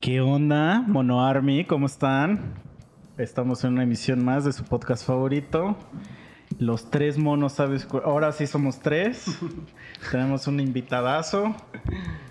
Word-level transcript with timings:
¿Qué 0.00 0.20
onda, 0.20 0.82
Mono 0.86 1.24
Army? 1.26 1.64
¿Cómo 1.64 1.86
están? 1.86 2.54
Estamos 3.18 3.64
en 3.64 3.74
una 3.74 3.82
emisión 3.82 4.24
más 4.24 4.44
de 4.44 4.52
su 4.52 4.64
podcast 4.64 5.06
favorito. 5.06 5.76
Los 6.58 6.90
tres 6.90 7.18
monos, 7.18 7.52
¿sabes? 7.52 7.84
cu- 7.84 7.98
Ahora 8.04 8.32
sí 8.32 8.46
somos 8.46 8.80
tres. 8.80 9.26
Tenemos 10.10 10.46
un 10.46 10.58
invitadazo. 10.60 11.54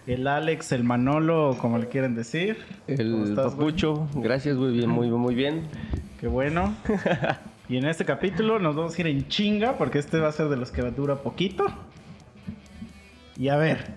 El 0.07 0.27
Alex, 0.27 0.71
el 0.71 0.83
Manolo, 0.83 1.51
o 1.51 1.57
como 1.57 1.77
le 1.77 1.87
quieren 1.89 2.15
decir. 2.15 2.57
¿Cómo 2.87 2.97
El 2.97 3.23
estás, 3.29 3.55
güey? 3.55 3.67
papucho, 3.71 4.07
gracias, 4.15 4.57
muy 4.57 4.71
bien, 4.73 4.89
muy, 4.89 5.09
muy 5.11 5.35
bien. 5.35 5.63
Qué 6.19 6.27
bueno. 6.27 6.75
Y 7.69 7.77
en 7.77 7.85
este 7.85 8.03
capítulo 8.03 8.57
nos 8.57 8.75
vamos 8.75 8.97
a 8.97 9.01
ir 9.01 9.05
en 9.05 9.27
chinga 9.27 9.77
porque 9.77 9.99
este 9.99 10.19
va 10.19 10.29
a 10.29 10.31
ser 10.31 10.49
de 10.49 10.57
los 10.57 10.71
que 10.71 10.81
dura 10.81 11.17
poquito. 11.17 11.67
Y 13.37 13.49
a 13.49 13.57
ver, 13.57 13.93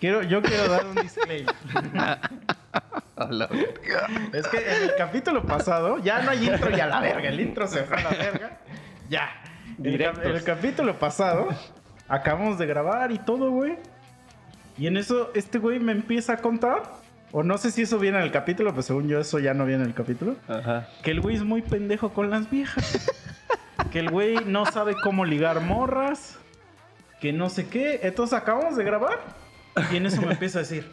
quiero, 0.00 0.22
yo 0.22 0.40
quiero 0.40 0.68
dar 0.70 0.86
un 0.86 0.94
disclaimer. 0.94 1.54
Es 4.32 4.48
que 4.48 4.58
en 4.58 4.82
el 4.82 4.94
capítulo 4.96 5.44
pasado 5.44 5.98
ya 5.98 6.22
no 6.22 6.30
hay 6.30 6.48
intro 6.48 6.76
y 6.76 6.80
a 6.80 6.86
la 6.86 7.00
verga. 7.00 7.28
El 7.28 7.40
intro 7.40 7.66
se 7.66 7.84
fue 7.84 7.98
a 7.98 8.02
la 8.02 8.10
verga. 8.10 8.58
Ya. 9.08 9.30
En 9.78 9.86
el, 9.86 10.02
el 10.02 10.44
capítulo 10.44 10.98
pasado 10.98 11.48
acabamos 12.08 12.58
de 12.58 12.66
grabar 12.66 13.12
y 13.12 13.18
todo, 13.18 13.50
güey. 13.50 13.76
Y 14.78 14.86
en 14.86 14.96
eso 14.96 15.30
este 15.34 15.58
güey 15.58 15.78
me 15.78 15.92
empieza 15.92 16.34
a 16.34 16.36
contar. 16.38 16.82
O 17.30 17.42
no 17.42 17.56
sé 17.56 17.70
si 17.70 17.82
eso 17.82 17.98
viene 17.98 18.18
en 18.18 18.24
el 18.24 18.30
capítulo, 18.30 18.74
pues 18.74 18.86
según 18.86 19.08
yo 19.08 19.18
eso 19.18 19.38
ya 19.38 19.54
no 19.54 19.64
viene 19.64 19.82
en 19.84 19.88
el 19.88 19.94
capítulo. 19.94 20.36
Ajá. 20.48 20.88
Que 21.02 21.12
el 21.12 21.20
güey 21.20 21.36
es 21.36 21.44
muy 21.44 21.62
pendejo 21.62 22.12
con 22.12 22.28
las 22.28 22.50
viejas. 22.50 23.10
que 23.90 24.00
el 24.00 24.10
güey 24.10 24.36
no 24.44 24.66
sabe 24.66 24.94
cómo 25.02 25.24
ligar 25.24 25.60
morras. 25.60 26.38
Que 27.20 27.32
no 27.32 27.48
sé 27.48 27.68
qué. 27.68 28.00
Entonces 28.02 28.38
acabamos 28.38 28.76
de 28.76 28.84
grabar. 28.84 29.18
Y 29.90 29.96
en 29.96 30.06
eso 30.06 30.20
me 30.20 30.32
empieza 30.32 30.58
a 30.58 30.62
decir. 30.62 30.90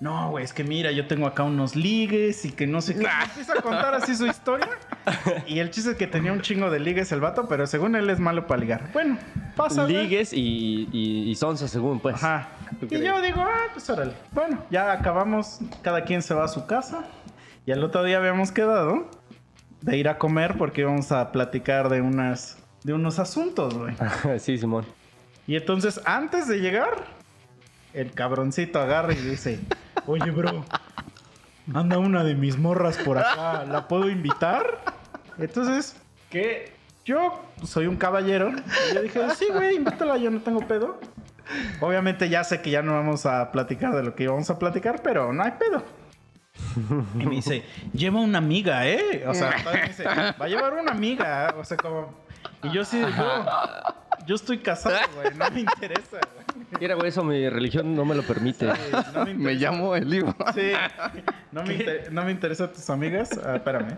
No, 0.00 0.30
güey, 0.30 0.44
es 0.44 0.52
que 0.52 0.62
mira, 0.62 0.92
yo 0.92 1.06
tengo 1.06 1.26
acá 1.26 1.42
unos 1.42 1.74
ligues 1.74 2.44
y 2.44 2.52
que 2.52 2.66
no 2.66 2.80
sé 2.80 2.94
qué. 2.94 3.00
Me 3.00 3.24
empieza 3.24 3.54
a 3.54 3.62
contar 3.62 3.94
así 3.94 4.14
su 4.14 4.26
historia. 4.26 4.68
Y 5.46 5.58
el 5.58 5.70
chiste 5.70 5.92
es 5.92 5.96
que 5.96 6.06
tenía 6.06 6.32
un 6.32 6.40
chingo 6.40 6.70
de 6.70 6.78
ligues 6.78 7.10
el 7.12 7.20
vato, 7.20 7.48
pero 7.48 7.66
según 7.66 7.96
él 7.96 8.08
es 8.10 8.20
malo 8.20 8.46
para 8.46 8.60
ligar. 8.60 8.90
Bueno, 8.92 9.18
pasa. 9.56 9.82
güey. 9.82 9.96
Ligues 9.96 10.32
y, 10.32 10.88
y, 10.92 11.30
y 11.30 11.34
según, 11.34 12.00
pues. 12.00 12.16
Ajá. 12.16 12.50
¿Tú 12.78 12.86
Y 12.90 13.00
yo 13.02 13.20
digo, 13.20 13.40
ah, 13.40 13.66
pues 13.72 13.88
órale. 13.90 14.12
Bueno, 14.32 14.64
ya 14.70 14.92
acabamos, 14.92 15.60
cada 15.82 16.04
quien 16.04 16.22
se 16.22 16.34
va 16.34 16.44
a 16.44 16.48
su 16.48 16.66
casa. 16.66 17.04
Y 17.66 17.72
al 17.72 17.82
otro 17.82 18.04
día 18.04 18.18
habíamos 18.18 18.52
quedado 18.52 19.10
de 19.80 19.96
ir 19.96 20.08
a 20.08 20.18
comer 20.18 20.56
porque 20.58 20.82
íbamos 20.82 21.12
a 21.12 21.32
platicar 21.32 21.88
de 21.88 22.00
unas 22.00 22.58
de 22.84 22.92
unos 22.92 23.18
asuntos, 23.18 23.74
güey. 23.74 23.94
sí, 24.38 24.58
Simón. 24.58 24.86
Y 25.46 25.56
entonces, 25.56 26.00
antes 26.04 26.46
de 26.46 26.58
llegar, 26.58 27.17
el 27.94 28.12
cabroncito 28.12 28.80
agarra 28.80 29.12
y 29.12 29.16
dice, 29.16 29.60
oye, 30.06 30.30
bro, 30.30 30.64
anda 31.74 31.98
una 31.98 32.24
de 32.24 32.34
mis 32.34 32.58
morras 32.58 32.96
por 32.98 33.18
acá, 33.18 33.64
¿la 33.64 33.88
puedo 33.88 34.08
invitar? 34.08 34.80
Entonces, 35.38 35.96
que 36.30 36.72
yo 37.04 37.42
soy 37.64 37.86
un 37.86 37.96
caballero. 37.96 38.52
Y 38.90 38.94
yo 38.94 39.02
dije, 39.02 39.20
sí, 39.36 39.46
güey, 39.52 39.76
invítala, 39.76 40.16
yo 40.16 40.30
no 40.30 40.40
tengo 40.40 40.66
pedo. 40.66 41.00
Obviamente 41.80 42.28
ya 42.28 42.44
sé 42.44 42.60
que 42.60 42.70
ya 42.70 42.82
no 42.82 42.92
vamos 42.92 43.24
a 43.24 43.50
platicar 43.50 43.94
de 43.94 44.02
lo 44.02 44.14
que 44.14 44.24
íbamos 44.24 44.50
a 44.50 44.58
platicar, 44.58 45.02
pero 45.02 45.32
no 45.32 45.42
hay 45.42 45.52
pedo. 45.52 45.82
Y 47.18 47.24
me 47.24 47.36
dice, 47.36 47.64
lleva 47.92 48.20
una 48.20 48.38
amiga, 48.38 48.86
¿eh? 48.86 49.24
O 49.26 49.34
sea, 49.34 49.54
me 49.72 49.88
dice, 49.88 50.04
va 50.04 50.34
a 50.38 50.48
llevar 50.48 50.74
una 50.74 50.92
amiga. 50.92 51.54
O 51.58 51.64
sea, 51.64 51.76
como... 51.76 52.14
Y 52.62 52.72
yo 52.72 52.84
sí, 52.84 53.00
yo, 53.00 53.44
yo 54.26 54.34
estoy 54.34 54.58
casado, 54.58 54.98
güey, 55.14 55.34
no 55.34 55.50
me 55.50 55.60
interesa, 55.60 56.18
güey. 56.34 56.37
Mira, 56.80 56.94
güey, 56.94 57.08
eso 57.08 57.24
mi 57.24 57.48
religión 57.48 57.94
no 57.94 58.04
me 58.04 58.14
lo 58.14 58.22
permite. 58.22 58.66
Sí, 58.74 58.80
no 59.14 59.24
me, 59.24 59.34
Me 59.34 59.52
interesa. 59.52 59.70
llamo 59.70 59.96
el 59.96 60.08
libro. 60.10 60.34
Sí, 60.54 60.72
no 61.52 61.62
me, 61.64 61.74
inter- 61.74 62.12
no 62.12 62.24
me 62.24 62.30
interesan 62.30 62.72
tus 62.72 62.88
amigas. 62.90 63.30
Ah, 63.44 63.56
espérame. 63.56 63.96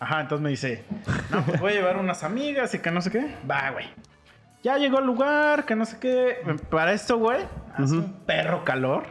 Ajá, 0.00 0.20
entonces 0.20 0.42
me 0.42 0.50
dice, 0.50 0.84
no, 1.30 1.44
pues 1.44 1.60
voy 1.60 1.72
a 1.72 1.74
llevar 1.76 1.96
unas 1.96 2.22
amigas 2.22 2.72
y 2.74 2.78
que 2.78 2.90
no 2.90 3.00
sé 3.02 3.10
qué. 3.10 3.34
Va, 3.50 3.70
güey. 3.70 3.86
Ya 4.62 4.76
llegó 4.78 4.98
al 4.98 5.06
lugar, 5.06 5.64
que 5.64 5.74
no 5.74 5.84
sé 5.86 5.98
qué. 5.98 6.36
Para 6.70 6.92
esto, 6.92 7.18
güey, 7.18 7.40
hace 7.76 7.94
un 7.94 8.12
perro 8.26 8.64
calor. 8.64 9.04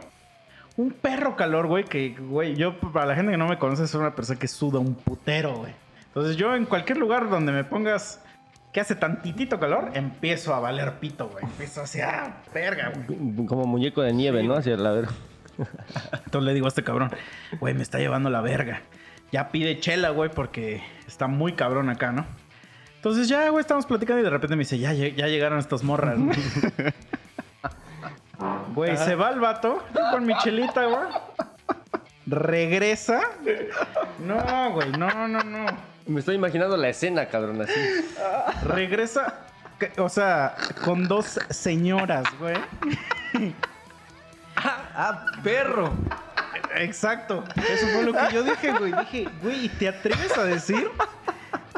Un 0.76 0.90
perro 0.92 1.36
calor, 1.36 1.66
güey, 1.66 1.84
que, 1.84 2.10
güey, 2.18 2.54
yo, 2.54 2.78
para 2.78 3.04
la 3.06 3.14
gente 3.16 3.32
que 3.32 3.38
no 3.38 3.48
me 3.48 3.58
conoce, 3.58 3.86
soy 3.86 4.00
una 4.00 4.14
persona 4.14 4.38
que 4.38 4.46
suda 4.48 4.78
un 4.78 4.94
putero, 4.94 5.56
güey. 5.56 5.72
Entonces 6.06 6.36
yo 6.36 6.54
en 6.54 6.64
cualquier 6.64 6.98
lugar 6.98 7.28
donde 7.28 7.52
me 7.52 7.64
pongas 7.64 8.22
que 8.72 8.80
hace 8.80 8.94
tantitito 8.94 9.58
calor, 9.58 9.90
empiezo 9.94 10.54
a 10.54 10.60
valer 10.60 10.94
pito, 10.94 11.28
güey. 11.28 11.44
Empiezo 11.44 11.82
así, 11.82 12.00
ah, 12.00 12.42
verga, 12.52 12.92
güey. 13.06 13.46
Como 13.46 13.64
muñeco 13.64 14.02
de 14.02 14.12
nieve, 14.12 14.42
¿no? 14.42 14.54
Hacia 14.54 14.76
la 14.76 14.92
ver. 14.92 15.08
Entonces 16.24 16.42
le 16.42 16.54
digo 16.54 16.66
a 16.66 16.68
este 16.68 16.84
cabrón, 16.84 17.10
güey, 17.60 17.74
me 17.74 17.82
está 17.82 17.98
llevando 17.98 18.30
la 18.30 18.40
verga. 18.40 18.82
Ya 19.32 19.48
pide 19.48 19.80
chela, 19.80 20.10
güey, 20.10 20.30
porque 20.30 20.82
está 21.06 21.26
muy 21.26 21.52
cabrón 21.52 21.90
acá, 21.90 22.12
¿no? 22.12 22.26
Entonces 22.96 23.28
ya, 23.28 23.48
güey, 23.50 23.60
estamos 23.60 23.86
platicando 23.86 24.20
y 24.20 24.24
de 24.24 24.30
repente 24.30 24.56
me 24.56 24.60
dice, 24.60 24.78
ya, 24.78 24.92
ya 24.92 25.28
llegaron 25.28 25.58
estas 25.58 25.82
morras, 25.84 26.18
¿no? 26.18 26.32
Güey, 28.74 28.96
se 28.96 29.16
va 29.16 29.30
el 29.30 29.40
vato 29.40 29.82
con 30.12 30.24
mi 30.24 30.36
chelita, 30.38 30.84
güey. 30.84 31.08
Regresa. 32.26 33.20
No, 34.20 34.70
güey, 34.72 34.92
no, 34.92 35.26
no, 35.26 35.42
no. 35.42 35.66
Me 36.08 36.20
estoy 36.20 36.36
imaginando 36.36 36.76
la 36.78 36.88
escena, 36.88 37.26
cabrón, 37.26 37.60
así. 37.60 37.74
Regresa, 38.64 39.40
o 39.98 40.08
sea, 40.08 40.56
con 40.82 41.06
dos 41.06 41.38
señoras, 41.50 42.26
güey. 42.40 42.56
¡Ah, 44.56 45.26
perro! 45.44 45.92
Exacto. 46.76 47.44
Eso 47.56 47.86
fue 47.88 48.04
lo 48.04 48.12
que 48.12 48.34
yo 48.34 48.42
dije, 48.42 48.72
güey. 48.72 48.92
Dije, 48.92 49.28
güey, 49.42 49.66
¿y 49.66 49.68
¿te 49.68 49.88
atreves 49.88 50.36
a 50.38 50.44
decir 50.44 50.88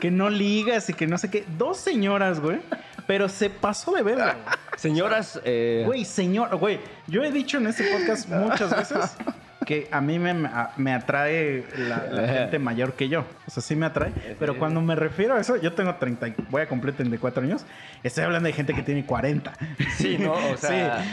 que 0.01 0.13
no 0.13 0.31
ligas 0.31 0.89
y 0.89 0.95
que 0.95 1.09
no 1.09 1.19
sé 1.19 1.29
qué? 1.29 1.45
Dos 1.59 1.79
señoras, 1.79 2.39
güey. 2.39 2.61
Pero 3.09 3.29
se 3.29 3.51
pasó 3.51 3.93
de 3.93 4.03
verga, 4.03 4.37
güey. 4.45 4.57
Señoras, 4.77 5.41
eh, 5.45 5.83
Güey, 5.85 6.05
señor, 6.05 6.57
güey. 6.57 6.81
Yo 7.09 7.25
he 7.25 7.33
dicho 7.33 7.59
en 7.59 7.67
este 7.67 7.85
podcast 7.93 8.29
muchas 8.29 8.71
veces 8.75 9.17
que 9.67 9.89
a 9.91 10.01
mí 10.01 10.19
me, 10.19 10.35
me 10.77 10.93
atrae 10.95 11.65
la, 11.77 12.05
la 12.11 12.29
gente 12.29 12.59
mayor 12.59 12.95
que 12.95 13.09
yo. 13.09 13.25
O 13.47 13.51
sea, 13.51 13.63
sí 13.63 13.77
me 13.77 13.87
atrae. 13.87 14.11
Pero 14.39 14.59
cuando 14.59 14.81
me 14.81 14.95
refiero 14.95 15.35
a 15.35 15.41
eso, 15.41 15.57
yo 15.57 15.75
tengo 15.75 15.95
30, 15.97 16.29
y- 16.29 16.35
voy 16.51 16.63
a 16.63 16.69
cumplir 16.69 16.95
34 16.95 17.43
años. 17.43 17.65
Estoy 18.03 18.25
hablando 18.25 18.47
de 18.47 18.53
gente 18.55 18.73
que 18.75 18.83
tiene 18.83 19.05
40. 19.05 19.53
sí, 19.97 20.17
¿no? 20.19 20.33
O 20.33 20.57
sea. 20.57 21.05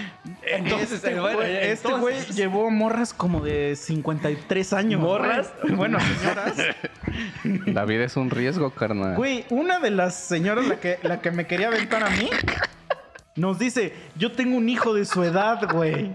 Entonces, 0.43 0.93
este 0.93 1.19
bueno, 1.19 1.41
este 1.41 1.71
entonces- 1.71 1.99
güey 2.01 2.17
llevó 2.37 2.69
morras 2.71 3.13
como 3.13 3.41
de 3.41 3.75
53 3.75 4.73
años. 4.73 5.01
¿Morras? 5.01 5.51
Bueno, 5.75 5.99
señoras. 5.99 6.53
La 7.65 7.85
vida 7.85 8.05
es 8.05 8.15
un 8.17 8.29
riesgo, 8.29 8.71
carnal. 8.71 9.15
Güey, 9.15 9.45
una 9.49 9.79
de 9.79 9.91
las 9.91 10.15
señoras, 10.15 10.67
la 10.67 10.77
que, 10.79 10.99
la 11.03 11.19
que 11.21 11.31
me 11.31 11.47
quería 11.47 11.67
aventar 11.67 12.03
a 12.03 12.09
mí, 12.11 12.29
nos 13.35 13.59
dice, 13.59 13.93
yo 14.15 14.31
tengo 14.31 14.57
un 14.57 14.67
hijo 14.69 14.93
de 14.93 15.05
su 15.05 15.23
edad, 15.23 15.59
güey. 15.71 16.11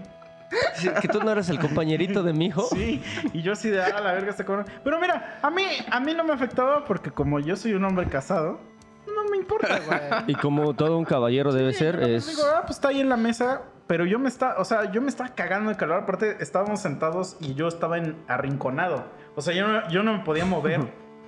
Sí, 0.75 0.89
¿Que 1.01 1.07
tú 1.07 1.19
no 1.21 1.31
eres 1.31 1.49
el 1.49 1.59
compañerito 1.59 2.23
de 2.23 2.33
mi 2.33 2.47
hijo? 2.47 2.67
Sí, 2.73 3.01
y 3.33 3.41
yo 3.41 3.53
así 3.53 3.69
de, 3.69 3.81
ah, 3.81 3.99
la 4.01 4.13
verga, 4.13 4.31
este 4.31 4.45
cabrón. 4.45 4.65
Pero 4.83 4.99
mira, 4.99 5.39
a 5.41 5.49
mí, 5.49 5.63
a 5.89 5.99
mí 5.99 6.13
no 6.13 6.23
me 6.23 6.33
afectaba 6.33 6.85
porque 6.85 7.11
como 7.11 7.39
yo 7.39 7.55
soy 7.55 7.73
un 7.73 7.85
hombre 7.85 8.07
casado, 8.07 8.59
no 9.05 9.25
me 9.29 9.37
importa, 9.37 9.79
güey. 9.85 9.99
Y 10.27 10.35
como 10.35 10.73
todo 10.73 10.97
un 10.97 11.05
caballero 11.05 11.53
debe 11.53 11.73
ser, 11.73 11.99
pues, 11.99 12.27
es. 12.27 12.35
Digo, 12.35 12.47
ah, 12.55 12.61
pues 12.61 12.77
está 12.77 12.89
ahí 12.89 12.99
en 12.99 13.09
la 13.09 13.17
mesa, 13.17 13.63
pero 13.87 14.05
yo 14.05 14.19
me 14.19 14.29
está, 14.29 14.55
o 14.57 14.65
sea, 14.65 14.91
yo 14.91 15.01
me 15.01 15.09
estaba 15.09 15.29
cagando 15.29 15.69
de 15.69 15.77
calor. 15.77 16.01
Aparte, 16.01 16.37
estábamos 16.39 16.79
sentados 16.81 17.37
y 17.39 17.53
yo 17.53 17.67
estaba 17.67 17.97
en, 17.97 18.15
arrinconado. 18.27 19.05
O 19.35 19.41
sea, 19.41 19.53
yo 19.53 19.67
no, 19.67 19.89
yo 19.89 20.03
no 20.03 20.13
me 20.17 20.23
podía 20.23 20.45
mover 20.45 20.81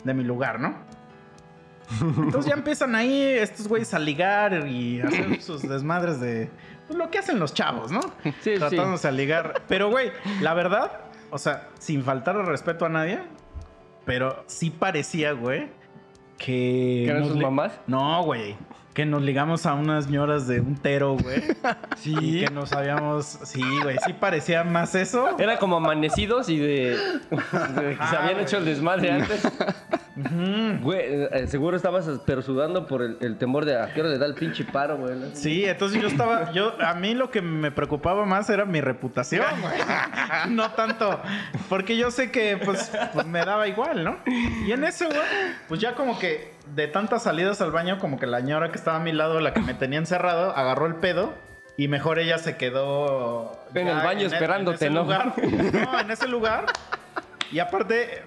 de 0.03 0.13
mi 0.13 0.23
lugar, 0.23 0.59
¿no? 0.59 0.75
Entonces 2.01 2.49
ya 2.49 2.55
empiezan 2.55 2.95
ahí 2.95 3.21
estos 3.21 3.67
güeyes 3.67 3.93
a 3.93 3.99
ligar 3.99 4.67
y 4.67 5.01
a 5.01 5.07
hacer 5.07 5.41
sus 5.41 5.61
desmadres 5.61 6.19
de 6.19 6.49
lo 6.89 7.09
que 7.09 7.17
hacen 7.19 7.39
los 7.39 7.53
chavos, 7.53 7.91
¿no? 7.91 8.01
Sí, 8.41 8.55
Tratándose 8.55 9.07
a 9.07 9.11
ligar. 9.11 9.61
Pero, 9.67 9.89
güey, 9.89 10.11
la 10.41 10.53
verdad, 10.53 10.91
o 11.31 11.37
sea, 11.37 11.69
sin 11.79 12.03
faltar 12.03 12.35
el 12.35 12.45
respeto 12.45 12.85
a 12.85 12.89
nadie, 12.89 13.19
pero 14.05 14.43
sí 14.47 14.69
parecía, 14.69 15.31
güey, 15.31 15.69
que. 16.37 17.03
¿Que 17.05 17.09
eran 17.09 17.25
sus 17.25 17.37
mamás? 17.37 17.79
No, 17.87 18.23
güey. 18.23 18.55
Que 18.95 19.05
nos 19.05 19.21
ligamos 19.21 19.67
a 19.67 19.75
unas 19.75 20.09
ñoras 20.09 20.47
de 20.47 20.61
un 20.61 20.75
tero, 20.77 21.15
güey. 21.15 21.43
Sí. 21.97 22.15
Y 22.19 22.45
que 22.45 22.51
nos 22.51 22.71
habíamos. 22.73 23.25
Sí, 23.25 23.61
güey. 23.81 23.97
Sí 24.05 24.13
parecía 24.13 24.63
más 24.63 24.95
eso. 24.95 25.37
Era 25.39 25.57
como 25.57 25.77
amanecidos 25.77 26.49
y 26.49 26.59
de, 26.59 26.89
de 26.91 27.97
que 27.97 28.07
se 28.09 28.15
habían 28.15 28.39
hecho 28.39 28.57
el 28.57 28.65
desmadre 28.65 29.11
antes. 29.11 29.47
Güey, 30.81 31.01
eh, 31.03 31.47
seguro 31.47 31.75
estabas 31.75 32.09
pero 32.25 32.41
sudando 32.41 32.87
por 32.87 33.01
el, 33.01 33.17
el 33.19 33.37
temor 33.37 33.65
de 33.65 33.81
a 33.81 33.93
qué 33.93 33.99
hora 33.99 34.09
le 34.09 34.17
da 34.17 34.25
el 34.25 34.33
pinche 34.33 34.63
paro, 34.63 34.97
güey. 34.97 35.13
Sí, 35.33 35.65
entonces 35.65 36.01
yo 36.01 36.07
estaba, 36.07 36.51
yo, 36.53 36.73
a 36.81 36.93
mí 36.93 37.13
lo 37.13 37.31
que 37.31 37.41
me 37.41 37.71
preocupaba 37.71 38.25
más 38.25 38.49
era 38.49 38.65
mi 38.65 38.79
reputación, 38.81 39.45
güey. 39.61 39.73
No 40.49 40.71
tanto, 40.71 41.21
porque 41.69 41.97
yo 41.97 42.11
sé 42.11 42.31
que, 42.31 42.57
pues, 42.63 42.91
pues, 43.13 43.25
me 43.25 43.43
daba 43.43 43.67
igual, 43.67 44.03
¿no? 44.03 44.17
Y 44.65 44.71
en 44.71 44.83
eso, 44.83 45.05
güey, 45.07 45.19
pues 45.67 45.81
ya 45.81 45.95
como 45.95 46.17
que 46.17 46.54
de 46.73 46.87
tantas 46.87 47.23
salidas 47.23 47.61
al 47.61 47.71
baño, 47.71 47.99
como 47.99 48.19
que 48.19 48.27
la 48.27 48.39
señora 48.39 48.71
que 48.71 48.77
estaba 48.77 48.97
a 48.97 48.99
mi 48.99 49.11
lado, 49.11 49.39
la 49.39 49.53
que 49.53 49.61
me 49.61 49.73
tenía 49.73 49.99
encerrado, 49.99 50.55
agarró 50.55 50.85
el 50.87 50.95
pedo 50.95 51.33
Y 51.77 51.87
mejor 51.87 52.19
ella 52.19 52.37
se 52.37 52.57
quedó... 52.57 53.59
En 53.73 53.87
el 53.87 53.97
baño 53.97 54.21
e- 54.21 54.25
esperándote, 54.27 54.85
ese 54.85 54.89
¿no? 54.89 55.03
lugar. 55.03 55.33
No, 55.73 55.99
en 55.99 56.11
ese 56.11 56.27
lugar. 56.27 56.65
Y 57.51 57.59
aparte, 57.59 58.23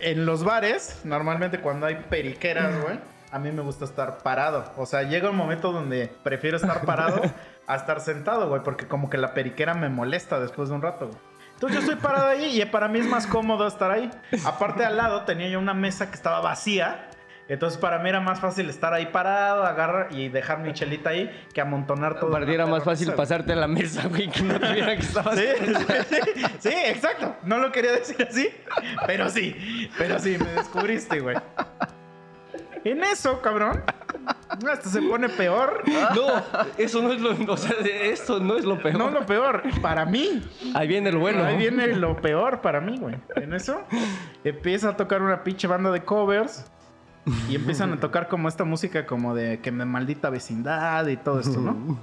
en 0.00 0.26
los 0.26 0.44
bares, 0.44 1.00
normalmente 1.04 1.60
cuando 1.60 1.86
hay 1.86 1.96
periqueras, 2.08 2.80
güey, 2.82 2.98
a 3.30 3.38
mí 3.38 3.50
me 3.52 3.62
gusta 3.62 3.84
estar 3.84 4.18
parado. 4.18 4.72
O 4.76 4.86
sea, 4.86 5.02
llega 5.02 5.30
un 5.30 5.36
momento 5.36 5.72
donde 5.72 6.10
prefiero 6.22 6.56
estar 6.56 6.84
parado 6.84 7.20
a 7.66 7.76
estar 7.76 8.00
sentado, 8.00 8.48
güey, 8.48 8.62
porque 8.62 8.86
como 8.86 9.08
que 9.10 9.18
la 9.18 9.34
periquera 9.34 9.74
me 9.74 9.88
molesta 9.88 10.40
después 10.40 10.68
de 10.68 10.74
un 10.74 10.82
rato, 10.82 11.08
güey. 11.08 11.18
Entonces 11.54 11.76
yo 11.76 11.92
estoy 11.92 12.02
parado 12.02 12.26
ahí 12.26 12.60
y 12.60 12.64
para 12.64 12.88
mí 12.88 12.98
es 12.98 13.06
más 13.06 13.26
cómodo 13.28 13.68
estar 13.68 13.90
ahí. 13.92 14.10
Aparte 14.44 14.84
al 14.84 14.96
lado 14.96 15.22
tenía 15.22 15.48
yo 15.48 15.60
una 15.60 15.74
mesa 15.74 16.08
que 16.08 16.16
estaba 16.16 16.40
vacía. 16.40 17.08
Entonces 17.48 17.78
para 17.78 17.98
mí 17.98 18.08
era 18.08 18.20
más 18.20 18.40
fácil 18.40 18.68
estar 18.70 18.94
ahí 18.94 19.06
parado, 19.06 19.64
agarrar 19.64 20.08
y 20.12 20.28
dejar 20.28 20.60
mi 20.60 20.72
chelita 20.72 21.10
ahí 21.10 21.30
que 21.52 21.60
amontonar 21.60 22.18
todo. 22.18 22.30
Para 22.30 22.46
ti 22.46 22.54
era 22.54 22.66
más 22.66 22.84
fácil 22.84 23.12
pasarte 23.12 23.52
a 23.52 23.56
la 23.56 23.66
mesa, 23.66 24.06
güey, 24.08 24.28
que 24.30 24.42
no 24.42 24.58
te 24.58 24.72
viera 24.72 24.96
que 24.96 25.02
estabas... 25.02 25.38
Sí, 25.42 25.46
sí, 25.66 25.74
sí, 26.08 26.42
sí, 26.60 26.74
exacto. 26.86 27.36
No 27.42 27.58
lo 27.58 27.72
quería 27.72 27.92
decir 27.92 28.26
así, 28.28 28.50
pero 29.06 29.28
sí, 29.28 29.90
pero 29.98 30.18
sí, 30.18 30.36
me 30.38 30.50
descubriste, 30.52 31.20
güey. 31.20 31.36
En 32.84 33.02
eso, 33.04 33.40
cabrón, 33.40 33.82
hasta 34.70 34.88
se 34.88 35.02
pone 35.02 35.28
peor. 35.28 35.82
No, 35.86 36.42
eso 36.78 37.02
no 37.02 37.12
es 37.12 37.20
lo... 37.20 37.52
O 37.52 37.56
sea, 37.56 37.72
esto 37.84 38.40
no 38.40 38.56
es 38.56 38.64
lo 38.64 38.80
peor. 38.80 38.98
No 38.98 39.10
lo 39.10 39.24
peor, 39.24 39.62
para 39.80 40.04
mí. 40.04 40.42
Ahí 40.74 40.88
viene 40.88 41.10
el 41.10 41.16
bueno. 41.16 41.44
Ahí 41.44 41.56
viene 41.56 41.88
lo 41.88 42.16
peor 42.20 42.60
para 42.60 42.80
mí, 42.80 42.98
güey. 42.98 43.16
En 43.36 43.54
eso 43.54 43.82
empieza 44.42 44.90
a 44.90 44.96
tocar 44.96 45.22
una 45.22 45.44
pinche 45.44 45.66
banda 45.66 45.90
de 45.90 46.02
covers 46.02 46.64
y 47.48 47.54
empiezan 47.56 47.92
a 47.92 48.00
tocar 48.00 48.28
como 48.28 48.48
esta 48.48 48.64
música 48.64 49.06
como 49.06 49.34
de 49.34 49.60
que 49.60 49.70
me 49.72 49.84
maldita 49.84 50.30
vecindad 50.30 51.06
y 51.06 51.16
todo 51.16 51.40
esto, 51.40 51.60
¿no? 51.60 51.98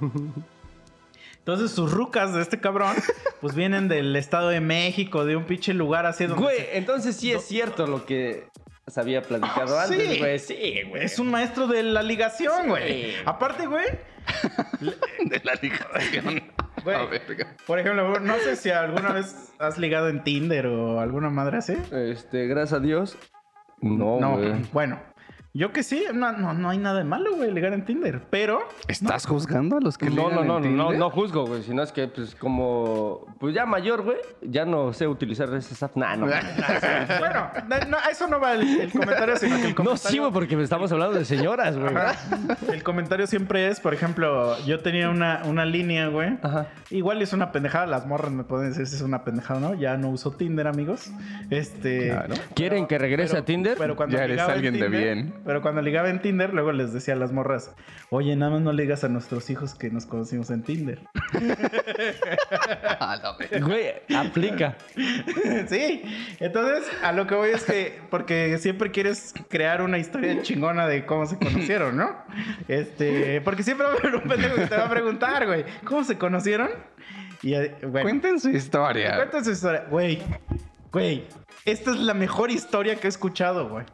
Entonces 1.38 1.70
sus 1.70 1.90
rucas 1.92 2.34
de 2.34 2.42
este 2.42 2.60
cabrón 2.60 2.94
pues 3.40 3.54
vienen 3.54 3.88
del 3.88 4.14
Estado 4.16 4.48
de 4.50 4.60
México, 4.60 5.24
de 5.24 5.36
un 5.36 5.44
pinche 5.44 5.72
lugar 5.74 6.06
así 6.06 6.26
donde 6.26 6.42
Güey, 6.44 6.56
se- 6.58 6.78
entonces 6.78 7.16
sí 7.16 7.32
es 7.32 7.44
cierto 7.44 7.86
lo 7.86 8.04
que 8.04 8.48
se 8.86 9.00
había 9.00 9.22
platicado 9.22 9.78
Ah, 9.78 9.86
sí. 9.86 9.94
antes, 9.94 10.18
güey. 10.18 10.38
Sí, 10.38 10.82
güey. 10.88 11.04
es 11.04 11.18
un 11.18 11.30
maestro 11.30 11.66
de 11.66 11.82
la 11.82 12.02
ligación, 12.02 12.68
güey. 12.68 13.12
Sí. 13.12 13.16
Aparte, 13.24 13.66
güey, 13.66 13.86
De 14.80 15.40
la 15.44 15.54
ligación. 15.60 16.42
Güey. 16.82 16.96
Por 17.66 17.78
ejemplo, 17.78 18.20
no 18.20 18.38
sé 18.38 18.56
si 18.56 18.70
alguna 18.70 19.12
vez 19.12 19.52
has 19.58 19.76
ligado 19.76 20.08
en 20.08 20.24
Tinder 20.24 20.66
o 20.66 20.98
alguna 20.98 21.28
madre 21.28 21.58
así. 21.58 21.76
Este, 21.92 22.46
gracias 22.46 22.80
a 22.80 22.82
Dios. 22.82 23.18
No, 23.82 24.18
No, 24.18 24.38
güey. 24.38 24.54
bueno. 24.72 24.98
Yo 25.52 25.72
que 25.72 25.82
sí, 25.82 26.04
no, 26.14 26.30
no, 26.30 26.54
no 26.54 26.70
hay 26.70 26.78
nada 26.78 26.98
de 26.98 27.04
malo, 27.04 27.34
güey, 27.34 27.50
ligar 27.52 27.72
en 27.72 27.84
Tinder. 27.84 28.20
Pero 28.30 28.60
¿Estás 28.86 29.26
juzgando 29.26 29.78
a 29.78 29.80
los 29.80 29.98
que 29.98 30.06
No, 30.08 30.28
ligan 30.30 30.46
no, 30.46 30.58
en 30.58 30.76
no, 30.76 30.92
no, 30.92 30.96
no 30.96 31.10
juzgo, 31.10 31.44
güey. 31.44 31.64
Sino 31.64 31.82
es 31.82 31.90
que, 31.90 32.06
pues, 32.06 32.36
como. 32.36 33.26
Pues 33.40 33.52
ya 33.52 33.66
mayor, 33.66 34.02
güey. 34.02 34.18
Ya 34.42 34.64
no 34.64 34.92
sé 34.92 35.08
utilizar 35.08 35.52
ese 35.54 35.84
app. 35.84 35.96
Nah, 35.96 36.14
no. 36.16 36.26
bueno, 36.26 37.50
no, 37.68 37.78
no, 37.88 37.96
a 37.98 38.10
eso 38.12 38.28
no 38.28 38.38
va 38.38 38.52
el, 38.52 38.80
el 38.80 38.92
comentario, 38.92 39.36
sino 39.36 39.56
que 39.56 39.62
el 39.62 39.68
No, 39.70 39.74
comentario. 39.74 40.10
sí, 40.10 40.18
güey, 40.18 40.30
porque 40.30 40.62
estamos 40.62 40.92
hablando 40.92 41.18
de 41.18 41.24
señoras, 41.24 41.76
güey. 41.76 41.94
El 42.72 42.84
comentario 42.84 43.26
siempre 43.26 43.66
es, 43.68 43.80
por 43.80 43.92
ejemplo, 43.92 44.56
yo 44.66 44.78
tenía 44.80 45.10
una, 45.10 45.42
una 45.46 45.64
línea, 45.64 46.06
güey. 46.08 46.38
Ajá. 46.42 46.68
Igual 46.90 47.22
es 47.22 47.32
una 47.32 47.50
pendejada, 47.50 47.86
las 47.86 48.06
morras 48.06 48.30
me 48.30 48.44
pueden 48.44 48.68
decir 48.70 48.86
si 48.86 48.94
es 48.94 49.02
una 49.02 49.24
pendejada, 49.24 49.58
¿no? 49.58 49.74
Ya 49.74 49.96
no 49.96 50.10
uso 50.10 50.30
Tinder, 50.30 50.68
amigos. 50.68 51.10
Este. 51.50 52.10
Claro. 52.10 52.34
¿Quieren 52.54 52.86
que 52.86 52.98
regrese 52.98 53.30
pero- 53.32 53.42
a 53.42 53.44
Tinder? 53.44 53.76
Pero 53.78 53.96
cuando 53.96 54.16
Ya 54.16 54.24
eres 54.24 54.40
alguien 54.40 54.78
de 54.78 54.88
bien. 54.88 55.34
Pero 55.44 55.62
cuando 55.62 55.80
ligaba 55.82 56.10
en 56.10 56.20
Tinder, 56.20 56.52
luego 56.52 56.72
les 56.72 56.92
decía 56.92 57.14
a 57.14 57.16
las 57.16 57.32
morras, 57.32 57.74
oye, 58.10 58.36
nada 58.36 58.52
más 58.52 58.60
no 58.60 58.72
le 58.72 58.82
digas 58.82 59.04
a 59.04 59.08
nuestros 59.08 59.48
hijos 59.50 59.74
que 59.74 59.90
nos 59.90 60.06
conocimos 60.06 60.50
en 60.50 60.62
Tinder. 60.62 61.00
Güey, 63.60 63.92
aplica. 64.16 64.76
sí. 65.68 66.02
Entonces, 66.38 66.90
a 67.02 67.12
lo 67.12 67.26
que 67.26 67.34
voy 67.34 67.50
es 67.50 67.64
que, 67.64 68.00
porque 68.10 68.58
siempre 68.58 68.90
quieres 68.90 69.34
crear 69.48 69.82
una 69.82 69.98
historia 69.98 70.42
chingona 70.42 70.86
de 70.86 71.06
cómo 71.06 71.26
se 71.26 71.38
conocieron, 71.38 71.96
¿no? 71.96 72.16
Este, 72.68 73.40
porque 73.42 73.62
siempre 73.62 73.86
va 73.86 73.94
a 73.94 73.96
haber 73.96 74.14
un 74.16 74.22
pendejo 74.22 74.56
que 74.56 74.66
te 74.66 74.76
va 74.76 74.86
a 74.86 74.90
preguntar, 74.90 75.46
güey, 75.46 75.64
¿cómo 75.84 76.04
se 76.04 76.18
conocieron? 76.18 76.70
Y, 77.42 77.54
eh, 77.54 77.76
bueno, 77.82 78.02
Cuenten 78.02 78.40
su 78.40 78.50
historia. 78.50 79.16
cuenta 79.16 79.42
su 79.42 79.50
historia. 79.50 79.86
Güey, 79.90 80.22
güey, 80.92 81.24
esta 81.64 81.90
es 81.90 81.98
la 81.98 82.14
mejor 82.14 82.50
historia 82.50 82.96
que 82.96 83.06
he 83.06 83.10
escuchado, 83.10 83.68
güey. 83.68 83.84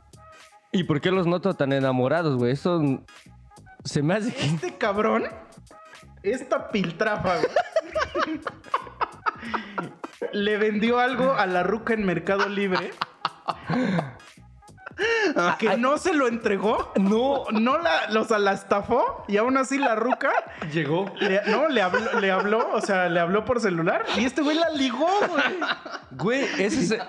¿Y 0.73 0.85
por 0.85 1.01
qué 1.01 1.11
los 1.11 1.27
noto 1.27 1.55
tan 1.55 1.73
enamorados, 1.73 2.37
güey? 2.37 2.53
Eso 2.53 2.81
se 3.85 4.03
me 4.03 4.15
hace 4.15 4.33
que... 4.35 4.45
Este 4.47 4.77
cabrón, 4.77 5.25
esta 6.23 6.69
piltrafa, 6.71 7.37
güey, 7.39 8.41
le 10.33 10.57
vendió 10.59 10.99
algo 10.99 11.33
a 11.33 11.47
la 11.47 11.63
ruca 11.63 11.95
en 11.95 12.05
Mercado 12.05 12.49
Libre. 12.49 12.93
Que 15.59 15.77
no 15.77 15.99
se 15.99 16.15
lo 16.15 16.27
entregó. 16.27 16.93
No, 16.97 17.45
no 17.53 17.79
la, 17.79 18.09
o 18.19 18.25
sea, 18.25 18.39
la 18.39 18.53
estafó. 18.53 19.25
Y 19.29 19.37
aún 19.37 19.57
así 19.59 19.77
la 19.79 19.95
ruca. 19.95 20.33
Llegó. 20.73 21.13
le- 21.21 21.43
no, 21.49 21.69
le 21.69 21.83
habló, 21.83 22.19
le 22.19 22.31
habló, 22.31 22.71
o 22.73 22.81
sea, 22.81 23.09
le 23.11 23.21
habló 23.21 23.45
por 23.45 23.61
celular. 23.61 24.05
Y 24.17 24.25
este 24.25 24.41
güey 24.41 24.57
la 24.59 24.71
ligó, 24.71 25.07
güey. 25.29 25.45
Güey, 26.13 26.45
ese 26.63 26.97
es... 26.97 27.03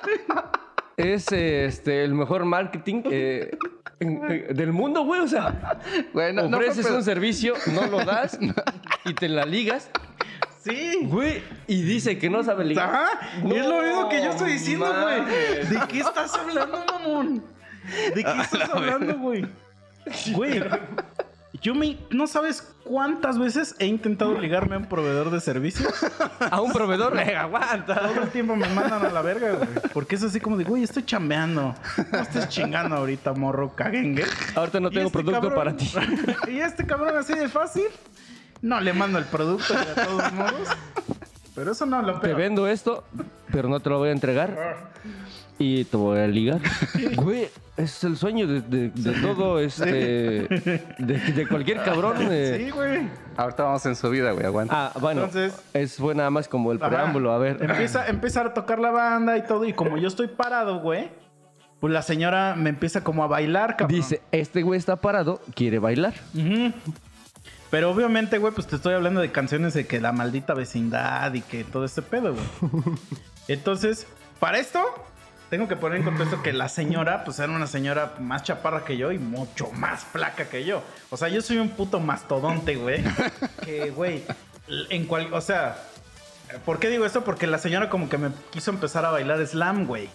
Es 0.97 1.31
este, 1.31 2.03
el 2.03 2.15
mejor 2.15 2.43
marketing 2.45 3.03
eh, 3.11 3.55
eh, 3.99 4.47
del 4.53 4.73
mundo, 4.73 5.03
güey. 5.03 5.21
O 5.21 5.27
sea, 5.27 5.79
no- 6.13 6.49
no 6.49 6.57
ofreces 6.57 6.87
pedo. 6.87 6.97
un 6.97 7.03
servicio, 7.03 7.53
no 7.71 7.85
lo 7.85 8.03
das 8.03 8.39
y 9.05 9.13
te 9.13 9.29
la 9.29 9.45
ligas. 9.45 9.91
Sí. 10.63 10.97
Güey, 11.03 11.43
y 11.67 11.83
dice 11.83 12.17
que 12.17 12.29
no 12.31 12.43
sabe 12.43 12.65
ligar. 12.65 12.89
Ajá. 12.89 13.07
y 13.45 13.53
es 13.53 13.65
lo 13.65 13.81
mismo 13.83 14.09
que 14.09 14.23
yo 14.23 14.31
estoy 14.31 14.47
No 14.47 14.53
diciendo, 14.53 14.95
güey. 15.03 15.21
¿De 15.69 15.79
qué 15.87 15.99
estás 15.99 16.33
hablando, 16.35 16.83
mamón? 16.85 17.43
¿De 18.15 18.23
qué 18.23 18.41
estás 18.41 18.69
hablando, 18.69 19.17
güey? 19.19 19.45
Güey. 20.33 20.63
Yo 21.61 21.73
me. 21.73 21.97
¿No 22.11 22.27
sabes 22.27 22.61
cuántas 22.83 23.39
veces 23.39 23.75
he 23.79 23.85
intentado 23.87 24.37
ligarme 24.39 24.75
a 24.75 24.79
un 24.79 24.85
proveedor 24.87 25.31
de 25.31 25.39
servicios? 25.41 25.91
A 26.51 26.61
un 26.61 26.71
proveedor, 26.71 27.17
eh, 27.19 27.35
aguanta. 27.37 27.99
Todo 27.99 28.23
el 28.23 28.29
tiempo 28.29 28.55
me 28.55 28.67
mandan 28.69 29.03
a 29.05 29.09
la 29.09 29.21
verga, 29.21 29.53
güey. 29.53 29.67
Porque 29.93 30.15
es 30.15 30.23
así 30.23 30.39
como 30.39 30.55
de, 30.57 30.63
güey, 30.65 30.83
estoy 30.83 31.03
chambeando. 31.03 31.73
No 32.11 32.19
estés 32.19 32.49
chingando 32.49 32.95
ahorita, 32.95 33.33
morro 33.33 33.73
caguengue. 33.75 34.23
Ahorita 34.55 34.79
no 34.79 34.89
tengo 34.91 35.07
este 35.07 35.23
producto 35.23 35.49
cabrón- 35.49 35.55
para 35.55 35.75
ti. 35.75 35.91
Y 36.51 36.59
este 36.59 36.85
cabrón 36.85 37.17
así 37.17 37.33
de 37.33 37.47
fácil. 37.49 37.85
No 38.61 38.79
le 38.81 38.93
mando 38.93 39.17
el 39.17 39.25
producto 39.25 39.73
de 39.73 39.85
todos 40.03 40.33
modos. 40.33 40.67
Pero 41.55 41.71
eso 41.71 41.85
no 41.87 42.01
lo 42.03 42.19
Te 42.19 42.27
peor. 42.27 42.37
vendo 42.37 42.67
esto, 42.67 43.03
pero 43.51 43.67
no 43.67 43.79
te 43.79 43.89
lo 43.89 43.97
voy 43.97 44.09
a 44.09 44.11
entregar. 44.11 44.91
Y 45.59 45.85
te 45.85 45.97
voy 45.97 46.19
a 46.19 46.27
ligar. 46.27 46.59
Güey, 47.15 47.49
es 47.77 48.03
el 48.03 48.15
sueño 48.17 48.45
de, 48.47 48.61
de- 48.61 48.89
de 48.89 49.11
todo 49.21 49.59
este. 49.59 49.85
De, 50.99 51.17
de 51.35 51.47
cualquier 51.47 51.81
cabrón. 51.83 52.17
eh. 52.31 52.63
Sí, 52.65 52.69
güey. 52.71 53.09
Ahorita 53.37 53.63
vamos 53.63 53.85
en 53.87 53.95
su 53.95 54.09
vida, 54.09 54.31
güey. 54.31 54.45
Aguanta. 54.45 54.87
Ah, 54.87 54.91
bueno. 54.99 55.23
Entonces- 55.25 55.59
es 55.73 55.99
buena 55.99 56.19
nada 56.19 56.29
más 56.29 56.47
como 56.47 56.71
el 56.71 56.77
Ajá. 56.77 56.89
preámbulo. 56.89 57.31
A 57.31 57.37
ver. 57.39 57.57
Empieza, 57.61 58.07
empieza 58.07 58.41
a 58.41 58.53
tocar 58.53 58.79
la 58.79 58.91
banda 58.91 59.37
y 59.37 59.43
todo. 59.43 59.65
Y 59.65 59.73
como 59.73 59.97
yo 59.97 60.07
estoy 60.07 60.27
parado, 60.27 60.79
güey. 60.79 61.09
Pues 61.79 61.93
la 61.93 62.01
señora 62.01 62.55
me 62.55 62.69
empieza 62.71 63.03
como 63.03 63.23
a 63.23 63.27
bailar, 63.27 63.77
cabrón. 63.77 63.99
Dice, 63.99 64.21
este 64.31 64.63
güey 64.63 64.79
está 64.79 64.95
parado, 64.95 65.39
quiere 65.53 65.77
bailar. 65.77 66.13
Ujú. 66.33 66.73
Pero 67.69 67.91
obviamente, 67.91 68.37
güey, 68.39 68.51
pues 68.53 68.65
te 68.65 68.77
estoy 68.77 68.93
hablando 68.95 69.21
de 69.21 69.31
canciones 69.31 69.73
de 69.75 69.85
que 69.85 69.99
la 70.01 70.11
maldita 70.11 70.53
vecindad 70.55 71.31
y 71.35 71.41
que 71.41 71.63
todo 71.63 71.85
este 71.85 72.01
pedo, 72.01 72.33
güey. 72.33 72.81
Entonces, 73.47 74.07
para 74.39 74.57
esto, 74.57 74.81
tengo 75.49 75.67
que 75.67 75.75
poner 75.75 75.99
en 75.99 76.03
contexto 76.03 76.41
que 76.43 76.51
la 76.53 76.67
señora, 76.69 77.23
pues 77.23 77.39
era 77.39 77.51
una 77.51 77.67
señora 77.67 78.13
más 78.19 78.43
chaparra 78.43 78.83
que 78.83 78.97
yo 78.97 79.11
y 79.11 79.17
mucho 79.17 79.71
más 79.71 80.03
flaca 80.03 80.49
que 80.49 80.65
yo. 80.65 80.83
O 81.09 81.17
sea, 81.17 81.29
yo 81.29 81.41
soy 81.41 81.57
un 81.57 81.69
puto 81.69 81.99
mastodonte, 81.99 82.75
güey. 82.75 83.03
Que, 83.63 83.89
güey, 83.91 84.23
en 84.89 85.05
cual, 85.05 85.33
o 85.33 85.41
sea, 85.41 85.77
¿por 86.65 86.79
qué 86.79 86.89
digo 86.89 87.05
esto? 87.05 87.23
Porque 87.23 87.47
la 87.47 87.57
señora 87.57 87.89
como 87.89 88.09
que 88.09 88.17
me 88.17 88.29
quiso 88.51 88.71
empezar 88.71 89.05
a 89.05 89.11
bailar 89.11 89.45
slam, 89.45 89.85
güey. 89.85 90.09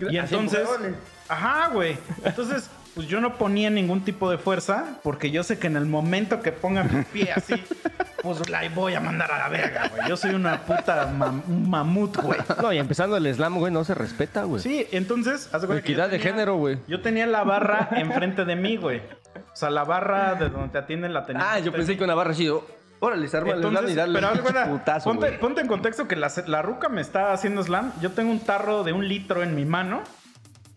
Y 0.00 0.16
entonces, 0.18 0.60
empujones. 0.60 0.94
ajá, 1.28 1.68
güey. 1.68 1.96
Entonces, 2.24 2.68
pues 2.96 3.06
yo 3.08 3.20
no 3.20 3.36
ponía 3.36 3.68
ningún 3.70 4.00
tipo 4.04 4.30
de 4.30 4.38
fuerza 4.38 4.98
porque 5.02 5.30
yo 5.30 5.42
sé 5.44 5.58
que 5.58 5.66
en 5.68 5.76
el 5.76 5.84
momento 5.86 6.40
que 6.40 6.50
ponga 6.50 6.82
mi 6.82 7.04
pie 7.04 7.30
así, 7.30 7.54
pues 8.22 8.48
la 8.48 8.66
voy 8.70 8.94
a 8.94 9.00
mandar 9.00 9.30
a 9.30 9.38
la 9.38 9.48
verga, 9.50 9.88
güey. 9.94 10.08
Yo 10.08 10.16
soy 10.16 10.34
una 10.34 10.62
puta 10.62 11.12
mam- 11.12 11.44
mamut, 11.46 12.16
güey. 12.16 12.40
No, 12.60 12.72
y 12.72 12.78
empezando 12.78 13.18
el 13.18 13.32
slam, 13.34 13.58
güey, 13.58 13.70
no 13.72 13.84
se 13.84 13.94
respeta, 13.94 14.44
güey. 14.44 14.62
Sí, 14.62 14.86
entonces, 14.92 15.48
haz 15.52 15.68
de 15.68 15.76
Equidad 15.78 16.08
de 16.08 16.18
género, 16.18 16.56
güey. 16.56 16.78
Yo 16.88 17.02
tenía 17.02 17.26
la 17.26 17.44
barra 17.44 17.90
enfrente 17.92 18.46
de 18.46 18.56
mí, 18.56 18.78
güey. 18.78 18.98
O 19.00 19.56
sea, 19.56 19.68
la 19.68 19.84
barra 19.84 20.34
de 20.34 20.48
donde 20.48 20.70
te 20.70 20.78
atienden 20.78 21.12
la 21.12 21.26
tenía. 21.26 21.42
Ah, 21.52 21.58
yo 21.58 21.72
pensé 21.72 21.92
mí. 21.92 21.98
que 21.98 22.04
una 22.04 22.14
barra 22.14 22.30
así. 22.30 22.48
oh, 22.48 22.64
Órale, 22.98 23.28
se 23.28 23.36
arma 23.36 23.52
el 23.52 23.58
slam 23.58 23.68
Entonces, 23.72 23.92
y 23.92 23.94
dale 23.94 24.18
pero 24.18 24.68
putazo, 24.70 25.10
ponte, 25.10 25.26
güey. 25.26 25.38
ponte 25.38 25.60
en 25.60 25.66
contexto 25.66 26.08
que 26.08 26.16
la, 26.16 26.32
la 26.46 26.62
ruca 26.62 26.88
me 26.88 27.02
está 27.02 27.34
haciendo 27.34 27.62
slam. 27.62 27.92
Yo 28.00 28.12
tengo 28.12 28.30
un 28.30 28.40
tarro 28.40 28.84
de 28.84 28.94
un 28.94 29.06
litro 29.06 29.42
en 29.42 29.54
mi 29.54 29.66
mano. 29.66 30.02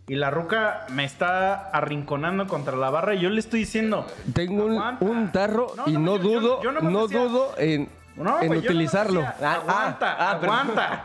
Y 0.09 0.15
la 0.15 0.29
ruca 0.31 0.85
me 0.89 1.05
está 1.05 1.69
arrinconando 1.69 2.47
contra 2.47 2.75
la 2.75 2.89
barra 2.89 3.13
y 3.13 3.19
yo 3.21 3.29
le 3.29 3.39
estoy 3.39 3.61
diciendo. 3.61 4.05
Tengo 4.33 4.65
un, 4.65 5.31
tarro 5.31 5.67
No, 5.77 5.83
y 5.85 5.93
no, 5.93 5.99
no, 5.99 6.17
yo- 6.17 6.23
yo- 6.23 6.39
dudo, 6.39 6.63
yo 6.63 6.71
no 6.73 7.07
decía- 7.07 7.19
dudo 7.19 7.53
en, 7.57 7.89
utilizarlo. 8.57 9.21
decía, 9.21 9.35
Ah, 9.41 9.45
ah, 9.45 9.53
aguanta, 9.55 10.15
ah, 10.19 10.31
aguanta. 10.31 11.03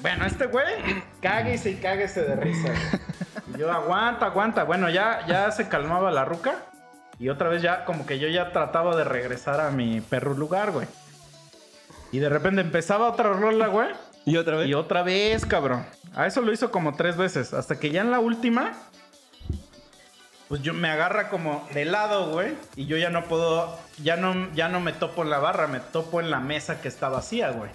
Bueno, 0.00 0.26
este 0.26 0.46
güey, 0.46 0.66
cáguese 1.22 1.70
y 1.70 1.74
cáguese 1.76 2.22
de 2.24 2.34
risa. 2.36 2.68
güey. 2.68 3.54
Y 3.54 3.58
yo, 3.60 3.70
aguanta, 3.72 4.26
aguanta. 4.26 4.64
Bueno, 4.64 4.90
ya, 4.90 5.24
ya 5.28 5.50
se 5.52 5.68
calmaba 5.68 6.10
la 6.10 6.24
ruca. 6.24 6.56
Y 7.20 7.28
otra 7.28 7.48
vez 7.48 7.62
ya, 7.62 7.84
como 7.84 8.04
que 8.06 8.18
yo 8.18 8.26
ya 8.26 8.50
trataba 8.50 8.96
de 8.96 9.04
regresar 9.04 9.60
a 9.60 9.70
mi 9.70 10.00
perro 10.00 10.34
lugar, 10.34 10.72
güey. 10.72 10.88
Y 12.10 12.18
de 12.18 12.28
repente 12.28 12.60
empezaba 12.60 13.08
otra 13.08 13.32
rola, 13.34 13.68
güey. 13.68 13.88
Y 14.24 14.36
otra 14.36 14.56
vez. 14.56 14.68
Y 14.68 14.74
otra 14.74 15.02
vez, 15.02 15.44
cabrón. 15.46 15.84
A 16.14 16.26
eso 16.26 16.40
lo 16.40 16.52
hizo 16.52 16.70
como 16.70 16.94
tres 16.94 17.16
veces. 17.16 17.52
Hasta 17.52 17.78
que 17.78 17.90
ya 17.90 18.00
en 18.00 18.10
la 18.10 18.20
última, 18.20 18.72
pues 20.48 20.62
yo 20.62 20.72
me 20.72 20.88
agarra 20.88 21.28
como 21.28 21.66
de 21.74 21.84
lado, 21.84 22.30
güey. 22.30 22.54
Y 22.76 22.86
yo 22.86 22.96
ya 22.96 23.10
no 23.10 23.24
puedo, 23.24 23.78
ya 24.02 24.16
no, 24.16 24.52
ya 24.54 24.68
no 24.68 24.80
me 24.80 24.92
topo 24.92 25.22
en 25.22 25.30
la 25.30 25.38
barra, 25.38 25.66
me 25.66 25.80
topo 25.80 26.20
en 26.20 26.30
la 26.30 26.40
mesa 26.40 26.80
que 26.80 26.88
está 26.88 27.08
vacía, 27.08 27.50
güey. 27.50 27.70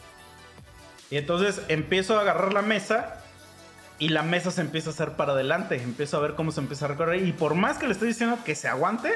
Y 1.12 1.18
entonces 1.18 1.62
empiezo 1.68 2.18
a 2.18 2.22
agarrar 2.22 2.54
la 2.54 2.62
mesa 2.62 3.16
y 3.98 4.10
la 4.10 4.24
mesa 4.24 4.52
se 4.52 4.62
empieza 4.62 4.90
a 4.90 4.94
hacer 4.94 5.12
para 5.14 5.34
adelante. 5.34 5.82
Empiezo 5.82 6.18
a 6.18 6.20
ver 6.22 6.36
cómo 6.36 6.52
se 6.52 6.62
empieza 6.62 6.86
a 6.86 6.88
recorrer. 6.88 7.24
Y 7.24 7.34
por 7.34 7.56
más 7.56 7.78
que 7.78 7.88
le 7.88 7.94
estoy 7.94 8.08
diciendo 8.08 8.38
que 8.46 8.56
se 8.56 8.68
aguante, 8.68 9.12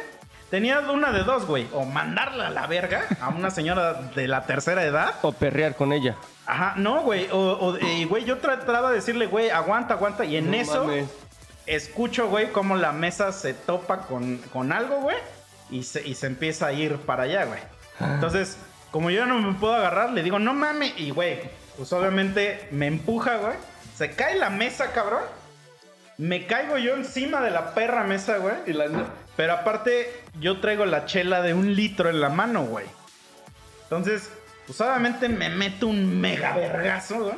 tenía 0.49 0.79
una 0.81 1.11
de 1.11 1.23
dos, 1.23 1.45
güey. 1.45 1.67
O 1.71 1.85
mandarla 1.85 2.47
a 2.47 2.49
la 2.49 2.67
verga 2.67 3.05
a 3.21 3.29
una 3.29 3.49
señora 3.49 3.93
de 3.93 4.27
la 4.27 4.45
tercera 4.45 4.83
edad. 4.83 5.13
O 5.21 5.31
perrear 5.31 5.75
con 5.75 5.93
ella. 5.93 6.17
Ajá, 6.45 6.73
no, 6.77 7.01
güey. 7.03 7.27
O, 7.31 7.77
güey, 8.09 8.25
yo 8.25 8.37
trataba 8.39 8.89
de 8.89 8.95
decirle, 8.97 9.27
güey, 9.27 9.49
aguanta, 9.49 9.93
aguanta. 9.93 10.25
Y 10.25 10.37
en 10.37 10.51
No 10.51 10.57
eso 10.57 10.83
mames. 10.85 11.09
escucho, 11.65 12.27
güey, 12.27 12.51
cómo 12.51 12.75
la 12.75 12.91
mesa 12.91 13.31
se 13.31 13.53
topa 13.53 13.99
con, 13.99 14.37
con 14.51 14.71
algo, 14.71 14.97
güey. 15.01 15.17
Y 15.69 15.83
se, 15.83 16.05
y 16.07 16.15
se 16.15 16.27
empieza 16.27 16.67
a 16.67 16.73
ir 16.73 16.97
para 16.97 17.23
allá, 17.23 17.45
güey. 17.45 17.59
Entonces, 17.99 18.57
como 18.91 19.09
yo 19.09 19.25
no 19.25 19.39
me 19.39 19.53
puedo 19.53 19.73
agarrar, 19.73 20.11
le 20.11 20.21
digo, 20.23 20.37
no 20.39 20.53
mames. 20.53 20.93
Y, 20.97 21.11
güey, 21.11 21.39
pues 21.77 21.91
obviamente 21.93 22.67
me 22.71 22.87
empuja, 22.87 23.37
güey. 23.37 23.53
Se 23.95 24.11
cae 24.11 24.35
la 24.35 24.49
mesa, 24.49 24.91
cabrón. 24.91 25.21
Me 26.17 26.45
caigo 26.45 26.77
yo 26.77 26.93
encima 26.95 27.41
de 27.41 27.51
la 27.51 27.73
perra 27.73 28.03
mesa, 28.03 28.37
güey. 28.37 28.55
Pero 29.35 29.53
aparte, 29.53 30.21
yo 30.39 30.59
traigo 30.59 30.85
la 30.85 31.05
chela 31.05 31.41
de 31.41 31.53
un 31.53 31.75
litro 31.75 32.09
en 32.09 32.19
la 32.21 32.29
mano, 32.29 32.65
güey. 32.65 32.85
Entonces, 33.83 34.29
pues 34.67 34.79
obviamente 34.81 35.29
me 35.29 35.49
meto 35.49 35.87
un 35.87 36.19
mega 36.21 36.55
vergazo, 36.55 37.19
güey. 37.19 37.35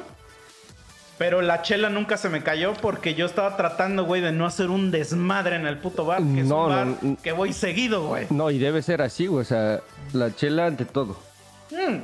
Pero 1.17 1.41
la 1.41 1.61
chela 1.61 1.89
nunca 1.89 2.17
se 2.17 2.27
me 2.27 2.43
cayó 2.43 2.73
porque 2.73 3.13
yo 3.15 3.25
estaba 3.25 3.55
tratando, 3.55 4.03
güey, 4.03 4.21
de 4.21 4.33
no 4.33 4.45
hacer 4.45 4.69
un 4.69 4.91
desmadre 4.91 5.55
en 5.55 5.65
el 5.65 5.77
puto 5.77 6.03
bar. 6.05 6.21
Que 6.21 6.41
es 6.41 6.45
No, 6.47 6.65
un 6.65 6.69
no, 6.69 6.75
bar 6.75 6.87
no. 7.01 7.17
que 7.23 7.31
voy 7.31 7.53
seguido, 7.53 8.05
güey. 8.07 8.27
No, 8.29 8.51
y 8.51 8.59
debe 8.59 8.81
ser 8.81 9.01
así, 9.01 9.27
güey. 9.27 9.43
O 9.43 9.45
sea, 9.45 9.79
la 10.11 10.35
chela 10.35 10.65
ante 10.65 10.83
todo. 10.83 11.17
Mm. 11.71 11.99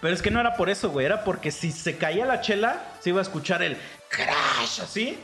Pero 0.00 0.14
es 0.14 0.22
que 0.22 0.30
no 0.30 0.40
era 0.40 0.56
por 0.56 0.70
eso, 0.70 0.88
güey. 0.90 1.04
Era 1.04 1.24
porque 1.24 1.50
si 1.50 1.70
se 1.72 1.98
caía 1.98 2.24
la 2.24 2.40
chela, 2.40 2.82
se 3.00 3.10
iba 3.10 3.18
a 3.18 3.22
escuchar 3.22 3.62
el 3.62 3.76
crash, 4.08 4.80
así. 4.82 5.18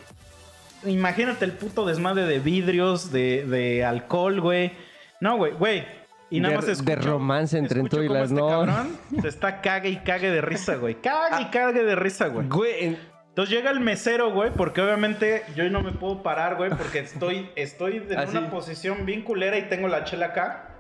Imagínate 0.85 1.47
el 1.47 1.53
puto 1.53 1.87
desmadre 1.87 2.27
de 2.27 2.41
vidrios, 2.41 3.11
de, 3.11 3.47
de 3.47 3.87
alcohol, 3.87 4.39
güey. 4.43 4.73
No, 5.21 5.39
güey, 5.39 5.53
güey. 5.53 5.87
Y 6.31 6.41
nada 6.41 6.51
De- 6.53 6.57
más 6.57 6.67
de 6.67 6.73
escucho, 6.73 7.11
romance 7.13 7.57
entre 7.59 7.83
tú 7.85 8.03
y 8.03 8.09
las 8.09 8.31
este 8.31 8.41
no. 8.41 8.49
cabrón 8.49 8.99
se 9.21 9.29
está 9.29 9.61
cague 9.61 9.91
y 9.91 9.97
cague 9.99 10.31
de 10.31 10.41
risa, 10.41 10.75
güey. 10.77 10.97
Cague 11.01 11.43
y 11.43 11.45
cague 11.47 11.85
de 11.85 11.95
risa, 11.95 12.27
güey. 12.29 12.49
Güey, 12.49 12.85
en- 12.85 12.99
Entonces 13.29 13.55
llega 13.55 13.71
el 13.71 13.81
mesero, 13.81 14.33
güey, 14.33 14.51
porque 14.51 14.81
obviamente 14.81 15.43
yo 15.55 15.69
no 15.71 15.83
me 15.83 15.93
puedo 15.93 16.23
parar, 16.23 16.57
güey, 16.57 16.71
porque 16.71 17.01
estoy, 17.01 17.51
estoy 17.55 17.99
en 18.09 18.19
Así. 18.19 18.37
una 18.37 18.49
posición 18.51 19.05
bien 19.07 19.23
culera 19.23 19.59
y 19.59 19.69
tengo 19.69 19.89
la 19.89 20.05
chela 20.05 20.27
acá. 20.27 20.71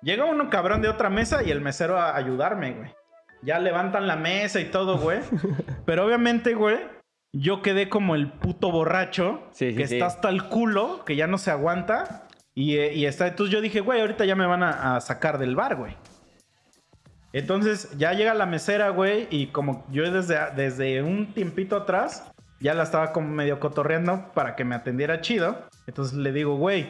Llega 0.00 0.24
uno 0.24 0.48
cabrón 0.48 0.80
de 0.80 0.88
otra 0.88 1.10
mesa 1.10 1.42
y 1.42 1.50
el 1.50 1.60
mesero 1.60 1.98
a 1.98 2.16
ayudarme, 2.16 2.72
güey. 2.72 2.94
Ya 3.42 3.58
levantan 3.58 4.06
la 4.06 4.16
mesa 4.16 4.60
y 4.60 4.66
todo, 4.66 4.96
güey. 4.98 5.18
Pero 5.86 6.06
obviamente, 6.06 6.54
güey, 6.54 6.78
yo 7.32 7.62
quedé 7.62 7.88
como 7.88 8.14
el 8.14 8.30
puto 8.30 8.70
borracho 8.70 9.42
Sí, 9.50 9.72
sí, 9.72 9.76
que 9.76 9.86
sí. 9.88 9.94
está 9.96 10.06
hasta 10.06 10.28
el 10.28 10.44
culo, 10.44 11.04
que 11.04 11.16
ya 11.16 11.26
no 11.26 11.36
se 11.36 11.50
aguanta. 11.50 12.23
Y, 12.54 12.76
eh, 12.76 12.94
y 12.94 13.06
está, 13.06 13.26
entonces 13.26 13.52
yo 13.52 13.60
dije, 13.60 13.80
güey, 13.80 14.00
ahorita 14.00 14.24
ya 14.24 14.36
me 14.36 14.46
van 14.46 14.62
a, 14.62 15.00
sacar 15.00 15.38
del 15.38 15.56
bar, 15.56 15.76
güey. 15.76 15.96
Entonces 17.32 17.90
ya 17.98 18.12
llega 18.12 18.32
la 18.34 18.46
mesera, 18.46 18.90
güey, 18.90 19.26
y 19.30 19.48
como 19.48 19.84
yo 19.90 20.08
desde, 20.10 20.38
desde 20.54 21.02
un 21.02 21.34
tiempito 21.34 21.76
atrás 21.76 22.30
ya 22.60 22.74
la 22.74 22.84
estaba 22.84 23.12
como 23.12 23.28
medio 23.28 23.58
cotorreando 23.58 24.32
para 24.34 24.54
que 24.54 24.64
me 24.64 24.76
atendiera 24.76 25.20
chido. 25.20 25.68
Entonces 25.86 26.16
le 26.16 26.32
digo, 26.32 26.56
güey, 26.56 26.86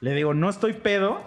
le 0.00 0.14
digo, 0.14 0.34
no 0.34 0.48
estoy 0.48 0.72
pedo. 0.72 1.20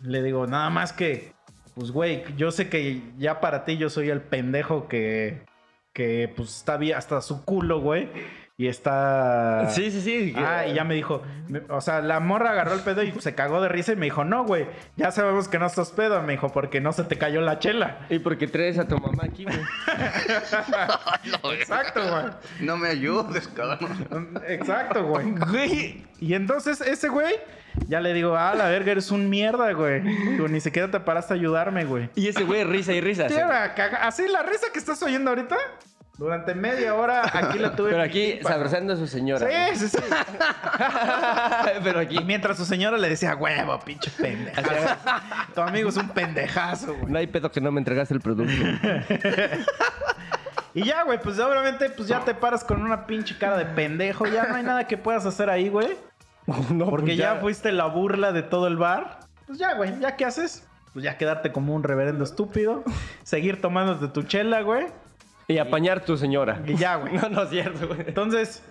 Le 0.00 0.22
digo, 0.22 0.46
nada 0.46 0.70
más 0.70 0.92
que, 0.92 1.32
pues, 1.74 1.90
güey, 1.90 2.24
yo 2.36 2.50
sé 2.50 2.68
que 2.68 3.02
ya 3.18 3.40
para 3.40 3.64
ti 3.64 3.76
yo 3.76 3.90
soy 3.90 4.10
el 4.10 4.22
pendejo 4.22 4.88
que, 4.88 5.44
que 5.92 6.32
pues, 6.34 6.56
está 6.56 6.78
hasta 6.96 7.20
su 7.20 7.44
culo, 7.44 7.80
güey. 7.80 8.10
Y 8.58 8.68
está... 8.68 9.68
Sí, 9.68 9.90
sí, 9.90 10.00
sí. 10.00 10.32
Ah, 10.34 10.64
y 10.66 10.72
ya 10.72 10.82
me 10.82 10.94
dijo, 10.94 11.22
o 11.68 11.80
sea, 11.82 12.00
la 12.00 12.20
morra 12.20 12.52
agarró 12.52 12.72
el 12.72 12.80
pedo 12.80 13.02
y 13.02 13.12
se 13.20 13.34
cagó 13.34 13.60
de 13.60 13.68
risa 13.68 13.92
y 13.92 13.96
me 13.96 14.06
dijo, 14.06 14.24
no, 14.24 14.46
güey, 14.46 14.66
ya 14.96 15.10
sabemos 15.10 15.46
que 15.48 15.58
no 15.58 15.66
estás 15.66 15.90
pedo, 15.90 16.22
me 16.22 16.32
dijo, 16.32 16.50
porque 16.50 16.80
no 16.80 16.94
se 16.94 17.04
te 17.04 17.18
cayó 17.18 17.42
la 17.42 17.58
chela. 17.58 17.98
Y 18.08 18.18
porque 18.18 18.46
traes 18.46 18.78
a 18.78 18.88
tu 18.88 18.96
mamá 18.98 19.24
aquí, 19.24 19.44
güey. 19.44 19.58
Exacto, 21.60 22.00
güey. 22.00 22.24
No 22.60 22.78
me 22.78 22.88
ayudes, 22.88 23.46
cabrón. 23.48 24.40
Exacto, 24.48 25.04
güey. 25.04 25.32
Güey. 25.50 26.06
Y 26.18 26.32
entonces 26.32 26.80
ese 26.80 27.10
güey, 27.10 27.34
ya 27.88 28.00
le 28.00 28.14
digo, 28.14 28.36
ah, 28.38 28.54
la 28.54 28.68
verga, 28.68 28.92
eres 28.92 29.10
un 29.10 29.28
mierda, 29.28 29.70
güey. 29.72 30.00
Ni 30.00 30.60
siquiera 30.60 30.90
te 30.90 30.98
paraste 31.00 31.34
a 31.34 31.36
ayudarme, 31.36 31.84
güey. 31.84 32.08
Y 32.14 32.28
ese 32.28 32.44
güey, 32.44 32.64
risa 32.64 32.94
y 32.94 33.02
risa. 33.02 33.26
Caga- 33.28 34.00
Así 34.06 34.26
la 34.28 34.42
risa 34.42 34.68
que 34.72 34.78
estás 34.78 35.02
oyendo 35.02 35.28
ahorita, 35.30 35.56
durante 36.18 36.54
media 36.54 36.94
hora 36.94 37.22
aquí 37.32 37.58
la 37.58 37.76
tuve. 37.76 37.90
Pero 37.90 38.02
aquí, 38.02 38.38
para- 38.42 38.54
abrazando 38.56 38.92
a 38.94 38.96
su 38.96 39.06
señora. 39.06 39.46
Sí, 39.74 39.78
sí, 39.80 39.88
sí. 39.88 39.98
Pero 41.84 42.00
aquí. 42.00 42.16
Y 42.18 42.24
mientras 42.24 42.56
su 42.56 42.64
señora 42.64 42.96
le 42.96 43.08
decía, 43.08 43.34
huevo, 43.36 43.78
pinche 43.80 44.10
pendejazo. 44.10 44.96
tu 45.54 45.60
amigo 45.60 45.88
es 45.90 45.96
un 45.96 46.08
pendejazo, 46.10 46.94
güey. 46.94 47.12
No 47.12 47.18
hay 47.18 47.26
pedo 47.26 47.50
que 47.50 47.60
no 47.60 47.70
me 47.72 47.80
entregaste 47.80 48.14
el 48.14 48.20
producto. 48.20 48.52
Y 50.74 50.84
ya, 50.84 51.04
güey, 51.04 51.18
pues 51.18 51.38
obviamente, 51.38 51.88
pues 51.88 52.06
ya 52.06 52.20
te 52.20 52.34
paras 52.34 52.62
con 52.62 52.82
una 52.82 53.06
pinche 53.06 53.38
cara 53.38 53.56
de 53.56 53.64
pendejo. 53.64 54.26
Ya 54.26 54.44
no 54.44 54.56
hay 54.56 54.62
nada 54.62 54.86
que 54.86 54.98
puedas 54.98 55.24
hacer 55.24 55.48
ahí, 55.48 55.70
güey. 55.70 55.96
No, 56.70 56.90
Porque 56.90 57.06
pues 57.06 57.16
ya. 57.16 57.36
fuiste 57.36 57.72
la 57.72 57.86
burla 57.86 58.30
de 58.32 58.42
todo 58.42 58.66
el 58.66 58.76
bar. 58.76 59.20
Pues 59.46 59.58
ya, 59.58 59.72
güey, 59.74 59.98
¿ya 60.00 60.16
qué 60.16 60.26
haces? 60.26 60.68
Pues 60.92 61.02
ya 61.02 61.16
quedarte 61.16 61.50
como 61.50 61.74
un 61.74 61.82
reverendo 61.82 62.24
estúpido. 62.24 62.84
Seguir 63.22 63.62
tomándote 63.62 64.08
tu 64.08 64.22
chela, 64.24 64.60
güey. 64.60 64.86
Y 65.48 65.58
apañar 65.58 66.04
tu 66.04 66.16
señora. 66.16 66.60
Y 66.66 66.76
ya, 66.76 66.96
güey. 66.96 67.12
No, 67.14 67.28
no 67.28 67.42
es 67.42 67.50
cierto, 67.50 67.86
güey. 67.88 68.00
Entonces, 68.06 68.62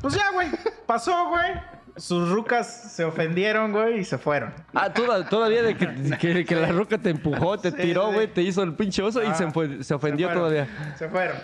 pues 0.00 0.14
ya, 0.14 0.30
güey. 0.32 0.48
Pasó, 0.86 1.28
güey. 1.28 1.78
Sus 1.96 2.28
rucas 2.30 2.92
se 2.94 3.04
ofendieron, 3.04 3.72
güey, 3.72 3.98
y 3.98 4.04
se 4.04 4.18
fueron. 4.18 4.54
Ah, 4.72 4.92
toda- 4.92 5.28
todavía 5.28 5.64
de 5.64 5.76
que, 5.76 5.88
que- 6.20 6.44
que 6.44 6.54
la 6.54 6.70
roca 6.70 6.96
te 6.96 7.10
empujó, 7.10 7.58
te 7.58 7.72
Sí, 7.72 7.76
tiró, 7.76 8.06
sí. 8.10 8.14
güey, 8.14 8.26
te 8.28 8.40
hizo 8.42 8.62
el 8.62 8.74
pinche 8.74 9.02
oso 9.02 9.20
y 9.20 9.26
Ah, 9.26 9.34
se, 9.34 9.50
fue- 9.50 9.82
se 9.82 9.94
ofendió 9.94 10.28
se 10.28 10.34
fueron, 10.34 10.50
todavía. 10.54 10.94
Se 10.96 11.08
fueron. 11.08 11.36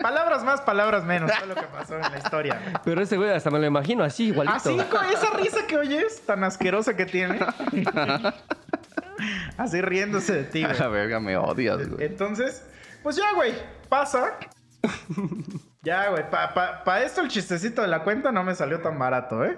palabras 0.00 0.44
más, 0.44 0.60
palabras 0.60 1.04
menos. 1.04 1.32
Fue 1.32 1.48
lo 1.48 1.56
que 1.56 1.62
pasó 1.66 1.96
en 1.96 2.02
la 2.02 2.16
historia. 2.16 2.60
güey. 2.62 2.74
Pero 2.84 3.02
ese 3.02 3.16
güey 3.16 3.30
hasta 3.30 3.50
me 3.50 3.58
lo 3.58 3.66
imagino 3.66 4.04
así, 4.04 4.26
igualito. 4.28 4.54
Así 4.56 4.76
con 4.88 5.04
esa 5.06 5.30
risa 5.36 5.66
que 5.66 5.76
oyes, 5.76 6.22
tan 6.24 6.44
asquerosa 6.44 6.94
que 6.94 7.06
tiene. 7.06 7.40
Así 9.56 9.80
riéndose 9.80 10.34
de 10.34 10.44
ti, 10.44 10.64
A 10.64 10.68
la 10.68 10.74
güey. 10.86 10.90
verga, 11.00 11.20
me 11.20 11.36
odias, 11.36 11.88
güey. 11.88 12.06
Entonces, 12.06 12.64
pues 13.06 13.14
ya, 13.14 13.32
güey, 13.36 13.52
pasa. 13.88 14.36
Ya, 15.82 16.08
güey, 16.10 16.28
para 16.28 16.52
pa, 16.52 16.82
pa 16.82 17.00
esto 17.04 17.20
el 17.20 17.28
chistecito 17.28 17.80
de 17.80 17.86
la 17.86 18.02
cuenta 18.02 18.32
no 18.32 18.42
me 18.42 18.56
salió 18.56 18.80
tan 18.80 18.98
barato, 18.98 19.44
¿eh? 19.44 19.56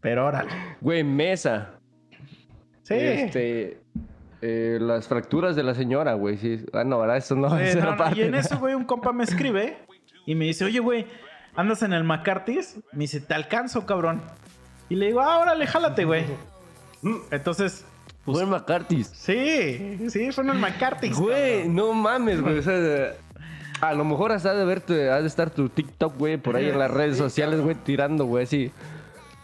Pero 0.00 0.26
órale. 0.26 0.50
Güey, 0.80 1.04
mesa. 1.04 1.78
Sí. 2.82 2.94
Este. 2.94 3.80
eh, 4.42 4.78
las 4.80 5.06
fracturas 5.06 5.54
de 5.54 5.62
la 5.62 5.74
señora, 5.76 6.14
güey. 6.14 6.36
Sí. 6.36 6.66
Ah, 6.72 6.82
no, 6.82 6.98
¿verdad? 6.98 7.18
Eso 7.18 7.36
no 7.36 7.56
Eh, 7.56 7.76
no, 7.76 7.92
no, 7.92 7.96
parte. 7.96 8.18
y 8.18 8.22
en 8.24 8.34
eso, 8.34 8.58
güey, 8.58 8.74
un 8.74 8.86
compa 8.86 9.12
me 9.12 9.22
escribe 9.22 9.78
y 10.26 10.34
me 10.34 10.46
dice, 10.46 10.64
oye, 10.64 10.80
güey, 10.80 11.06
¿andas 11.54 11.84
en 11.84 11.92
el 11.92 12.02
McCarthy's? 12.02 12.80
Me 12.90 13.02
dice, 13.04 13.20
te 13.20 13.34
alcanzo, 13.34 13.86
cabrón. 13.86 14.20
Y 14.88 14.96
le 14.96 15.06
digo, 15.06 15.20
ah, 15.20 15.38
órale, 15.38 15.64
jálate, 15.68 16.04
güey. 16.04 16.24
Entonces, 17.30 17.86
Fue 18.34 18.42
en 18.44 18.50
McCarthy's. 18.50 19.10
sí, 19.14 20.08
sí, 20.10 20.30
fue 20.32 20.44
en 20.44 20.50
el 20.50 20.58
McCarthy's. 20.58 21.16
Güey, 21.16 21.68
no 21.68 21.92
mames, 21.92 22.40
güey. 22.40 22.58
O 22.58 22.62
sea, 22.62 23.12
a 23.80 23.94
lo 23.94 24.04
mejor 24.04 24.32
hasta 24.32 24.54
de 24.54 24.64
verte, 24.64 25.10
ha 25.10 25.20
de 25.20 25.26
estar 25.26 25.50
tu 25.50 25.68
TikTok, 25.68 26.16
güey, 26.18 26.36
por 26.36 26.56
ahí 26.56 26.68
en 26.68 26.78
las 26.78 26.90
redes 26.90 27.16
sociales, 27.16 27.60
güey, 27.60 27.76
tirando, 27.76 28.24
güey, 28.24 28.44
así. 28.44 28.72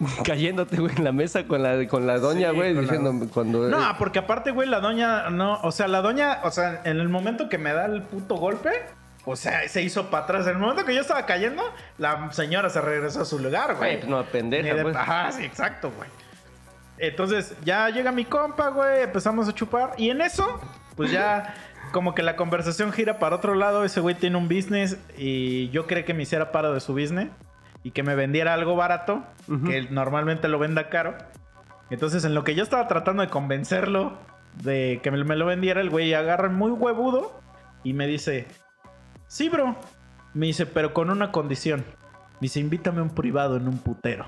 Cayéndote, 0.25 0.77
güey, 0.81 0.93
en 0.97 1.05
la 1.05 1.13
mesa 1.13 1.45
con 1.45 1.63
la, 1.63 1.87
con 1.87 2.07
la 2.07 2.19
doña, 2.19 2.51
Sí, 2.51 2.57
güey, 2.57 2.75
la- 2.75 2.81
diciendo 2.81 3.29
cuando. 3.33 3.69
No, 3.69 3.79
porque 3.99 4.19
aparte, 4.19 4.51
güey, 4.51 4.69
la 4.69 4.81
doña, 4.81 5.31
no, 5.31 5.61
o 5.63 5.71
sea, 5.71 5.87
la 5.89 6.01
doña, 6.03 6.41
o 6.43 6.51
sea, 6.51 6.83
en 6.85 6.99
el 6.99 7.09
momento 7.09 7.49
que 7.49 7.59
me 7.59 7.73
da 7.73 7.87
el 7.87 8.03
puto 8.03 8.35
golpe, 8.37 8.71
O 9.27 9.37
sea, 9.37 9.67
se 9.69 9.81
hizo 9.83 10.11
para 10.11 10.25
atrás. 10.25 10.47
En 10.47 10.55
el 10.55 10.59
momento 10.59 10.85
que 10.85 10.95
yo 10.95 11.01
estaba 11.01 11.25
cayendo, 11.25 11.63
la 11.97 12.31
señora 12.33 12.69
se 12.69 12.81
regresó 12.83 13.23
a 13.23 13.25
su 13.25 13.39
lugar, 13.39 13.77
güey. 13.77 13.93
Güey, 13.93 13.97
pues 14.01 14.11
no, 14.11 14.23
pendeja, 14.25 14.75
de- 14.75 14.83
pues. 14.83 14.97
Ajá, 14.97 15.33
sí, 15.33 15.45
exacto, 15.45 15.91
güey. 15.97 16.11
Entonces, 16.99 17.55
ya 17.65 17.89
llega 17.91 18.13
mi 18.13 18.25
compa, 18.25 18.69
güey, 18.69 19.03
empezamos 19.03 19.49
a 19.49 19.55
chupar. 19.55 19.95
Y 19.99 20.11
en 20.11 20.21
eso, 20.21 20.61
pues 20.97 21.11
ya 21.11 21.55
como 21.93 22.15
que 22.15 22.23
la 22.23 22.37
conversación 22.37 22.93
gira 22.93 23.19
para 23.19 23.37
otro 23.37 23.55
lado. 23.55 23.85
Ese 23.85 24.01
güey 24.01 24.15
tiene 24.15 24.37
un 24.37 24.49
business 24.49 24.99
y 25.17 25.71
yo 25.71 25.87
creí 25.87 26.05
que 26.05 26.15
me 26.15 26.23
hiciera 26.23 26.53
paro 26.53 26.73
de 26.73 26.81
su 26.81 26.93
business 26.93 27.29
y 27.83 27.91
que 27.91 28.03
me 28.03 28.15
vendiera 28.15 28.55
algo 28.55 28.77
barato, 28.77 29.23
que 29.67 29.89
normalmente 29.91 30.49
lo 30.49 30.59
venda 30.59 30.89
caro. 30.89 31.17
Entonces, 31.91 32.25
en 32.25 32.35
lo 32.35 32.45
que 32.45 32.55
yo 32.55 32.63
estaba 32.63 32.89
tratando 32.89 33.23
de 33.23 33.29
convencerlo 33.29 34.17
de 34.63 35.01
que 35.03 35.11
me, 35.11 35.23
me 35.25 35.37
lo 35.37 35.47
vendiera, 35.47 35.81
el 35.81 35.91
güey 35.91 36.15
agarra 36.15 36.49
muy 36.49 36.71
huevudo 36.71 37.41
y 37.83 37.93
me 37.93 38.07
dice, 38.07 38.47
sí, 39.27 39.49
bro. 39.49 39.77
Me 40.33 40.47
dice, 40.47 40.67
pero 40.67 40.93
con 40.95 41.11
una 41.11 41.31
condición. 41.31 41.85
Me 42.35 42.47
dice, 42.47 42.59
invítame 42.59 43.01
a 43.01 43.03
un 43.03 43.11
privado 43.15 43.57
en 43.57 43.69
un 43.69 43.79
putero. 43.79 44.27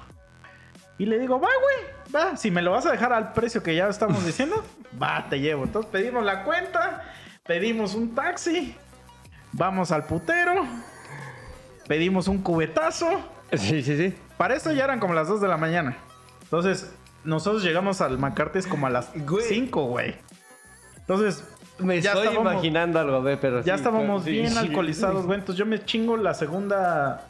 Y 0.99 1.07
le 1.07 1.19
digo, 1.19 1.41
va, 1.41 1.49
güey, 1.61 1.96
Si 2.37 2.51
me 2.51 2.63
lo 2.63 2.73
vas 2.73 2.87
a 2.87 2.93
dejar 2.93 3.13
al 3.13 3.33
precio 3.33 3.63
que 3.63 3.75
ya 3.75 3.89
estamos 3.89 4.25
diciendo, 4.27 4.65
va, 5.01 5.27
te 5.29 5.41
llevo. 5.41 5.65
Entonces 5.65 5.91
pedimos 5.91 6.25
la 6.25 6.45
cuenta, 6.45 7.05
pedimos 7.47 7.95
un 7.95 8.15
taxi, 8.15 8.75
vamos 9.53 9.93
al 9.93 10.05
putero, 10.05 10.65
pedimos 11.89 12.29
un 12.29 12.39
cubetazo. 12.39 13.09
Sí, 13.53 13.83
sí, 13.83 13.97
sí. 13.97 14.15
Para 14.37 14.55
eso 14.55 14.73
ya 14.73 14.85
eran 14.85 15.01
como 15.01 15.15
las 15.15 15.29
2 15.29 15.41
de 15.41 15.49
la 15.49 15.57
mañana. 15.57 15.97
Entonces, 16.43 16.93
nosotros 17.25 17.63
llegamos 17.63 18.01
al 18.01 18.19
Macartes 18.19 18.67
como 18.67 18.87
a 18.87 18.91
las 18.91 19.11
Güey. 19.15 19.45
5, 19.47 19.85
güey. 19.85 20.15
Entonces, 20.99 21.45
Me 21.79 22.01
Ya 22.01 22.13
estoy 22.13 22.35
imaginando 22.35 22.99
algo, 22.99 23.21
ve, 23.23 23.37
pero 23.37 23.59
ya 23.63 23.75
sí, 23.75 23.81
estábamos 23.83 24.25
bien 24.25 24.51
sí. 24.51 24.57
alcoholizados, 24.59 25.27
güey. 25.27 25.39
Entonces 25.39 25.59
yo 25.59 25.67
me 25.67 25.85
chingo 25.85 26.17
la 26.17 26.33
segunda 26.35 27.29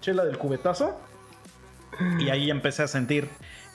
chela 0.00 0.24
del 0.24 0.38
cubetazo. 0.38 0.98
Y 2.18 2.28
ahí 2.30 2.50
empecé 2.50 2.82
a 2.82 2.88
sentir 2.88 3.28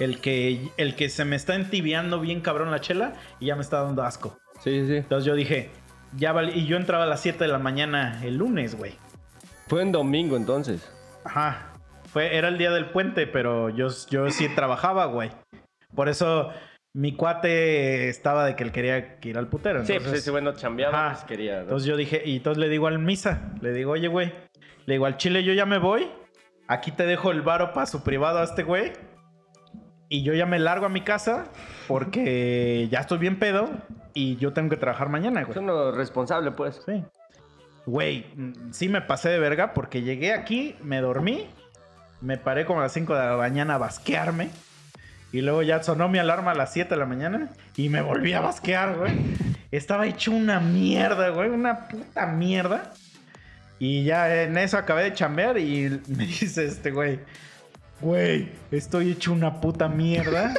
el 0.04 0.20
que, 0.20 0.70
el 0.78 0.96
que 0.96 1.10
se 1.10 1.26
me 1.26 1.36
está 1.36 1.56
entibiando 1.56 2.20
bien 2.20 2.42
cabrón 2.42 2.72
la 2.72 2.82
chela 2.82 3.14
y 3.40 3.48
ya 3.48 3.56
me 3.56 3.62
está 3.62 3.84
dando 3.84 4.04
asco. 4.04 4.38
Sí, 4.64 4.82
sí, 4.82 4.88
sí. 4.88 4.96
Entonces 4.98 5.26
yo 5.26 5.36
dije, 5.36 5.70
ya 6.16 6.32
vale. 6.34 6.54
Y 6.56 6.66
yo 6.66 6.78
entraba 6.78 7.04
a 7.04 7.08
las 7.08 7.22
7 7.22 7.44
de 7.44 7.48
la 7.50 7.60
mañana 7.60 8.20
el 8.24 8.38
lunes, 8.38 8.76
güey. 8.76 8.94
Fue 9.68 9.82
en 9.82 9.92
domingo 9.92 10.36
entonces. 10.38 10.92
Ajá. 11.24 11.74
Fue, 12.12 12.36
era 12.36 12.50
el 12.50 12.58
día 12.58 12.72
del 12.72 12.88
puente, 12.90 13.26
pero 13.28 13.70
yo, 13.70 13.88
yo 14.10 14.30
sí 14.30 14.50
trabajaba, 14.50 15.06
güey. 15.06 15.32
Por 15.96 16.10
eso 16.10 16.52
mi 16.94 17.16
cuate 17.16 18.10
estaba 18.10 18.46
de 18.46 18.56
que 18.56 18.64
él 18.64 18.72
quería 18.72 19.20
que 19.20 19.30
ir 19.30 19.38
al 19.38 19.48
putero. 19.48 19.86
Sí, 19.86 19.94
Entonces, 19.94 20.10
pues 20.10 20.22
ese 20.22 20.32
güey 20.32 20.44
no 20.44 20.54
chambeaba, 20.54 21.06
Ajá. 21.06 21.14
pues 21.14 21.24
quería. 21.26 21.56
¿no? 21.56 21.62
Entonces 21.62 21.88
yo 21.88 21.96
dije, 21.96 22.22
y 22.26 22.38
entonces 22.38 22.60
le 22.60 22.70
digo 22.70 22.88
al 22.88 23.00
misa, 23.00 23.54
le 23.62 23.72
digo, 23.72 23.92
oye, 23.92 24.08
güey, 24.10 24.34
le 24.86 24.94
digo 24.96 25.06
al 25.06 25.18
chile, 25.18 25.44
yo 25.44 25.54
ya 25.54 25.66
me 25.66 25.78
voy. 25.78 26.10
Aquí 26.68 26.92
te 26.92 27.06
dejo 27.06 27.32
el 27.32 27.42
varo 27.42 27.74
para 27.74 27.86
su 27.86 28.04
privado 28.04 28.40
a 28.40 28.44
este 28.44 28.64
güey. 28.64 28.92
Y 30.14 30.24
yo 30.24 30.34
ya 30.34 30.46
me 30.46 30.60
largo 30.60 30.86
a 30.86 30.90
mi 30.90 31.00
casa 31.00 31.46
porque 31.88 32.90
ya 32.92 33.00
estoy 33.00 33.18
bien 33.18 33.40
pedo 33.40 33.70
y 34.14 34.36
yo 34.36 34.52
tengo 34.52 34.70
que 34.70 34.76
trabajar 34.76 35.08
mañana, 35.08 35.40
Es 35.40 35.48
güey. 35.48 35.60
uno 35.60 35.94
responsable, 35.94 36.52
pues. 36.52 36.82
Sí. 36.86 37.02
Güey, 37.86 38.26
mm, 38.36 38.72
sí 38.74 38.90
me 38.90 39.00
pasé 39.00 39.30
de 39.30 39.40
verga 39.40 39.74
porque 39.74 40.02
llegué 40.02 40.34
aquí, 40.34 40.76
me 40.84 41.00
dormí, 41.00 41.48
me 42.20 42.38
paré 42.38 42.66
como 42.66 42.82
a 42.82 42.84
las 42.84 42.92
5 42.92 43.16
de 43.16 43.26
la 43.26 43.38
mañana 43.38 43.76
a 43.76 43.78
basquearme. 43.78 44.50
Y 45.32 45.40
luego 45.40 45.62
ya 45.62 45.82
sonó 45.82 46.10
mi 46.10 46.20
alarma 46.20 46.52
a 46.52 46.56
las 46.56 46.74
7 46.74 46.90
de 46.94 47.00
la 47.00 47.06
mañana 47.06 47.50
y 47.78 47.88
me 47.88 48.02
volví 48.02 48.34
a 48.34 48.42
basquear, 48.42 48.98
güey. 48.98 49.14
Estaba 49.72 50.08
hecho 50.08 50.34
una 50.34 50.60
mierda, 50.60 51.30
güey, 51.30 51.50
una 51.50 51.88
puta 51.88 52.28
mierda. 52.28 52.92
Y 53.80 54.04
ya 54.04 54.44
en 54.44 54.58
eso 54.58 54.78
acabé 54.78 55.04
de 55.04 55.14
chambear 55.14 55.58
y 55.58 56.02
me 56.10 56.26
dice 56.26 56.66
este 56.66 56.92
güey, 56.92 57.22
güey, 58.02 58.52
estoy 58.72 59.12
hecho 59.12 59.32
una 59.34 59.62
puta 59.62 59.88
mierda 59.88 60.54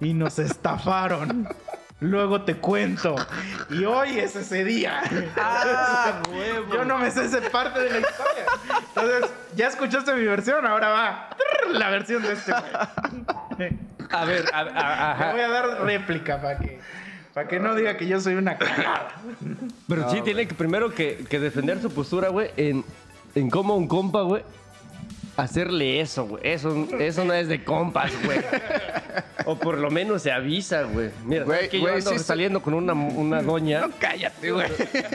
y 0.00 0.14
nos 0.14 0.38
estafaron. 0.38 1.48
Luego 2.00 2.42
te 2.42 2.56
cuento. 2.56 3.16
Y 3.70 3.84
hoy 3.86 4.18
es 4.18 4.36
ese 4.36 4.64
día. 4.64 5.00
¡Ah, 5.36 6.20
huevo! 6.30 6.74
Yo 6.74 6.84
no 6.84 6.98
me 6.98 7.10
sé 7.10 7.24
esa 7.24 7.40
parte 7.50 7.80
de 7.80 7.88
la 7.90 7.98
historia. 8.00 8.44
Entonces, 8.88 9.30
ya 9.56 9.68
escuchaste 9.68 10.12
mi 10.14 10.24
versión, 10.26 10.66
ahora 10.66 10.88
va 10.90 11.30
la 11.72 11.88
versión 11.90 12.22
de 12.22 12.32
este 12.34 12.52
güey. 13.56 13.70
A 14.10 14.24
ver, 14.26 14.44
a- 14.52 14.60
a- 14.60 14.62
Le 14.64 15.32
voy 15.32 15.40
ajá. 15.40 15.46
a 15.46 15.48
dar 15.48 15.82
réplica 15.84 16.40
para 16.40 16.58
que, 16.58 16.78
para 17.32 17.48
que 17.48 17.58
no 17.60 17.74
diga 17.74 17.96
que 17.96 18.06
yo 18.06 18.20
soy 18.20 18.34
una 18.34 18.58
cagada. 18.58 19.08
Pero 19.88 20.10
sí 20.10 20.20
tiene 20.20 20.46
que 20.46 20.54
primero 20.54 20.92
que, 20.94 21.24
que 21.30 21.40
defender 21.40 21.80
su 21.80 21.90
postura, 21.92 22.28
güey, 22.28 22.50
en, 22.58 22.84
en 23.34 23.48
cómo 23.50 23.74
un 23.74 23.88
compa, 23.88 24.20
güey, 24.20 24.42
hacerle 25.36 26.00
eso, 26.00 26.26
güey. 26.26 26.42
Eso, 26.46 26.86
eso 26.98 27.24
no 27.24 27.32
es 27.34 27.48
de 27.48 27.62
compas, 27.64 28.10
güey. 28.24 28.38
O 29.44 29.56
por 29.56 29.78
lo 29.78 29.90
menos 29.90 30.22
se 30.22 30.32
avisa, 30.32 30.82
güey. 30.82 31.10
Mira, 31.24 31.44
Güey, 31.44 31.56
¿sabes 31.58 31.70
que 31.70 31.76
yo 31.78 31.82
güey, 31.84 31.94
ando 31.98 32.10
sí, 32.10 32.18
sí. 32.18 32.24
saliendo 32.24 32.60
con 32.62 32.74
una, 32.74 32.92
una 32.94 33.42
doña. 33.42 33.88
Cállate, 34.00 34.50
güey. 34.50 34.68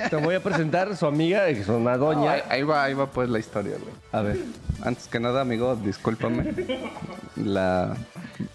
Te 0.09 0.15
voy 0.15 0.35
a 0.35 0.39
presentar 0.41 0.95
su 0.95 1.05
amiga, 1.05 1.45
que 1.47 1.59
es 1.61 1.67
una 1.67 1.97
No, 1.97 2.05
doña. 2.05 2.31
ahí, 2.31 2.41
ahí 2.49 2.63
va, 2.63 2.83
ahí 2.83 2.93
va 2.93 3.07
pues 3.07 3.29
la 3.29 3.39
historia, 3.39 3.73
güey. 3.81 3.93
A 4.11 4.21
ver. 4.21 4.37
Antes 4.83 5.07
que 5.07 5.19
nada, 5.19 5.41
amigo, 5.41 5.75
discúlpame. 5.75 6.53
La, 7.35 7.95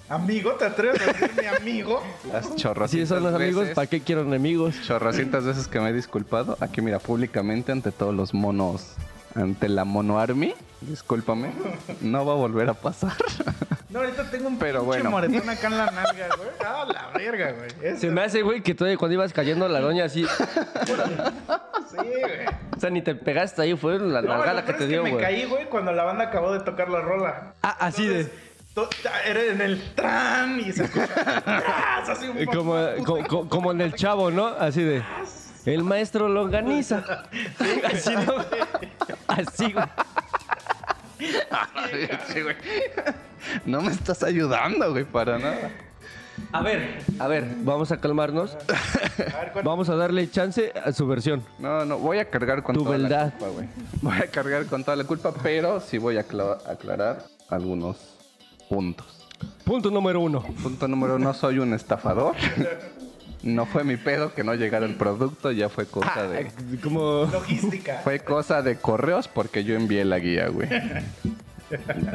Amigo, 0.08 0.52
¿te 0.52 0.64
atreves 0.64 1.00
a 1.02 1.06
decirme 1.12 1.48
amigo? 1.48 2.02
las 2.32 2.46
Si 2.46 2.54
chorrocientas 2.56 3.08
son 3.08 3.22
los 3.24 3.34
amigos, 3.34 3.62
veces- 3.62 3.74
¿para 3.74 3.86
qué 3.88 4.00
quiero 4.00 4.22
enemigos? 4.22 4.76
Chorrocientas 4.86 5.44
veces 5.44 5.66
que 5.68 5.80
me 5.80 5.90
he 5.90 5.92
disculpado. 5.92 6.56
Aquí, 6.60 6.80
mira, 6.80 6.98
públicamente 7.00 7.72
ante 7.72 7.90
todos 7.92 8.14
los 8.14 8.32
monos, 8.32 8.94
ante 9.36 9.68
la 9.68 9.84
mono 9.84 10.18
army. 10.18 10.54
Discúlpame. 10.80 11.50
No 12.00 12.24
va 12.26 12.32
a 12.32 12.36
volver 12.36 12.68
a 12.70 12.74
pasar. 12.74 13.12
No, 13.88 14.00
ahorita 14.00 14.28
tengo 14.30 14.48
un 14.48 14.58
Pero 14.58 14.80
pinche 14.80 14.86
bueno. 14.86 15.10
moretón 15.10 15.48
acá 15.48 15.68
en 15.68 15.78
la 15.78 15.86
nalga, 15.90 16.26
güey. 16.36 16.48
Ah, 16.62 16.84
la 16.92 17.18
verga, 17.18 17.52
güey. 17.52 17.70
Eso- 17.80 18.00
Se 18.00 18.10
me 18.10 18.20
hace, 18.20 18.42
güey, 18.42 18.60
que 18.60 18.74
todavía 18.74 18.98
cuando 18.98 19.14
ibas 19.14 19.32
cayendo 19.32 19.66
la 19.68 19.80
doña 19.80 20.04
así. 20.04 20.26
Sí, 20.26 21.96
güey. 21.96 22.46
O 22.76 22.80
sea, 22.80 22.90
ni 22.90 23.00
te 23.00 23.14
pegaste 23.14 23.62
ahí, 23.62 23.74
fue 23.76 23.98
la 23.98 24.20
No, 24.20 24.44
lo 24.44 24.64
que 24.66 24.72
te 24.74 24.84
es 24.84 24.88
dio, 24.90 25.02
me 25.02 25.10
güey. 25.12 25.22
caí, 25.22 25.44
güey, 25.46 25.66
cuando 25.70 25.92
la 25.92 26.04
banda 26.04 26.24
acabó 26.24 26.52
de 26.52 26.60
tocar 26.60 26.90
la 26.90 27.00
rola. 27.00 27.54
Ah, 27.62 27.76
así 27.80 28.06
de. 28.06 28.30
Era 29.24 29.44
en 29.44 29.60
el 29.62 29.94
tran 29.94 30.60
y 30.60 30.72
se 30.72 30.84
escucha. 30.84 31.06
Así 32.06 32.28
un 32.28 32.44
Como, 32.46 32.76
co- 33.06 33.24
co- 33.26 33.48
como 33.48 33.70
en 33.72 33.80
el 33.80 33.94
chavo, 33.94 34.30
¿no? 34.30 34.48
Así 34.48 34.82
de. 34.82 35.02
El 35.66 35.82
maestro 35.84 36.28
longaniza. 36.28 37.04
Así, 37.92 38.14
¿no? 38.14 38.34
Así, 39.28 39.72
güey. 39.72 39.86
Sí, 42.28 42.40
güey. 42.42 42.56
No 43.64 43.80
me 43.82 43.90
estás 43.92 44.22
ayudando, 44.22 44.90
güey, 44.92 45.04
para 45.04 45.38
nada. 45.38 45.70
A 46.52 46.60
ver, 46.62 46.98
a 47.18 47.26
ver, 47.28 47.46
vamos 47.60 47.90
a 47.92 47.96
calmarnos. 47.98 48.54
A 49.34 49.40
ver, 49.40 49.52
¿cuál- 49.52 49.64
Vamos 49.64 49.88
a 49.88 49.96
darle 49.96 50.30
chance 50.30 50.70
a 50.84 50.92
su 50.92 51.06
versión. 51.06 51.42
No, 51.58 51.84
no, 51.86 51.98
voy 51.98 52.18
a 52.18 52.28
cargar 52.28 52.62
con 52.62 52.74
Tu 52.76 52.84
toda 52.84 52.96
beldad. 52.98 53.24
la 53.26 53.30
culpa, 53.30 53.48
güey. 53.48 53.68
Voy 54.02 54.16
a 54.18 54.26
cargar 54.30 54.66
con 54.66 54.84
toda 54.84 54.96
la 54.96 55.04
culpa, 55.04 55.32
pero 55.42 55.80
sí 55.80 55.96
voy 55.98 56.18
a 56.18 56.20
acla- 56.20 56.58
aclarar 56.66 57.24
algunos 57.48 57.96
puntos. 58.68 59.26
Punto 59.64 59.90
número 59.90 60.20
uno. 60.20 60.42
Punto 60.62 60.86
número 60.86 61.16
uno, 61.16 61.32
soy 61.32 61.58
un 61.58 61.72
estafador. 61.74 62.34
No 63.42 63.66
fue 63.66 63.84
mi 63.84 63.96
pedo 63.96 64.34
que 64.34 64.42
no 64.42 64.54
llegara 64.54 64.86
el 64.86 64.94
producto, 64.94 65.52
ya 65.52 65.68
fue 65.68 65.86
cosa 65.86 66.26
de... 66.28 66.50
Como. 66.82 67.28
Logística. 67.30 68.00
Fue 68.02 68.20
cosa 68.20 68.62
de 68.62 68.76
correos 68.76 69.28
porque 69.28 69.64
yo 69.64 69.74
envié 69.74 70.04
la 70.04 70.18
guía, 70.18 70.48
güey. 70.48 70.68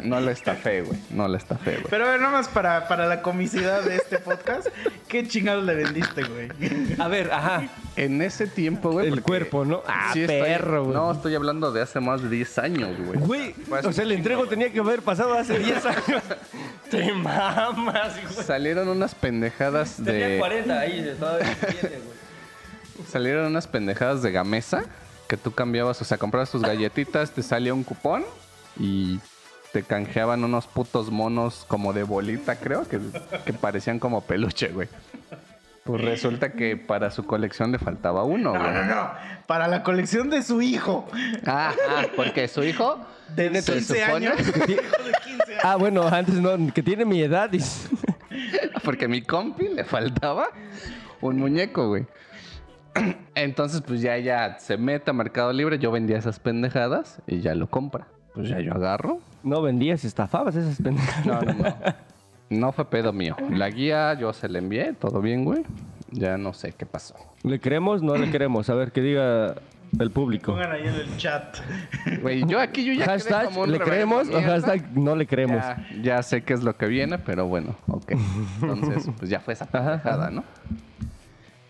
No 0.04 0.20
la 0.22 0.32
estafé, 0.32 0.82
güey. 0.82 0.98
No 1.10 1.28
la 1.28 1.38
estafé, 1.38 1.72
güey. 1.72 1.88
Pero 1.90 2.06
a 2.06 2.12
ver, 2.12 2.22
nada 2.22 2.32
más 2.32 2.48
para, 2.48 2.88
para 2.88 3.08
la 3.08 3.22
comicidad 3.22 3.82
de 3.84 3.98
este 3.98 4.18
podcast, 4.18 4.68
¿qué 5.10 5.28
chingados 5.28 5.66
le 5.66 5.76
vendiste, 5.76 6.24
güey? 6.24 6.50
A 6.98 7.08
ver, 7.10 7.32
ajá. 7.32 7.64
En 7.98 8.22
ese 8.22 8.48
tiempo, 8.48 8.92
güey. 8.92 9.10
El 9.10 9.22
cuerpo, 9.22 9.66
¿no? 9.66 9.84
Ah, 9.86 10.12
sí 10.14 10.26
perro, 10.26 10.86
güey. 10.86 10.96
No, 10.96 11.12
estoy 11.12 11.36
hablando 11.36 11.72
de 11.74 11.82
hace 11.82 12.00
más 12.00 12.22
de 12.22 12.30
10 12.30 12.58
años, 12.60 12.98
güey. 13.06 13.20
Güey, 13.20 13.56
o 13.84 13.92
sea, 13.92 14.06
el 14.06 14.14
entrego 14.14 14.48
tenía 14.48 14.72
que 14.72 14.80
haber 14.80 15.02
pasado 15.02 15.34
hace 15.34 15.60
10 15.60 15.86
años. 15.86 16.24
Te 17.06 17.14
mamas, 17.14 18.22
güey. 18.22 18.46
Salieron 18.46 18.90
unas 18.90 19.16
pendejadas 19.16 19.96
Tenía 20.04 20.28
de. 20.28 20.40
40 20.40 20.80
ahí, 20.80 21.16
todavía 21.18 21.56
tiene, 21.56 21.96
güey. 21.98 23.08
Salieron 23.10 23.46
unas 23.48 23.68
pendejadas 23.68 24.22
de 24.22 24.32
gamesa 24.32 24.84
que 25.28 25.38
tú 25.38 25.54
cambiabas, 25.54 26.02
o 26.02 26.06
sea, 26.06 26.18
comprabas 26.18 26.52
tus 26.52 26.62
galletitas, 26.62 27.32
te 27.32 27.42
salía 27.42 27.74
un 27.74 27.84
cupón 27.84 28.26
y 28.78 29.20
te 29.72 29.82
canjeaban 29.84 30.44
unos 30.44 30.68
putos 30.68 31.10
monos 31.10 31.64
como 31.70 31.94
de 31.94 32.04
bolita, 32.04 32.58
creo, 32.58 32.86
que, 32.88 33.00
que 33.46 33.54
parecían 33.54 33.98
como 33.98 34.22
peluche, 34.22 34.68
güey. 34.68 34.90
Pues 35.92 36.04
resulta 36.04 36.52
que 36.54 36.78
para 36.78 37.12
su 37.12 37.26
colección 37.26 37.72
le 37.72 37.80
faltaba 37.80 38.24
uno, 38.24 38.54
No, 38.54 38.60
güey. 38.60 38.74
no, 38.74 38.84
no. 38.86 39.12
Para 39.48 39.68
la 39.68 39.84
colección 39.84 40.30
de 40.30 40.42
su 40.44 40.62
hijo. 40.62 41.08
Ah, 41.46 41.74
ah, 41.90 42.04
porque 42.16 42.48
su 42.48 42.64
hijo 42.64 43.00
De 43.36 43.62
se 43.62 43.74
15 43.74 44.06
supone- 44.06 44.28
años. 44.28 44.40
Hijo 44.48 44.52
de 44.60 44.66
15 44.66 44.74
años. 45.54 45.62
Ah, 45.64 45.76
bueno, 45.76 46.08
antes 46.08 46.36
no, 46.36 46.74
que 46.74 46.84
tiene 46.84 47.06
mi 47.06 47.22
edad. 47.22 47.50
Porque 48.84 49.06
a 49.06 49.08
mi 49.08 49.22
compi 49.22 49.68
le 49.70 49.84
faltaba 49.84 50.48
un 51.22 51.38
muñeco, 51.38 51.88
güey. 51.90 52.06
Entonces, 53.36 53.82
pues 53.82 54.02
ya 54.02 54.16
ella 54.16 54.58
se 54.60 54.78
mete 54.78 55.12
a 55.12 55.14
Mercado 55.14 55.54
Libre, 55.54 55.80
yo 55.80 55.92
vendía 55.92 56.18
esas 56.18 56.40
pendejadas 56.40 57.22
y 57.28 57.40
ya 57.40 57.56
lo 57.56 57.70
compra. 57.70 58.08
Pues 58.34 58.50
ya 58.50 58.60
yo 58.60 58.74
agarro. 58.74 59.20
No 59.44 59.62
vendías, 59.62 60.04
estafabas 60.06 60.56
esas 60.56 60.82
pendejadas. 60.82 61.26
No, 61.26 61.42
no, 61.42 61.54
no. 61.54 61.76
No 62.52 62.74
fue 62.74 62.84
pedo 62.84 63.14
mío. 63.14 63.38
La 63.50 63.70
guía 63.70 64.14
yo 64.14 64.34
se 64.34 64.50
la 64.50 64.60
envié, 64.60 64.92
todo 64.92 65.22
bien, 65.22 65.46
güey. 65.46 65.64
Ya 66.12 66.38
no 66.38 66.52
sé 66.52 66.74
qué 66.74 66.86
pasó. 66.86 67.16
¿Le 67.44 67.60
queremos? 67.60 68.04
No 68.04 68.18
le 68.18 68.30
queremos. 68.30 68.70
A 68.70 68.76
ver, 68.76 68.92
que 68.92 69.00
diga 69.00 69.56
el 69.98 70.12
público. 70.12 70.52
Pongan 70.52 70.74
ahí 70.74 70.82
en 70.82 70.96
el 70.96 71.16
chat. 71.16 71.58
Güey, 72.22 72.46
yo 72.46 72.60
aquí 72.60 72.84
yo 72.84 72.92
ya 72.92 73.06
Hashtag, 73.06 73.46
como 73.46 73.62
un 73.62 73.72
¿le 73.72 73.80
creemos 73.80 74.28
o 74.28 74.42
hashtag 74.42 74.98
no 74.98 75.16
le 75.16 75.26
creemos? 75.26 75.62
Ya, 75.62 75.86
ya 76.02 76.24
sé 76.24 76.44
qué 76.44 76.54
es 76.54 76.62
lo 76.62 76.76
que 76.76 76.88
viene, 76.88 77.18
pero 77.20 77.48
bueno, 77.48 77.78
ok. 77.88 78.12
Entonces, 78.62 79.10
pues 79.18 79.32
ya 79.32 79.40
fue 79.40 79.54
esa 79.54 79.66
pendejada, 79.66 80.30
¿no? 80.30 80.44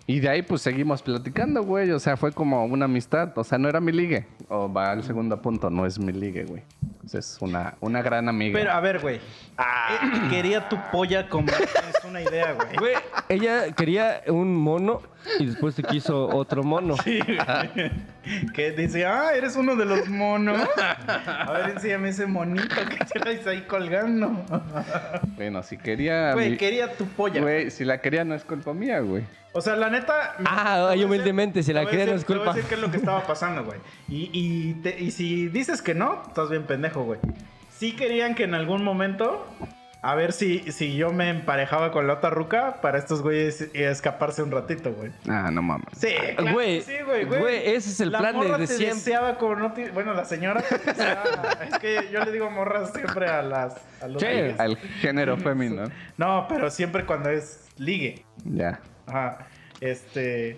Y 0.07 0.19
de 0.19 0.29
ahí, 0.29 0.41
pues 0.41 0.63
seguimos 0.63 1.03
platicando, 1.03 1.63
güey. 1.63 1.91
O 1.91 1.99
sea, 1.99 2.17
fue 2.17 2.31
como 2.31 2.65
una 2.65 2.85
amistad. 2.85 3.37
O 3.37 3.43
sea, 3.43 3.59
no 3.59 3.69
era 3.69 3.79
mi 3.79 3.91
ligue. 3.91 4.25
O 4.53 4.71
va 4.71 4.91
al 4.91 5.01
segundo 5.03 5.41
punto, 5.41 5.69
no 5.69 5.85
es 5.85 5.97
mi 5.97 6.11
ligue, 6.11 6.43
güey. 6.43 6.61
Es 7.13 7.37
una, 7.39 7.75
una 7.79 8.01
gran 8.01 8.27
amiga. 8.27 8.59
Pero, 8.59 8.71
a 8.73 8.79
ver, 8.81 8.99
güey. 8.99 9.15
Eh, 9.15 10.29
Quería 10.29 10.67
tu 10.67 10.77
polla 10.91 11.29
como 11.29 11.47
es 11.47 12.03
una 12.05 12.21
idea, 12.21 12.51
güey. 12.53 12.67
Güey, 12.77 12.93
ella 13.29 13.71
quería 13.71 14.21
un 14.27 14.53
mono 14.55 15.01
y 15.39 15.45
después 15.45 15.75
te 15.75 15.83
quiso 15.83 16.27
otro 16.27 16.63
mono. 16.63 16.95
Sí, 17.03 17.19
güey. 17.21 17.91
Que 18.53 18.71
dice, 18.71 19.05
ah, 19.05 19.31
eres 19.33 19.55
uno 19.55 19.75
de 19.77 19.85
los 19.85 20.09
monos. 20.09 20.61
A 20.77 21.51
ver, 21.53 21.69
enséñame 21.71 22.09
ese 22.09 22.25
monito 22.25 22.75
que 22.89 23.19
traes 23.19 23.47
ahí 23.47 23.61
colgando. 23.61 24.31
Bueno, 25.37 25.63
si 25.63 25.77
quería. 25.77 26.33
Güey, 26.33 26.51
mi- 26.51 26.57
quería 26.57 26.91
tu 26.93 27.05
polla. 27.05 27.39
Güey, 27.41 27.71
si 27.71 27.85
la 27.85 28.01
quería 28.01 28.25
no 28.25 28.35
es 28.35 28.43
culpa 28.43 28.73
mía, 28.73 28.99
güey. 28.99 29.23
O 29.53 29.59
sea, 29.59 29.75
la 29.75 29.89
neta. 29.89 30.35
Ah, 30.45 30.91
te 30.93 31.03
humildemente, 31.03 31.61
si 31.61 31.73
la 31.73 31.81
te 31.83 31.87
quería 31.91 32.05
no 32.05 32.13
es 32.13 32.25
te 32.25 32.31
voy 32.33 32.41
a 32.41 32.45
culpa. 32.45 32.53
decir 32.55 32.69
qué 32.69 32.75
es 32.75 32.81
lo 32.81 32.89
que 32.89 32.95
estaba 32.97 33.21
pasando, 33.27 33.65
güey. 33.65 33.79
Y, 34.07 34.29
y, 34.31 34.40
te- 34.83 34.99
y 34.99 35.11
si 35.11 35.47
dices 35.49 35.81
que 35.81 35.93
no, 35.93 36.23
estás 36.27 36.49
bien 36.49 36.63
pendejo, 36.63 37.03
güey. 37.03 37.19
Sí 37.69 37.95
querían 37.95 38.35
que 38.35 38.43
en 38.43 38.53
algún 38.53 38.83
momento. 38.83 39.45
A 40.03 40.15
ver 40.15 40.33
si, 40.33 40.71
si 40.71 40.95
yo 40.95 41.11
me 41.11 41.29
emparejaba 41.29 41.91
con 41.91 42.07
la 42.07 42.13
otra 42.13 42.31
ruca 42.31 42.81
para 42.81 42.97
estos 42.97 43.21
güeyes 43.21 43.69
y 43.71 43.83
escaparse 43.83 44.41
un 44.41 44.49
ratito, 44.49 44.91
güey. 44.93 45.11
Ah, 45.29 45.51
no 45.51 45.61
mames. 45.61 45.85
Sí, 45.95 46.07
claro 46.37 46.53
Güey, 46.53 46.81
sí, 46.81 46.93
güey, 47.05 47.25
güey. 47.25 47.39
güey, 47.39 47.55
ese 47.69 47.91
es 47.91 47.99
el 47.99 48.11
La 48.11 48.17
plan 48.17 48.35
morra 48.35 48.57
desde 48.57 48.73
te 48.73 48.77
siempre. 48.79 48.95
deseaba 48.97 49.37
como 49.37 49.57
no 49.57 49.73
te- 49.73 49.91
Bueno, 49.91 50.15
la 50.15 50.25
señora 50.25 50.63
te 50.63 50.75
deseaba. 50.79 51.23
es 51.69 51.77
que 51.77 52.09
yo 52.11 52.25
le 52.25 52.31
digo 52.31 52.49
morras 52.49 52.91
siempre 52.93 53.27
a 53.27 53.43
las... 53.43 53.75
A 54.01 54.07
los 54.07 54.19
Sí. 54.23 54.27
ligues. 54.27 54.59
Al 54.59 54.75
género 54.77 55.37
femenino. 55.37 55.83
No, 56.17 56.47
pero 56.49 56.71
siempre 56.71 57.05
cuando 57.05 57.29
es 57.29 57.67
ligue. 57.77 58.25
Ya. 58.43 58.79
Ajá. 59.05 59.45
Este... 59.81 60.57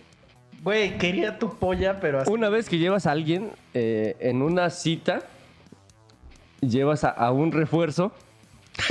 Güey, 0.63 0.97
quería 0.97 1.37
tu 1.37 1.57
polla, 1.57 1.99
pero 1.99 2.21
así... 2.21 2.31
Una 2.31 2.49
vez 2.49 2.69
que 2.69 2.77
llevas 2.77 3.05
a 3.05 3.11
alguien 3.11 3.51
eh, 3.73 4.15
en 4.19 4.41
una 4.41 4.69
cita, 4.69 5.19
llevas 6.61 7.03
a, 7.03 7.09
a 7.09 7.31
un 7.31 7.51
refuerzo, 7.51 8.13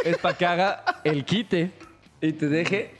es 0.05 0.19
para 0.19 0.37
que 0.37 0.45
haga 0.47 0.85
el 1.05 1.25
quite 1.25 1.73
y 2.21 2.33
te 2.33 2.49
deje 2.49 2.95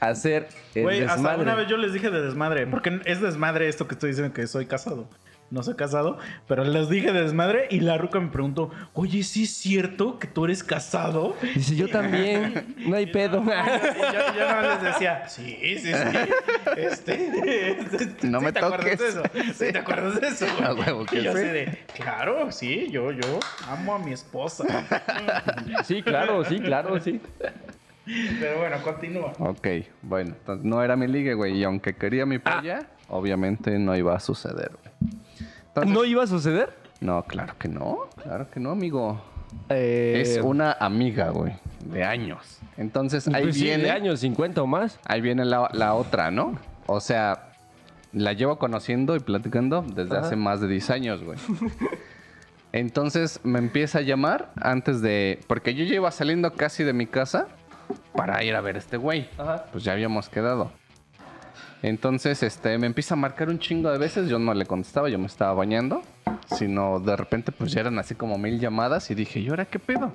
hacer 0.00 0.48
el 0.74 0.84
Güey, 0.84 1.00
hasta 1.02 1.16
desmadre. 1.16 1.42
una 1.42 1.54
vez 1.54 1.68
yo 1.68 1.76
les 1.76 1.92
dije 1.92 2.10
de 2.10 2.22
desmadre, 2.22 2.66
porque 2.66 3.00
es 3.04 3.20
desmadre 3.20 3.68
esto 3.68 3.86
que 3.86 3.94
estoy 3.94 4.10
diciendo 4.10 4.32
que 4.32 4.46
soy 4.46 4.66
casado. 4.66 5.08
No 5.50 5.62
soy 5.62 5.76
casado, 5.76 6.18
pero 6.46 6.62
les 6.62 6.90
dije 6.90 7.10
de 7.10 7.22
desmadre 7.22 7.68
y 7.70 7.80
la 7.80 7.96
ruca 7.96 8.20
me 8.20 8.28
preguntó, 8.28 8.70
oye, 8.92 9.22
¿sí 9.22 9.44
es 9.44 9.50
cierto 9.56 10.18
que 10.18 10.26
tú 10.26 10.44
eres 10.44 10.62
casado? 10.62 11.34
Dice, 11.54 11.74
yo 11.74 11.88
también, 11.90 12.74
no 12.86 12.94
hay 12.96 13.06
pedo. 13.12 13.42
Yo, 13.42 14.38
yo 14.38 14.52
no 14.54 14.62
les 14.62 14.82
decía, 14.82 15.26
sí, 15.26 15.56
sí, 15.78 15.90
sí. 15.92 15.92
Este, 16.76 17.78
No 18.24 18.40
¿sí 18.40 18.44
me 18.44 18.52
te 18.52 18.58
acuerdas 18.58 18.80
toques. 18.80 18.98
de 18.98 19.08
eso? 19.08 19.22
¿Sí 19.54 19.72
te 19.72 19.78
acuerdas 19.78 20.20
de 20.20 20.28
eso? 20.28 20.46
A 20.62 20.74
huevo 20.74 21.06
que 21.06 21.20
y 21.20 21.22
yo 21.24 21.30
así 21.32 21.40
de, 21.40 21.78
claro, 21.96 22.52
sí, 22.52 22.88
yo, 22.90 23.10
yo 23.12 23.40
amo 23.68 23.94
a 23.94 23.98
mi 23.98 24.12
esposa. 24.12 24.64
Sí, 25.84 26.02
claro, 26.02 26.44
sí, 26.44 26.60
claro, 26.60 27.00
sí. 27.00 27.20
Pero 28.40 28.58
bueno, 28.58 28.76
continúa. 28.82 29.32
Ok, 29.38 29.66
bueno, 30.02 30.34
entonces 30.38 30.64
no 30.64 30.82
era 30.82 30.94
mi 30.96 31.06
ligue, 31.06 31.32
güey. 31.34 31.56
Y 31.58 31.64
aunque 31.64 31.94
quería 31.94 32.26
mi 32.26 32.38
polla, 32.38 32.86
obviamente 33.08 33.78
no 33.78 33.96
iba 33.96 34.14
a 34.14 34.20
suceder, 34.20 34.72
güey. 34.82 35.12
¿No 35.86 36.04
iba 36.04 36.22
a 36.24 36.26
suceder? 36.26 36.74
No, 37.00 37.22
claro 37.24 37.54
que 37.58 37.68
no. 37.68 37.98
Claro 38.22 38.50
que 38.50 38.60
no, 38.60 38.70
amigo. 38.70 39.20
Eh, 39.68 40.20
Es 40.20 40.38
una 40.42 40.72
amiga, 40.72 41.30
güey. 41.30 41.54
De 41.84 42.04
años. 42.04 42.58
Entonces 42.76 43.26
ahí 43.28 43.44
pues 43.44 43.56
sí, 43.56 43.64
viene. 43.64 43.84
de 43.84 43.90
años, 43.90 44.20
50 44.20 44.62
o 44.62 44.66
más. 44.66 44.98
Ahí 45.04 45.20
viene 45.20 45.44
la, 45.44 45.68
la 45.72 45.94
otra, 45.94 46.30
¿no? 46.30 46.58
O 46.86 47.00
sea, 47.00 47.50
la 48.12 48.32
llevo 48.32 48.58
conociendo 48.58 49.16
y 49.16 49.20
platicando 49.20 49.82
desde 49.82 50.16
Ajá. 50.16 50.26
hace 50.26 50.36
más 50.36 50.60
de 50.60 50.68
10 50.68 50.90
años, 50.90 51.22
güey. 51.24 51.38
Entonces 52.72 53.40
me 53.44 53.58
empieza 53.58 53.98
a 53.98 54.02
llamar 54.02 54.50
antes 54.60 55.00
de. 55.00 55.40
Porque 55.46 55.74
yo 55.74 55.84
ya 55.84 55.94
iba 55.94 56.10
saliendo 56.10 56.52
casi 56.52 56.84
de 56.84 56.92
mi 56.92 57.06
casa 57.06 57.48
para 58.14 58.42
ir 58.44 58.54
a 58.54 58.60
ver 58.60 58.76
a 58.76 58.78
este 58.78 58.96
güey. 58.98 59.28
Ajá. 59.38 59.64
Pues 59.72 59.84
ya 59.84 59.92
habíamos 59.92 60.28
quedado. 60.28 60.70
Entonces, 61.82 62.42
este, 62.42 62.76
me 62.78 62.86
empieza 62.86 63.14
a 63.14 63.16
marcar 63.16 63.48
un 63.48 63.58
chingo 63.58 63.90
de 63.90 63.98
veces. 63.98 64.28
Yo 64.28 64.38
no 64.38 64.52
le 64.54 64.66
contestaba, 64.66 65.08
yo 65.08 65.18
me 65.18 65.26
estaba 65.26 65.52
bañando. 65.54 66.02
Sino 66.56 66.98
de 66.98 67.16
repente, 67.16 67.52
pues 67.52 67.72
ya 67.72 67.80
eran 67.80 67.98
así 67.98 68.14
como 68.14 68.38
mil 68.38 68.58
llamadas. 68.58 69.10
Y 69.10 69.14
dije, 69.14 69.40
¿y 69.40 69.48
ahora 69.48 69.64
qué 69.64 69.78
pedo? 69.78 70.12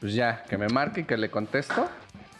Pues 0.00 0.14
ya, 0.14 0.44
que 0.48 0.58
me 0.58 0.68
marque 0.68 1.00
y 1.00 1.04
que 1.04 1.16
le 1.16 1.30
contesto. 1.30 1.88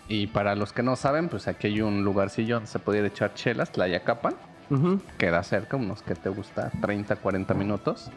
Y 0.09 0.27
para 0.27 0.55
los 0.55 0.73
que 0.73 0.83
no 0.83 0.97
saben, 0.97 1.29
pues 1.29 1.49
aquí 1.49 1.68
hay 1.68 1.81
un 1.81 2.05
lugarcillo 2.05 2.57
donde 2.57 2.68
se 2.68 2.79
puede 2.79 3.07
echar 3.07 3.35
chelas, 3.35 3.71
Tlayacapan. 3.73 4.35
Ujú. 4.71 5.01
Queda 5.18 5.42
cerca, 5.42 5.77
unos 5.77 6.03
que 6.03 6.14
te 6.14 6.29
gusta, 6.29 6.71
30, 6.81 7.16
40 7.16 7.55
minutos. 7.55 8.11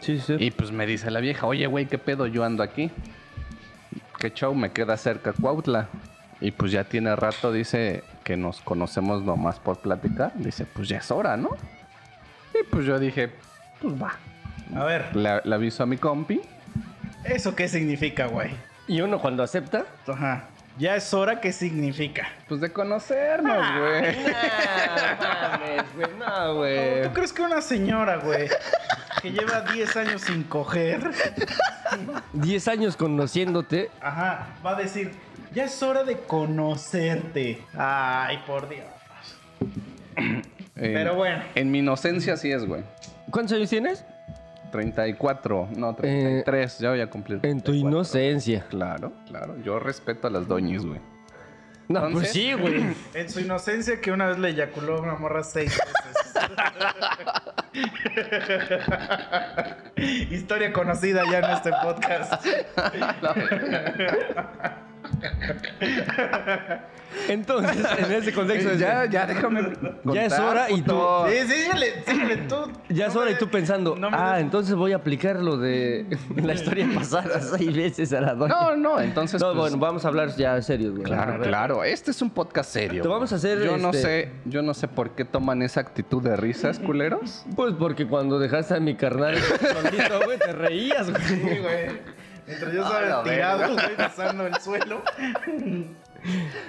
Sí, 0.00 0.20
sí. 0.20 0.36
Y 0.38 0.50
pues 0.50 0.72
me 0.72 0.86
dice 0.86 1.10
la 1.10 1.20
vieja, 1.20 1.46
oye, 1.46 1.66
güey, 1.66 1.86
¿qué 1.86 1.98
pedo? 1.98 2.26
Yo 2.26 2.44
ando 2.44 2.62
aquí. 2.62 2.90
¿Qué 4.18 4.30
show? 4.32 4.54
Me 4.54 4.72
queda 4.72 4.96
cerca 4.96 5.32
Cuautla. 5.32 5.88
Y 6.40 6.52
pues 6.52 6.70
ya 6.72 6.84
tiene 6.84 7.14
rato, 7.16 7.52
dice, 7.52 8.04
que 8.22 8.36
nos 8.36 8.60
conocemos 8.60 9.22
nomás 9.22 9.58
por 9.58 9.78
platicar. 9.78 10.32
Dice, 10.34 10.66
pues 10.66 10.88
ya 10.88 10.98
es 10.98 11.10
hora, 11.10 11.36
¿no? 11.36 11.50
Y 12.54 12.64
pues 12.64 12.84
yo 12.86 12.98
dije, 12.98 13.30
pues 13.80 13.94
va. 14.00 14.16
A 14.76 14.84
ver, 14.84 15.16
Le, 15.16 15.40
le 15.44 15.54
aviso 15.54 15.82
a 15.82 15.86
mi 15.86 15.96
compi. 15.96 16.40
¿eso 17.24 17.54
qué 17.54 17.68
significa, 17.68 18.26
güey? 18.26 18.50
Y 18.86 19.00
uno 19.00 19.20
cuando 19.20 19.42
acepta. 19.42 19.84
Ajá. 20.06 20.44
Ya 20.78 20.94
es 20.94 21.12
hora, 21.12 21.40
¿qué 21.40 21.52
significa? 21.52 22.28
Pues 22.48 22.60
de 22.60 22.72
conocernos, 22.72 23.66
güey. 23.78 24.16
No 24.16 25.28
mames, 25.50 25.94
güey, 25.96 26.08
no, 26.18 26.54
güey. 26.54 27.02
¿Tú 27.02 27.12
crees 27.14 27.32
que 27.32 27.42
una 27.42 27.60
señora, 27.60 28.18
güey, 28.18 28.48
que 29.20 29.32
lleva 29.32 29.62
10 29.62 29.96
años 29.96 30.22
sin 30.22 30.44
coger, 30.44 31.10
10 32.32 32.68
años 32.68 32.96
conociéndote. 32.96 33.90
ajá, 34.00 34.46
va 34.64 34.70
a 34.70 34.74
decir, 34.76 35.12
ya 35.54 35.64
es 35.64 35.82
hora 35.82 36.04
de 36.04 36.16
conocerte? 36.18 37.62
Ay, 37.74 38.38
por 38.46 38.68
Dios. 38.68 38.84
En- 40.16 40.42
Pero 40.74 41.14
bueno. 41.16 41.42
En 41.54 41.70
mi 41.70 41.78
inocencia 41.80 42.36
sí 42.36 42.52
es, 42.52 42.64
güey. 42.64 42.82
¿Cuántos 43.30 43.56
años 43.56 43.70
tienes? 43.70 44.04
34, 44.72 45.68
no, 45.76 45.94
33. 45.94 46.78
ya 46.78 46.90
voy 46.90 47.00
a 47.00 47.08
cumplir. 47.08 47.40
En 47.42 47.58
tu 47.60 47.72
34. 47.72 47.88
inocencia. 47.88 48.66
Claro, 48.68 49.12
claro. 49.26 49.56
Yo 49.64 49.78
respeto 49.78 50.26
a 50.28 50.30
las 50.30 50.46
doñis, 50.46 50.84
güey. 50.84 51.00
No, 51.88 52.06
Entonces- 52.06 52.20
pues 52.20 52.32
sí, 52.32 52.52
güey. 52.52 52.84
En 53.14 53.30
su 53.30 53.40
inocencia 53.40 53.98
que 54.00 54.12
una 54.12 54.26
vez 54.26 54.38
le 54.38 54.50
eyaculó 54.50 54.98
a 54.98 55.00
una 55.00 55.14
morra 55.14 55.42
seis 55.42 55.78
veces. 55.78 55.88
Historia 60.30 60.72
conocida 60.72 61.22
ya 61.30 61.38
en 61.38 61.44
este 61.50 61.70
podcast. 61.82 62.44
Entonces, 67.28 67.86
en 67.98 68.12
ese 68.12 68.32
contexto 68.32 68.74
ya, 68.74 69.06
ya, 69.06 69.26
déjame. 69.26 69.72
Ya 70.04 70.24
es 70.26 70.38
hora 70.38 70.70
y 70.70 70.82
tú-. 70.82 71.00
Sí, 71.28 71.36
síguele, 71.52 72.02
síguele 72.06 72.36
tú. 72.48 72.56
Ya 72.90 73.06
No 73.06 73.10
es 73.10 73.16
hora 73.16 73.26
me 73.26 73.32
y 73.32 73.38
tú 73.38 73.48
pensando, 73.48 73.96
no 73.96 74.10
ah, 74.12 74.34
des- 74.34 74.42
entonces 74.44 74.74
voy 74.74 74.92
a 74.92 74.96
aplicar 74.96 75.36
lo 75.36 75.56
de 75.56 76.06
la 76.36 76.52
historia 76.54 76.86
pasada 76.94 77.40
seis 77.56 77.74
veces 77.74 78.12
a 78.12 78.20
la 78.20 78.34
doña. 78.34 78.54
No, 78.54 78.76
no, 78.76 79.00
entonces. 79.00 79.40
No, 79.40 79.48
pues, 79.48 79.58
bueno, 79.58 79.78
vamos 79.78 80.04
a 80.04 80.08
hablar 80.08 80.36
ya 80.36 80.60
serios, 80.60 80.92
güey. 80.92 81.04
Claro, 81.04 81.42
claro. 81.42 81.82
Este 81.84 82.10
es 82.10 82.20
un 82.22 82.30
podcast 82.30 82.70
serio. 82.70 83.02
Te 83.02 83.08
vamos 83.08 83.32
a 83.32 83.36
hacer, 83.36 83.62
Yo 83.62 83.78
no 83.78 83.88
este- 83.90 84.02
sé, 84.02 84.30
yo 84.44 84.62
no 84.62 84.74
sé 84.74 84.86
por 84.88 85.10
qué 85.12 85.24
toman 85.24 85.62
esa 85.62 85.80
actitud 85.80 86.22
de 86.22 86.36
risas, 86.36 86.78
culeros. 86.78 87.44
Pues 87.56 87.74
porque 87.78 88.06
cuando 88.06 88.38
dejaste 88.38 88.74
a 88.74 88.80
mi 88.80 88.94
carnal 88.96 89.36
solito, 89.38 90.20
güey, 90.24 90.38
te 90.38 90.52
reías, 90.52 91.10
güey. 91.10 91.22
Sí, 91.22 91.40
güey. 91.40 92.17
Mientras 92.48 92.72
yo 92.72 92.84
A 92.86 92.90
la 92.90 93.00
estaba 93.06 93.24
tirado, 93.24 93.72
güey, 93.74 93.96
besando 93.96 94.46
el 94.46 94.54
suelo. 94.56 95.02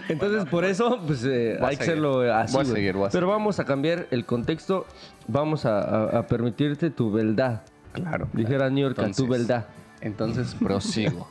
Entonces, 0.09 0.45
por 0.45 0.63
eso, 0.65 0.99
pues 1.05 1.23
eh, 1.25 1.57
hay 1.61 1.75
que 1.77 1.83
hacerlo 1.83 2.21
así. 2.33 2.53
Voy 2.53 2.61
a 2.61 2.63
güey. 2.65 2.75
seguir, 2.75 2.95
voy 2.95 3.07
a 3.07 3.09
Pero 3.09 3.27
vamos 3.27 3.59
a 3.59 3.65
cambiar 3.65 4.05
el 4.11 4.25
contexto. 4.25 4.85
Vamos 5.27 5.65
a, 5.65 5.79
a- 5.79 6.19
a 6.19 6.27
permitirte 6.27 6.89
tu 6.91 7.11
verdad. 7.11 7.63
Claro. 7.93 8.27
Dijera 8.33 8.69
New 8.69 8.83
York, 8.83 8.95
tu 8.95 9.01
Entonces- 9.03 9.29
verdad. 9.47 9.65
Entonces 10.01 10.55
prosigo. 10.55 11.27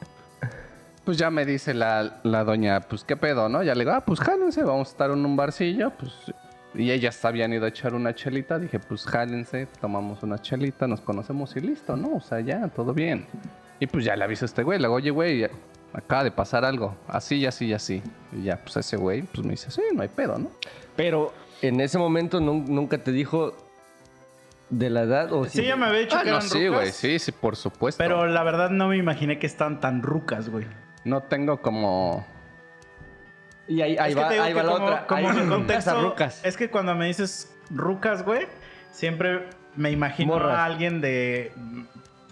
pues 1.05 1.17
ya 1.17 1.31
me 1.31 1.47
dice 1.47 1.73
la, 1.75 2.19
la 2.23 2.45
doña, 2.45 2.81
pues 2.81 3.05
qué 3.05 3.17
pedo, 3.17 3.49
¿no? 3.49 3.63
Ya 3.63 3.75
le 3.75 3.81
digo, 3.81 3.93
ah, 3.93 4.03
pues 4.05 4.21
jálense, 4.21 4.63
vamos 4.65 4.89
a 4.89 4.91
estar 4.91 5.11
en 5.11 5.25
un 5.25 5.37
barcillo, 5.37 5.91
pues 5.99 6.13
Y 6.75 6.91
ellas 6.91 7.25
habían 7.25 7.53
ido 7.53 7.65
a 7.65 7.69
echar 7.69 7.95
una 7.95 8.15
chelita. 8.15 8.59
Dije, 8.59 8.79
pues 8.79 9.05
jálense, 9.07 9.69
tomamos 9.81 10.23
una 10.23 10.39
chelita, 10.39 10.87
nos 10.87 11.01
conocemos 11.01 11.57
y 11.57 11.61
listo, 11.61 11.97
¿no? 11.97 12.17
O 12.17 12.21
sea, 12.21 12.41
ya, 12.41 12.69
todo 12.69 12.93
bien. 12.93 13.25
Y 13.81 13.87
pues 13.87 14.05
ya 14.05 14.17
le 14.17 14.25
aviso 14.25 14.45
a 14.45 14.47
este 14.47 14.62
güey. 14.62 14.79
Le 14.79 14.85
digo, 14.87 14.95
oye, 14.95 15.11
güey, 15.11 15.49
acaba 15.93 16.25
de 16.25 16.31
pasar 16.31 16.64
algo. 16.64 16.97
Así 17.07 17.37
y 17.37 17.47
así 17.47 17.67
y 17.67 17.73
así. 17.75 18.03
Y 18.33 18.43
ya, 18.45 18.57
pues 18.59 18.77
ese 18.79 18.97
güey, 18.97 19.23
pues 19.23 19.45
me 19.45 19.53
dice, 19.53 19.71
sí, 19.71 19.83
no 19.95 20.03
hay 20.03 20.09
pedo, 20.09 20.38
¿no? 20.38 20.51
Pero 20.97 21.33
en 21.62 21.81
ese 21.81 21.99
momento 21.99 22.41
nun- 22.41 22.67
nunca 22.67 22.99
te 22.99 23.12
dijo 23.12 23.55
de 24.71 24.91
la 24.91 25.03
edad 25.03 25.33
o 25.33 25.45
Sí, 25.47 25.64
ya 25.64 25.77
me 25.77 25.87
había 25.87 26.01
dicho 26.01 26.17
Ah, 26.17 26.25
que 26.25 26.31
no, 26.31 26.37
eran 26.37 26.49
sí, 26.49 26.67
rucas, 26.67 26.81
güey, 26.83 26.93
sí, 26.93 27.19
sí, 27.19 27.33
por 27.33 27.57
supuesto. 27.57 27.99
Pero 28.03 28.27
la 28.27 28.43
verdad 28.43 28.71
no 28.71 28.88
me 28.88 28.97
imaginé 28.97 29.38
que 29.38 29.47
están 29.47 29.81
tan 29.81 30.03
rucas, 30.03 30.49
güey. 30.51 30.67
No 31.05 31.23
tengo 31.23 31.62
como... 31.62 32.27
Y 33.67 33.81
ahí, 33.83 33.97
ahí 33.99 34.11
Es 34.11 34.17
que 34.17 34.23
va, 34.23 34.29
te 34.29 34.35
digo 34.35 34.45
ahí 34.47 34.53
que 34.53 34.59
va 34.59 34.62
la 34.64 34.73
como, 34.73 34.85
otra. 34.87 35.07
como 35.07 35.29
Ahí- 35.31 35.49
contexto 35.49 36.14
las 36.19 36.45
es 36.45 36.57
que 36.57 36.71
cuando 36.71 36.95
me 36.95 37.07
dices 37.07 37.55
rucas, 37.71 38.25
güey, 38.25 38.47
siempre 38.93 39.47
me 39.77 39.91
imagino 39.91 40.33
Morras. 40.35 40.57
a 40.59 40.64
alguien 40.64 41.01
de 41.01 41.53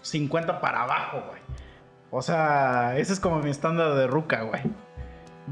50 0.09 0.61
para 0.61 0.83
abajo, 0.83 1.23
güey. 1.29 1.41
O 2.11 2.23
sea, 2.23 2.97
ese 2.97 3.13
es 3.13 3.21
como 3.21 3.41
mi 3.41 3.51
estándar 3.51 3.95
de 3.95 4.07
ruca, 4.07 4.43
güey. 4.43 4.63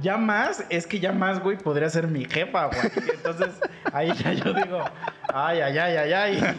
Ya 0.01 0.17
más, 0.17 0.65
es 0.71 0.89
que 0.89 0.99
ya 0.99 1.13
más, 1.13 1.41
güey, 1.41 1.57
podría 1.57 1.89
ser 1.89 2.09
mi 2.09 2.25
jefa, 2.25 2.67
güey. 2.67 2.81
Entonces, 3.15 3.51
ahí 3.93 4.13
ya 4.15 4.33
yo 4.33 4.53
digo, 4.53 4.81
ay, 5.33 5.61
ay, 5.61 5.79
ay, 5.79 5.97
ay, 5.97 6.13
ay. 6.13 6.57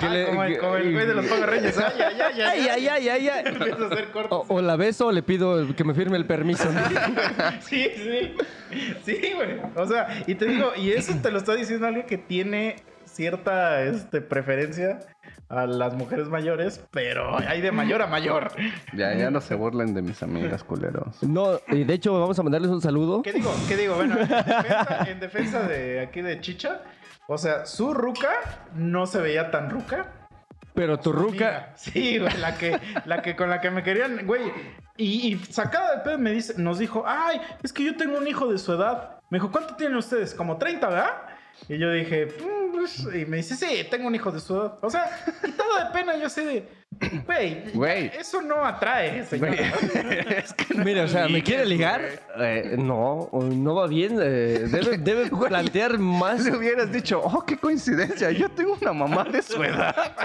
¿Qué 0.00 0.06
Ah, 0.06 0.08
le- 0.10 0.26
como, 0.26 0.42
el, 0.42 0.58
como 0.58 0.76
el 0.76 0.92
güey 0.92 1.06
de 1.06 1.14
los 1.14 1.26
Power 1.26 1.48
Rangers, 1.48 1.78
ay, 1.78 1.92
ay, 2.00 2.20
ay, 2.20 2.40
Ay, 2.40 2.68
ay, 2.68 2.88
ay, 2.88 3.08
ay, 3.08 3.28
ay. 3.28 3.42
Empiezo 3.46 3.84
a 3.84 3.86
hacer 3.86 4.10
cortes. 4.10 4.32
O, 4.32 4.46
o 4.48 4.60
la 4.62 4.74
beso 4.74 5.06
o 5.06 5.12
le 5.12 5.22
pido 5.22 5.64
que 5.76 5.84
me 5.84 5.94
firme 5.94 6.16
el 6.16 6.26
permiso. 6.26 6.68
¿no? 6.72 6.80
Sí, 7.60 7.88
sí. 7.96 8.36
Sí, 9.04 9.32
güey. 9.36 9.60
O 9.76 9.86
sea, 9.86 10.08
y 10.26 10.34
te 10.34 10.46
digo, 10.46 10.72
y 10.76 10.90
eso 10.90 11.12
te 11.22 11.30
lo 11.30 11.38
está 11.38 11.54
diciendo 11.54 11.86
alguien 11.86 12.06
que 12.06 12.18
tiene 12.18 12.76
cierta 13.04 13.82
este, 13.82 14.20
preferencia 14.20 14.98
a 15.48 15.66
las 15.66 15.94
mujeres 15.94 16.28
mayores, 16.28 16.84
pero 16.90 17.38
hay 17.38 17.60
de 17.60 17.70
mayor 17.72 18.02
a 18.02 18.06
mayor. 18.06 18.50
Ya, 18.92 19.14
ya 19.14 19.30
no 19.30 19.40
se 19.40 19.54
burlen 19.54 19.94
de 19.94 20.02
mis 20.02 20.22
amigas, 20.22 20.64
culeros. 20.64 21.22
No, 21.22 21.60
y 21.68 21.84
de 21.84 21.94
hecho 21.94 22.18
vamos 22.18 22.38
a 22.38 22.42
mandarles 22.42 22.70
un 22.70 22.80
saludo. 22.80 23.22
¿Qué 23.22 23.32
digo? 23.32 23.52
¿Qué 23.68 23.76
digo? 23.76 23.94
Bueno, 23.94 24.16
en 24.18 24.28
defensa, 24.28 25.04
en 25.08 25.20
defensa 25.20 25.62
de 25.62 26.00
aquí 26.00 26.20
de 26.22 26.40
Chicha, 26.40 26.80
o 27.28 27.38
sea, 27.38 27.64
su 27.66 27.94
ruca 27.94 28.28
no 28.74 29.06
se 29.06 29.20
veía 29.20 29.50
tan 29.50 29.70
ruca. 29.70 30.12
Pero 30.74 30.98
tu 30.98 31.12
ruca, 31.12 31.72
Sí, 31.74 32.18
güey, 32.18 32.36
la 32.36 32.58
que, 32.58 32.78
la 33.06 33.22
que 33.22 33.34
con 33.34 33.48
la 33.48 33.60
que 33.60 33.70
me 33.70 33.82
querían, 33.82 34.26
güey. 34.26 34.42
Y, 34.98 35.32
y 35.32 35.36
sacada 35.38 35.96
de 35.96 36.02
pedo 36.02 36.18
me 36.18 36.32
dice, 36.32 36.54
nos 36.58 36.78
dijo, 36.78 37.04
ay, 37.06 37.40
es 37.62 37.72
que 37.72 37.84
yo 37.84 37.96
tengo 37.96 38.18
un 38.18 38.26
hijo 38.26 38.50
de 38.50 38.58
su 38.58 38.72
edad. 38.74 39.20
Me 39.30 39.38
dijo, 39.38 39.50
¿cuánto 39.50 39.74
tienen 39.76 39.96
ustedes? 39.96 40.34
Como 40.34 40.58
30, 40.58 40.88
¿verdad? 40.88 41.10
Y 41.68 41.78
yo 41.78 41.90
dije, 41.90 42.28
Y 43.14 43.26
me 43.26 43.38
dice, 43.38 43.56
sí, 43.56 43.86
tengo 43.90 44.06
un 44.08 44.14
hijo 44.14 44.30
de 44.32 44.40
su 44.40 44.54
edad. 44.56 44.78
O 44.82 44.90
sea, 44.90 45.10
quitado 45.44 45.76
de 45.78 45.84
pena, 45.92 46.16
yo 46.16 46.28
sé 46.28 46.44
de, 46.44 46.68
güey, 47.26 47.70
Güey. 47.72 48.12
eso 48.18 48.40
no 48.42 48.64
atrae, 48.64 49.24
señor. 49.26 49.54
es 49.54 50.52
que 50.54 50.74
no 50.74 50.84
mira, 50.84 51.04
o 51.04 51.08
sea, 51.08 51.28
¿me 51.28 51.42
quiere 51.42 51.66
ligar? 51.66 52.02
Eh, 52.38 52.76
no, 52.78 53.28
no 53.32 53.74
va 53.74 53.86
bien. 53.86 54.18
eh, 54.22 54.66
debe 54.70 54.98
debe 54.98 55.30
plantear 55.48 55.98
más. 55.98 56.44
Le 56.44 56.56
hubieras 56.56 56.90
dicho, 56.92 57.20
oh, 57.22 57.44
qué 57.44 57.56
coincidencia, 57.56 58.30
yo 58.30 58.48
tengo 58.50 58.76
una 58.80 58.92
mamá 58.92 59.24
de 59.24 59.42
su 59.42 59.62
edad. 59.62 59.94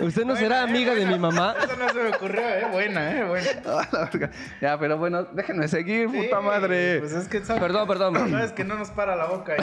¿Usted 0.00 0.24
no 0.24 0.36
será 0.36 0.60
eh, 0.60 0.64
amiga 0.64 0.94
de 0.94 1.04
mi 1.06 1.18
mamá? 1.18 1.56
Eso 1.60 1.76
no 1.76 1.88
se 1.88 1.94
me 2.00 2.08
ocurrió, 2.10 2.40
eh. 2.40 2.66
Buena, 2.70 3.10
eh, 3.18 3.24
buena. 3.24 3.48
Ah, 3.66 3.88
la 3.90 4.04
verga. 4.04 4.30
ya, 4.60 4.78
pero 4.78 4.96
bueno, 4.96 5.24
déjenme 5.24 5.66
seguir, 5.66 6.08
Sí, 6.08 6.22
puta 6.22 6.40
madre. 6.40 7.00
Pues 7.00 7.12
es 7.12 7.26
que 7.26 7.44
sabes, 7.44 7.60
Perdón, 7.60 7.88
perdón. 7.88 8.30
sabes 8.30 8.52
que 8.52 8.62
no 8.62 8.76
nos 8.76 8.90
para 8.90 9.16
la 9.16 9.26
boca 9.26 9.56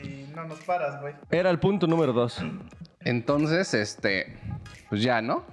no 0.31 0.45
nos 0.45 0.59
paras, 0.61 0.99
güey. 1.01 1.13
Era 1.29 1.49
el 1.49 1.59
punto 1.59 1.87
número 1.87 2.13
dos. 2.13 2.43
Entonces, 3.01 3.73
este, 3.73 4.37
pues 4.89 5.01
ya, 5.01 5.21
¿no? 5.21 5.45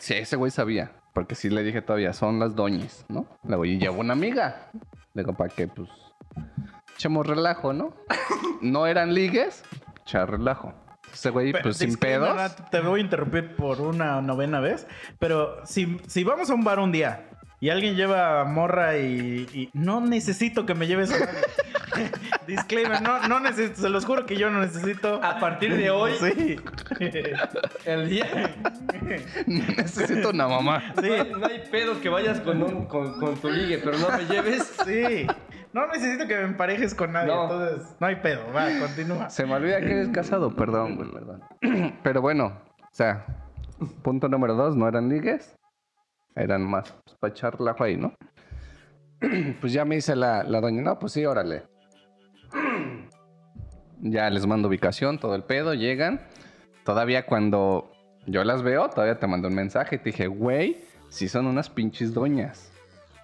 Sí, 0.00 0.14
ese 0.14 0.36
güey 0.36 0.50
sabía, 0.50 0.92
porque 1.12 1.34
sí 1.34 1.50
le 1.50 1.62
dije 1.62 1.82
todavía, 1.82 2.12
son 2.12 2.38
las 2.38 2.54
doñis, 2.54 3.04
¿no? 3.08 3.26
Luego, 3.44 3.64
y 3.64 3.78
llevo 3.78 4.00
una 4.00 4.12
amiga. 4.14 4.70
Le 5.14 5.22
digo, 5.22 5.36
¿para 5.36 5.54
qué? 5.54 5.68
Pues, 5.68 5.88
echemos 6.94 7.26
relajo, 7.26 7.72
¿no? 7.72 7.94
no 8.60 8.86
eran 8.86 9.14
ligues, 9.14 9.62
echar 10.02 10.30
relajo. 10.30 10.74
Ese 11.12 11.30
güey, 11.30 11.52
Pero, 11.52 11.62
pues, 11.62 11.78
sin 11.78 11.96
pedos. 11.96 12.56
Te 12.70 12.80
voy 12.80 13.00
a 13.00 13.02
interrumpir 13.02 13.56
por 13.56 13.80
una 13.80 14.20
novena 14.20 14.60
vez. 14.60 14.86
Pero 15.18 15.64
si, 15.64 15.98
si 16.06 16.22
vamos 16.22 16.50
a 16.50 16.54
un 16.54 16.64
bar 16.64 16.78
un 16.80 16.92
día 16.92 17.28
y 17.60 17.70
alguien 17.70 17.96
lleva 17.96 18.44
morra 18.44 18.96
y, 18.98 19.46
y 19.52 19.70
no 19.72 20.00
necesito 20.00 20.64
que 20.66 20.74
me 20.74 20.86
lleves 20.86 21.10
a 21.12 21.18
nadie. 21.26 21.38
Disclaimer, 22.46 23.02
no, 23.02 23.26
no 23.28 23.40
necesito, 23.40 23.80
se 23.82 23.88
los 23.88 24.04
juro 24.04 24.24
que 24.24 24.36
yo 24.36 24.50
no 24.50 24.60
necesito. 24.60 25.20
A 25.22 25.38
partir 25.40 25.76
de 25.76 25.90
hoy, 25.90 26.12
Sí. 26.20 26.56
el 27.84 28.08
día. 28.08 28.54
Necesito 29.46 30.30
una 30.30 30.48
mamá. 30.48 30.82
Sí, 31.02 31.10
no 31.38 31.46
hay 31.46 31.62
pedo 31.70 32.00
que 32.00 32.08
vayas 32.08 32.40
con, 32.40 32.62
un- 32.62 32.86
con, 32.86 33.18
con 33.18 33.36
tu 33.36 33.50
ligue, 33.50 33.78
pero 33.78 33.98
no 33.98 34.08
me 34.16 34.24
lleves. 34.26 34.72
Sí. 34.84 35.26
No 35.72 35.86
necesito 35.88 36.26
que 36.26 36.36
me 36.36 36.42
emparejes 36.44 36.94
con 36.94 37.12
nadie. 37.12 37.28
No. 37.28 37.42
Entonces, 37.42 37.96
no 38.00 38.06
hay 38.06 38.16
pedo. 38.16 38.40
Va, 38.54 38.66
continúa. 38.80 39.28
Se 39.30 39.44
me 39.44 39.54
olvida 39.54 39.80
que 39.80 39.92
eres 39.92 40.08
casado, 40.08 40.54
perdón, 40.54 40.96
güey, 40.96 41.10
perdón. 41.10 41.42
Pero 42.02 42.22
bueno, 42.22 42.46
o 42.82 42.88
sea, 42.94 43.26
punto 44.02 44.28
número 44.28 44.54
dos, 44.54 44.76
no 44.76 44.88
eran 44.88 45.08
ligues. 45.08 45.54
Eran 46.38 46.62
más 46.62 46.92
pues, 47.04 47.16
para 47.18 47.32
echar 47.32 47.58
relajo 47.58 47.84
ahí, 47.84 47.96
¿no? 47.96 48.14
Pues 49.60 49.72
ya 49.72 49.84
me 49.84 49.96
dice 49.96 50.14
la, 50.14 50.44
la 50.44 50.60
doña, 50.60 50.80
no, 50.82 50.98
pues 50.98 51.12
sí, 51.12 51.24
órale. 51.26 51.64
Ya 54.00 54.30
les 54.30 54.46
mando 54.46 54.68
ubicación, 54.68 55.18
todo 55.18 55.34
el 55.34 55.42
pedo, 55.42 55.74
llegan. 55.74 56.20
Todavía 56.84 57.26
cuando 57.26 57.90
yo 58.26 58.44
las 58.44 58.62
veo, 58.62 58.88
todavía 58.90 59.18
te 59.18 59.26
mando 59.26 59.48
un 59.48 59.54
mensaje 59.56 59.96
y 59.96 59.98
te 59.98 60.04
dije, 60.10 60.28
güey, 60.28 60.84
si 61.08 61.28
son 61.28 61.46
unas 61.46 61.68
pinches 61.68 62.14
doñas. 62.14 62.70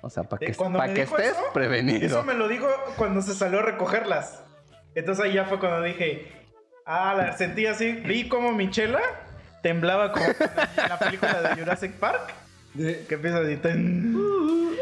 O 0.02 0.10
sea, 0.10 0.24
para 0.24 0.44
Eh, 0.44 0.50
que, 0.50 0.58
pa' 0.58 0.68
me 0.68 0.92
que 0.92 1.02
estés 1.02 1.30
eso, 1.30 1.42
prevenido. 1.52 2.04
Eso 2.04 2.24
me 2.24 2.34
lo 2.34 2.48
dijo 2.48 2.66
cuando 2.96 3.22
se 3.22 3.34
salió 3.34 3.60
a 3.60 3.62
recogerlas. 3.62 4.42
Entonces 4.96 5.24
ahí 5.24 5.34
ya 5.34 5.44
fue 5.44 5.60
cuando 5.60 5.80
dije, 5.82 6.32
ah, 6.86 7.14
la 7.16 7.36
sentí 7.36 7.66
así, 7.66 7.92
vi 7.92 8.28
como 8.28 8.52
Michela 8.52 9.00
temblaba 9.62 10.10
como 10.12 10.26
en 10.26 10.34
la 10.88 10.98
película 10.98 11.40
de 11.40 11.60
Jurassic 11.62 11.92
Park. 11.92 12.34
Que 12.76 13.06
empieza 13.14 13.38
así. 13.38 13.56
ten. 13.56 14.16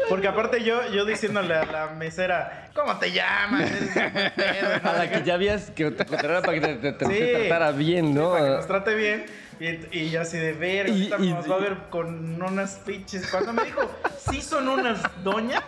Porque 0.09 0.27
aparte 0.27 0.63
yo, 0.63 0.91
yo 0.91 1.05
diciéndole 1.05 1.53
a 1.55 1.65
la 1.65 1.87
mesera, 1.95 2.69
¿cómo 2.75 2.97
te 2.99 3.11
llamas? 3.11 3.71
Eres 3.71 3.95
un 3.95 4.13
buen 4.13 4.31
pedo", 4.35 4.75
y 4.79 4.83
no 4.83 4.89
A 4.89 4.93
la 4.97 5.09
que 5.09 5.23
ya 5.23 5.33
habías 5.35 5.71
que 5.71 5.91
te 5.91 6.05
contrataran 6.05 6.41
para 6.43 6.59
que 6.59 6.67
te, 6.67 6.75
te- 6.75 6.91
te- 6.93 7.05
Sí. 7.05 7.11
te 7.13 7.39
tratara 7.47 7.71
bien, 7.71 8.13
¿no? 8.13 8.31
Para 8.31 8.43
que 8.45 8.49
nos 8.51 8.67
trate 8.67 8.95
bien. 8.95 9.25
Y, 9.59 9.97
y 9.97 10.09
yo 10.09 10.21
así 10.21 10.37
de 10.37 10.53
ver, 10.53 10.89
Y- 10.89 11.11
ahorita 11.11 11.17
y- 11.19 11.29
nos 11.33 11.49
va 11.49 11.55
a 11.55 11.59
ver 11.59 11.77
con 11.89 12.41
unas 12.41 12.75
pinches. 12.85 13.27
Cuando 13.29 13.53
me 13.53 13.63
dijo, 13.63 13.89
sí 14.29 14.41
son 14.41 14.67
unas 14.67 15.01
doñas, 15.23 15.63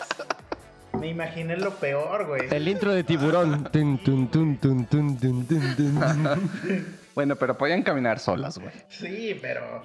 me 0.99 1.07
imaginé 1.07 1.55
lo 1.57 1.71
peor, 1.75 2.25
güey. 2.25 2.41
El 2.51 2.67
intro 2.67 2.91
de 2.91 3.03
tiburón. 3.03 3.63
Tun, 3.71 3.97
tun, 4.03 4.29
tun, 4.29 4.57
tun, 4.57 4.85
tun, 4.87 5.17
tun, 5.17 5.45
tun, 5.47 5.75
tun. 5.75 6.95
Bueno, 7.15 7.37
pero 7.37 7.57
podían 7.57 7.81
caminar 7.83 8.19
solas, 8.19 8.57
güey. 8.57 8.73
Sí, 8.89 9.39
pero. 9.41 9.81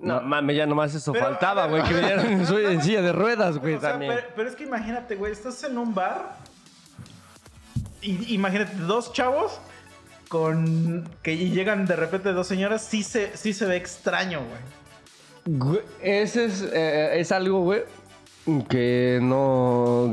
No, 0.00 0.20
mames, 0.20 0.56
ya 0.56 0.66
nomás 0.66 0.94
eso 0.94 1.12
Pero, 1.12 1.24
faltaba, 1.26 1.66
güey, 1.68 1.82
que 1.84 1.94
vinieran 1.94 2.26
en, 2.26 2.46
su- 2.46 2.58
en 2.58 2.82
silla 2.82 3.02
de 3.02 3.12
ruedas, 3.12 3.58
güey, 3.58 3.74
o 3.74 3.80
sea, 3.80 3.90
también. 3.92 4.14
pero, 4.14 4.26
pero 4.34 4.48
es 4.48 4.56
que 4.56 4.64
imagínate, 4.64 5.14
güey, 5.16 5.32
estás 5.32 5.62
en 5.64 5.78
un 5.78 5.94
bar. 5.94 6.36
Y 8.00 8.34
imagínate, 8.34 8.74
dos 8.78 9.12
chavos 9.12 9.60
con. 10.28 11.08
que 11.22 11.36
llegan 11.36 11.86
de 11.86 11.94
repente 11.96 12.32
dos 12.32 12.46
señoras, 12.48 12.82
sí 12.82 13.02
se, 13.02 13.36
sí 13.36 13.52
se 13.52 13.64
ve 13.66 13.76
extraño, 13.76 14.40
güey. 15.44 15.80
Ese 16.02 16.46
es, 16.46 16.62
eh, 16.72 17.20
es 17.20 17.30
algo, 17.32 17.60
güey, 17.60 17.82
que 18.68 19.18
no, 19.22 20.12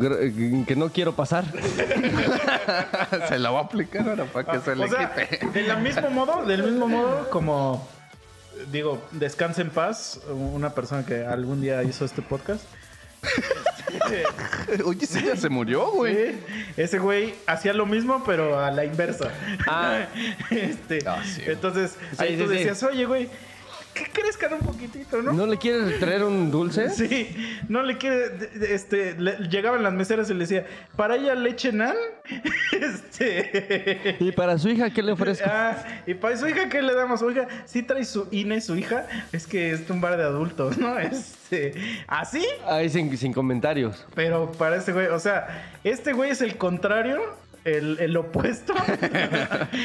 que 0.68 0.76
no 0.76 0.90
quiero 0.90 1.14
pasar. 1.14 1.46
se 3.28 3.40
la 3.40 3.50
voy 3.50 3.60
a 3.60 3.64
aplicar 3.64 4.08
ahora 4.08 4.26
para 4.26 4.52
que 4.52 4.60
se 4.60 4.76
le 4.76 4.86
o 4.86 4.88
sea, 4.88 5.14
quite. 5.14 5.46
del 5.48 5.78
mismo 5.82 6.10
modo, 6.12 6.46
del 6.46 6.64
mismo 6.64 6.88
modo, 6.88 7.30
como 7.30 7.88
digo, 8.72 9.02
descanse 9.12 9.62
en 9.62 9.70
paz, 9.70 10.20
una 10.30 10.74
persona 10.74 11.06
que 11.06 11.26
algún 11.26 11.62
día 11.62 11.84
hizo 11.84 12.06
este 12.06 12.22
podcast. 12.22 12.64
Oye, 14.86 15.06
sí, 15.06 15.24
ya 15.26 15.36
se 15.36 15.50
murió, 15.50 15.92
güey. 15.92 16.16
sí, 16.16 16.40
ese 16.78 17.00
güey 17.00 17.34
hacía 17.48 17.74
lo 17.74 17.86
mismo, 17.86 18.24
pero 18.26 18.60
a 18.60 18.72
la 18.72 18.86
inversa. 18.86 19.30
Ah. 19.68 20.06
este, 20.52 21.00
Ah, 21.06 21.22
sí. 21.26 21.42
entonces, 21.46 21.96
ahí 22.18 22.38
tú 22.38 22.48
decías, 22.48 22.82
oye, 22.84 23.06
güey, 23.06 23.30
¿qué 23.94 24.04
crezcan 24.12 24.54
un 24.54 24.60
poquito, 24.60 25.22
no? 25.22 25.32
¿No 25.34 25.46
le 25.46 25.58
quieres 25.58 26.00
traer 26.00 26.24
un 26.24 26.52
dulce? 26.52 26.90
Sí, 27.00 27.36
no 27.68 27.82
le 27.84 27.98
quiere, 27.98 28.50
este, 28.74 29.14
le- 29.20 29.38
llegaban 29.50 29.84
las 29.84 29.94
meseras 29.94 30.30
y 30.30 30.34
le 30.34 30.40
decía, 30.42 30.66
¿para 30.96 31.16
ella 31.16 31.36
leche 31.36 31.72
nan? 31.72 31.96
Este... 32.72 34.16
¿Y 34.20 34.32
para 34.32 34.58
su 34.58 34.70
hija 34.70 34.90
qué 34.92 35.02
le 35.04 35.12
ofrezco? 35.12 35.46
Ah, 35.52 35.76
y 36.06 36.14
para 36.14 36.38
su 36.38 36.48
hija, 36.48 36.70
¿qué 36.70 36.82
le 36.82 36.94
damos? 36.94 37.22
Oiga, 37.22 37.48
si 37.66 37.84
trae 37.84 38.06
su 38.06 38.28
INE 38.32 38.62
su 38.62 38.76
hija, 38.78 39.06
es 39.32 39.46
que 39.48 39.72
es 39.72 39.90
un 39.90 40.00
bar 40.02 40.18
de 40.18 40.24
adultos, 40.24 40.78
¿no? 40.78 40.98
Este, 41.50 41.74
así, 42.08 42.46
Ahí 42.68 42.90
sin, 42.90 43.18
sin 43.18 43.34
comentarios. 43.34 44.06
pero 44.14 44.52
para 44.52 44.76
este 44.78 44.94
güey, 44.94 45.08
o 45.08 45.20
sea, 45.20 45.72
este 45.84 46.14
güey 46.14 46.30
es 46.30 46.42
el 46.42 46.58
contrario 46.58 47.20
el, 47.66 47.98
el 48.00 48.16
opuesto. 48.16 48.74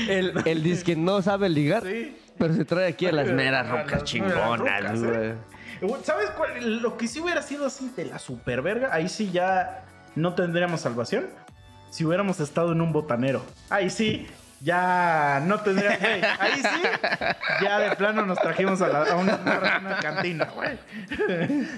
El, 0.08 0.34
el 0.44 0.62
disque 0.62 0.94
no 0.96 1.22
sabe 1.22 1.48
ligar, 1.48 1.82
Sí. 1.82 2.14
Pero 2.38 2.54
se 2.54 2.64
trae 2.64 2.88
aquí 2.88 3.06
a 3.06 3.12
las 3.12 3.28
meras 3.28 3.68
rocas 3.68 4.04
chingonas, 4.04 4.58
rocas, 4.58 5.02
güey. 5.02 5.30
¿eh? 5.30 5.34
¿Sabes 6.02 6.30
cuál? 6.30 6.80
Lo 6.80 6.96
que 6.96 7.08
sí 7.08 7.20
hubiera 7.20 7.42
sido 7.42 7.66
así 7.66 7.90
de 7.96 8.06
la 8.06 8.18
super 8.18 8.62
verga, 8.62 8.90
ahí 8.92 9.08
sí 9.08 9.30
ya 9.32 9.84
no 10.14 10.34
tendríamos 10.34 10.80
salvación. 10.80 11.26
Si 11.90 12.04
hubiéramos 12.04 12.40
estado 12.40 12.72
en 12.72 12.80
un 12.80 12.92
botanero. 12.92 13.44
Ahí 13.70 13.88
sí, 13.88 14.26
ya 14.64 15.42
no 15.44 15.60
tendríamos. 15.60 16.00
güey, 16.00 16.22
ahí 16.38 16.62
sí, 16.62 16.82
ya 17.62 17.78
de 17.78 17.96
plano 17.96 18.24
nos 18.24 18.38
trajimos 18.38 18.80
a, 18.80 18.88
la- 18.88 19.02
a 19.12 19.16
una, 19.16 19.34
a 19.34 19.78
una 19.78 19.98
cantina, 20.00 20.46
güey. 20.54 20.70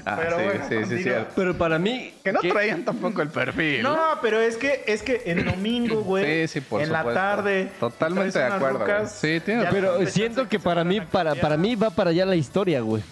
Ah, 0.04 0.16
Pero 0.20 0.38
sí, 0.38 0.44
bueno, 0.44 0.86
sí, 0.86 1.02
sí. 1.02 1.10
Pero 1.34 1.58
para 1.58 1.78
mí... 1.78 2.14
Que 2.22 2.32
no 2.32 2.40
que- 2.40 2.50
traían 2.50 2.84
tampoco 2.84 3.22
el 3.22 3.28
perfil. 3.28 3.82
No, 3.82 3.98
pero 4.22 4.40
es 4.40 4.56
que 4.56 4.84
es 4.86 5.02
que 5.02 5.22
en 5.26 5.44
domingo, 5.44 6.02
güey. 6.02 6.46
Sí, 6.46 6.54
sí, 6.54 6.60
por 6.60 6.80
En 6.80 6.92
la 6.92 7.02
tarde. 7.04 7.70
Totalmente 7.80 8.38
de 8.38 8.44
acuerdo, 8.44 8.78
rucas, 8.78 9.12
Sí, 9.12 9.38
razón. 9.40 9.66
Pero 9.72 10.06
siento 10.06 10.48
que 10.48 10.58
se 10.58 10.64
para 10.64 10.84
mí, 10.84 11.00
para, 11.00 11.34
para 11.34 11.56
mí 11.56 11.74
va 11.74 11.90
para 11.90 12.10
allá 12.10 12.24
la 12.24 12.36
historia, 12.36 12.80
güey. 12.80 13.02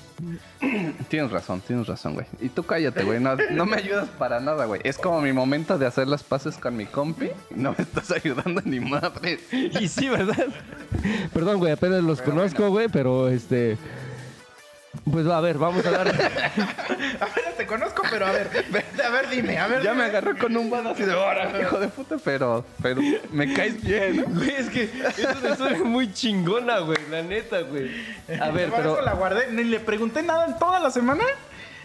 Tienes 1.08 1.30
razón, 1.30 1.60
tienes 1.60 1.86
razón, 1.86 2.14
güey. 2.14 2.26
Y 2.40 2.48
tú 2.48 2.62
cállate, 2.62 3.02
güey. 3.04 3.20
No, 3.20 3.36
no 3.50 3.66
me 3.66 3.76
ayudas 3.76 4.08
para 4.10 4.40
nada, 4.40 4.64
güey. 4.66 4.80
Es 4.84 4.98
como 4.98 5.20
mi 5.20 5.32
momento 5.32 5.78
de 5.78 5.86
hacer 5.86 6.08
las 6.08 6.22
paces 6.22 6.56
con 6.56 6.76
mi 6.76 6.86
compi. 6.86 7.30
No 7.54 7.74
me 7.76 7.82
estás 7.82 8.10
ayudando 8.10 8.62
ni 8.64 8.80
madre. 8.80 9.38
Y 9.52 9.88
sí, 9.88 10.08
¿verdad? 10.08 10.48
Perdón, 11.32 11.58
güey, 11.58 11.72
apenas 11.72 12.02
los 12.02 12.22
conozco, 12.22 12.68
güey, 12.70 12.88
pero 12.88 13.28
este... 13.28 13.76
Pues 15.10 15.26
a 15.26 15.40
ver, 15.40 15.58
vamos 15.58 15.84
a 15.86 15.90
dar... 15.90 16.08
A 16.08 17.26
ver, 17.26 17.54
te 17.56 17.66
conozco, 17.66 18.02
pero 18.10 18.26
a 18.26 18.32
ver, 18.32 18.48
a 19.04 19.10
ver, 19.10 19.28
dime, 19.30 19.58
a 19.58 19.66
ver. 19.66 19.82
Ya 19.82 19.94
me 19.94 20.04
agarró 20.04 20.36
con 20.36 20.56
un 20.56 20.68
bado 20.70 20.90
así 20.90 21.04
de 21.04 21.14
hora, 21.14 21.50
hijo 21.60 21.78
de 21.78 21.88
puta, 21.88 22.16
pero, 22.24 22.64
pero 22.82 23.00
me 23.30 23.52
caes 23.52 23.80
bien, 23.82 24.16
¿no? 24.16 24.24
Güey, 24.24 24.50
es 24.50 24.68
que 24.70 24.82
es 24.84 25.36
una 25.40 25.50
historia 25.50 25.78
muy 25.84 26.12
chingona, 26.12 26.78
güey, 26.80 26.98
la 27.10 27.22
neta, 27.22 27.60
güey. 27.60 27.90
A 28.40 28.50
ver, 28.50 28.70
Por 28.70 28.78
pero 28.78 28.92
eso 28.94 29.02
la 29.02 29.14
guardé, 29.14 29.52
ni 29.52 29.64
le 29.64 29.80
pregunté 29.80 30.22
nada 30.22 30.46
en 30.46 30.58
toda 30.58 30.80
la 30.80 30.90
semana. 30.90 31.24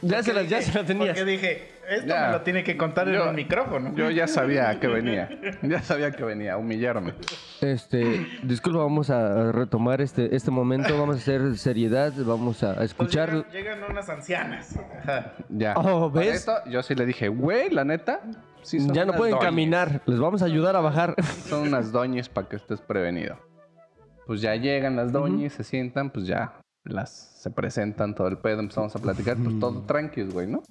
Ya 0.01 0.23
se 0.23 0.33
la, 0.33 0.43
ya 0.43 0.61
se 0.61 0.73
la 0.77 0.85
tenías. 0.85 1.09
Porque 1.17 1.25
dije, 1.25 1.67
esto 1.89 2.07
Ya. 2.07 2.27
me 2.27 2.31
lo 2.33 2.41
tiene 2.41 2.63
que 2.63 2.77
contar 2.77 3.07
en 3.09 3.15
el 3.15 3.33
micrófono. 3.33 3.93
Yo 3.95 4.09
ya 4.11 4.27
sabía 4.27 4.79
que 4.79 4.87
venía. 4.97 5.29
Ya 5.61 5.81
sabía 5.81 6.11
que 6.11 6.23
venía 6.23 6.53
a 6.53 6.57
humillarme. 6.57 7.13
Este, 7.61 8.25
disculpa, 8.43 8.79
vamos 8.79 9.09
a 9.09 9.51
retomar 9.51 10.01
este, 10.01 10.35
este 10.35 10.51
momento, 10.51 10.97
vamos 10.97 11.15
a 11.17 11.19
hacer 11.19 11.57
seriedad, 11.57 12.13
vamos 12.17 12.63
a 12.63 12.69
Entonces 12.69 12.91
escuchar... 12.91 13.29
llegan, 13.29 13.51
llegan 13.51 13.83
unas 13.91 14.09
ancianas. 14.09 14.79
Ajá. 15.01 15.33
Ya. 15.49 15.73
Oh, 15.77 16.09
¿ves? 16.11 16.35
esto, 16.37 16.53
yo 16.69 16.81
sí 16.83 16.95
le 16.95 17.05
dije, 17.05 17.27
güey, 17.27 17.69
la 17.69 17.83
neta. 17.85 18.21
sí 18.61 18.79
son 18.79 18.93
Ya 18.93 19.05
no 19.05 19.13
pueden 19.13 19.37
caminar, 19.37 20.01
les 20.05 20.19
vamos 20.19 20.41
a 20.41 20.45
ayudar 20.45 20.75
a 20.75 20.79
bajar. 20.81 21.15
Son 21.47 21.67
unas 21.67 21.91
doñas 21.91 22.29
para 22.29 22.47
que 22.47 22.55
estés 22.55 22.81
prevenido. 22.81 23.37
Pues 24.27 24.41
ya 24.41 24.55
llegan 24.55 24.95
las 24.95 25.11
doñas, 25.11 25.53
se 25.53 25.63
sientan, 25.63 26.11
pues 26.11 26.27
ya 26.27 26.53
las 26.83 27.28
se 27.39 27.49
presentan 27.49 28.15
todo 28.15 28.27
el 28.27 28.37
pedo, 28.37 28.59
empezamos 28.59 28.93
a 28.97 28.99
platicar, 28.99 29.37
pues 29.37 29.57
todo 29.61 29.81
tranquilos, 29.83 30.33
güey, 30.33 30.45
¿no? 30.45 30.61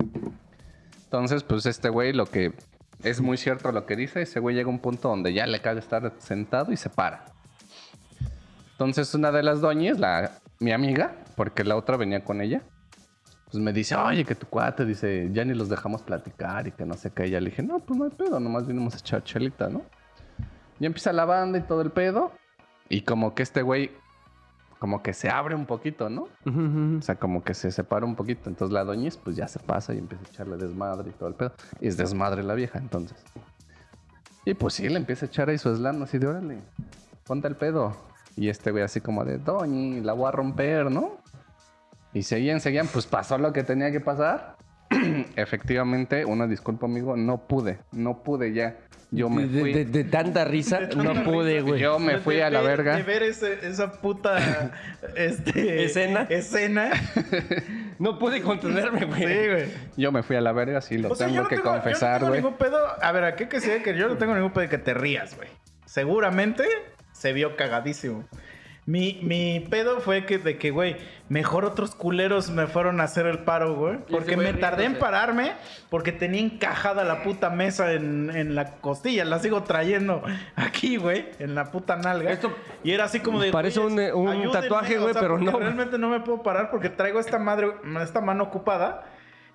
Entonces, 1.04 1.42
pues 1.42 1.64
este 1.64 1.88
güey 1.88 2.12
lo 2.12 2.26
que 2.26 2.52
es 3.02 3.22
muy 3.22 3.38
cierto 3.38 3.72
lo 3.72 3.86
que 3.86 3.96
dice, 3.96 4.20
ese 4.20 4.38
güey 4.38 4.54
llega 4.54 4.68
a 4.68 4.70
un 4.70 4.78
punto 4.78 5.08
donde 5.08 5.32
ya 5.32 5.46
le 5.46 5.62
cae 5.62 5.78
estar 5.78 6.12
sentado 6.18 6.70
y 6.70 6.76
se 6.76 6.90
para. 6.90 7.24
Entonces 8.72 9.14
una 9.14 9.32
de 9.32 9.42
las 9.42 9.62
doñas, 9.62 9.98
la 9.98 10.32
mi 10.60 10.72
amiga, 10.72 11.16
porque 11.36 11.64
la 11.64 11.74
otra 11.74 11.96
venía 11.96 12.22
con 12.22 12.42
ella, 12.42 12.60
pues 13.50 13.62
me 13.62 13.72
dice, 13.72 13.96
oye, 13.96 14.26
que 14.26 14.34
tu 14.34 14.46
cuate, 14.46 14.84
dice, 14.84 15.30
ya 15.32 15.46
ni 15.46 15.54
los 15.54 15.70
dejamos 15.70 16.02
platicar 16.02 16.66
y 16.66 16.72
que 16.72 16.84
no 16.84 16.94
sé 16.94 17.10
qué. 17.12 17.28
Y 17.28 17.30
ya 17.30 17.40
le 17.40 17.48
dije, 17.48 17.62
no, 17.62 17.78
pues 17.78 17.98
no 17.98 18.04
hay 18.04 18.10
pedo, 18.10 18.38
nomás 18.40 18.66
vinimos 18.66 18.94
a 18.94 18.98
echar 18.98 19.24
chelita, 19.24 19.70
¿no? 19.70 19.84
Y 20.78 20.84
empieza 20.84 21.14
la 21.14 21.24
banda 21.24 21.56
y 21.56 21.62
todo 21.62 21.80
el 21.80 21.92
pedo. 21.92 22.30
Y 22.90 23.00
como 23.02 23.34
que 23.34 23.42
este 23.42 23.62
güey, 23.62 23.90
como 24.78 25.02
que 25.02 25.12
se 25.12 25.28
abre 25.28 25.54
un 25.54 25.66
poquito, 25.66 26.08
¿no? 26.08 26.28
O 26.98 27.02
sea, 27.02 27.16
como 27.16 27.42
que 27.42 27.54
se 27.54 27.70
separa 27.70 28.06
un 28.06 28.14
poquito. 28.14 28.48
Entonces 28.48 28.72
la 28.72 28.84
doñiz, 28.84 29.16
pues 29.16 29.36
ya 29.36 29.48
se 29.48 29.58
pasa 29.58 29.94
y 29.94 29.98
empieza 29.98 30.24
a 30.24 30.28
echarle 30.28 30.56
desmadre 30.56 31.10
y 31.10 31.12
todo 31.12 31.28
el 31.28 31.34
pedo. 31.34 31.52
Y 31.80 31.88
es 31.88 31.96
desmadre 31.96 32.42
la 32.42 32.54
vieja, 32.54 32.78
entonces. 32.78 33.16
Y 34.44 34.54
pues 34.54 34.74
sí, 34.74 34.88
le 34.88 34.96
empieza 34.96 35.26
a 35.26 35.28
echar 35.28 35.48
ahí 35.48 35.58
su 35.58 35.74
slam 35.74 36.02
así 36.02 36.18
de 36.18 36.26
órale, 36.26 36.58
ponte 37.26 37.48
el 37.48 37.56
pedo. 37.56 37.96
Y 38.36 38.48
este 38.48 38.70
güey 38.70 38.84
así 38.84 39.00
como 39.00 39.24
de, 39.24 39.38
doñi, 39.38 40.00
la 40.00 40.12
voy 40.12 40.28
a 40.28 40.30
romper, 40.30 40.90
¿no? 40.90 41.18
Y 42.14 42.22
seguían, 42.22 42.60
seguían, 42.60 42.86
pues 42.86 43.06
pasó 43.06 43.36
lo 43.36 43.52
que 43.52 43.64
tenía 43.64 43.90
que 43.90 44.00
pasar. 44.00 44.56
Efectivamente, 45.36 46.24
una 46.24 46.46
disculpa, 46.46 46.86
amigo, 46.86 47.16
no 47.16 47.46
pude, 47.46 47.80
no 47.92 48.22
pude 48.22 48.54
ya. 48.54 48.78
Yo 49.10 49.30
me 49.30 49.46
de, 49.46 49.60
fui. 49.60 49.72
de- 49.72 49.84
de 49.86 50.04
tanta 50.04 50.44
risa, 50.44 50.80
no 50.94 51.24
pude, 51.24 51.62
güey. 51.62 51.80
Yo 51.80 51.98
me 51.98 52.18
fui 52.18 52.36
de 52.36 52.42
a 52.44 52.50
la 52.50 52.60
ver- 52.60 52.76
verga. 52.78 52.96
De 52.96 53.02
ver 53.04 53.22
ese- 53.22 53.66
esa 53.66 53.90
puta 54.02 54.70
este, 55.16 55.84
¿Escena? 55.84 56.26
Escena. 56.28 56.90
No 57.98 58.16
pude 58.18 58.40
contenerme, 58.42 59.00
Sí, 59.00 59.06
güey. 59.06 59.46
güey. 59.48 59.64
Yo 59.96 60.12
me 60.12 60.22
fui 60.22 60.36
a 60.36 60.40
la 60.40 60.52
verga, 60.52 60.80
sí, 60.80 60.98
lo 60.98 61.10
O 61.10 61.14
sea, 61.16 61.26
tengo 61.26 61.42
no 61.42 61.48
que 61.48 61.56
tengo, 61.56 61.70
confesar, 61.72 62.20
yo 62.20 62.26
no 62.26 62.30
güey. 62.32 62.42
tengo 62.42 62.50
ningún 62.50 62.66
pedo. 62.70 62.86
A 63.02 63.10
ver, 63.12 63.24
¿a 63.24 63.34
qué 63.34 63.48
que 63.48 63.60
sea 63.60 63.82
que 63.82 63.96
yo 63.96 64.06
no 64.08 64.16
tengo 64.18 64.34
ningún 64.36 64.52
pedo 64.52 64.60
de 64.62 64.68
que 64.68 64.78
te 64.78 64.94
rías, 64.94 65.34
güey? 65.36 65.48
Seguramente 65.84 66.64
se 67.12 67.32
vio 67.32 67.56
cagadísimo. 67.56 68.28
Mi, 68.88 69.20
mi 69.22 69.60
pedo 69.68 70.00
fue 70.00 70.24
que 70.24 70.38
de 70.38 70.56
que, 70.56 70.70
güey, 70.70 70.96
mejor 71.28 71.66
otros 71.66 71.94
culeros 71.94 72.48
me 72.48 72.66
fueron 72.66 73.02
a 73.02 73.04
hacer 73.04 73.26
el 73.26 73.40
paro, 73.40 73.74
güey. 73.74 73.98
Porque 74.10 74.34
me 74.38 74.54
tardé 74.54 74.84
en 74.86 74.94
pararme 74.98 75.52
porque 75.90 76.10
tenía 76.10 76.40
encajada 76.40 77.04
la 77.04 77.22
puta 77.22 77.50
mesa 77.50 77.92
en, 77.92 78.30
en 78.34 78.54
la 78.54 78.76
costilla. 78.76 79.26
La 79.26 79.40
sigo 79.40 79.62
trayendo 79.64 80.22
aquí, 80.56 80.96
güey, 80.96 81.26
en 81.38 81.54
la 81.54 81.66
puta 81.70 81.96
nalga. 81.96 82.30
Esto 82.30 82.50
y 82.82 82.92
era 82.92 83.04
así 83.04 83.20
como 83.20 83.40
de... 83.40 83.50
parece 83.52 83.78
"Güey, 83.78 84.10
un- 84.10 84.20
un 84.22 84.28
ayúdenme", 84.28 84.52
tatuaje, 84.52 84.96
o 84.96 85.02
güey, 85.02 85.12
sea, 85.12 85.20
pero 85.20 85.36
no. 85.38 85.58
Realmente 85.58 85.98
no 85.98 86.08
me 86.08 86.20
puedo 86.20 86.42
parar 86.42 86.70
porque 86.70 86.88
traigo 86.88 87.20
esta 87.20 87.38
madre, 87.38 87.70
esta 88.02 88.22
mano 88.22 88.44
ocupada. 88.44 89.04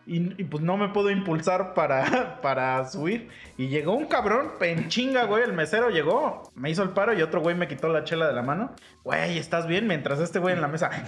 Y, 0.05 0.41
y, 0.41 0.43
pues 0.43 0.61
no 0.61 0.75
me 0.75 0.89
puedo 0.89 1.09
impulsar 1.09 1.73
para, 1.73 2.39
para 2.41 2.85
subir. 2.89 3.29
Y 3.57 3.67
llegó 3.69 3.93
un 3.93 4.05
cabrón, 4.05 4.51
en 4.59 4.89
chinga, 4.89 5.23
güey. 5.25 5.43
El 5.43 5.53
mesero 5.53 5.89
llegó, 5.89 6.51
me 6.55 6.69
hizo 6.69 6.83
el 6.83 6.89
paro 6.89 7.13
y 7.13 7.21
otro 7.21 7.39
güey 7.41 7.55
me 7.55 7.67
quitó 7.69 7.87
la 7.87 8.03
chela 8.03 8.27
de 8.27 8.33
la 8.33 8.41
mano. 8.41 8.71
Güey, 9.03 9.37
¿estás 9.37 9.65
bien? 9.65 9.87
Mientras 9.87 10.19
este 10.19 10.39
güey 10.39 10.55
en 10.55 10.61
la 10.61 10.67
mesa. 10.67 10.89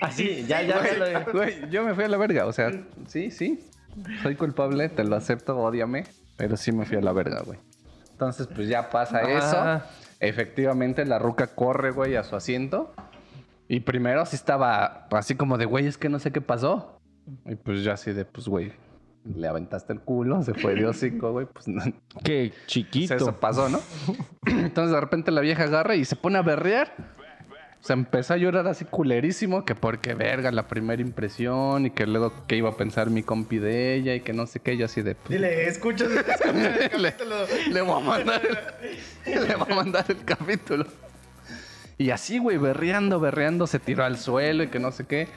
Así, 0.00 0.44
ya, 0.46 0.62
ya. 0.62 0.82
se 0.82 0.96
lo- 0.98 1.32
Güey, 1.32 1.68
yo 1.70 1.84
me 1.84 1.94
fui 1.94 2.04
a 2.04 2.08
la 2.08 2.16
verga, 2.16 2.46
o 2.46 2.52
sea, 2.52 2.70
sí, 3.08 3.30
sí. 3.30 3.60
Soy 4.22 4.34
culpable, 4.34 4.88
te 4.88 5.04
lo 5.04 5.16
acepto, 5.16 5.56
odiame. 5.58 6.04
Pero 6.36 6.56
sí 6.56 6.72
me 6.72 6.84
fui 6.84 6.96
a 6.96 7.00
la 7.00 7.12
verga, 7.12 7.42
güey. 7.44 7.58
Entonces, 8.10 8.48
pues 8.48 8.68
ya 8.68 8.90
pasa 8.90 9.20
Ah. 9.24 9.30
eso. 9.82 9.82
Efectivamente, 10.20 11.04
la 11.04 11.18
ruca 11.18 11.48
corre, 11.48 11.90
güey, 11.90 12.16
a 12.16 12.24
su 12.24 12.34
asiento. 12.36 12.92
Y 13.68 13.80
primero 13.80 14.26
sí 14.26 14.36
estaba 14.36 15.06
así 15.10 15.34
como 15.34 15.56
de, 15.58 15.64
güey, 15.64 15.86
es 15.86 15.96
que 15.98 16.08
no 16.08 16.18
sé 16.18 16.32
qué 16.32 16.40
pasó. 16.40 17.00
Y 17.46 17.54
pues 17.54 17.82
yo 17.82 17.92
así 17.92 18.12
de, 18.12 18.24
pues, 18.24 18.46
güey, 18.46 18.72
le 19.24 19.48
aventaste 19.48 19.92
el 19.94 20.00
culo, 20.00 20.42
se 20.42 20.52
fue 20.54 20.74
de 20.74 20.86
hocico, 20.86 21.32
güey. 21.32 21.46
Pues 21.46 21.66
no, 21.68 21.82
Qué 22.22 22.52
pues, 22.54 22.66
chiquito. 22.66 23.14
eso 23.14 23.34
pasó, 23.40 23.68
¿no? 23.68 23.80
Entonces 24.46 24.92
de 24.92 25.00
repente 25.00 25.30
la 25.30 25.40
vieja 25.40 25.62
agarra 25.64 25.96
y 25.96 26.04
se 26.04 26.16
pone 26.16 26.38
a 26.38 26.42
berrear. 26.42 26.92
Se 27.80 27.92
empezó 27.92 28.32
a 28.32 28.36
llorar 28.38 28.66
así 28.66 28.86
culerísimo, 28.86 29.66
que 29.66 29.74
porque 29.74 30.14
verga 30.14 30.50
la 30.50 30.68
primera 30.68 31.02
impresión 31.02 31.84
y 31.84 31.90
que 31.90 32.06
luego 32.06 32.32
que 32.46 32.56
iba 32.56 32.70
a 32.70 32.76
pensar 32.78 33.10
mi 33.10 33.22
compi 33.22 33.58
de 33.58 33.94
ella 33.94 34.14
y 34.14 34.20
que 34.20 34.32
no 34.32 34.46
sé 34.46 34.60
qué, 34.60 34.78
yo 34.78 34.86
así 34.86 35.02
de... 35.02 35.14
pues, 35.14 35.28
Dile, 35.28 35.68
escucha 35.68 36.06
el 36.06 36.14
le, 37.02 37.14
le 37.70 37.82
voy 37.82 38.02
a 38.02 38.04
mandar 38.04 38.40
el, 39.26 39.34
le 39.48 39.54
voy 39.56 39.70
a 39.70 39.74
mandar 39.74 40.04
el 40.08 40.24
capítulo. 40.24 40.86
Y 41.98 42.10
así, 42.10 42.38
güey, 42.38 42.58
berreando, 42.58 43.20
berreando, 43.20 43.66
se 43.66 43.78
tiró 43.78 44.04
al 44.04 44.18
suelo 44.18 44.62
y 44.64 44.68
que 44.68 44.78
no 44.80 44.90
sé 44.92 45.06
qué. 45.06 45.28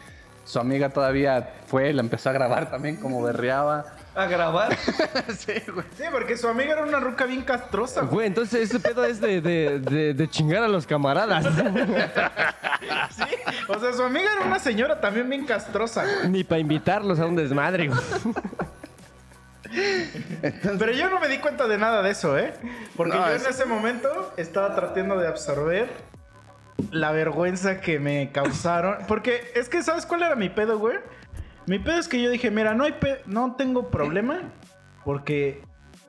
Su 0.43 0.60
amiga 0.60 0.89
todavía 0.89 1.50
fue, 1.67 1.91
la 1.93 2.02
empezó 2.02 2.30
a 2.30 2.34
grabar 2.34 2.72
también 2.72 2.96
como 2.96 3.22
berreaba. 3.22 3.86
A 4.15 4.26
grabar. 4.26 4.76
sí, 5.38 5.54
güey. 5.72 5.86
Sí, 5.98 6.04
porque 6.12 6.38
su 6.38 6.48
amiga 6.48 6.72
era 6.74 6.84
una 6.84 7.00
ruca 7.00 7.26
bien 7.26 7.41
castrosa, 7.43 8.02
güey. 8.02 8.13
Güey, 8.13 8.28
entonces 8.28 8.62
ese 8.70 8.80
pedo 8.80 9.04
es 9.06 9.20
de, 9.22 9.41
de, 9.41 9.80
de, 9.80 10.13
de 10.13 10.28
chingar 10.30 10.63
a 10.63 10.67
los 10.67 10.86
camaradas. 10.88 11.46
Sí. 13.10 13.24
O 13.67 13.80
sea, 13.80 13.91
su 13.93 14.04
amiga 14.04 14.30
era 14.38 14.46
una 14.46 14.60
señora 14.60 15.02
también 15.02 15.28
bien 15.30 15.46
castrosa, 15.46 16.04
güey. 16.04 16.30
Ni 16.30 16.43
para 16.43 16.60
invitarlos 16.60 17.20
a 17.20 17.26
un 17.26 17.36
desmadre, 17.36 17.88
güey. 17.88 18.00
Pero 20.80 20.91
yo 20.91 21.10
no 21.10 21.20
me 21.20 21.28
di 21.28 21.39
cuenta 21.39 21.68
de 21.68 21.78
nada 21.78 22.01
de 22.01 22.12
eso, 22.12 22.38
¿eh? 22.38 22.53
Porque 22.95 23.16
No, 23.18 23.28
yo 23.28 23.34
es- 23.34 23.43
en 23.43 23.49
ese 23.49 23.66
momento 23.66 24.34
estaba 24.38 24.76
tratando 24.76 25.18
de 25.18 25.28
absorber 25.28 25.89
la 26.91 27.11
vergüenza 27.11 27.82
que 27.82 27.99
me 27.99 28.32
causaron. 28.32 28.97
Porque 29.07 29.51
es 29.55 29.69
que, 29.69 29.84
¿sabes 29.84 30.05
cuál 30.05 30.23
era 30.23 30.36
mi 30.36 30.49
pedo, 30.49 30.78
güey? 30.80 30.97
Mi 31.65 31.80
pedo 31.80 31.97
es 31.99 32.07
que 32.07 32.21
yo 32.21 32.30
dije, 32.30 32.49
mira, 32.51 32.73
no 32.73 32.84
hay 32.86 32.93
pe- 32.93 33.21
no 33.25 33.55
tengo 33.57 33.89
problema 33.89 34.41
porque 35.03 35.61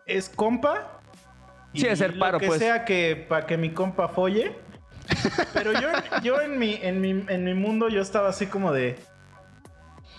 es 0.07 0.29
compa. 0.29 1.01
Sí, 1.75 1.87
hacer 1.89 2.15
lo 2.15 2.21
paro, 2.21 2.39
que 2.39 2.47
pues. 2.47 2.59
sea 2.61 2.85
que 2.85 3.27
para 3.29 3.47
que 3.47 3.57
mi 3.57 3.71
compa 3.71 4.09
folle. 4.09 4.57
Pero 5.55 5.73
yo, 5.73 5.89
yo 6.23 6.41
en, 6.41 6.59
mi, 6.59 6.79
en, 6.83 7.01
mi, 7.01 7.11
en 7.29 7.45
mi 7.45 7.55
mundo 7.55 7.89
yo 7.89 8.01
estaba 8.03 8.29
así 8.29 8.47
como 8.47 8.73
de... 8.73 8.97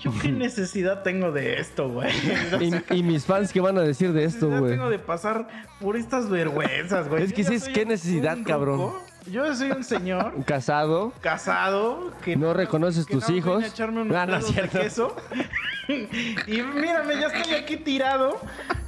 ¿yo 0.01 0.11
qué 0.21 0.29
necesidad 0.31 1.03
tengo 1.03 1.31
de 1.31 1.59
esto, 1.59 1.89
güey? 1.89 2.11
Y, 2.91 2.95
y 2.99 3.03
mis 3.03 3.25
fans, 3.25 3.51
¿qué 3.53 3.59
van 3.61 3.77
a 3.77 3.81
decir 3.81 4.13
de 4.13 4.23
esto, 4.23 4.47
güey? 4.49 4.71
tengo 4.71 4.89
de 4.89 4.99
pasar 4.99 5.47
por 5.79 5.95
estas 5.95 6.29
vergüenzas, 6.29 7.07
güey. 7.07 7.23
Es 7.23 7.33
que 7.33 7.43
Yo 7.43 7.49
sí 7.49 7.59
ya 7.59 7.65
es- 7.67 7.69
qué 7.73 7.85
necesidad, 7.85 8.37
ruco. 8.37 9.03
Yo 9.27 9.53
soy 9.55 9.71
un 9.71 9.83
señor 9.83 10.33
Casado. 10.45 11.13
casado 11.21 12.11
que 12.23 12.35
No 12.35 12.53
reconoces 12.53 13.05
que 13.05 13.13
tus 13.13 13.23
más 13.23 13.29
hijos. 13.31 13.63
echarme 13.63 14.01
unos 14.01 14.15
Ah, 14.15 14.25
no 14.25 14.37
es 14.37 14.55
de 14.55 14.67
queso. 14.69 15.15
y 15.87 16.61
mírame, 16.61 17.19
ya 17.19 17.27
estoy 17.27 17.53
aquí 17.55 17.77
tirado 17.77 18.37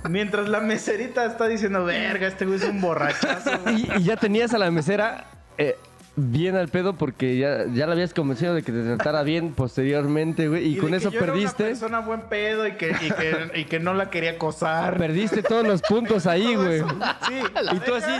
mientras 0.09 0.47
la 0.49 0.59
meserita 0.59 1.25
está 1.25 1.47
diciendo, 1.47 1.83
"Verga, 1.85 2.27
este 2.27 2.45
güey 2.45 2.57
es 2.57 2.65
un 2.65 2.79
borrachazo." 2.81 3.51
güey". 3.63 3.75
Y, 3.97 3.99
y 3.99 4.03
ya 4.03 4.17
tenías 4.17 4.53
a 4.53 4.57
la 4.59 4.69
mesera 4.71 5.25
eh, 5.57 5.77
bien 6.15 6.55
al 6.55 6.67
pedo 6.67 6.93
porque 6.95 7.37
ya, 7.37 7.65
ya 7.73 7.85
la 7.87 7.93
habías 7.93 8.13
convencido 8.13 8.53
de 8.53 8.63
que 8.63 8.71
te 8.71 8.83
tratara 8.83 9.23
bien 9.23 9.53
posteriormente, 9.53 10.47
güey. 10.47 10.67
Y, 10.73 10.77
con 10.77 10.91
que 10.91 10.97
eso 10.97 11.09
yo 11.11 11.19
era 11.19 11.27
perdiste. 11.33 11.63
una 11.63 11.69
persona 11.71 11.99
buen 11.99 12.21
pedo 12.21 12.67
y 12.67 12.73
que, 12.73 12.89
y 12.91 13.11
que, 13.11 13.51
y 13.55 13.65
que 13.65 13.79
no 13.79 13.93
la 13.93 14.09
quería 14.09 14.31
acosar. 14.31 14.97
Perdiste 14.97 15.41
todos 15.43 15.65
los 15.65 15.81
puntos 15.81 16.27
ahí, 16.27 16.55
güey. 16.55 16.81
Sí. 17.27 17.39
Y 17.73 17.79
tú 17.79 17.95
así. 17.95 18.11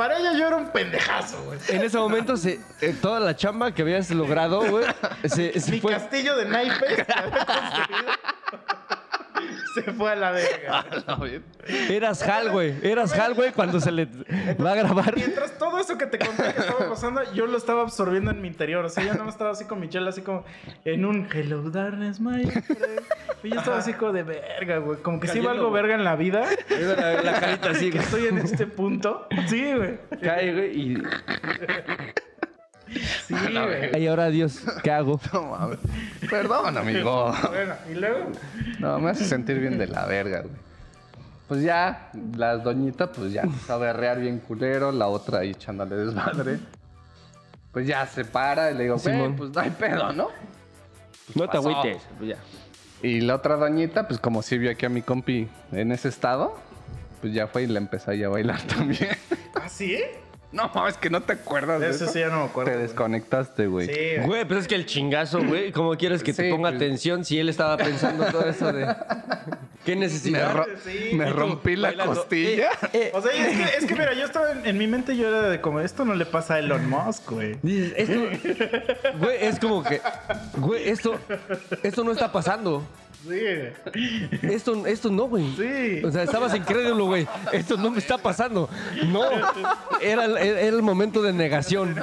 Para 0.00 0.16
ella 0.18 0.32
yo 0.32 0.46
era 0.46 0.56
un 0.56 0.70
pendejazo, 0.70 1.42
güey. 1.44 1.58
En 1.68 1.82
ese 1.82 1.98
momento, 1.98 2.34
se, 2.34 2.58
eh, 2.80 2.96
toda 3.02 3.20
la 3.20 3.36
chamba 3.36 3.74
que 3.74 3.82
habías 3.82 4.08
logrado, 4.08 4.62
güey, 4.62 4.86
se, 5.28 5.60
se 5.60 5.70
Mi 5.72 5.78
fue. 5.78 5.92
castillo 5.92 6.36
de 6.36 6.46
naipes 6.46 7.04
se 9.74 9.82
fue 9.92 10.12
a 10.12 10.16
la 10.16 10.30
verga. 10.30 10.84
Eras 11.88 12.22
Hal, 12.22 12.50
güey. 12.50 12.74
Eras 12.82 13.12
Hal, 13.18 13.34
güey, 13.34 13.52
cuando 13.52 13.80
se 13.80 13.92
le 13.92 14.06
va 14.62 14.72
a 14.72 14.74
grabar. 14.74 15.14
Mientras 15.16 15.58
todo 15.58 15.78
eso 15.78 15.96
que 15.98 16.06
te 16.06 16.18
conté 16.18 16.54
que 16.54 16.60
estaba 16.60 16.88
pasando, 16.88 17.20
yo 17.32 17.46
lo 17.46 17.56
estaba 17.56 17.82
absorbiendo 17.82 18.30
en 18.30 18.40
mi 18.40 18.48
interior. 18.48 18.84
O 18.84 18.88
sea, 18.88 19.04
yo 19.04 19.14
no 19.14 19.28
estaba 19.28 19.50
así 19.50 19.64
con 19.66 19.80
Michelle, 19.80 20.08
así 20.08 20.22
como 20.22 20.44
en 20.84 21.04
un 21.04 21.28
Hello 21.32 21.70
Darkness, 21.70 22.20
my 22.20 22.44
friend. 22.46 23.02
Y 23.42 23.50
yo 23.50 23.58
estaba 23.58 23.78
así 23.78 23.92
como 23.94 24.12
de 24.12 24.22
verga, 24.22 24.78
güey. 24.78 24.98
Como 25.00 25.20
que 25.20 25.26
si 25.26 25.32
Cayendo, 25.34 25.50
algo 25.50 25.70
güey. 25.70 25.82
verga 25.82 25.94
en 25.94 26.04
la 26.04 26.16
vida. 26.16 26.46
La, 26.68 27.22
la 27.22 27.40
carita 27.40 27.70
así, 27.70 27.90
Que 27.90 27.98
estoy 27.98 28.26
en 28.26 28.38
este 28.38 28.66
punto. 28.66 29.26
Sí, 29.48 29.72
güey. 29.74 29.98
Cae, 30.22 30.52
güey, 30.52 30.78
y. 30.80 31.02
Sí, 33.26 33.34
güey. 33.34 34.02
Y 34.02 34.06
ahora, 34.06 34.28
Dios, 34.28 34.60
¿qué 34.82 34.90
hago? 34.90 35.20
No 35.32 35.42
mames. 35.44 35.78
Perdón, 36.28 36.76
amigo. 36.76 37.32
Bueno, 37.48 37.74
y 37.90 37.94
luego. 37.94 38.26
No, 38.78 38.98
me 38.98 39.10
hace 39.10 39.24
sentir 39.24 39.58
bien 39.58 39.78
de 39.78 39.86
la 39.86 40.06
verga, 40.06 40.40
güey. 40.40 40.54
Pues 41.48 41.62
ya, 41.62 42.10
las 42.36 42.62
doñitas, 42.62 43.10
pues 43.14 43.32
ya 43.32 43.42
empezó 43.42 43.74
a 43.74 43.78
berrear 43.78 44.20
bien 44.20 44.38
culero, 44.38 44.92
la 44.92 45.08
otra 45.08 45.40
ahí 45.40 45.50
echándole 45.50 45.96
desmadre. 45.96 46.60
Pues 47.72 47.86
ya 47.86 48.06
se 48.06 48.24
para 48.24 48.70
y 48.70 48.74
le 48.74 48.84
digo, 48.84 48.96
güey, 48.98 49.14
Simón. 49.16 49.36
pues 49.36 49.50
no 49.50 49.60
hay 49.60 49.70
pedo, 49.70 50.12
¿no? 50.12 50.28
No 51.34 51.48
te 51.48 51.56
pasó? 51.56 51.70
agüites. 51.70 52.02
Pues 52.18 52.30
ya. 52.30 52.36
Y 53.02 53.20
la 53.20 53.36
otra 53.36 53.56
doñita, 53.56 54.06
pues 54.06 54.20
como 54.20 54.42
sí 54.42 54.58
vio 54.58 54.70
aquí 54.70 54.86
a 54.86 54.88
mi 54.88 55.02
compi 55.02 55.48
en 55.72 55.90
ese 55.90 56.08
estado, 56.08 56.56
pues 57.20 57.32
ya 57.32 57.46
fue 57.46 57.62
y 57.62 57.66
le 57.66 57.78
empezó 57.78 58.10
ahí 58.12 58.22
a 58.22 58.28
bailar 58.28 58.60
también. 58.66 59.10
¿Ah, 59.54 59.68
sí? 59.68 59.98
No, 60.52 60.88
es 60.88 60.96
que 60.96 61.10
no 61.10 61.22
te 61.22 61.34
acuerdas 61.34 61.80
de 61.80 61.90
Eso 61.90 62.04
eso. 62.04 62.12
sí 62.12 62.18
ya 62.20 62.28
no 62.28 62.38
me 62.40 62.44
acuerdo. 62.46 62.70
Te 62.72 62.76
güey. 62.76 62.86
desconectaste, 62.88 63.66
güey. 63.68 63.86
Sí, 63.86 64.16
güey. 64.26 64.44
Pues 64.44 64.60
es 64.62 64.68
que 64.68 64.74
el 64.74 64.84
chingazo, 64.86 65.40
güey, 65.44 65.70
¿cómo 65.70 65.96
quieres 65.96 66.22
que 66.24 66.32
te 66.32 66.50
ponga 66.50 66.70
pues- 66.70 66.82
atención 66.82 67.24
si 67.24 67.38
él 67.38 67.48
estaba 67.48 67.76
pensando 67.76 68.24
todo 68.26 68.44
eso 68.48 68.72
de. 68.72 68.86
¿Qué 69.84 69.94
Me, 69.94 70.00
necesidad? 70.02 70.54
ro- 70.56 70.66
Sí. 70.84 71.10
me 71.14 71.30
rompí 71.30 71.76
la 71.76 71.88
bailando. 71.88 72.14
costilla. 72.14 72.68
Eh, 72.84 72.88
eh, 72.92 73.10
O 73.14 73.22
sea, 73.22 73.32
es 73.32 73.56
que, 73.56 73.78
es 73.78 73.86
que 73.86 73.94
mira, 73.94 74.12
yo 74.12 74.24
estaba 74.24 74.50
en, 74.52 74.66
en 74.66 74.76
mi 74.76 74.86
mente, 74.86 75.16
yo 75.16 75.28
era 75.28 75.48
de 75.48 75.60
como, 75.60 75.80
esto 75.80 76.04
no 76.04 76.14
le 76.14 76.26
pasa 76.26 76.54
a 76.54 76.58
Elon 76.58 76.88
Musk, 76.90 77.30
güey. 77.30 77.56
Esto. 77.96 78.20
Güey, 79.18 79.36
es 79.46 79.58
como 79.60 79.82
que. 79.84 80.00
Güey, 80.56 80.88
esto. 80.90 81.18
Esto 81.82 82.04
no 82.04 82.12
está 82.12 82.30
pasando. 82.32 82.82
Sí. 83.22 84.28
Esto, 84.42 84.86
esto 84.86 85.10
no, 85.10 85.24
güey. 85.24 85.44
Sí. 85.56 86.04
O 86.04 86.10
sea, 86.10 86.22
estabas 86.22 86.54
incrédulo, 86.54 87.06
güey. 87.06 87.26
Esto 87.52 87.76
no 87.76 87.90
me 87.90 87.98
está 87.98 88.16
pasando. 88.18 88.68
No. 89.06 89.22
Era, 90.00 90.24
el- 90.24 90.36
era 90.38 90.66
el 90.76 90.82
momento 90.82 91.20
de 91.22 91.32
negación. 91.32 91.96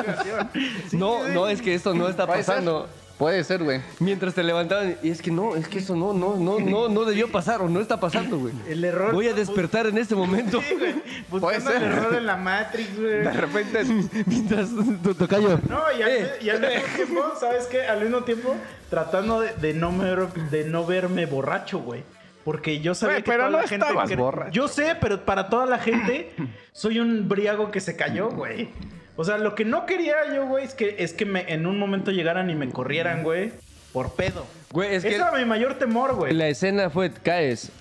No, 0.91 1.27
no, 1.29 1.47
es 1.47 1.61
que 1.61 1.73
esto 1.73 1.93
no 1.93 2.07
está 2.07 2.27
pasando. 2.27 2.87
Puede 3.17 3.43
ser, 3.43 3.63
güey. 3.63 3.81
Mientras 3.99 4.35
te 4.35 4.43
levantaban, 4.43 4.95
y 5.01 5.09
es 5.09 5.23
que 5.23 5.31
no, 5.31 5.55
es 5.55 5.67
que 5.67 5.79
eso 5.79 5.95
no, 5.95 6.13
no, 6.13 6.35
no, 6.35 6.59
no, 6.59 6.87
no 6.87 7.03
debió 7.03 7.31
pasar 7.31 7.61
o 7.61 7.67
no 7.69 7.79
está 7.79 7.99
pasando, 7.99 8.37
güey. 8.37 8.53
El 8.69 8.83
error. 8.83 9.11
Voy 9.11 9.27
a 9.27 9.33
despertar 9.33 9.87
en 9.87 9.97
este 9.97 10.13
momento. 10.13 10.61
Sí, 10.61 10.75
güey. 10.75 10.93
Puede 11.29 11.57
Buscando 11.57 11.71
el 11.71 11.79
ser. 11.79 11.83
error 11.91 12.13
en 12.15 12.25
la 12.27 12.37
Matrix, 12.37 12.95
güey. 12.95 13.09
De 13.23 13.31
repente, 13.31 13.83
Mientras 14.27 14.69
tu 15.03 15.15
tocayo. 15.15 15.59
No, 15.67 15.81
y 15.97 16.01
al, 16.03 16.09
Eh. 16.11 16.29
y 16.41 16.49
al 16.49 16.59
mismo 16.61 16.83
tiempo, 16.95 17.23
¿sabes 17.39 17.65
qué? 17.65 17.81
Al 17.87 18.01
mismo 18.01 18.21
tiempo, 18.23 18.55
tratando 18.89 19.41
de, 19.41 19.53
de 19.53 19.73
no, 19.73 19.91
ver- 19.97 20.31
de 20.51 20.65
no 20.65 20.85
verme 20.85 21.25
borracho, 21.25 21.79
güey. 21.79 22.03
Porque 22.43 22.79
yo 22.79 22.93
sabía 22.95 23.15
Güey, 23.15 23.23
que 23.23 23.31
pero 23.31 23.43
toda 23.45 23.49
no 23.57 23.61
la 23.63 23.67
gente... 23.67 24.15
borracho. 24.15 24.51
Yo 24.51 24.67
sé, 24.67 24.95
pero 25.01 25.25
para 25.25 25.49
toda 25.49 25.65
la 25.65 25.79
gente 25.79 26.31
soy 26.71 26.99
un 26.99 27.27
briago 27.27 27.71
que 27.71 27.81
se 27.81 27.95
cayó, 27.97 28.29
güey. 28.29 28.69
O 29.17 29.23
sea, 29.25 29.37
lo 29.37 29.55
que 29.55 29.65
no 29.65 29.85
quería 29.85 30.15
yo, 30.33 30.45
güey, 30.47 30.63
es 30.63 30.73
que, 30.75 30.95
es 30.99 31.11
que 31.13 31.25
me, 31.25 31.51
en 31.51 31.65
un 31.65 31.77
momento 31.79 32.11
llegaran 32.11 32.49
y 32.49 32.55
me 32.55 32.69
corrieran, 32.69 33.23
güey, 33.23 33.51
por 33.91 34.13
pedo. 34.13 34.45
Güey, 34.71 34.89
es 34.95 35.03
Ese 35.03 35.09
que 35.09 35.15
era 35.15 35.31
mi 35.31 35.43
mayor 35.43 35.73
temor, 35.75 36.15
güey. 36.15 36.33
la 36.33 36.47
escena 36.47 36.89
fue, 36.89 37.11
caes. 37.11 37.71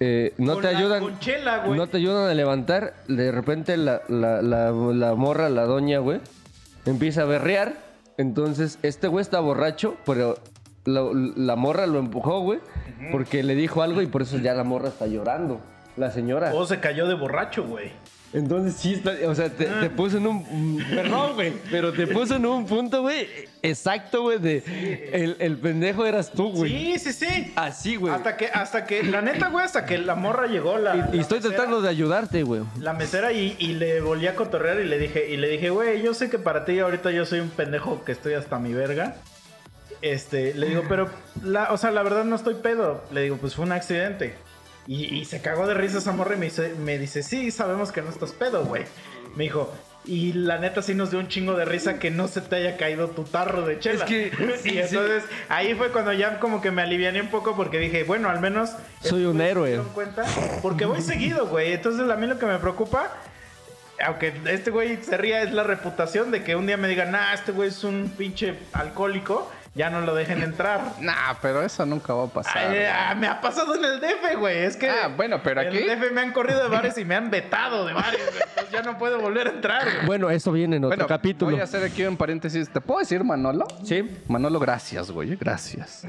eh, 0.00 0.32
no 0.36 0.54
Con 0.54 0.62
te 0.62 0.72
la 0.72 0.78
ayudan. 0.78 1.00
conchela, 1.02 1.58
güey. 1.64 1.78
No 1.78 1.86
te 1.86 1.96
ayudan 1.96 2.28
a 2.30 2.34
levantar. 2.34 2.94
De 3.08 3.32
repente 3.32 3.76
la, 3.76 4.02
la, 4.08 4.42
la, 4.42 4.70
la 4.72 5.14
morra, 5.14 5.48
la 5.48 5.64
doña, 5.64 5.98
güey, 6.00 6.20
empieza 6.86 7.22
a 7.22 7.24
berrear. 7.24 7.72
Entonces, 8.18 8.78
este 8.82 9.08
güey 9.08 9.22
está 9.22 9.40
borracho, 9.40 9.96
pero 10.04 10.36
la, 10.84 11.02
la 11.36 11.56
morra 11.56 11.86
lo 11.86 11.98
empujó, 11.98 12.40
güey, 12.40 12.60
porque 13.10 13.42
le 13.42 13.54
dijo 13.54 13.82
algo 13.82 14.02
y 14.02 14.06
por 14.06 14.20
eso 14.22 14.36
ya 14.38 14.52
la 14.52 14.64
morra 14.64 14.88
está 14.88 15.06
llorando. 15.06 15.60
La 15.96 16.10
señora. 16.10 16.52
O 16.54 16.66
se 16.66 16.78
cayó 16.80 17.06
de 17.06 17.14
borracho, 17.14 17.64
güey. 17.64 17.90
Entonces 18.32 18.74
sí, 18.80 18.94
está, 18.94 19.12
o 19.26 19.34
sea, 19.34 19.50
te, 19.50 19.68
Ah. 19.68 19.80
te 19.82 19.90
puso 19.90 20.16
en 20.16 20.26
un... 20.26 20.82
Perdón, 20.88 21.34
güey, 21.34 21.52
pero 21.70 21.92
te 21.92 22.06
puso 22.08 22.36
en 22.36 22.46
un 22.46 22.64
punto, 22.64 23.02
güey, 23.02 23.26
exacto, 23.62 24.22
güey, 24.22 24.38
de... 24.38 25.10
El, 25.12 25.36
el 25.38 25.58
pendejo 25.58 26.06
eras 26.06 26.32
tú, 26.32 26.50
güey. 26.50 26.70
Sí, 26.70 26.98
sí, 26.98 27.12
sí. 27.12 27.52
Así, 27.56 27.96
güey. 27.96 28.14
Hasta 28.14 28.36
que, 28.38 28.46
hasta 28.46 28.86
que, 28.86 29.02
la 29.02 29.20
neta, 29.20 29.48
güey, 29.48 29.64
hasta 29.66 29.84
que 29.84 29.98
la 29.98 30.14
morra 30.14 30.46
llegó, 30.46 30.78
la. 30.78 30.94
Y, 30.96 30.98
la 30.98 31.10
y 31.12 31.20
estoy 31.20 31.38
mesera, 31.40 31.56
tratando 31.56 31.82
de 31.82 31.88
ayudarte, 31.90 32.42
güey. 32.42 32.62
La 32.80 32.94
mesera 32.94 33.32
y, 33.32 33.54
y 33.58 33.74
le 33.74 34.00
volví 34.00 34.26
a 34.26 34.34
cotorrear 34.34 34.80
y 34.80 34.84
le 34.84 34.98
dije, 34.98 35.28
y 35.30 35.36
le 35.36 35.48
dije, 35.48 35.68
güey, 35.68 36.00
yo 36.02 36.14
sé 36.14 36.30
que 36.30 36.38
para 36.38 36.64
ti 36.64 36.78
ahorita 36.78 37.10
yo 37.10 37.26
soy 37.26 37.40
un 37.40 37.50
pendejo 37.50 38.02
que 38.04 38.12
estoy 38.12 38.32
hasta 38.32 38.58
mi 38.58 38.72
verga. 38.72 39.16
Este, 40.00 40.54
le 40.54 40.68
digo, 40.68 40.84
pero, 40.88 41.08
la, 41.44 41.70
o 41.72 41.76
sea, 41.76 41.90
la 41.90 42.02
verdad 42.02 42.24
no 42.24 42.34
estoy 42.36 42.54
pedo. 42.54 43.04
Le 43.12 43.20
digo, 43.22 43.36
pues 43.36 43.54
fue 43.54 43.64
un 43.66 43.72
accidente. 43.72 44.34
Y, 44.86 45.04
y 45.14 45.24
se 45.24 45.40
cagó 45.40 45.66
de 45.66 45.74
risa 45.74 45.98
esa 45.98 46.12
morra 46.12 46.34
y 46.34 46.38
me 46.38 46.46
dice, 46.46 46.74
me 46.78 46.98
dice, 46.98 47.22
sí, 47.22 47.50
sabemos 47.50 47.92
que 47.92 48.02
no 48.02 48.10
estás 48.10 48.32
pedo, 48.32 48.64
güey. 48.64 48.84
Me 49.36 49.44
dijo, 49.44 49.72
y 50.04 50.32
la 50.32 50.58
neta 50.58 50.82
sí 50.82 50.94
nos 50.94 51.10
dio 51.10 51.20
un 51.20 51.28
chingo 51.28 51.54
de 51.54 51.64
risa 51.64 51.98
que 52.00 52.10
no 52.10 52.26
se 52.26 52.40
te 52.40 52.56
haya 52.56 52.76
caído 52.76 53.08
tu 53.10 53.22
tarro 53.22 53.62
de 53.64 53.78
chela. 53.78 54.04
Es 54.04 54.08
que- 54.10 54.30
sí, 54.62 54.70
y 54.74 54.78
entonces 54.78 55.22
ahí 55.48 55.74
fue 55.74 55.90
cuando 55.92 56.12
ya 56.12 56.40
como 56.40 56.60
que 56.60 56.70
me 56.72 56.82
aliviané 56.82 57.20
un 57.20 57.28
poco 57.28 57.54
porque 57.54 57.78
dije, 57.78 58.02
bueno, 58.04 58.28
al 58.28 58.40
menos... 58.40 58.70
Soy 59.02 59.24
un 59.24 59.40
héroe. 59.40 59.78
cuenta 59.94 60.24
porque 60.60 60.84
voy 60.84 61.00
seguido, 61.00 61.46
güey. 61.46 61.72
Entonces 61.72 62.10
a 62.10 62.16
mí 62.16 62.26
lo 62.26 62.38
que 62.38 62.46
me 62.46 62.58
preocupa, 62.58 63.10
aunque 64.04 64.32
este 64.46 64.70
güey 64.72 64.98
se 65.02 65.16
ría, 65.16 65.42
es 65.42 65.52
la 65.52 65.62
reputación 65.62 66.32
de 66.32 66.42
que 66.42 66.56
un 66.56 66.66
día 66.66 66.76
me 66.76 66.88
digan, 66.88 67.12
nah, 67.12 67.32
este 67.32 67.52
güey 67.52 67.68
es 67.68 67.84
un 67.84 68.12
pinche 68.18 68.54
alcohólico, 68.72 69.48
ya 69.74 69.88
no 69.90 70.00
lo 70.02 70.14
dejen 70.14 70.42
entrar. 70.42 70.80
nah, 71.00 71.34
pero 71.40 71.62
eso 71.62 71.86
nunca 71.86 72.12
va 72.12 72.24
a 72.24 72.28
pasar. 72.28 72.58
Ay, 72.58 72.84
ah, 72.92 73.14
me 73.14 73.26
ha 73.26 73.40
pasado 73.40 73.74
en 73.74 73.84
el 73.84 74.00
DF, 74.00 74.36
güey. 74.38 74.58
Es 74.64 74.76
que. 74.76 74.88
Ah, 74.90 75.08
bueno, 75.16 75.40
pero 75.42 75.62
en 75.62 75.68
aquí- 75.68 75.78
el 75.78 75.86
DF 75.98 76.10
me 76.12 76.20
han 76.20 76.32
corrido 76.32 76.62
de 76.62 76.68
bares 76.68 76.98
y 76.98 77.04
me 77.04 77.14
han 77.14 77.30
vetado 77.30 77.86
de 77.86 77.94
bares, 77.94 78.20
güey. 78.30 78.42
Entonces 78.50 78.70
ya 78.70 78.82
no 78.82 78.98
puedo 78.98 79.18
volver 79.20 79.46
a 79.46 79.50
entrar, 79.50 79.84
güey. 79.84 80.06
Bueno, 80.06 80.30
eso 80.30 80.52
viene 80.52 80.76
en 80.76 80.84
otro 80.84 80.96
Bueno, 80.96 81.06
capítulo. 81.08 81.50
voy 81.52 81.60
a 81.60 81.64
hacer 81.64 81.82
aquí 81.84 82.04
un 82.04 82.16
paréntesis. 82.16 82.68
¿Te 82.68 82.80
puedo 82.80 83.00
decir 83.00 83.24
Manolo? 83.24 83.66
¿Sí? 83.84 84.18
Manolo, 84.28 84.60
gracias, 84.60 85.10
güey. 85.10 85.36
Gracias. 85.36 86.04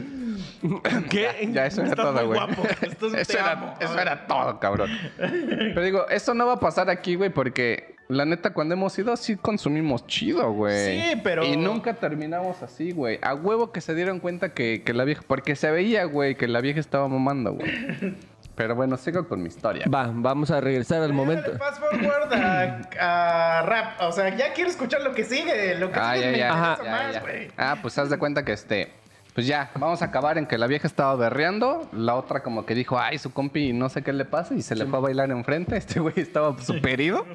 ¿Qué? 1.09 1.49
Ya, 1.51 1.66
eso 1.66 1.82
era 1.82 1.89
Estás 1.91 2.05
todo, 2.05 2.14
muy 2.14 2.26
güey. 2.26 2.39
guapo. 2.39 2.64
Estás- 2.82 3.14
Eso 3.24 3.34
te 3.34 3.39
era, 3.39 3.51
amo. 3.51 3.74
eso 3.80 3.99
era 3.99 4.28
todo, 4.28 4.59
cabrón. 4.59 4.89
Pero 5.18 5.82
digo, 5.82 6.07
eso 6.09 6.34
no 6.34 6.45
va 6.47 6.53
a 6.53 6.59
pasar 6.59 6.89
aquí, 6.89 7.16
güey, 7.16 7.30
porque 7.30 7.93
la 8.10 8.26
neta, 8.26 8.54
cuando 8.54 8.74
hemos 8.76 8.97
ido, 8.99 9.16
sí 9.18 9.36
consumimos 9.38 10.06
chido, 10.08 10.51
güey. 10.51 10.99
Sí, 11.01 11.22
pero- 11.24 11.43
Y 11.45 11.58
nunca 11.58 11.93
terminamos 11.95 12.62
así, 12.62 12.91
güey. 12.91 13.20
A 13.22 13.34
huevo 13.34 13.72
que 13.72 13.82
se 13.82 13.95
dieron 13.95 14.20
cuenta 14.20 14.54
que, 14.54 14.84
que 14.84 14.93
la 14.93 15.04
vieja. 15.06 15.24
Porque 15.26 15.56
se 15.56 15.72
veía, 15.72 16.04
güey, 16.06 16.36
que 16.36 16.47
la 16.47 16.62
vieja 16.62 16.80
estaba 16.80 17.08
mamando, 17.08 17.54
güey. 17.54 17.72
Pero 18.56 18.76
bueno, 18.76 18.97
sigo 18.97 19.28
con 19.28 19.41
mi 19.41 19.47
historia. 19.47 19.86
Va, 19.91 20.12
vamos 20.14 20.51
a 20.51 20.62
regresar 20.62 21.01
al 21.01 21.12
momento. 21.12 21.54
Dale, 21.54 21.58
Fast 21.58 21.80
forward 21.82 22.34
a, 22.34 23.60
a 23.60 23.62
rap. 23.64 24.01
O 24.01 24.12
sea, 24.12 24.36
ya 24.36 24.54
quiero 24.54 24.70
escuchar 24.70 25.01
lo 25.01 25.14
que 25.14 25.24
sigue. 25.24 25.74
Lo 25.76 25.91
que 25.91 25.99
Ah, 25.99 26.14
sigue 26.14 26.26
ya, 26.26 26.32
me 26.32 26.38
ya, 26.38 26.54
más, 26.54 27.14
ya. 27.16 27.20
güey. 27.22 27.47
Ah, 27.58 27.78
pues 27.82 27.97
haz 27.97 28.12
de 28.12 28.20
cuenta 28.20 28.45
que 28.45 28.51
este. 28.54 28.91
Pues 29.34 29.48
ya, 29.48 29.72
vamos 29.80 30.02
a 30.04 30.06
acabar 30.06 30.38
en 30.38 30.46
que 30.46 30.58
la 30.60 30.68
vieja 30.68 30.86
estaba 30.88 31.16
berreando. 31.16 31.90
La 31.92 32.14
otra, 32.16 32.44
como 32.44 32.66
que 32.68 32.76
dijo, 32.76 33.00
ay, 33.00 33.18
su 33.18 33.34
compi, 33.34 33.74
no 33.74 33.90
sé 33.90 34.04
qué 34.04 34.14
le 34.14 34.26
pasa. 34.26 34.54
Y 34.54 34.62
se 34.62 34.76
le 34.76 34.86
fue 34.86 35.00
a 35.00 35.02
bailar 35.02 35.32
enfrente. 35.32 35.76
Este 35.76 36.00
güey 36.00 36.14
estaba 36.18 36.56
súper 36.62 37.02
ido. 37.02 37.26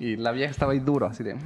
Y 0.00 0.16
la 0.16 0.32
vieja 0.32 0.50
estaba 0.50 0.72
ahí 0.72 0.78
duro, 0.80 1.06
así 1.06 1.22
de. 1.22 1.36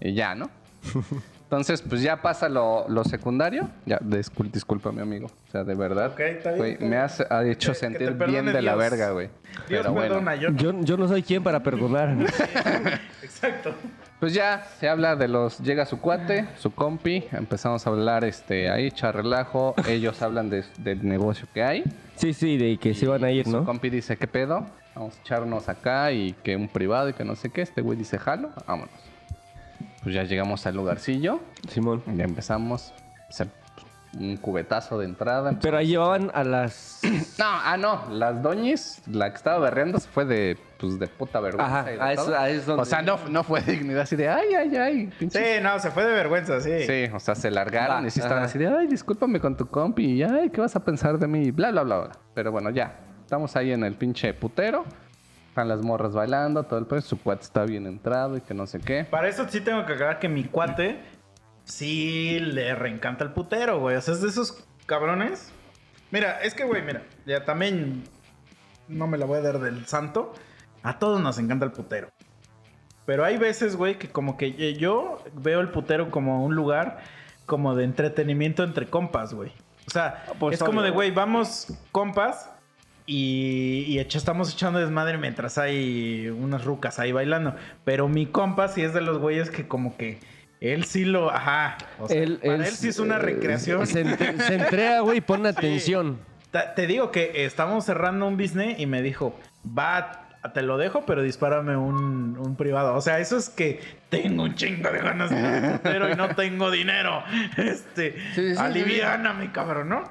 y 0.00 0.14
ya, 0.14 0.34
¿no? 0.34 0.48
Entonces, 1.44 1.80
pues 1.80 2.02
ya 2.02 2.20
pasa 2.20 2.48
lo, 2.48 2.86
lo 2.90 3.04
secundario. 3.04 3.68
Ya, 3.86 3.98
discul 4.02 4.50
disculpa, 4.50 4.92
mi 4.92 5.00
amigo. 5.00 5.26
O 5.28 5.50
sea, 5.50 5.64
de 5.64 5.74
verdad. 5.74 6.12
Ok, 6.12 6.20
está 6.20 6.50
bien, 6.50 6.58
güey, 6.58 6.72
está 6.72 6.84
me 6.84 6.90
bien. 6.90 7.02
has 7.02 7.20
ha 7.30 7.44
hecho 7.46 7.68
Que- 7.72 7.72
que 7.72 7.78
sentir 7.80 8.06
bien 8.08 8.18
perdone 8.18 8.52
de 8.52 8.62
la 8.62 8.72
Dios. 8.74 8.78
verga, 8.90 9.10
güey. 9.12 9.26
Dios 9.28 9.64
Pero 9.68 9.92
bueno. 9.92 10.08
perdona, 10.08 10.34
yo 10.36 10.50
no. 10.50 10.56
Yo, 10.58 10.72
yo 10.82 10.96
no 10.98 11.08
soy 11.08 11.22
quien 11.22 11.42
para 11.42 11.62
perdonar. 11.62 12.14
Exacto. 13.22 13.74
Pues 14.20 14.34
ya 14.34 14.66
se 14.80 14.88
habla 14.88 15.14
de 15.14 15.28
los. 15.28 15.58
Llega 15.60 15.86
su 15.86 16.00
cuate, 16.00 16.46
su 16.58 16.72
compi. 16.72 17.24
Empezamos 17.30 17.86
a 17.86 17.90
hablar 17.90 18.24
este, 18.24 18.68
ahí, 18.68 18.86
echar 18.88 19.14
relajo. 19.14 19.74
Ellos 19.88 20.20
hablan 20.22 20.50
de- 20.50 20.64
del 20.78 21.06
negocio 21.06 21.46
que 21.54 21.62
hay. 21.62 21.84
Sí, 22.16 22.34
sí, 22.34 22.56
de 22.58 22.76
que 22.78 22.94
se 22.94 23.06
van 23.06 23.22
a 23.22 23.30
ir, 23.30 23.44
Su 23.44 23.52
¿no? 23.52 23.64
compi 23.64 23.90
dice, 23.90 24.16
¿qué 24.16 24.26
pedo? 24.26 24.66
Vamos 24.96 25.16
a 25.16 25.20
echarnos 25.20 25.68
acá 25.68 26.10
y 26.10 26.32
que 26.42 26.56
un 26.56 26.66
privado 26.66 27.08
y 27.10 27.12
que 27.12 27.24
no 27.24 27.36
sé 27.36 27.50
qué. 27.50 27.62
Este 27.62 27.80
güey 27.80 27.96
dice, 27.96 28.18
jalo, 28.18 28.50
vámonos. 28.66 28.90
Pues 30.02 30.14
ya 30.14 30.24
llegamos 30.24 30.66
al 30.66 30.74
lugarcillo. 30.74 31.40
Simón. 31.68 32.02
Ya 32.16 32.24
empezamos. 32.24 32.92
Se- 33.30 33.46
un 34.18 34.36
cubetazo 34.38 34.98
de 34.98 35.04
entrada. 35.04 35.52
Pero 35.60 35.76
ahí 35.76 35.88
llevaban 35.88 36.30
a 36.34 36.44
las... 36.44 37.00
No, 37.38 37.44
ah, 37.46 37.76
no. 37.76 38.06
Las 38.10 38.42
doñis, 38.42 39.02
la 39.06 39.30
que 39.30 39.36
estaba 39.36 39.58
berreando 39.58 39.98
se 40.00 40.08
fue 40.08 40.24
de, 40.24 40.58
pues, 40.78 40.98
de 40.98 41.06
puta 41.06 41.40
vergüenza. 41.40 41.80
Ajá, 41.80 41.92
y 41.92 41.96
de 41.96 42.02
a 42.02 42.12
eso- 42.12 42.36
a 42.36 42.48
eso 42.48 42.76
O 42.76 42.84
sea, 42.84 43.02
no, 43.02 43.18
no 43.30 43.44
fue 43.44 43.60
dignidad 43.60 44.02
así 44.02 44.16
de, 44.16 44.28
ay, 44.28 44.54
ay, 44.54 44.76
ay. 44.76 45.06
pinche 45.18 45.56
Sí, 45.58 45.62
no, 45.62 45.78
se 45.78 45.90
fue 45.90 46.04
de 46.04 46.14
vergüenza, 46.14 46.60
sí. 46.60 46.82
Sí, 46.86 47.04
o 47.14 47.20
sea, 47.20 47.34
se 47.34 47.50
largaron 47.50 48.02
Va, 48.02 48.06
y 48.06 48.10
sí 48.10 48.18
estaban 48.20 48.38
ajá. 48.38 48.46
así 48.46 48.58
de, 48.58 48.66
ay, 48.66 48.86
discúlpame 48.88 49.40
con 49.40 49.56
tu 49.56 49.66
compi, 49.68 50.04
y 50.14 50.22
ay, 50.22 50.50
¿qué 50.50 50.60
vas 50.60 50.74
a 50.74 50.84
pensar 50.84 51.18
de 51.18 51.26
mí? 51.28 51.50
Bla, 51.50 51.70
bla, 51.70 51.82
bla, 51.82 51.98
bla. 52.00 52.10
Pero 52.34 52.50
bueno, 52.50 52.70
ya. 52.70 52.96
Estamos 53.22 53.54
ahí 53.56 53.72
en 53.72 53.84
el 53.84 53.94
pinche 53.94 54.32
putero. 54.32 54.84
Están 55.50 55.68
las 55.68 55.82
morras 55.82 56.12
bailando, 56.14 56.62
todo 56.62 56.78
el 56.78 56.86
pedo. 56.86 57.00
Su 57.02 57.20
cuate 57.20 57.42
está 57.42 57.64
bien 57.64 57.86
entrado 57.86 58.36
y 58.36 58.40
que 58.40 58.54
no 58.54 58.66
sé 58.66 58.78
qué. 58.80 59.04
Para 59.04 59.28
eso 59.28 59.46
sí 59.48 59.60
tengo 59.60 59.84
que 59.84 59.92
aclarar 59.94 60.18
que 60.18 60.28
mi 60.28 60.44
cuate 60.44 60.98
sí 61.68 62.40
le 62.40 62.74
reencanta 62.74 63.24
el 63.24 63.30
putero, 63.30 63.78
güey. 63.78 63.96
O 63.96 64.00
sea, 64.00 64.14
es 64.14 64.22
de 64.22 64.28
esos 64.28 64.64
cabrones. 64.86 65.52
Mira, 66.10 66.40
es 66.42 66.54
que, 66.54 66.64
güey, 66.64 66.82
mira, 66.82 67.02
ya 67.26 67.44
también 67.44 68.04
no 68.88 69.06
me 69.06 69.18
la 69.18 69.26
voy 69.26 69.38
a 69.38 69.42
dar 69.42 69.60
del 69.60 69.86
santo. 69.86 70.34
A 70.82 70.98
todos 70.98 71.20
nos 71.20 71.38
encanta 71.38 71.64
el 71.66 71.72
putero. 71.72 72.08
Pero 73.04 73.24
hay 73.24 73.36
veces, 73.38 73.76
güey, 73.76 73.98
que 73.98 74.08
como 74.08 74.36
que 74.36 74.74
yo 74.74 75.22
veo 75.34 75.60
el 75.60 75.70
putero 75.70 76.10
como 76.10 76.44
un 76.44 76.54
lugar 76.54 77.00
como 77.46 77.74
de 77.74 77.84
entretenimiento 77.84 78.64
entre 78.64 78.86
compas, 78.86 79.32
güey. 79.32 79.52
O 79.86 79.90
sea, 79.90 80.24
Pues 80.38 80.54
es 80.54 80.62
como 80.62 80.82
de, 80.82 80.90
güey, 80.90 81.10
vamos 81.10 81.72
compas 81.92 82.50
y, 83.06 83.84
y 83.86 83.98
estamos 83.98 84.52
echando 84.52 84.78
desmadre 84.78 85.16
mientras 85.16 85.56
hay 85.56 86.28
unas 86.28 86.64
rucas 86.64 86.98
ahí 86.98 87.12
bailando. 87.12 87.54
Pero 87.84 88.08
mi 88.08 88.26
compa 88.26 88.68
sí 88.68 88.82
es 88.82 88.92
de 88.92 89.00
los 89.00 89.18
güeyes 89.18 89.50
que 89.50 89.66
como 89.66 89.96
que 89.96 90.18
él 90.60 90.84
sí 90.84 91.04
lo... 91.04 91.30
Ajá. 91.30 91.76
O 91.98 92.08
sea, 92.08 92.26
para 92.42 92.66
él, 92.66 92.74
sí 92.74 92.88
es 92.88 92.98
una 92.98 93.16
eh, 93.16 93.20
recreación. 93.20 93.86
Se, 93.86 94.00
entre- 94.00 94.38
se 94.40 94.54
entrega, 94.54 95.00
güey, 95.00 95.18
y 95.18 95.20
pone 95.20 95.48
atención. 95.48 96.18
Te 96.74 96.86
digo 96.86 97.10
que 97.10 97.44
estamos 97.44 97.84
cerrando 97.84 98.26
un 98.26 98.36
business 98.36 98.78
y 98.80 98.86
me 98.86 99.02
dijo, 99.02 99.38
va, 99.76 100.28
te 100.54 100.62
lo 100.62 100.78
dejo, 100.78 101.04
pero 101.04 101.22
dispárame 101.22 101.76
un, 101.76 102.38
un 102.38 102.56
privado. 102.56 102.94
O 102.94 103.00
sea, 103.00 103.18
eso 103.18 103.36
es 103.36 103.50
que 103.50 103.80
tengo 104.08 104.44
un 104.44 104.54
chingo 104.54 104.90
de 104.90 104.98
ganas 104.98 105.30
de 105.30 105.78
pero 105.82 106.10
y 106.10 106.16
no 106.16 106.34
tengo 106.34 106.70
dinero. 106.70 107.22
Este, 107.56 108.16
Sí, 108.34 108.54
cabrón, 109.52 109.90
¿no? 109.90 110.04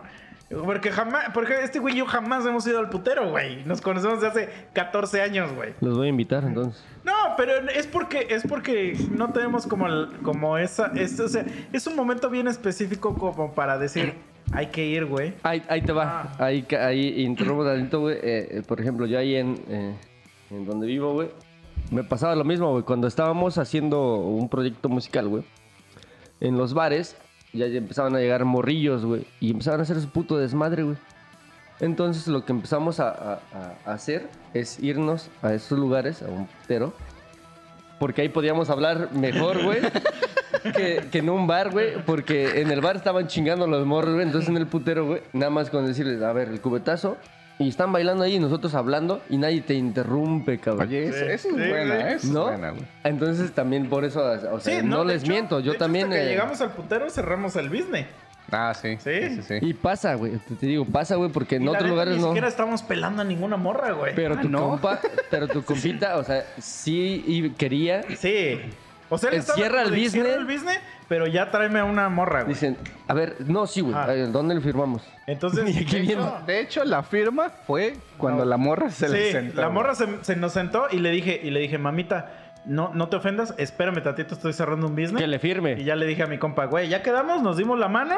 Porque 0.49 0.91
jamás, 0.91 1.25
porque 1.33 1.55
este 1.61 1.79
güey 1.79 1.95
y 1.95 1.97
yo 1.97 2.05
jamás 2.05 2.45
hemos 2.45 2.65
ido 2.67 2.79
al 2.79 2.89
putero, 2.89 3.29
güey. 3.31 3.65
Nos 3.65 3.81
conocemos 3.81 4.21
desde 4.21 4.43
hace 4.45 4.49
14 4.73 5.21
años, 5.21 5.51
güey. 5.53 5.73
Los 5.81 5.97
voy 5.97 6.07
a 6.07 6.09
invitar, 6.09 6.43
entonces. 6.45 6.85
No, 7.07 7.35
pero 7.37 7.53
es 7.69 7.87
porque 7.87 8.27
es 8.29 8.43
porque 8.45 8.97
no 9.15 9.31
tenemos 9.31 9.65
como 9.65 9.87
el- 9.87 10.09
como 10.23 10.57
esa 10.57 10.91
es, 10.95 11.17
o 11.21 11.29
sea, 11.29 11.45
es 11.71 11.87
un 11.87 11.95
momento 11.95 12.29
bien 12.29 12.47
específico 12.49 13.13
como 13.15 13.53
para 13.53 13.77
decir, 13.77 14.13
hay 14.51 14.67
que 14.67 14.85
ir, 14.85 15.05
güey. 15.05 15.33
Ahí, 15.43 15.63
ahí 15.69 15.81
te 15.81 15.93
va. 15.93 16.33
Ahí, 16.37 16.63
ca- 16.63 16.85
ahí 16.87 17.21
interrumpo 17.21 17.63
tantito, 17.65 18.01
güey. 18.01 18.15
Eh, 18.17 18.47
eh, 18.57 18.61
por 18.67 18.81
ejemplo, 18.81 19.05
yo 19.05 19.17
ahí 19.19 19.35
en, 19.35 19.55
eh, 19.69 19.95
en 20.51 20.65
donde 20.65 20.85
vivo, 20.85 21.13
güey, 21.13 21.29
me 21.91 22.03
pasaba 22.03 22.35
lo 22.35 22.43
mismo, 22.43 22.71
güey. 22.71 22.83
Cuando 22.83 23.07
estábamos 23.07 23.57
haciendo 23.57 24.15
un 24.15 24.49
proyecto 24.49 24.89
musical, 24.89 25.29
güey, 25.29 25.43
en 26.41 26.57
los 26.57 26.73
bares 26.73 27.15
ya 27.53 27.65
empezaban 27.67 28.13
a 28.15 28.19
llegar 28.19 28.43
morrillos, 28.45 29.05
güey, 29.05 29.25
y 29.39 29.51
empezaban 29.51 29.79
a 29.79 29.83
hacer 29.83 29.99
su 30.01 30.09
puto 30.09 30.37
desmadre, 30.37 30.83
güey. 30.83 30.97
Entonces 31.79 32.27
lo 32.27 32.43
que 32.45 32.51
empezamos 32.53 32.99
a, 32.99 33.09
a- 33.09 33.39
a 33.85 33.91
hacer 33.93 34.27
es 34.53 34.79
irnos 34.79 35.29
a 35.41 35.53
esos 35.53 35.77
lugares, 35.77 36.21
a 36.23 36.27
un 36.27 36.47
putero, 36.47 36.93
porque 37.99 38.21
ahí 38.23 38.29
podíamos 38.29 38.69
hablar 38.69 39.09
mejor, 39.13 39.63
güey. 39.63 39.79
Que, 40.75 41.07
que 41.11 41.19
en 41.19 41.29
un 41.29 41.47
bar, 41.47 41.71
güey, 41.71 42.03
porque 42.05 42.59
en 42.61 42.71
el 42.71 42.81
bar 42.81 42.97
estaban 42.97 43.27
chingando 43.27 43.67
los 43.67 43.85
morros, 43.85 44.15
güey. 44.15 44.25
Entonces 44.25 44.49
en 44.49 44.57
el 44.57 44.67
putero, 44.67 45.05
güey, 45.05 45.21
nada 45.31 45.49
más 45.49 45.69
con 45.69 45.85
decirles, 45.85 46.21
a 46.21 46.33
ver, 46.33 46.49
el 46.49 46.59
cubetazo. 46.59 47.15
Y 47.59 47.69
están 47.69 47.93
bailando 47.93 48.23
ahí 48.23 48.35
y 48.35 48.39
nosotros 48.39 48.73
hablando 48.75 49.21
y 49.29 49.37
nadie 49.37 49.61
te 49.61 49.75
interrumpe, 49.75 50.57
cabrón. 50.59 50.87
Oye, 50.87 51.05
eso, 51.05 51.19
Sí, 51.19 51.25
eso 51.25 51.49
es 51.49 51.55
sí, 51.55 51.69
buena. 51.69 52.11
¿eh? 52.11 52.13
Eso 52.15 52.27
¿No? 52.33 52.41
es 52.41 52.47
buena, 52.57 52.71
güey. 52.71 52.83
Entonces 53.03 53.51
también 53.53 53.87
por 53.87 54.03
eso, 54.03 54.21
o 54.51 54.59
sea, 54.59 54.81
no, 54.81 55.05
les 55.05 55.23
hecho- 55.23 55.31
miento. 55.31 55.59
Yo 55.59 55.65
de 55.65 55.69
hecho, 55.71 55.79
también. 55.85 56.05
hasta 56.07 56.17
que 56.17 56.25
eh, 56.25 56.29
llegamos 56.29 56.59
al 56.59 56.71
putero 56.71 57.09
cerramos 57.09 57.55
el 57.55 57.69
business. 57.69 58.07
Ah, 58.51 58.73
sí. 58.73 58.97
Sí. 59.03 59.35
Sí, 59.35 59.41
sí. 59.43 59.53
Y 59.61 59.73
pasa, 59.73 60.15
güey. 60.15 60.33
Te, 60.37 60.55
te 60.55 60.65
digo, 60.67 60.85
pasa, 60.85 61.15
güey, 61.15 61.29
porque 61.31 61.57
en 61.57 61.63
Y 61.63 61.65
la 61.65 61.71
otros 61.73 61.89
lugares 61.89 62.15
ni 62.15 62.21
no. 62.21 62.27
siquiera 62.27 62.47
estamos 62.47 62.81
pelando 62.81 63.21
a 63.21 63.25
ninguna 63.25 63.57
morra, 63.57 63.91
güey. 63.91 64.15
Pero 64.15 64.35
Ah, 64.37 64.41
tu 64.41 64.49
no. 64.49 64.59
compa, 64.69 64.99
pero 65.29 65.47
tu 65.47 65.63
compita, 65.63 66.17
o 66.17 66.23
sea, 66.23 66.45
sí 66.57 67.23
y 67.27 67.49
quería. 67.51 68.03
Sí. 68.17 68.59
O 69.09 69.17
sea, 69.17 69.29
él 69.31 69.41
cierra 69.41 69.83
el 69.83 69.89
business. 69.91 70.11
Cierra 70.11 70.33
el 70.35 70.45
business, 70.45 70.79
pero 71.07 71.27
ya 71.27 71.49
tráeme 71.49 71.79
a 71.79 71.85
una 71.85 72.09
morra, 72.09 72.41
güey. 72.43 72.53
Dicen, 72.55 72.75
a 73.07 73.13
ver, 73.13 73.37
no, 73.45 73.65
sí, 73.65 73.79
güey. 73.81 73.95
Ah. 73.95 74.05
¿Dónde 74.31 74.53
le 74.55 74.59
firmamos? 74.61 75.01
Entonces, 75.27 75.63
Y 75.75 75.79
aquí 75.79 75.95
de 75.95 76.01
viene. 76.01 76.21
hecho, 76.23 76.39
De 76.45 76.59
hecho, 76.61 76.83
la 76.85 77.03
firma 77.03 77.49
fue 77.65 77.95
cuando 78.17 78.43
No. 78.43 78.49
la 78.49 78.57
morra 78.57 78.89
se 78.89 79.07
le 79.07 79.27
sí, 79.27 79.31
sentó. 79.31 79.61
la 79.61 79.69
morra 79.69 79.95
se, 79.95 80.07
se 80.23 80.35
nos 80.35 80.51
sentó 80.53 80.87
y 80.91 80.97
le 80.97 81.11
dije, 81.11 81.39
y 81.41 81.51
le 81.51 81.61
dije, 81.61 81.77
mamita, 81.77 82.46
no, 82.67 82.91
no 82.93 83.09
te 83.09 83.15
ofendas, 83.15 83.53
espérame 83.57 84.01
tantito, 84.03 84.33
estoy 84.35 84.53
cerrando 84.53 84.87
un 84.87 84.95
business. 84.95 85.21
Que 85.21 85.27
le 85.27 85.39
firme. 85.39 85.73
Y 85.79 85.83
ya 85.83 85.95
le 85.95 86.05
dije 86.05 86.23
a 86.23 86.27
mi 86.27 86.37
compa, 86.37 86.65
güey, 86.65 86.89
ya 86.89 87.01
quedamos, 87.01 87.41
nos 87.41 87.57
dimos 87.57 87.79
la 87.79 87.87
mano. 87.87 88.15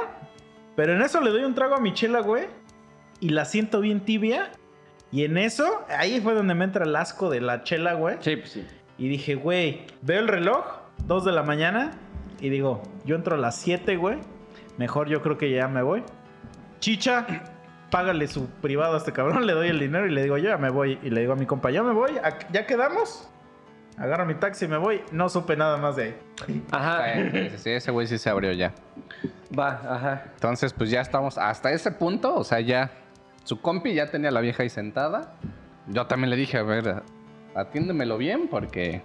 Pero 0.75 0.93
en 0.93 1.01
eso 1.01 1.21
le 1.21 1.29
doy 1.31 1.43
un 1.43 1.55
trago 1.55 1.75
a 1.75 1.79
mi 1.79 1.93
chela, 1.93 2.19
güey. 2.21 2.45
Y 3.19 3.29
la 3.29 3.45
siento 3.45 3.81
bien 3.81 4.01
tibia. 4.01 4.51
Y 5.11 5.23
en 5.25 5.37
eso, 5.37 5.85
ahí 5.89 6.21
fue 6.21 6.33
donde 6.33 6.53
me 6.55 6.63
entra 6.65 6.85
el 6.85 6.95
asco 6.95 7.29
de 7.29 7.41
la 7.41 7.63
chela, 7.63 7.93
güey. 7.93 8.17
Sí, 8.21 8.35
pues 8.37 8.51
sí. 8.51 8.65
Y 8.97 9.07
dije, 9.09 9.35
güey, 9.35 9.85
veo 10.01 10.19
el 10.19 10.27
reloj, 10.27 10.65
2 11.05 11.25
de 11.25 11.31
la 11.31 11.43
mañana. 11.43 11.91
Y 12.39 12.49
digo, 12.49 12.81
yo 13.05 13.15
entro 13.15 13.35
a 13.35 13.37
las 13.37 13.55
7, 13.57 13.97
güey. 13.97 14.19
Mejor 14.77 15.09
yo 15.09 15.21
creo 15.21 15.37
que 15.37 15.51
ya 15.51 15.67
me 15.67 15.81
voy. 15.81 16.03
Chicha, 16.79 17.25
págale 17.91 18.27
su 18.27 18.47
privado 18.49 18.93
a 18.93 18.97
este 18.97 19.11
cabrón. 19.11 19.45
Le 19.47 19.53
doy 19.53 19.67
el 19.67 19.79
dinero 19.79 20.07
y 20.07 20.11
le 20.11 20.23
digo, 20.23 20.37
yo 20.37 20.49
ya 20.49 20.57
me 20.57 20.69
voy. 20.69 20.99
Y 21.03 21.09
le 21.09 21.21
digo 21.21 21.33
a 21.33 21.35
mi 21.35 21.45
compa, 21.45 21.71
ya 21.71 21.83
me 21.83 21.91
voy, 21.93 22.11
¿a- 22.23 22.37
ya 22.51 22.65
quedamos. 22.65 23.29
Agarro 23.99 24.25
mi 24.25 24.35
taxi 24.35 24.65
y 24.65 24.67
me 24.69 24.77
voy. 24.77 25.01
No 25.11 25.27
supe 25.29 25.55
nada 25.57 25.77
más 25.77 25.95
de 25.97 26.03
ahí. 26.47 26.63
Ajá. 26.71 27.03
Sí, 27.31 27.49
sí, 27.57 27.69
ese 27.71 27.91
güey 27.91 28.07
sí 28.07 28.17
se 28.17 28.29
abrió 28.29 28.51
ya. 28.53 28.73
Va, 29.57 29.81
ajá. 29.87 30.23
Entonces, 30.35 30.71
pues 30.73 30.89
ya 30.89 31.01
estamos 31.01 31.37
hasta 31.37 31.71
ese 31.71 31.91
punto. 31.91 32.33
O 32.35 32.43
sea, 32.43 32.59
ya 32.61 32.91
su 33.43 33.61
compi 33.61 33.93
ya 33.93 34.09
tenía 34.09 34.29
a 34.29 34.31
la 34.31 34.39
vieja 34.41 34.63
ahí 34.63 34.69
sentada. 34.69 35.33
Yo 35.87 36.07
también 36.07 36.29
le 36.29 36.35
dije, 36.37 36.57
a 36.57 36.63
ver, 36.63 37.03
atiéndemelo 37.55 38.17
bien 38.17 38.47
porque 38.49 39.01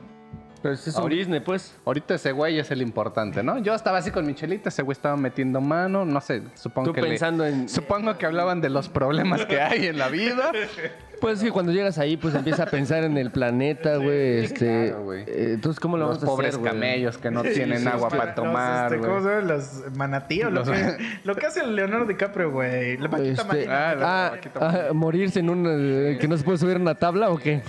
Pero 0.62 0.74
es 0.74 0.86
un 0.86 1.02
Ahorita- 1.02 1.20
business, 1.24 1.42
pues. 1.44 1.76
ahorita 1.84 2.14
ese 2.14 2.32
güey 2.32 2.58
es 2.58 2.70
el 2.70 2.80
importante, 2.80 3.42
¿no? 3.42 3.58
Yo 3.58 3.74
estaba 3.74 3.98
así 3.98 4.10
con 4.10 4.24
mi 4.26 4.34
chelita, 4.34 4.68
ese 4.68 4.82
güey 4.82 4.92
estaba 4.94 5.16
metiendo 5.16 5.60
mano, 5.60 6.04
no 6.04 6.20
sé, 6.20 6.42
supongo 6.54 6.88
Tú 6.88 6.92
que 6.94 7.02
le- 7.02 7.08
pensando 7.08 7.44
en. 7.44 7.68
Supongo 7.68 8.16
que 8.16 8.26
hablaban 8.26 8.60
de 8.60 8.70
los 8.70 8.88
problemas 8.88 9.44
que 9.46 9.60
hay 9.60 9.86
en 9.88 9.98
la 9.98 10.08
vida. 10.08 10.52
Pues 11.24 11.42
que 11.42 11.50
cuando 11.50 11.72
llegas 11.72 11.96
ahí, 11.98 12.18
pues 12.18 12.34
empieza 12.34 12.64
a 12.64 12.66
pensar 12.66 13.02
en 13.04 13.16
el 13.16 13.30
planeta, 13.30 13.96
güey. 13.96 14.44
este. 14.44 14.88
claro, 14.88 15.04
güey. 15.04 15.22
eh, 15.22 15.52
entonces, 15.54 15.80
¿cómo 15.80 15.96
lo 15.96 16.06
Los 16.06 16.18
vamos 16.18 16.22
a 16.22 16.26
pobres 16.26 16.48
hacer, 16.50 16.60
güey? 16.60 16.72
camellos 16.72 17.16
que 17.16 17.30
no 17.30 17.42
Sí, 17.42 17.50
tienen 17.54 17.78
sí, 17.78 17.86
agua 17.86 18.10
los- 18.10 18.18
para 18.18 18.34
tomar, 18.34 18.90
los, 18.90 19.00
este, 19.00 19.06
¿Cómo 19.08 19.20
se 19.20 19.24
güey. 19.24 19.34
llaman? 19.40 19.48
Los 19.48 19.96
manatí 19.96 20.42
o 20.42 20.50
lo, 20.50 20.60
Los- 20.64 20.70
que, 20.70 20.96
lo 21.24 21.34
que 21.34 21.46
hace 21.46 21.60
el 21.60 21.74
Leonardo 21.76 22.04
DiCaprio, 22.04 22.50
güey. 22.50 22.98
La 22.98 23.08
vaquita 23.08 23.30
Este, 23.30 23.44
marina. 23.44 23.90
Ah, 23.90 23.94
la 23.94 24.26
ah, 24.26 24.30
vaquita 24.32 24.60
ah, 24.88 24.92
morirse 24.92 25.40
en 25.40 25.48
un. 25.48 25.66
eh, 25.66 26.18
que 26.20 26.28
no 26.28 26.36
se 26.36 26.44
puede 26.44 26.58
subir 26.58 26.76
una 26.76 26.94
tabla 26.94 27.30
o 27.30 27.38
qué? 27.38 27.62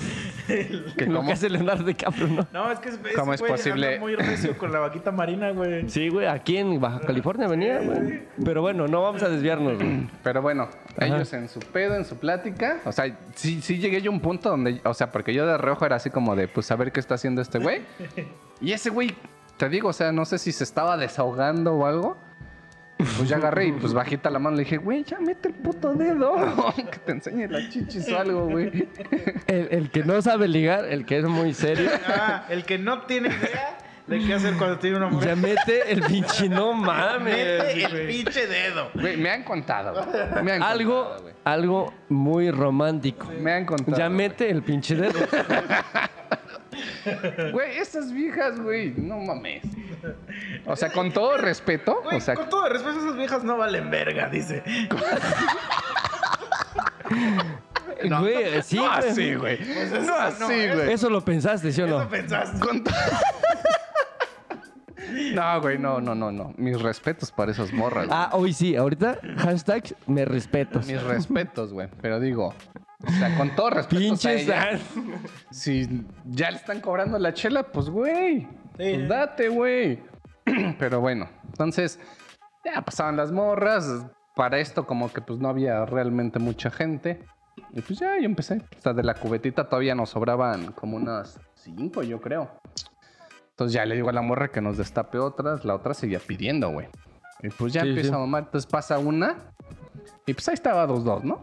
Que 0.98 1.06
Lo 1.08 1.16
cómo- 1.20 1.28
que 1.28 1.34
hace 1.34 1.50
Leonardo 1.50 1.84
DiCaprio, 1.84 2.28
¿no? 2.28 2.48
No, 2.54 2.72
es 2.72 2.80
que 2.80 2.90
es, 2.90 3.00
¿Cómo 3.16 3.34
es 3.34 3.42
posible? 3.42 4.00
muy 4.00 4.16
recio 4.16 4.56
con 4.58 4.72
la 4.72 4.80
vaquita 4.80 5.12
marina, 5.12 5.52
güey. 5.52 5.90
Sí, 5.90 6.10
güey, 6.10 6.28
aquí 6.28 6.58
en 6.58 6.80
Baja 6.80 7.00
California 7.00 7.48
venía, 7.48 7.80
güey. 7.80 8.24
Pero 8.44 8.62
bueno, 8.62 8.88
no 8.88 9.02
vamos 9.02 9.24
a 9.24 9.30
desviarnos, 9.30 9.76
güey. 9.78 10.08
Pero 10.24 10.42
bueno, 10.44 10.68
ellos 11.00 11.34
en 11.34 11.48
su 11.50 11.60
pedo, 11.62 11.96
en 11.96 12.06
su 12.06 12.18
plática. 12.18 12.78
O 12.86 12.92
sea, 12.92 13.06
sí, 13.46 13.62
sí 13.62 13.78
llegué 13.78 14.02
yo 14.02 14.12
a 14.12 14.14
un 14.14 14.20
punto 14.20 14.50
donde, 14.50 14.82
o 14.84 14.94
sea, 14.94 15.12
porque 15.12 15.34
yo 15.34 15.46
de 15.46 15.58
reojo 15.58 15.86
era 15.86 15.96
así 15.96 16.10
como 16.10 16.36
de, 16.36 16.48
pues, 16.48 16.70
a 16.72 16.76
ver 16.76 16.92
qué 16.92 17.00
está 17.00 17.16
haciendo 17.16 17.42
este 17.42 17.60
güey. 17.60 17.82
Y 18.62 18.72
ese 18.72 18.90
güey, 18.90 19.16
te 19.58 19.70
digo, 19.70 19.90
o 19.90 19.94
sea, 19.94 20.12
no 20.12 20.26
sé 20.26 20.38
si 20.38 20.52
se 20.52 20.64
estaba 20.64 20.98
desahogando 20.98 21.74
o 21.74 21.86
algo. 21.86 22.18
Pues 22.98 23.28
ya 23.28 23.36
agarré 23.36 23.68
y 23.68 23.72
pues 23.74 23.94
bajita 23.94 24.30
la 24.30 24.40
mano 24.40 24.56
le 24.56 24.64
dije, 24.64 24.78
güey, 24.78 25.04
ya 25.04 25.20
mete 25.20 25.50
el 25.50 25.54
puto 25.54 25.94
dedo. 25.94 26.34
que 26.76 26.98
te 27.00 27.12
enseñe 27.12 27.48
la 27.50 27.70
chichis 27.70 28.10
o 28.10 28.18
algo, 28.18 28.48
güey. 28.48 28.88
El, 29.48 29.68
el 29.70 29.92
que 29.92 30.04
no 30.06 30.22
sabe 30.22 30.48
ligar, 30.48 30.86
el 30.86 31.06
que 31.06 31.18
es 31.18 31.26
muy 31.26 31.54
serio. 31.54 31.90
Ah, 32.08 32.46
el 32.50 32.64
que 32.64 32.78
no 32.78 33.02
tiene 33.02 33.28
idea 33.28 33.78
¿De 34.08 34.20
qué 34.20 34.34
hacer 34.36 34.54
cuando 34.58 34.78
tiene 34.78 34.98
una 34.98 35.08
mujer? 35.08 35.30
Ya 35.30 35.36
mete 35.36 35.92
el 35.92 36.02
pinche, 36.04 36.48
no 36.48 36.74
mames. 36.74 37.24
Mete 37.24 37.84
el 37.86 37.92
güey. 37.92 38.08
pinche 38.08 38.46
dedo. 38.48 38.90
Güey, 38.94 39.18
me 39.18 39.32
han 39.32 39.44
contado. 39.44 39.94
güey. 39.94 40.44
Me 40.44 40.52
han 40.54 40.62
Algo, 40.64 41.04
contado, 41.06 41.22
güey. 41.24 41.34
algo 41.44 41.94
muy 42.10 42.52
romántico. 42.52 43.28
Me 43.40 43.52
han 43.54 43.66
contado. 43.66 43.98
Ya 43.98 44.08
mete 44.10 44.50
el 44.50 44.62
pinche 44.64 44.96
dedo. 44.96 45.20
Güey, 47.54 47.78
estas 47.78 48.12
viejas, 48.12 48.60
güey, 48.60 48.94
no 48.98 49.18
mames. 49.20 49.62
O 50.66 50.76
sea, 50.76 50.92
con 50.92 51.12
todo 51.14 51.38
respeto, 51.38 52.02
Güey, 52.04 52.18
o 52.18 52.20
sea, 52.20 52.34
con 52.36 52.50
todo 52.50 52.68
respeto, 52.68 53.00
esas 53.00 53.16
viejas 53.16 53.44
no 53.44 53.58
valen 53.58 53.90
verga, 53.92 54.28
dice. 54.28 54.62
Güey, 57.10 58.62
sí, 58.62 58.76
no 58.78 58.82
güey. 58.90 59.10
así, 59.10 59.36
güey. 59.36 59.62
eso 59.62 60.00
No 60.02 60.06
no, 60.08 60.16
así, 60.16 60.54
eso- 60.54 60.76
güey. 60.76 60.92
Eso 60.94 61.10
lo 61.10 61.22
pensaste, 61.24 61.72
¿sí 61.72 61.82
o 61.82 61.86
Eso 61.86 62.00
no? 62.00 62.10
pensaste. 62.10 62.60
Con 62.60 62.84
to- 62.84 62.92
No, 65.36 65.62
güey, 65.62 65.78
no, 65.78 66.00
no, 66.02 66.16
no, 66.16 66.32
no. 66.32 66.54
Mis 66.58 66.82
respetos 66.82 67.32
para 67.32 67.52
esas 67.52 67.72
morras. 67.74 68.08
güey. 68.08 68.18
Ah, 68.20 68.30
hoy 68.34 68.54
sí, 68.54 68.76
ahorita, 68.76 69.20
hashtag 69.38 69.96
me 70.08 70.26
respeto. 70.26 70.80
Mis 70.80 71.02
respetos, 71.04 71.74
güey. 71.74 71.90
Pero 72.02 72.20
digo, 72.20 72.54
o 73.06 73.12
sea, 73.12 73.38
con 73.38 73.56
todo 73.56 73.70
respeto. 73.72 74.00
Pinches. 74.00 74.50
a 74.50 74.72
ella, 74.72 74.80
si 75.52 76.06
ya 76.26 76.52
le 76.52 76.58
están 76.58 76.82
cobrando 76.82 77.20
la 77.20 77.34
chela, 77.34 77.64
pues, 77.64 77.90
güey. 77.90 78.48
Pues 78.76 79.08
date, 79.08 79.50
güey. 79.50 80.00
Pero 80.80 81.02
bueno, 81.02 81.30
entonces, 81.46 82.00
ya 82.64 82.82
pasaban 82.82 83.18
las 83.18 83.32
morras. 83.32 84.06
Para 84.36 84.60
esto, 84.60 84.86
como 84.86 85.14
que 85.14 85.22
pues 85.22 85.40
no 85.40 85.48
había 85.48 85.86
realmente 85.86 86.40
mucha 86.40 86.70
gente. 86.70 87.24
Y 87.72 87.80
pues 87.82 88.00
ya, 88.00 88.18
yo 88.20 88.26
empecé. 88.26 88.58
O 88.78 88.82
sea, 88.82 88.92
de 88.92 89.02
la 89.02 89.14
cubetita 89.14 89.70
todavía 89.70 89.96
nos 89.96 90.10
sobraban 90.10 90.74
como 90.74 90.98
unas 90.98 91.40
cinco, 91.54 92.04
yo 92.04 92.20
creo. 92.20 92.52
Entonces 93.56 93.74
ya 93.74 93.86
le 93.86 93.96
digo 93.96 94.10
a 94.10 94.14
la 94.14 94.22
morra 94.22 94.50
que 94.50 94.60
nos 94.60 94.78
destape 94.78 95.18
otras. 95.18 95.64
La 95.64 95.76
otra 95.76 95.94
seguía 95.94 96.20
pidiendo, 96.20 96.70
güey. 96.72 96.88
Y 97.42 97.50
pues 97.50 97.72
ya 97.72 97.84
Sí, 97.84 97.90
empieza 97.90 98.10
sí. 98.10 98.16
a 98.16 98.20
mamar. 98.20 98.44
Entonces 98.44 98.70
pasa 98.70 99.00
una. 99.00 99.38
Y 100.26 100.34
pues 100.34 100.48
ahí 100.50 100.56
estaba 100.56 100.86
dos, 100.86 101.06
dos, 101.06 101.24
¿no? 101.24 101.42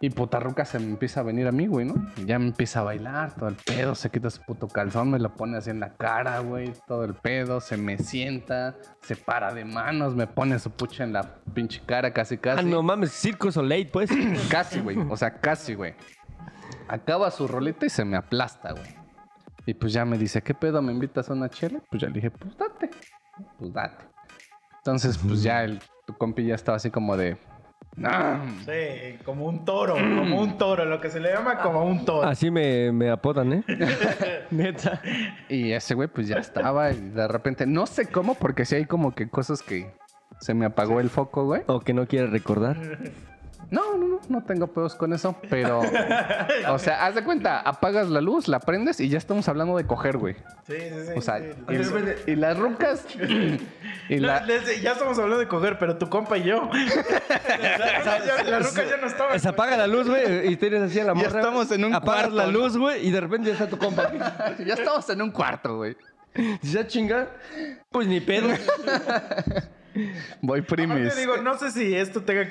Y 0.00 0.08
putarruca 0.08 0.64
se 0.64 0.78
me 0.78 0.86
empieza 0.86 1.20
a 1.20 1.22
venir 1.22 1.46
a 1.46 1.52
mí, 1.52 1.66
güey, 1.66 1.84
¿no? 1.84 1.92
Y 2.16 2.24
ya 2.24 2.38
me 2.38 2.46
empieza 2.46 2.80
a 2.80 2.84
bailar 2.84 3.34
todo 3.34 3.50
el 3.50 3.54
pedo, 3.56 3.94
se 3.94 4.08
quita 4.08 4.30
su 4.30 4.40
puto 4.40 4.66
calzón, 4.66 5.10
me 5.10 5.18
lo 5.18 5.34
pone 5.34 5.58
así 5.58 5.68
en 5.68 5.78
la 5.78 5.92
cara, 5.92 6.38
güey, 6.38 6.72
todo 6.86 7.04
el 7.04 7.12
pedo, 7.12 7.60
se 7.60 7.76
me 7.76 7.98
sienta, 7.98 8.76
se 9.02 9.14
para 9.14 9.52
de 9.52 9.66
manos, 9.66 10.14
me 10.14 10.26
pone 10.26 10.58
su 10.58 10.70
pucha 10.70 11.04
en 11.04 11.12
la 11.12 11.34
pinche 11.52 11.82
cara 11.84 12.14
casi 12.14 12.38
casi. 12.38 12.60
Ah, 12.60 12.62
no 12.62 12.82
mames, 12.82 13.12
Circo 13.12 13.52
Soleil, 13.52 13.88
pues. 13.88 14.08
Casi, 14.50 14.80
güey, 14.80 14.96
o 15.10 15.16
sea, 15.18 15.38
casi, 15.38 15.74
güey. 15.74 15.94
Acaba 16.88 17.30
su 17.30 17.46
rolita 17.46 17.84
y 17.84 17.90
se 17.90 18.02
me 18.06 18.16
aplasta, 18.16 18.72
güey. 18.72 18.99
Y 19.66 19.74
pues 19.74 19.92
ya 19.92 20.04
me 20.04 20.16
dice, 20.18 20.42
¿qué 20.42 20.54
pedo? 20.54 20.80
¿Me 20.82 20.92
invitas 20.92 21.28
a 21.30 21.34
una 21.34 21.48
chela? 21.48 21.80
Pues 21.90 22.02
ya 22.02 22.08
le 22.08 22.14
dije, 22.14 22.30
pues 22.30 22.56
date, 22.56 22.90
pues 23.58 23.72
date. 23.72 24.04
Entonces, 24.78 25.18
pues 25.18 25.42
ya 25.42 25.62
el, 25.64 25.80
tu 26.06 26.14
compi 26.16 26.46
ya 26.46 26.54
estaba 26.54 26.76
así 26.76 26.90
como 26.90 27.16
de... 27.16 27.36
"Ah, 28.02 28.40
Sí, 28.64 29.18
como 29.24 29.46
un 29.46 29.64
toro, 29.64 29.94
como 29.94 30.40
un 30.40 30.56
toro, 30.56 30.84
lo 30.86 31.00
que 31.00 31.10
se 31.10 31.20
le 31.20 31.32
llama 31.32 31.58
como 31.58 31.84
un 31.84 32.04
toro. 32.04 32.26
Así 32.26 32.50
me, 32.50 32.90
me 32.92 33.10
apodan, 33.10 33.52
¿eh? 33.52 33.64
Neta. 34.50 35.00
Y 35.48 35.72
ese 35.72 35.94
güey 35.94 36.08
pues 36.08 36.26
ya 36.28 36.36
estaba 36.38 36.90
y 36.92 37.00
de 37.10 37.28
repente, 37.28 37.66
no 37.66 37.86
sé 37.86 38.06
cómo, 38.06 38.34
porque 38.36 38.64
sí 38.64 38.76
hay 38.76 38.86
como 38.86 39.14
que 39.14 39.28
cosas 39.28 39.62
que 39.62 39.92
se 40.40 40.54
me 40.54 40.64
apagó 40.64 41.00
el 41.00 41.10
foco, 41.10 41.44
güey. 41.44 41.62
O 41.66 41.80
que 41.80 41.92
no 41.92 42.06
quiere 42.06 42.28
recordar. 42.28 42.76
No, 43.70 43.96
no, 43.96 44.08
no, 44.08 44.20
no 44.28 44.42
tengo 44.44 44.66
pedos 44.66 44.94
con 44.96 45.12
eso, 45.12 45.36
pero... 45.48 45.80
o 46.70 46.78
sea, 46.78 47.06
haz 47.06 47.14
de 47.14 47.22
cuenta, 47.22 47.60
apagas 47.60 48.08
la 48.10 48.20
luz, 48.20 48.48
la 48.48 48.58
prendes 48.58 48.98
y 49.00 49.08
ya 49.08 49.16
estamos 49.18 49.48
hablando 49.48 49.76
de 49.76 49.86
coger, 49.86 50.16
güey. 50.18 50.34
Sí, 50.66 50.74
sí, 50.76 51.06
sí. 51.06 51.12
O 51.16 51.20
sea, 51.20 51.38
sí. 51.38 51.50
y, 52.26 52.32
y 52.32 52.36
las 52.36 52.58
rucas... 52.58 53.06
y 54.08 54.18
La- 54.18 54.40
la... 54.40 54.46
desde- 54.46 54.80
ya 54.80 54.92
estamos 54.92 55.16
hablando 55.18 55.38
de 55.38 55.46
coger, 55.46 55.78
pero 55.78 55.96
tu 55.98 56.08
compa 56.08 56.36
y 56.38 56.42
yo. 56.44 56.68
la, 57.48 58.24
ya- 58.24 58.42
la 58.42 58.58
ruca 58.58 58.84
ya 58.84 58.96
no 58.96 59.06
estaba. 59.06 59.38
Se 59.38 59.48
apaga 59.48 59.76
la 59.76 59.86
luz, 59.86 60.08
güey, 60.08 60.48
y 60.52 60.56
tienes 60.56 60.82
así 60.82 60.98
a 60.98 61.04
la 61.04 61.14
Ya 61.14 61.22
morra. 61.28 61.38
estamos 61.40 61.70
en 61.70 61.84
un 61.84 61.94
Apagas 61.94 62.22
cuarto, 62.22 62.36
la 62.36 62.46
¿no? 62.46 62.52
luz, 62.52 62.76
güey, 62.76 63.06
y 63.06 63.10
de 63.12 63.20
repente 63.20 63.46
ya 63.48 63.52
está 63.52 63.68
tu 63.68 63.78
compa. 63.78 64.10
ya 64.66 64.74
estamos 64.74 65.08
en 65.10 65.22
un 65.22 65.30
cuarto, 65.30 65.76
güey. 65.76 65.96
Si 66.62 66.72
ya 66.72 66.86
chinga, 66.86 67.28
pues 67.90 68.06
ni 68.08 68.20
pedo. 68.20 68.48
Voy 70.40 70.62
primis. 70.62 71.16
digo, 71.16 71.36
no 71.38 71.58
sé 71.58 71.70
si 71.70 71.94
esto 71.94 72.22
tenga 72.22 72.48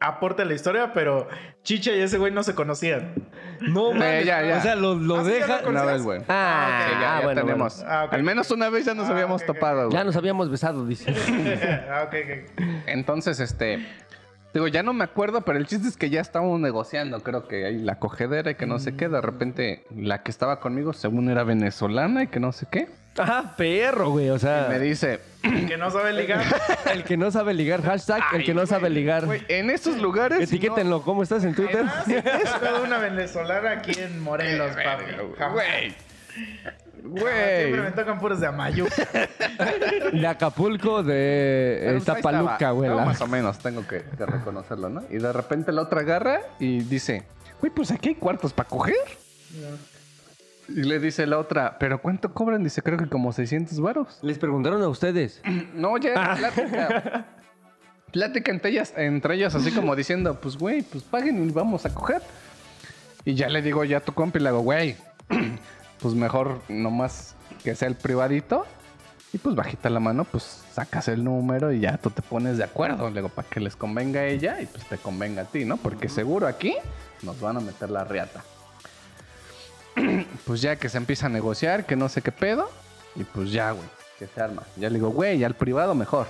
aporte 0.00 0.42
a 0.42 0.44
la 0.44 0.54
historia, 0.54 0.92
pero 0.92 1.28
Chicha 1.62 1.92
y 1.92 2.00
ese 2.00 2.18
güey 2.18 2.32
no 2.32 2.42
se 2.42 2.54
conocían. 2.54 3.12
No, 3.60 3.92
mames. 3.92 4.24
ya, 4.24 4.42
ya. 4.44 4.58
O 4.58 4.60
sea, 4.60 4.74
lo, 4.76 4.94
lo 4.94 5.18
¿Ah, 5.18 5.24
sí, 5.24 5.30
ya 5.30 5.34
deja. 5.34 5.62
lo 5.62 5.70
Una 5.70 5.84
vez, 5.84 6.02
güey. 6.02 6.20
Ah, 6.28 6.84
Sí, 6.86 6.92
ya, 6.94 7.00
ya 7.18 7.20
bueno, 7.24 7.40
tenemos. 7.42 7.76
bueno. 7.76 7.90
Ah. 7.92 8.08
Al 8.10 8.22
menos 8.22 8.50
una 8.52 8.68
vez 8.70 8.84
ya 8.86 8.94
nos 8.94 9.08
Ah, 9.08 9.12
habíamos 9.12 9.44
topado, 9.44 9.86
güey. 9.86 9.92
Ya 9.92 10.04
nos 10.04 10.14
habíamos 10.16 10.50
besado, 10.50 10.86
dice. 10.86 11.12
ah, 11.90 12.04
ok, 12.06 12.14
ok. 12.24 12.62
Entonces, 12.86 13.40
este. 13.40 13.84
Digo, 14.54 14.66
ya 14.68 14.82
no 14.82 14.92
me 14.92 15.04
acuerdo, 15.04 15.42
pero 15.42 15.58
el 15.58 15.66
chiste 15.66 15.88
es 15.88 15.96
que 15.96 16.08
ya 16.10 16.20
estábamos 16.20 16.58
negociando. 16.60 17.20
Creo 17.22 17.46
que 17.48 17.66
ahí 17.66 17.78
la 17.78 17.98
cogedera 17.98 18.50
y 18.50 18.54
que 18.54 18.66
no 18.66 18.78
sé 18.78 18.96
qué. 18.96 19.08
De 19.08 19.20
repente, 19.20 19.84
la 19.94 20.22
que 20.22 20.30
estaba 20.30 20.58
conmigo, 20.60 20.92
según 20.94 21.28
era 21.30 21.44
venezolana 21.44 22.22
y 22.24 22.26
que 22.28 22.40
no 22.40 22.52
sé 22.52 22.66
qué. 22.70 22.88
Ah, 23.18 23.54
perro, 23.56 24.10
güey. 24.10 24.30
O 24.30 24.38
sea, 24.38 24.68
Me 24.70 24.78
dice, 24.78 25.20
Que 25.42 25.76
no 25.76 25.90
sabe 25.90 26.12
ligar. 26.12 26.42
el 26.94 27.04
que 27.04 27.16
no 27.16 27.30
sabe 27.30 27.52
ligar, 27.52 27.82
hashtag, 27.82 28.22
el 28.32 28.44
que 28.44 28.54
no 28.54 28.64
sabe 28.66 28.90
ligar. 28.90 29.26
güey, 29.26 29.42
en 29.48 29.70
esos 29.70 29.98
lugares. 29.98 30.40
Etiquétenlo, 30.40 31.02
¿cómo 31.02 31.22
estás 31.22 31.44
en 31.44 31.54
Twitter? 31.54 31.84
Ah, 31.86 32.02
sí, 32.06 32.14
es 32.14 32.60
toda 32.60 32.82
una 32.82 32.98
venezolana 32.98 33.72
aquí 33.72 33.92
en 34.00 34.20
Morelos, 34.20 34.70
papi. 34.84 35.04
no- 35.16 35.34
Güey. 37.02 37.58
Siempre 37.66 37.82
me 37.82 37.90
tocan 37.92 38.18
puros 38.18 38.40
de 38.40 38.46
Amayu. 38.48 38.86
De 40.12 40.26
Acapulco, 40.26 41.02
de 41.02 41.78
eh, 41.80 41.90
pues 41.92 42.04
Tapaluca, 42.04 42.70
güey. 42.72 42.90
¿no? 42.90 42.96
la- 42.96 43.04
Más 43.04 43.20
o 43.20 43.26
menos, 43.26 43.58
tengo 43.58 43.86
que, 43.86 44.02
que 44.02 44.26
reconocerlo, 44.26 44.88
¿no? 44.88 45.02
Y 45.08 45.18
de 45.18 45.32
repente 45.32 45.72
la 45.72 45.82
otra 45.82 46.00
agarra 46.00 46.40
y 46.58 46.80
dice, 46.80 47.24
güey, 47.60 47.72
pues 47.72 47.90
aquí 47.92 48.10
hay 48.10 48.14
cuartos 48.16 48.52
para 48.52 48.68
coger. 48.68 48.94
Y 50.68 50.82
le 50.82 50.98
dice 50.98 51.26
la 51.26 51.38
otra, 51.38 51.78
¿pero 51.78 52.02
cuánto 52.02 52.34
cobran? 52.34 52.62
Dice, 52.62 52.82
creo 52.82 52.98
que 52.98 53.08
como 53.08 53.32
600 53.32 53.80
varos. 53.80 54.18
Les 54.22 54.38
preguntaron 54.38 54.82
a 54.82 54.88
ustedes. 54.88 55.40
No, 55.74 55.96
ya 55.96 56.10
era 56.10 56.34
plática. 56.36 57.26
plática 58.12 58.50
entre 58.50 58.70
ellas, 58.70 58.92
entre 58.96 59.34
ellas, 59.36 59.54
así 59.54 59.70
como 59.72 59.96
diciendo, 59.96 60.38
pues, 60.40 60.58
güey, 60.58 60.82
pues 60.82 61.04
paguen 61.04 61.48
y 61.48 61.52
vamos 61.52 61.86
a 61.86 61.94
coger. 61.94 62.20
Y 63.24 63.34
ya 63.34 63.48
le 63.48 63.62
digo 63.62 63.84
ya 63.84 63.98
a 63.98 64.00
tu 64.00 64.12
compa 64.12 64.38
y 64.38 64.42
le 64.42 64.48
hago, 64.50 64.60
güey, 64.60 64.96
pues 66.00 66.14
mejor 66.14 66.60
nomás 66.68 67.34
que 67.62 67.74
sea 67.74 67.88
el 67.88 67.94
privadito. 67.94 68.66
Y 69.32 69.38
pues 69.38 69.54
bajita 69.54 69.90
la 69.90 70.00
mano, 70.00 70.24
pues 70.24 70.62
sacas 70.72 71.08
el 71.08 71.22
número 71.22 71.70
y 71.70 71.80
ya 71.80 71.98
tú 71.98 72.08
te 72.08 72.22
pones 72.22 72.56
de 72.56 72.64
acuerdo. 72.64 73.10
Le 73.10 73.16
digo, 73.16 73.28
para 73.28 73.46
que 73.46 73.60
les 73.60 73.76
convenga 73.76 74.20
a 74.20 74.24
ella 74.24 74.60
y 74.60 74.66
pues 74.66 74.86
te 74.86 74.96
convenga 74.96 75.42
a 75.42 75.44
ti, 75.44 75.66
¿no? 75.66 75.76
Porque 75.76 76.08
seguro 76.08 76.46
aquí 76.46 76.74
nos 77.22 77.38
van 77.40 77.58
a 77.58 77.60
meter 77.60 77.90
la 77.90 78.04
riata. 78.04 78.42
pues 80.46 80.62
ya 80.62 80.76
que 80.76 80.88
se 80.88 80.96
empieza 80.96 81.26
a 81.26 81.28
negociar, 81.28 81.84
que 81.84 81.94
no 81.94 82.08
sé 82.08 82.22
qué 82.22 82.32
pedo. 82.32 82.70
Y 83.16 83.24
pues 83.24 83.52
ya, 83.52 83.72
güey, 83.72 83.88
que 84.18 84.26
se 84.26 84.40
arma. 84.40 84.62
Ya 84.76 84.88
le 84.88 84.94
digo, 84.94 85.10
güey, 85.10 85.44
al 85.44 85.54
privado 85.54 85.94
mejor. 85.94 86.26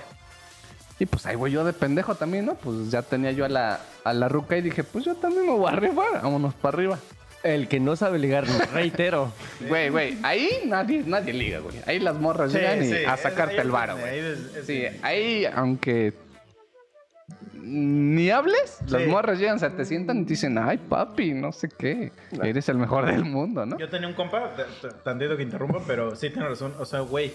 Y 0.99 1.05
pues 1.05 1.25
ahí 1.25 1.37
voy 1.37 1.51
yo 1.51 1.63
de 1.63 1.71
pendejo 1.71 2.15
también, 2.15 2.45
¿no? 2.45 2.55
Pues 2.55 2.91
ya 2.91 3.01
tenía 3.01 3.31
yo 3.31 3.45
a 3.45 3.49
la, 3.49 3.79
a 4.03 4.13
la 4.13 4.27
ruca 4.27 4.57
y 4.57 4.61
dije, 4.61 4.83
pues 4.83 5.05
yo 5.05 5.15
también 5.15 5.45
me 5.45 5.53
voy 5.53 5.71
a 5.71 5.75
rifar, 5.75 6.21
vámonos 6.21 6.53
para 6.55 6.75
arriba. 6.75 6.99
El 7.43 7.67
que 7.69 7.79
no 7.79 7.95
sabe 7.95 8.19
ligar, 8.19 8.45
reitero. 8.73 9.31
Güey, 9.67 9.89
güey, 9.89 10.17
ahí 10.23 10.49
nadie, 10.65 11.03
nadie 11.05 11.31
liga, 11.33 11.59
güey. 11.59 11.75
Ahí 11.85 11.99
las 11.99 12.15
morras 12.19 12.51
Sí, 12.51 12.57
llegan 12.57 12.83
y 12.83 12.87
sí, 12.87 12.93
a 13.05 13.13
es- 13.15 13.21
sacarte 13.21 13.53
ahí 13.55 13.59
el 13.61 13.67
es 13.67 13.71
varo, 13.73 13.93
donde- 13.93 14.09
güey. 14.09 14.19
ahí 14.19 14.31
es- 14.33 14.55
es- 14.57 14.65
Sí, 14.65 14.83
ahí, 15.01 15.45
aunque 15.45 16.13
ni 17.61 18.29
hables, 18.31 18.79
las 18.87 19.03
Sí. 19.03 19.07
morras 19.07 19.37
llegan, 19.39 19.59
se 19.59 19.69
te 19.69 19.85
sientan 19.85 20.19
y 20.21 20.23
te 20.23 20.29
dicen, 20.29 20.57
ay, 20.57 20.77
papi, 20.77 21.33
no 21.33 21.51
sé 21.51 21.69
qué, 21.69 22.11
eres 22.43 22.67
el 22.69 22.77
mejor 22.77 23.05
del 23.05 23.25
mundo, 23.25 23.65
¿no? 23.65 23.77
Yo 23.77 23.87
tenía 23.89 24.07
un 24.07 24.15
compa, 24.15 24.55
t- 24.55 24.63
t- 24.81 24.95
tantito 25.03 25.37
que 25.37 25.43
interrumpa, 25.43 25.79
pero 25.85 26.15
sí 26.15 26.29
tiene 26.29 26.47
razón. 26.47 26.73
O 26.79 26.85
sea, 26.85 27.01
güey. 27.01 27.31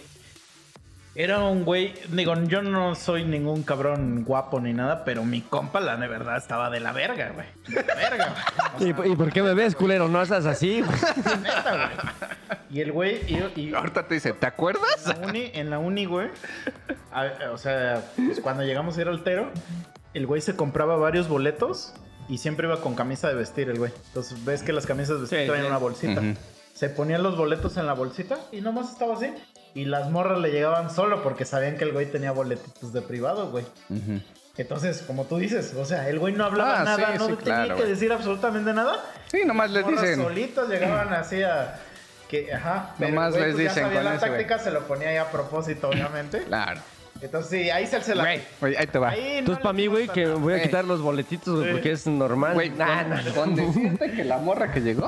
Era 1.16 1.38
un 1.44 1.64
güey, 1.64 1.94
digo, 2.08 2.34
yo 2.48 2.60
no 2.60 2.96
soy 2.96 3.24
ningún 3.24 3.62
cabrón 3.62 4.24
guapo 4.24 4.58
ni 4.60 4.72
nada, 4.72 5.04
pero 5.04 5.24
mi 5.24 5.42
compa, 5.42 5.78
la 5.78 5.96
de 5.96 6.08
verdad, 6.08 6.36
estaba 6.36 6.70
de 6.70 6.80
la 6.80 6.90
verga, 6.92 7.30
güey. 7.32 7.46
De 7.68 7.84
la 7.86 7.94
verga, 7.94 8.34
güey. 8.76 8.92
O 8.92 9.04
¿Y, 9.06 9.12
y 9.12 9.16
por 9.16 9.30
qué 9.32 9.40
me 9.42 9.54
ves, 9.54 9.76
culero? 9.76 10.08
No 10.08 10.20
estás 10.20 10.44
así, 10.44 10.80
güey. 10.80 10.98
sea, 11.22 11.36
neta, 11.36 11.70
güey. 11.76 12.58
Y 12.70 12.80
el 12.80 12.90
güey, 12.90 13.20
y, 13.28 13.60
y 13.60 13.74
Ahorita 13.74 14.08
te 14.08 14.14
dice, 14.14 14.32
¿te 14.32 14.46
acuerdas? 14.46 15.06
en 15.06 15.20
la 15.20 15.28
uni, 15.28 15.50
en 15.54 15.70
la 15.70 15.78
uni, 15.78 16.04
güey, 16.06 16.28
a- 17.12 17.50
o 17.52 17.58
sea, 17.58 18.02
pues 18.16 18.40
cuando 18.40 18.64
llegamos 18.64 18.98
a 18.98 19.02
ir 19.02 19.08
al 19.08 19.22
Tero, 19.22 19.52
el 20.14 20.26
güey 20.26 20.40
se 20.40 20.56
compraba 20.56 20.96
varios 20.96 21.28
boletos 21.28 21.94
y 22.28 22.38
siempre 22.38 22.66
iba 22.66 22.80
con 22.80 22.96
camisa 22.96 23.28
de 23.28 23.34
vestir, 23.34 23.68
el 23.70 23.78
güey. 23.78 23.92
Entonces, 24.08 24.44
ves 24.44 24.64
que 24.64 24.72
las 24.72 24.84
camisas 24.86 25.14
de 25.16 25.20
vestir 25.20 25.40
Sí, 25.42 25.46
traen 25.46 25.62
sí. 25.62 25.68
una 25.68 25.78
bolsita. 25.78 26.20
Se 26.72 26.88
ponían 26.88 27.22
los 27.22 27.36
boletos 27.36 27.76
en 27.76 27.86
la 27.86 27.92
bolsita 27.92 28.36
y 28.50 28.60
nomás 28.60 28.90
estaba 28.90 29.14
así. 29.14 29.32
Y 29.74 29.86
las 29.86 30.10
morras 30.10 30.38
le 30.40 30.50
llegaban 30.50 30.88
solo 30.90 31.22
porque 31.22 31.44
sabían 31.44 31.76
que 31.76 31.84
el 31.84 31.92
güey 31.92 32.06
tenía 32.06 32.30
boletitos 32.32 32.92
de 32.92 33.02
privado, 33.02 33.50
güey. 33.50 33.64
Ujú. 33.90 34.20
Entonces, 34.56 35.02
como 35.04 35.24
tú 35.24 35.38
dices, 35.38 35.74
o 35.76 35.84
sea, 35.84 36.08
el 36.08 36.20
güey 36.20 36.32
no 36.32 36.44
hablaba 36.44 36.80
Ah, 36.80 36.84
nada, 36.84 37.12
sí, 37.12 37.18
no 37.18 37.26
sí, 37.26 37.32
tenía 37.36 37.42
claro, 37.54 37.74
que 37.74 37.80
güey. 37.82 37.88
decir 37.92 38.12
absolutamente 38.12 38.72
nada. 38.72 39.04
Sí, 39.32 39.40
nomás 39.44 39.70
les 39.72 39.84
dicen, 39.86 40.22
solitos 40.22 40.68
llegaban 40.68 41.12
así 41.12 41.42
a... 41.42 41.76
Que, 42.28 42.52
ajá. 42.54 42.94
pero, 42.98 43.10
Nomás 43.10 43.32
güey, 43.32 43.44
les 43.46 43.54
pues, 43.54 43.64
ya 43.64 43.68
dicen 43.70 43.84
sabía 43.84 43.98
con 43.98 44.04
la 44.04 44.14
ese, 44.14 44.28
güey. 44.28 44.30
táctica, 44.46 44.58
se 44.60 44.70
lo 44.70 44.80
ponía 44.86 45.08
ahí 45.08 45.16
a 45.16 45.30
propósito, 45.30 45.88
obviamente. 45.88 46.42
Claro. 46.46 46.80
Entonces, 47.20 47.50
sí, 47.62 47.70
ahí 47.70 47.86
se, 47.86 48.00
se 48.02 48.14
la... 48.14 48.22
Güey, 48.60 48.76
ahí 48.76 48.86
te 48.86 48.98
va. 48.98 49.10
Ahí 49.10 49.20
no 49.22 49.38
Entonces, 49.38 49.58
le 49.58 49.62
para 49.62 49.72
mí, 49.72 49.86
güey, 49.86 50.08
que 50.08 50.24
nada. 50.24 50.34
voy 50.36 50.52
a 50.54 50.56
Eh. 50.58 50.62
quitar 50.62 50.84
los 50.84 51.00
boletitos, 51.00 51.58
güey, 51.60 51.72
porque 51.72 51.92
es 51.92 52.06
normal. 52.06 52.54
Güey, 52.54 52.70
Nah, 52.70 53.02
con, 53.02 53.10
nah. 53.10 53.34
con 53.34 53.54
decirte 53.56 54.10
que 54.12 54.24
la 54.24 54.38
morra 54.38 54.72
que 54.72 54.80
llegó 54.80 55.06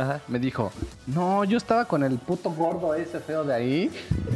Ajá. 0.00 0.20
me 0.28 0.38
dijo, 0.38 0.72
no, 1.06 1.44
yo 1.44 1.58
estaba 1.58 1.84
con 1.84 2.02
el 2.02 2.18
puto 2.18 2.50
gordo 2.50 2.94
ese 2.94 3.20
feo 3.20 3.44
de 3.44 3.54
ahí. 3.54 3.90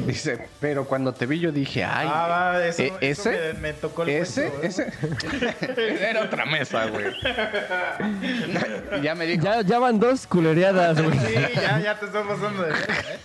Dice, 0.07 0.49
pero 0.61 0.85
cuando 0.85 1.13
te 1.15 1.25
vi 1.27 1.41
yo 1.41 1.51
dije, 1.53 1.85
ay, 1.85 2.07
Ah, 2.11 2.27
va, 2.29 2.67
eso, 2.67 2.83
eh, 2.83 2.93
eso 3.01 3.31
ese, 3.31 3.55
me, 3.55 3.61
me 3.61 3.73
tocó 3.73 4.03
el 4.03 4.11
ese, 4.11 4.51
cuento, 4.51 4.67
¿eh? 4.67 4.67
ese. 4.69 6.09
Era 6.11 6.23
otra 6.25 6.45
mesa, 6.45 6.87
güey. 6.87 7.07
ya 9.03 9.15
me 9.15 9.27
dijo, 9.27 9.43
Ya, 9.43 9.63
ya 9.63 9.79
van 9.79 9.99
dos 9.99 10.27
culereadas, 10.27 11.03
güey. 11.03 11.19
Sí, 11.19 11.35
ya, 11.55 11.81
ya 11.81 11.99
te 11.99 12.07
estoy 12.07 12.23
pasando 12.25 12.63
de 12.63 12.73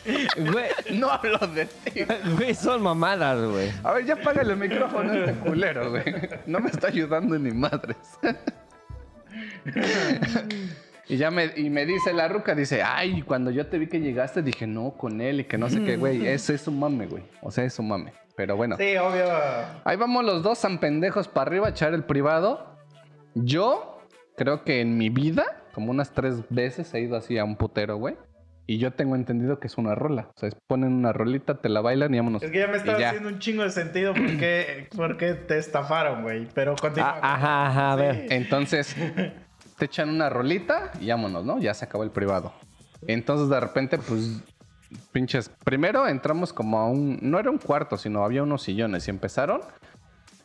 ¿eh? 0.05 0.27
Güey, 0.51 0.97
no 0.99 1.09
hablo 1.11 1.37
de 1.39 1.65
ti. 1.65 2.05
güey, 2.37 2.55
son 2.55 2.81
mamadas, 2.81 3.39
güey. 3.43 3.71
A 3.83 3.91
ver, 3.93 4.05
ya 4.05 4.15
págale 4.15 4.53
el 4.53 4.59
micrófono 4.59 5.11
a 5.11 5.17
este 5.17 5.33
culero, 5.33 5.89
güey. 5.89 6.03
No 6.45 6.59
me 6.59 6.69
está 6.69 6.87
ayudando 6.87 7.37
ni 7.37 7.51
madres. 7.51 7.97
Y 11.09 11.17
ya 11.17 11.31
me, 11.31 11.51
y 11.55 11.71
me 11.71 11.87
dice 11.87 12.13
la 12.13 12.27
ruca, 12.27 12.53
dice, 12.53 12.83
ay, 12.83 13.23
cuando 13.23 13.49
yo 13.49 13.65
te 13.65 13.79
vi 13.79 13.87
que 13.87 13.99
llegaste, 13.99 14.43
dije, 14.43 14.67
no, 14.67 14.91
con 14.91 15.21
él 15.21 15.39
y 15.39 15.43
que 15.45 15.57
no 15.57 15.67
sé 15.67 15.83
qué, 15.83 15.97
güey. 15.97 16.27
Ese 16.27 16.53
es 16.53 16.67
un 16.67 16.79
mame, 16.79 17.07
güey. 17.07 17.23
O 17.41 17.49
sea, 17.49 17.63
es 17.63 17.79
un 17.79 17.87
mame. 17.87 18.13
Pero 18.35 18.55
bueno. 18.55 18.77
Sí, 18.77 18.95
obvio. 18.95 19.25
Ahí 19.83 19.97
vamos 19.97 20.23
los 20.23 20.43
dos 20.43 20.59
san 20.59 20.77
pendejos 20.77 21.27
para 21.27 21.49
arriba 21.49 21.65
a 21.65 21.69
echar 21.71 21.95
el 21.95 22.03
privado. 22.03 22.77
Yo 23.33 24.03
creo 24.37 24.63
que 24.63 24.81
en 24.81 24.99
mi 24.99 25.09
vida, 25.09 25.63
como 25.73 25.89
unas 25.89 26.11
tres 26.11 26.43
veces 26.49 26.93
he 26.93 27.01
ido 27.01 27.17
así 27.17 27.39
a 27.39 27.43
un 27.43 27.55
putero, 27.55 27.97
güey. 27.97 28.15
Y 28.67 28.77
yo 28.77 28.91
tengo 28.91 29.15
entendido 29.15 29.59
que 29.59 29.65
es 29.65 29.79
una 29.79 29.95
rola. 29.95 30.29
O 30.35 30.39
sea, 30.39 30.51
ponen 30.67 30.93
una 30.93 31.11
rolita, 31.11 31.59
te 31.59 31.69
la 31.69 31.81
bailan 31.81 32.13
y 32.13 32.17
vámonos. 32.17 32.43
Es 32.43 32.51
que 32.51 32.59
ya 32.59 32.67
me 32.67 32.77
estaba 32.77 32.99
haciendo 32.99 33.29
un 33.29 33.39
chingo 33.39 33.63
de 33.63 33.71
sentido 33.71 34.13
porque, 34.13 34.87
porque 34.95 35.33
te 35.33 35.57
estafaron, 35.57 36.21
güey. 36.21 36.47
Pero 36.53 36.75
continúa. 36.75 37.17
Ah, 37.19 37.33
ajá, 37.33 37.67
ajá, 37.67 37.91
a 37.93 37.95
ver. 37.95 38.15
Sí. 38.15 38.27
Entonces, 38.29 38.95
te 39.79 39.85
echan 39.85 40.09
una 40.09 40.29
rolita 40.29 40.91
y 40.99 41.09
vámonos, 41.09 41.45
¿no? 41.45 41.57
Ya 41.59 41.73
se 41.73 41.85
acabó 41.85 42.03
el 42.03 42.11
privado. 42.11 42.53
Entonces, 43.07 43.49
de 43.49 43.59
repente, 43.59 43.97
pues, 43.97 44.41
pinches. 45.13 45.49
Primero 45.63 46.07
entramos 46.07 46.53
como 46.53 46.77
a 46.79 46.87
un. 46.87 47.17
No 47.21 47.39
era 47.39 47.49
un 47.49 47.57
cuarto, 47.57 47.97
sino 47.97 48.23
había 48.23 48.43
unos 48.43 48.61
sillones 48.61 49.07
y 49.07 49.11
empezaron. 49.11 49.61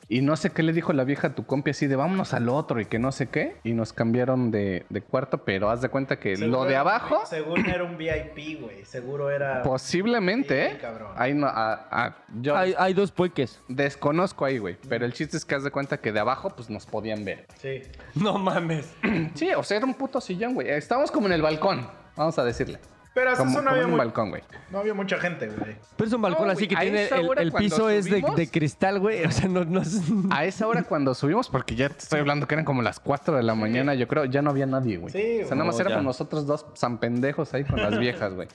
Y 0.09 0.21
no 0.21 0.37
sé 0.37 0.51
qué 0.51 0.63
le 0.63 0.73
dijo 0.73 0.93
la 0.93 1.05
vieja 1.05 1.29
a 1.29 1.35
tu 1.35 1.47
compi 1.47 1.71
así 1.71 1.87
de 1.87 1.97
vámonos 1.97 2.35
al 2.35 2.49
otro 2.49 2.81
y 2.81 2.85
que 2.87 2.99
no 2.99 3.11
sé 3.13 3.29
qué. 3.29 3.57
Y 3.65 3.73
nos 3.73 3.93
cambiaron 3.93 4.51
de, 4.51 4.85
de 4.91 5.01
cuarto, 5.03 5.39
pero 5.45 5.71
haz 5.71 5.81
de 5.81 5.89
cuenta 5.89 6.19
que 6.19 6.37
Seguro 6.37 6.59
lo 6.61 6.65
de 6.65 6.73
era- 6.73 6.81
abajo. 6.81 7.23
Según 7.27 7.67
era 7.67 7.85
un 7.85 7.97
VIP, 7.97 8.61
güey. 8.61 8.85
Seguro 8.85 9.31
era. 9.31 9.63
Posiblemente, 9.63 10.67
¿eh? 10.67 10.79
cabrón. 10.81 11.13
Ahí 11.17 11.35
no, 11.35 11.47
a- 11.47 11.87
a- 11.91 12.17
yo 12.41 12.57
Hay, 12.57 12.75
hay 12.79 12.93
dos 12.95 13.13
pueques. 13.13 13.61
desconozco 13.69 14.45
ahí, 14.45 14.59
güey. 14.59 14.77
Pero 14.89 15.05
el 15.07 15.13
chiste 15.13 15.37
es 15.37 15.45
que 15.45 15.55
haz 15.55 15.65
de 15.65 15.71
cuenta 15.71 15.99
que 15.99 16.13
de 16.13 16.21
abajo, 16.21 16.51
pues 16.51 16.69
nos 16.71 16.87
podían 16.87 17.25
ver. 17.25 17.47
Sí. 17.61 17.83
No 18.15 18.39
mames. 18.39 18.93
Sí, 19.35 19.51
o 19.57 19.63
sea, 19.63 19.79
era 19.79 19.87
un 19.87 19.95
puto 19.95 20.21
sillón, 20.21 20.55
güey. 20.55 20.69
Estábamos 20.69 21.11
como 21.11 21.27
en 21.27 21.33
el 21.33 21.43
balcón, 21.43 21.89
vamos 22.17 22.39
a 22.39 22.45
decirle. 22.45 22.79
Pero 23.15 23.31
hasta 23.31 23.45
Como, 23.45 23.53
eso 23.59 23.63
no 23.63 23.71
había, 23.71 23.85
un 23.85 23.91
muy- 23.91 23.99
balcón, 23.99 24.31
güey. 24.31 24.43
no 24.71 24.79
había 24.81 24.93
mucha 24.93 25.19
gente, 25.19 25.47
güey. 25.47 25.77
Pero 25.97 26.09
es 26.09 26.13
un 26.13 26.21
balcón 26.23 26.49
No, 26.49 26.53
así 26.53 26.67
que 26.67 26.77
a 26.77 26.81
tiene 26.81 27.07
el, 27.07 27.39
el 27.39 27.53
piso 27.53 27.89
es 27.89 28.07
de, 28.07 28.25
de 28.37 28.51
cristal, 28.51 28.99
güey. 28.99 29.25
O 29.27 29.31
sea, 29.31 29.49
no, 29.49 29.65
no 29.65 29.81
es. 29.81 30.01
A 30.31 30.45
esa 30.45 30.67
hora 30.67 30.83
cuando 30.83 31.15
subimos, 31.15 31.49
porque 31.49 31.77
ya 31.77 31.89
te 31.89 31.99
estoy 31.99 32.21
hablando 32.21 32.49
que 32.49 32.55
eran 32.57 32.65
como 32.65 32.83
las 32.83 32.99
4 32.99 33.37
de 33.37 33.43
la 33.45 33.55
mañana, 33.55 33.95
yo 33.95 34.09
creo, 34.09 34.25
ya 34.25 34.43
no 34.43 34.51
había 34.51 34.67
nadie, 34.67 34.97
güey. 34.97 35.13
Sí, 35.13 35.43
o 35.45 35.47
sea, 35.47 35.55
nada 35.57 35.67
más 35.67 35.77
no, 35.77 35.81
éramos 35.83 36.05
nosotros 36.05 36.45
dos 36.47 36.67
san 36.75 36.99
pendejos 36.99 37.55
ahí 37.55 37.65
con 37.65 37.81
las 37.81 37.97
viejas, 37.99 38.35
güey. 38.35 38.49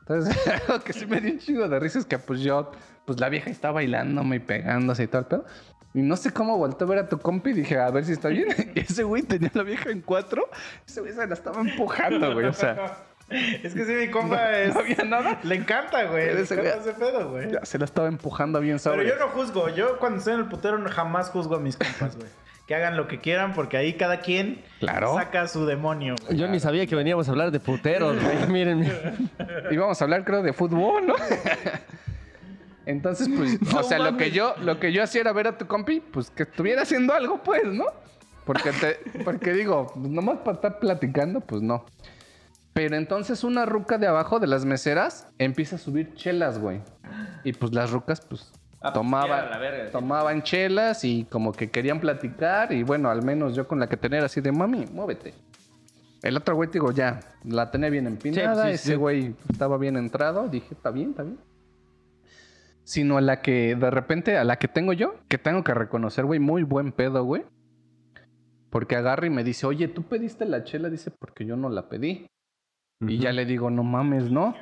Entonces, 0.00 0.36
algo 0.68 0.84
que 0.84 0.92
sí 0.92 1.06
me 1.06 1.20
dio 1.20 1.32
un 1.32 1.38
chingo 1.38 1.68
de 1.68 1.80
risa 1.80 1.98
es 1.98 2.04
que 2.04 2.18
pues 2.18 2.40
yo, 2.40 2.70
pues 3.06 3.18
la 3.18 3.28
vieja 3.30 3.48
estaba 3.48 3.74
bailándome 3.74 4.36
y 4.36 4.40
pegándose 4.40 5.04
y 5.04 5.06
todo 5.06 5.20
el 5.20 5.26
pedo. 5.26 5.44
Y 5.94 6.00
no 6.02 6.16
sé 6.16 6.32
cómo 6.32 6.56
volteé 6.56 6.86
a 6.86 6.90
ver 6.90 6.98
a 7.00 7.08
tu 7.08 7.18
compi 7.18 7.50
y 7.50 7.52
dije, 7.52 7.78
a 7.78 7.90
ver 7.90 8.04
si 8.04 8.12
está 8.12 8.28
bien. 8.28 8.48
Y 8.74 8.80
ese 8.80 9.04
güey 9.04 9.22
tenía 9.22 9.50
la 9.54 9.62
vieja 9.62 9.90
en 9.90 10.00
cuatro. 10.00 10.48
Ese 10.86 11.00
güey 11.00 11.12
se 11.12 11.26
la 11.26 11.34
estaba 11.34 11.60
empujando, 11.60 12.32
güey. 12.32 12.46
O 12.46 12.52
sea, 12.52 12.96
Es 13.62 13.74
que 13.74 13.84
sí, 13.84 13.92
mi 13.92 14.08
compa 14.10 14.52
es. 14.58 14.74
no 14.74 14.80
había 14.80 15.04
nada. 15.04 15.38
Le 15.42 15.54
encanta, 15.54 16.04
güey. 16.04 16.26
Le 16.34 16.40
encanta 16.40 16.76
ese 16.76 16.92
pedo, 16.94 17.30
güey. 17.30 17.52
Ya 17.52 17.64
se 17.64 17.78
la 17.78 17.84
estaba 17.84 18.08
empujando 18.08 18.60
bien 18.60 18.78
Pero 18.82 18.94
sobre. 18.96 19.08
yo 19.08 19.16
no 19.18 19.28
juzgo. 19.28 19.68
Yo 19.70 19.98
cuando 19.98 20.18
estoy 20.18 20.34
en 20.34 20.40
el 20.40 20.46
putero 20.46 20.78
jamás 20.90 21.30
juzgo 21.30 21.56
a 21.56 21.60
mis 21.60 21.76
compas, 21.76 22.16
güey. 22.16 22.28
Que 22.66 22.76
hagan 22.76 22.96
lo 22.96 23.08
que 23.08 23.18
quieran 23.18 23.54
porque 23.54 23.76
ahí 23.76 23.94
cada 23.94 24.20
quien 24.20 24.62
Claro. 24.78 25.14
saca 25.14 25.48
su 25.48 25.66
demonio. 25.66 26.14
güey. 26.26 26.38
Yo 26.38 26.46
ni 26.48 26.60
sabía 26.60 26.86
que 26.86 26.94
veníamos 26.94 27.26
a 27.28 27.32
hablar 27.32 27.50
de 27.50 27.58
puteros, 27.60 28.16
güey. 28.22 28.36
Miren, 28.48 28.80
miren. 28.80 29.30
Íbamos 29.70 30.00
a 30.00 30.04
hablar, 30.04 30.24
creo, 30.24 30.42
de 30.42 30.52
fútbol, 30.52 31.06
¿no? 31.06 31.14
Entonces, 32.84 33.28
pues, 33.36 33.58
o 33.76 33.82
sea, 33.84 33.98
lo 33.98 34.16
que 34.16 34.32
yo, 34.32 34.54
lo 34.60 34.80
que 34.80 34.92
yo 34.92 35.02
hacía 35.04 35.20
era 35.20 35.32
ver 35.32 35.46
a 35.46 35.56
tu 35.58 35.66
compi, 35.66 36.00
pues 36.00 36.30
que 36.30 36.42
estuviera 36.42 36.82
haciendo 36.82 37.14
algo, 37.14 37.40
pues, 37.42 37.64
¿no? 37.64 37.84
Porque 38.44 38.72
te, 38.72 38.98
porque 39.22 39.52
digo, 39.52 39.86
pues, 39.94 40.08
nomás 40.08 40.38
para 40.38 40.56
estar 40.56 40.78
platicando, 40.80 41.40
pues 41.40 41.62
no. 41.62 41.84
Pero 42.72 42.96
entonces 42.96 43.44
una 43.44 43.66
ruca 43.66 43.98
de 43.98 44.06
abajo 44.06 44.40
de 44.40 44.46
las 44.46 44.64
meseras 44.64 45.28
empieza 45.38 45.76
a 45.76 45.78
subir 45.78 46.14
chelas, 46.14 46.58
güey. 46.58 46.80
Y 47.44 47.52
pues 47.52 47.74
las 47.74 47.90
rucas, 47.90 48.20
pues, 48.22 48.50
Ah, 48.84 48.92
pues, 48.92 48.94
tomaban, 48.94 49.38
era 49.44 49.50
la 49.50 49.58
verga, 49.58 49.86
sí. 49.86 49.92
tomaban 49.92 50.42
chelas 50.42 51.04
y 51.04 51.24
como 51.30 51.52
que 51.52 51.70
querían 51.70 52.00
platicar. 52.00 52.72
Y 52.72 52.82
bueno, 52.82 53.10
al 53.10 53.22
menos 53.22 53.54
yo 53.54 53.68
con 53.68 53.78
la 53.78 53.88
que 53.88 53.96
tenía 53.96 54.24
así 54.24 54.40
de 54.40 54.50
mami, 54.50 54.86
muévete. 54.86 55.34
El 56.22 56.36
otro 56.36 56.56
güey, 56.56 56.68
te 56.68 56.74
digo, 56.74 56.90
ya, 56.92 57.20
la 57.44 57.70
tenía 57.70 57.90
bien 57.90 58.06
empinada. 58.08 58.64
Sí, 58.64 58.68
sí, 58.70 58.74
ese 58.74 58.88
sí. 58.90 58.94
güey 58.94 59.34
estaba 59.50 59.78
bien 59.78 59.96
entrado. 59.96 60.48
Dije, 60.48 60.74
está 60.74 60.90
bien, 60.90 61.10
está 61.10 61.22
bien. 61.22 61.38
Sino 62.84 63.18
a 63.18 63.20
la 63.20 63.40
que, 63.40 63.76
de 63.76 63.90
repente, 63.90 64.36
a 64.36 64.44
la 64.44 64.56
que 64.56 64.66
tengo 64.66 64.92
yo, 64.92 65.14
que 65.28 65.38
tengo 65.38 65.62
que 65.62 65.74
reconocer, 65.74 66.24
güey, 66.24 66.40
muy 66.40 66.64
buen 66.64 66.90
pedo, 66.90 67.22
güey. 67.24 67.44
Porque 68.70 68.96
agarra 68.96 69.26
y 69.26 69.30
me 69.30 69.44
dice, 69.44 69.66
oye, 69.66 69.86
¿tú 69.86 70.02
pediste 70.02 70.44
la 70.44 70.64
chela? 70.64 70.90
Dice, 70.90 71.12
porque 71.12 71.44
yo 71.44 71.56
no 71.56 71.68
la 71.68 71.88
pedí. 71.88 72.26
Y 73.06 73.18
ya 73.18 73.32
le 73.32 73.44
digo, 73.44 73.70
no 73.70 73.82
mames, 73.82 74.30
no. 74.30 74.54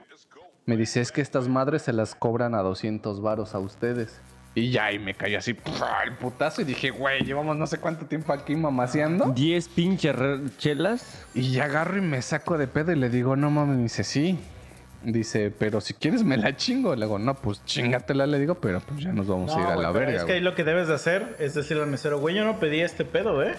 Me 0.67 0.77
dice, 0.77 1.01
es 1.01 1.13
que 1.13 1.21
estas 1.21 1.49
madres 1.49 1.83
se 1.83 1.93
las 1.93 2.15
cobran 2.15 2.55
a 2.55 2.63
200 2.63 3.21
varos 3.21 3.55
a 3.55 3.59
ustedes. 3.59 4.21
Y 4.55 4.71
ya, 4.71 4.93
y 4.93 4.99
me 4.99 5.15
cayó 5.15 5.39
así, 5.39 5.57
el 6.05 6.17
putazo. 6.17 6.63
Y 6.63 6.65
dije, 6.65 6.91
güey, 6.91 7.23
llevamos 7.23 7.57
no 7.57 7.67
sé 7.67 7.79
cuánto 7.79 8.07
tiempo 8.07 8.33
aquí 8.33 8.57
mamaseando. 8.57 9.27
10 9.27 9.69
pinches 9.69 10.17
chelas. 10.59 11.27
Y 11.35 11.53
ya 11.53 11.65
agarro 11.65 11.99
y 11.99 12.01
me 12.01 12.21
saco 12.23 12.59
de 12.59 12.67
pedo 12.67 12.93
y 12.93 12.97
le 12.97 13.11
digo, 13.11 13.37
no 13.37 13.51
mames, 13.51 13.77
me 13.77 13.83
dice, 13.85 14.05
sí. 14.05 14.39
Dice, 15.03 15.51
pero 15.51 15.81
si 15.81 15.95
quieres 15.95 16.23
me 16.25 16.37
la 16.37 16.55
chingo. 16.57 16.95
Le 16.95 17.07
digo, 17.07 17.19
no, 17.19 17.35
pues 17.35 17.65
chingatela, 17.65 18.27
le 18.27 18.39
digo, 18.39 18.57
pero 18.57 18.81
pues 18.81 19.01
ya 19.01 19.13
nos 19.13 19.27
vamos 19.27 19.55
a 19.57 19.61
ir 19.61 19.67
a 19.67 19.77
la 19.77 19.91
verga. 19.93 20.19
Es 20.19 20.25
que 20.25 20.33
ahí 20.35 20.41
lo 20.41 20.55
que 20.55 20.63
debes 20.63 20.89
de 20.89 20.95
hacer 20.95 21.37
es 21.39 21.55
decirle 21.55 21.83
al 21.85 21.89
mesero, 21.89 22.19
güey, 22.21 22.35
yo 22.35 22.45
no 22.45 22.61
pedí 22.61 22.81
este 22.81 23.07
pedo, 23.07 23.43
¿eh? 23.43 23.55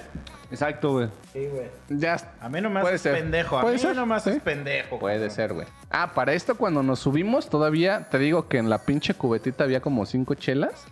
Exacto, 0.52 0.92
güey. 0.92 1.08
Sí, 1.34 1.48
güey. 1.48 1.68
Ya, 1.89 2.18
A 2.42 2.48
mí 2.50 2.62
no 2.62 2.70
me 2.70 2.82
Puede 2.82 2.96
haces 2.96 3.02
ser. 3.12 3.20
pendejo. 3.22 3.58
A 3.58 3.66
mí 3.66 3.80
ser, 3.80 3.96
no 3.96 4.06
me 4.06 4.16
haces 4.16 4.36
sí. 4.36 4.39
pendejo. 4.39 5.00
Puede 5.00 5.16
cabrón. 5.16 5.32
ser, 5.36 5.54
güey. 5.54 5.68
Ah, 5.89 6.12
para 6.14 6.34
esto 6.34 6.56
cuando 6.56 6.84
nos 6.84 7.00
subimos 7.00 7.50
todavía, 7.50 8.08
te 8.12 8.20
digo 8.20 8.48
que 8.48 8.58
en 8.60 8.70
la 8.70 8.80
pinche 8.84 9.16
cubetita 9.16 9.64
había 9.64 9.82
como 9.82 10.06
cinco 10.06 10.36
chelas. 10.36 10.86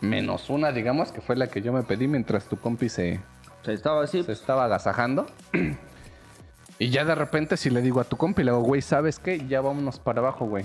Menos 0.00 0.50
una, 0.50 0.70
digamos, 0.70 1.10
que 1.10 1.20
fue 1.20 1.34
la 1.34 1.48
que 1.48 1.62
yo 1.62 1.72
me 1.72 1.82
pedí 1.82 2.06
mientras 2.06 2.44
tu 2.44 2.56
compi 2.58 2.88
se, 2.88 3.20
O 3.60 3.64
sea, 3.64 3.74
estaba 3.74 4.04
así. 4.04 4.22
se 4.22 4.32
estaba 4.32 4.66
agasajando. 4.66 5.26
y 6.80 6.90
ya 6.90 7.04
de 7.04 7.14
repente 7.14 7.56
si 7.56 7.70
le 7.70 7.82
digo 7.82 8.00
a 8.00 8.04
tu 8.04 8.16
compi, 8.16 8.42
le 8.42 8.50
digo, 8.50 8.62
güey, 8.62 8.80
¿sabes 8.80 9.18
qué? 9.20 9.46
Ya 9.46 9.60
vámonos 9.60 10.00
para 10.00 10.20
abajo, 10.20 10.46
güey. 10.46 10.64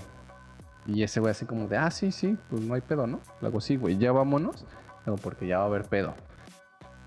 Y 0.87 1.03
ese 1.03 1.19
güey 1.19 1.31
así 1.31 1.45
como 1.45 1.67
de, 1.67 1.77
ah, 1.77 1.91
sí, 1.91 2.11
sí, 2.11 2.37
pues 2.49 2.61
no 2.61 2.73
hay 2.73 2.81
pedo, 2.81 3.05
¿no? 3.05 3.19
Le 3.41 3.49
digo, 3.49 3.59
sí, 3.61 3.75
güey, 3.75 3.97
ya 3.97 4.11
vámonos. 4.11 4.63
Le 5.05 5.11
digo, 5.11 5.17
porque 5.17 5.45
ya 5.45 5.57
va 5.57 5.65
a 5.65 5.67
haber 5.67 5.83
pedo. 5.83 6.13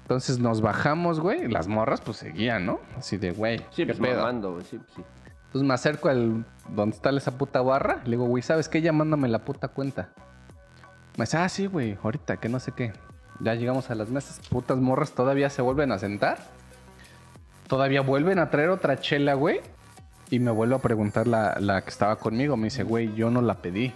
Entonces 0.02 0.38
nos 0.38 0.60
bajamos, 0.60 1.20
güey, 1.20 1.44
y 1.44 1.48
las 1.48 1.68
morras 1.68 2.00
pues 2.00 2.18
seguían, 2.18 2.66
¿no? 2.66 2.80
Así 2.96 3.16
de, 3.16 3.32
güey, 3.32 3.58
Sí, 3.70 3.84
¿qué 3.84 3.86
pues 3.86 3.98
pedo? 3.98 4.20
mamando, 4.20 4.52
güey. 4.52 4.64
Sí, 4.64 4.78
pues, 4.78 4.92
sí. 4.94 5.02
Entonces 5.46 5.66
me 5.66 5.72
acerco 5.74 6.08
al 6.10 6.44
donde 6.68 6.94
está 6.94 7.10
esa 7.10 7.38
puta 7.38 7.62
barra. 7.62 8.02
Le 8.04 8.10
digo, 8.10 8.26
güey, 8.26 8.42
¿sabes 8.42 8.68
qué? 8.68 8.82
Ya 8.82 8.92
mándame 8.92 9.28
la 9.28 9.38
puta 9.44 9.68
cuenta. 9.68 10.10
Me 11.16 11.24
dice, 11.24 11.38
ah, 11.38 11.48
sí, 11.48 11.66
güey, 11.66 11.96
ahorita, 12.02 12.36
que 12.36 12.48
no 12.50 12.60
sé 12.60 12.72
qué. 12.72 12.92
Ya 13.40 13.54
llegamos 13.54 13.90
a 13.90 13.94
las 13.94 14.10
mesas. 14.10 14.40
Putas 14.50 14.76
morras 14.78 15.12
todavía 15.12 15.48
se 15.48 15.62
vuelven 15.62 15.92
a 15.92 15.98
sentar. 15.98 16.38
Todavía 17.68 18.00
vuelven 18.00 18.38
a 18.38 18.50
traer 18.50 18.70
otra 18.70 18.98
chela, 18.98 19.34
güey. 19.34 19.60
Y 20.30 20.40
me 20.40 20.50
vuelve 20.50 20.74
a 20.74 20.78
preguntar 20.78 21.26
la, 21.26 21.56
la 21.60 21.82
que 21.82 21.90
estaba 21.90 22.16
conmigo. 22.16 22.56
Me 22.56 22.64
dice, 22.64 22.82
güey, 22.82 23.14
yo 23.14 23.30
no 23.30 23.40
la 23.40 23.54
pedí. 23.54 23.92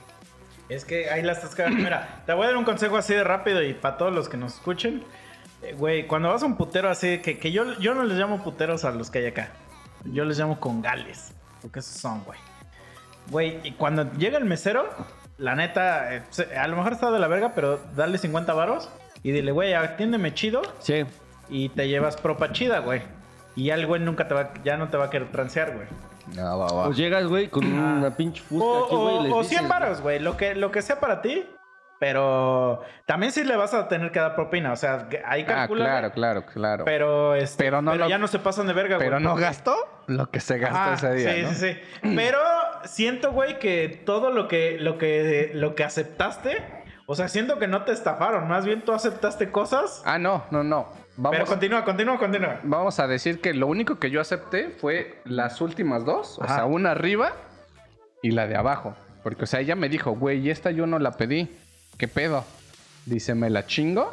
Es 0.68 0.85
que 0.85 1.11
ahí 1.11 1.23
la 1.23 1.33
estás 1.33 1.55
cagando. 1.55 1.79
Mira, 1.83 2.23
te 2.25 2.33
voy 2.33 2.45
a 2.45 2.49
dar 2.49 2.57
un 2.57 2.64
consejo 2.64 2.97
así 2.97 3.12
de 3.14 3.25
rápido 3.25 3.62
y 3.62 3.75
para 3.75 3.97
todos 3.99 4.12
los 4.14 4.29
que 4.29 4.37
nos 4.37 4.55
escuchen. 4.55 5.03
Eh, 5.62 5.75
Güey, 5.77 6.07
cuando 6.07 6.29
vas 6.31 6.43
a 6.43 6.47
un 6.47 6.57
putero 6.57 6.89
así, 6.91 7.18
que, 7.18 7.39
que 7.39 7.53
yo, 7.53 7.79
yo 7.79 7.95
no 7.95 8.05
les 8.05 8.16
llamo 8.18 8.43
puteros 8.43 8.85
a 8.85 8.91
los 8.93 9.11
que 9.11 9.18
hay 9.18 9.27
acá. 9.27 9.51
Yo 10.05 10.25
les 10.25 10.39
llamo 10.39 10.59
congales. 10.61 11.33
Porque 11.61 11.81
esos 11.81 11.97
son, 12.01 12.25
güey. 12.25 12.39
Güey, 13.31 13.61
y 13.64 13.73
cuando 13.73 14.11
llega 14.14 14.39
el 14.39 14.45
mesero, 14.47 14.89
la 15.39 15.55
neta, 15.55 16.14
eh, 16.16 16.23
a 16.59 16.66
lo 16.68 16.77
mejor 16.77 16.93
está 16.95 17.11
de 17.11 17.18
la 17.20 17.29
verga, 17.29 17.53
pero 17.55 17.79
dale 17.95 18.18
50 18.18 18.53
varos 18.55 18.89
y 19.23 19.31
dile, 19.33 19.53
güey, 19.53 19.75
atiéndeme 19.75 20.35
chido 20.35 20.62
Sí. 20.81 21.05
y 21.49 21.68
te 21.68 21.87
llevas 21.89 22.16
propa 22.16 22.53
chida, 22.53 22.81
güey. 22.81 23.03
Y 23.55 23.66
ya 23.66 23.74
el 23.74 23.86
güey 23.86 24.00
nunca 24.00 24.26
te 24.28 24.34
va, 24.34 24.53
ya 24.64 24.76
no 24.76 24.88
te 24.88 24.96
va 24.96 25.05
a 25.07 25.11
querer 25.11 25.30
transear, 25.30 25.74
güey. 25.74 25.86
No, 26.36 26.59
va, 26.59 26.66
va. 26.66 26.88
O 26.88 26.92
llegas, 26.92 27.26
güey, 27.26 27.48
con 27.48 27.66
una 27.70 28.16
pinche 28.16 28.40
fusca 28.42 28.64
O, 28.66 28.84
aquí, 28.86 28.94
güey. 28.96 29.16
o, 29.18 29.22
les 29.24 29.32
o 29.32 29.38
dices, 29.42 29.59
100 29.59 29.68
varos, 29.68 30.00
güey. 30.00 30.18
Lo 30.20 30.36
que, 30.36 30.55
lo 30.55 30.70
que 30.70 30.80
sea 30.82 30.98
para 31.00 31.20
ti. 31.22 31.44
Pero 31.98 32.80
también 33.07 33.30
sí 33.30 33.44
le 33.44 33.55
vas 33.57 33.74
a 33.74 33.86
tener 33.86 34.11
que 34.11 34.18
dar 34.18 34.34
propina. 34.34 34.72
O 34.72 34.76
sea, 34.76 35.07
ahí 35.24 35.42
Ah, 35.42 35.46
calcula. 35.46 35.84
claro, 35.84 36.11
claro, 36.12 36.46
claro. 36.46 36.84
Pero, 36.84 37.36
este, 37.36 37.62
Pero 37.62 37.80
no 37.80 37.94
lo- 37.94 38.09
ya 38.09 38.18
no 38.18 38.26
se 38.26 38.40
pasan 38.40 38.66
de 38.66 38.72
verga, 38.72 38.96
güey. 38.96 39.07
Pero 39.07 39.20
no 39.20 39.30
porque- 39.30 39.44
gastó 39.44 39.76
lo 40.09 40.28
que 40.28 40.40
se 40.40 40.59
gastó 40.59 40.76
Ajá, 40.78 40.94
ese 40.94 41.14
día, 41.14 41.32
Sí, 41.34 41.42
¿no? 41.42 41.48
sí, 41.50 41.80
sí. 42.03 42.14
Pero 42.16 42.38
siento, 42.84 43.30
güey, 43.30 43.61
que 43.61 44.03
todo 44.05 44.30
lo 44.30 44.48
que, 44.48 44.78
lo 44.80 44.98
que, 44.98 45.53
lo 45.55 45.76
que 45.76 45.84
aceptaste, 45.84 46.64
o 47.07 47.14
sea, 47.14 47.28
siento 47.28 47.61
que 47.61 47.68
no 47.68 47.84
te 47.84 47.92
estafaron. 47.92 48.48
Más 48.48 48.64
bien 48.64 48.82
tú 48.82 48.92
aceptaste 48.92 49.53
cosas. 49.53 50.03
Ah, 50.05 50.18
no, 50.18 50.42
no, 50.50 50.64
no. 50.64 50.88
Vamos, 51.16 51.36
Pero 51.36 51.46
continúa, 51.46 51.84
continúa, 51.84 52.18
continúa. 52.18 52.60
vamos 52.62 52.98
a 52.98 53.06
decir 53.06 53.40
que 53.40 53.52
lo 53.52 53.66
único 53.66 53.98
que 53.98 54.10
yo 54.10 54.20
acepté 54.20 54.70
fue 54.70 55.20
las 55.24 55.60
últimas 55.60 56.04
dos. 56.04 56.38
O 56.38 56.46
sea, 56.46 56.64
una 56.64 56.92
arriba 56.92 57.32
y 58.22 58.30
la 58.30 58.46
de 58.46 58.56
abajo. 58.56 58.94
Porque, 59.22 59.44
o 59.44 59.46
sea, 59.46 59.60
ella 59.60 59.76
me 59.76 59.88
dijo, 59.88 60.12
güey, 60.12 60.48
esta 60.48 60.70
yo 60.70 60.86
no 60.86 60.98
la 60.98 61.12
pedí. 61.12 61.50
¿Qué 61.98 62.08
pedo? 62.08 62.44
Dice, 63.04 63.34
¿me 63.34 63.50
la 63.50 63.66
chingo? 63.66 64.12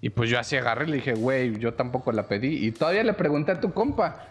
Y 0.00 0.10
pues 0.10 0.28
yo 0.28 0.38
así 0.38 0.56
agarré 0.56 0.84
y 0.84 0.88
le 0.88 0.96
dije, 0.96 1.14
güey, 1.14 1.58
yo 1.58 1.74
tampoco 1.74 2.12
la 2.12 2.24
pedí. 2.24 2.66
Y 2.66 2.72
todavía 2.72 3.04
le 3.04 3.14
pregunté 3.14 3.52
a 3.52 3.60
tu 3.60 3.72
compa. 3.72 4.26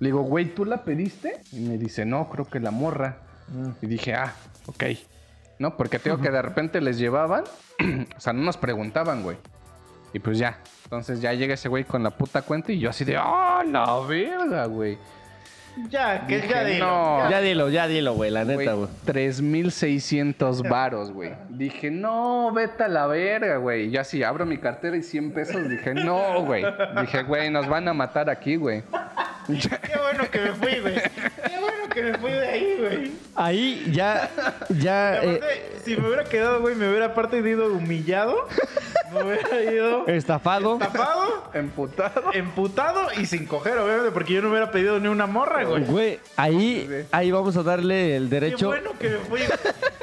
Le 0.00 0.08
digo, 0.08 0.22
güey, 0.22 0.46
¿tú 0.46 0.64
la 0.64 0.82
pediste? 0.82 1.40
Y 1.52 1.60
me 1.60 1.78
dice, 1.78 2.04
no, 2.04 2.28
creo 2.30 2.46
que 2.46 2.58
la 2.58 2.70
morra. 2.70 3.18
Y 3.80 3.86
dije, 3.86 4.14
ah, 4.14 4.34
ok. 4.66 4.84
No, 5.58 5.76
porque 5.76 5.98
tengo 5.98 6.18
que 6.18 6.30
de 6.30 6.42
repente 6.42 6.80
les 6.80 6.98
llevaban, 6.98 7.44
o 8.16 8.20
sea, 8.20 8.32
no 8.32 8.42
nos 8.42 8.56
preguntaban, 8.56 9.22
güey. 9.22 9.36
Y 10.14 10.18
pues 10.20 10.38
ya. 10.38 10.58
Entonces 10.84 11.20
ya 11.20 11.32
llega 11.34 11.54
ese 11.54 11.68
güey 11.68 11.84
con 11.84 12.02
la 12.02 12.10
puta 12.10 12.40
cuenta 12.42 12.72
y 12.72 12.78
yo 12.78 12.88
así 12.88 13.04
de, 13.04 13.18
¡oh, 13.18 13.62
la 13.64 14.00
verga, 14.08 14.64
güey! 14.66 14.96
Ya, 15.90 16.24
que 16.28 16.36
Dije, 16.36 16.48
ya 16.48 16.64
dilo. 16.64 16.86
no. 16.86 17.30
Ya 17.30 17.40
dilo, 17.40 17.68
ya 17.68 17.88
dilo, 17.88 18.14
güey, 18.14 18.30
la 18.30 18.44
neta, 18.44 18.74
güey. 18.74 18.88
3600 19.06 20.62
varos, 20.62 21.10
güey. 21.10 21.32
Dije, 21.48 21.90
no, 21.90 22.52
vete 22.52 22.84
a 22.84 22.88
la 22.88 23.08
verga, 23.08 23.56
güey. 23.56 23.86
Y 23.86 23.90
yo 23.90 24.00
así 24.00 24.22
abro 24.22 24.46
mi 24.46 24.58
cartera 24.58 24.96
y 24.96 25.02
100 25.02 25.32
pesos. 25.32 25.68
Dije, 25.68 25.92
no, 25.94 26.42
güey. 26.44 26.64
Dije, 27.00 27.24
güey, 27.24 27.50
nos 27.50 27.66
van 27.68 27.88
a 27.88 27.92
matar 27.92 28.30
aquí, 28.30 28.54
güey. 28.54 28.84
Qué 29.48 29.98
bueno 30.00 30.30
que 30.30 30.40
me 30.40 30.52
fui, 30.52 30.80
güey. 30.80 30.94
Qué 30.94 31.58
bueno 31.60 31.73
que 31.94 32.02
me 32.02 32.18
fui 32.18 32.30
de 32.32 32.46
ahí, 32.46 32.76
güey. 32.80 33.12
Ahí 33.36 33.86
ya, 33.92 34.30
ya, 34.68 35.22
eh, 35.22 35.40
si 35.84 35.96
me 35.96 36.06
hubiera 36.08 36.24
quedado, 36.24 36.60
güey, 36.60 36.74
me 36.74 36.88
hubiera 36.88 37.06
aparte 37.06 37.38
ido 37.38 37.72
humillado. 37.72 38.46
Me 39.12 39.22
hubiera 39.22 39.62
ido 39.72 40.06
estafado. 40.08 40.78
tapado, 40.78 41.50
Emputado. 41.54 42.32
emputado 42.32 43.06
y 43.20 43.26
sin 43.26 43.46
coger, 43.46 43.78
obviamente, 43.78 44.10
porque 44.10 44.32
yo 44.34 44.42
no 44.42 44.50
hubiera 44.50 44.70
pedido 44.72 44.98
ni 44.98 45.06
una 45.08 45.26
morra, 45.26 45.62
güey. 45.64 45.84
Güey, 45.84 46.20
ahí, 46.36 47.06
ahí 47.12 47.30
vamos 47.30 47.56
a 47.56 47.62
darle 47.62 48.16
el 48.16 48.24
Qué 48.28 48.40
derecho. 48.40 48.66
bueno 48.66 48.90
que 48.98 49.10
me 49.10 49.18
fui. 49.18 49.40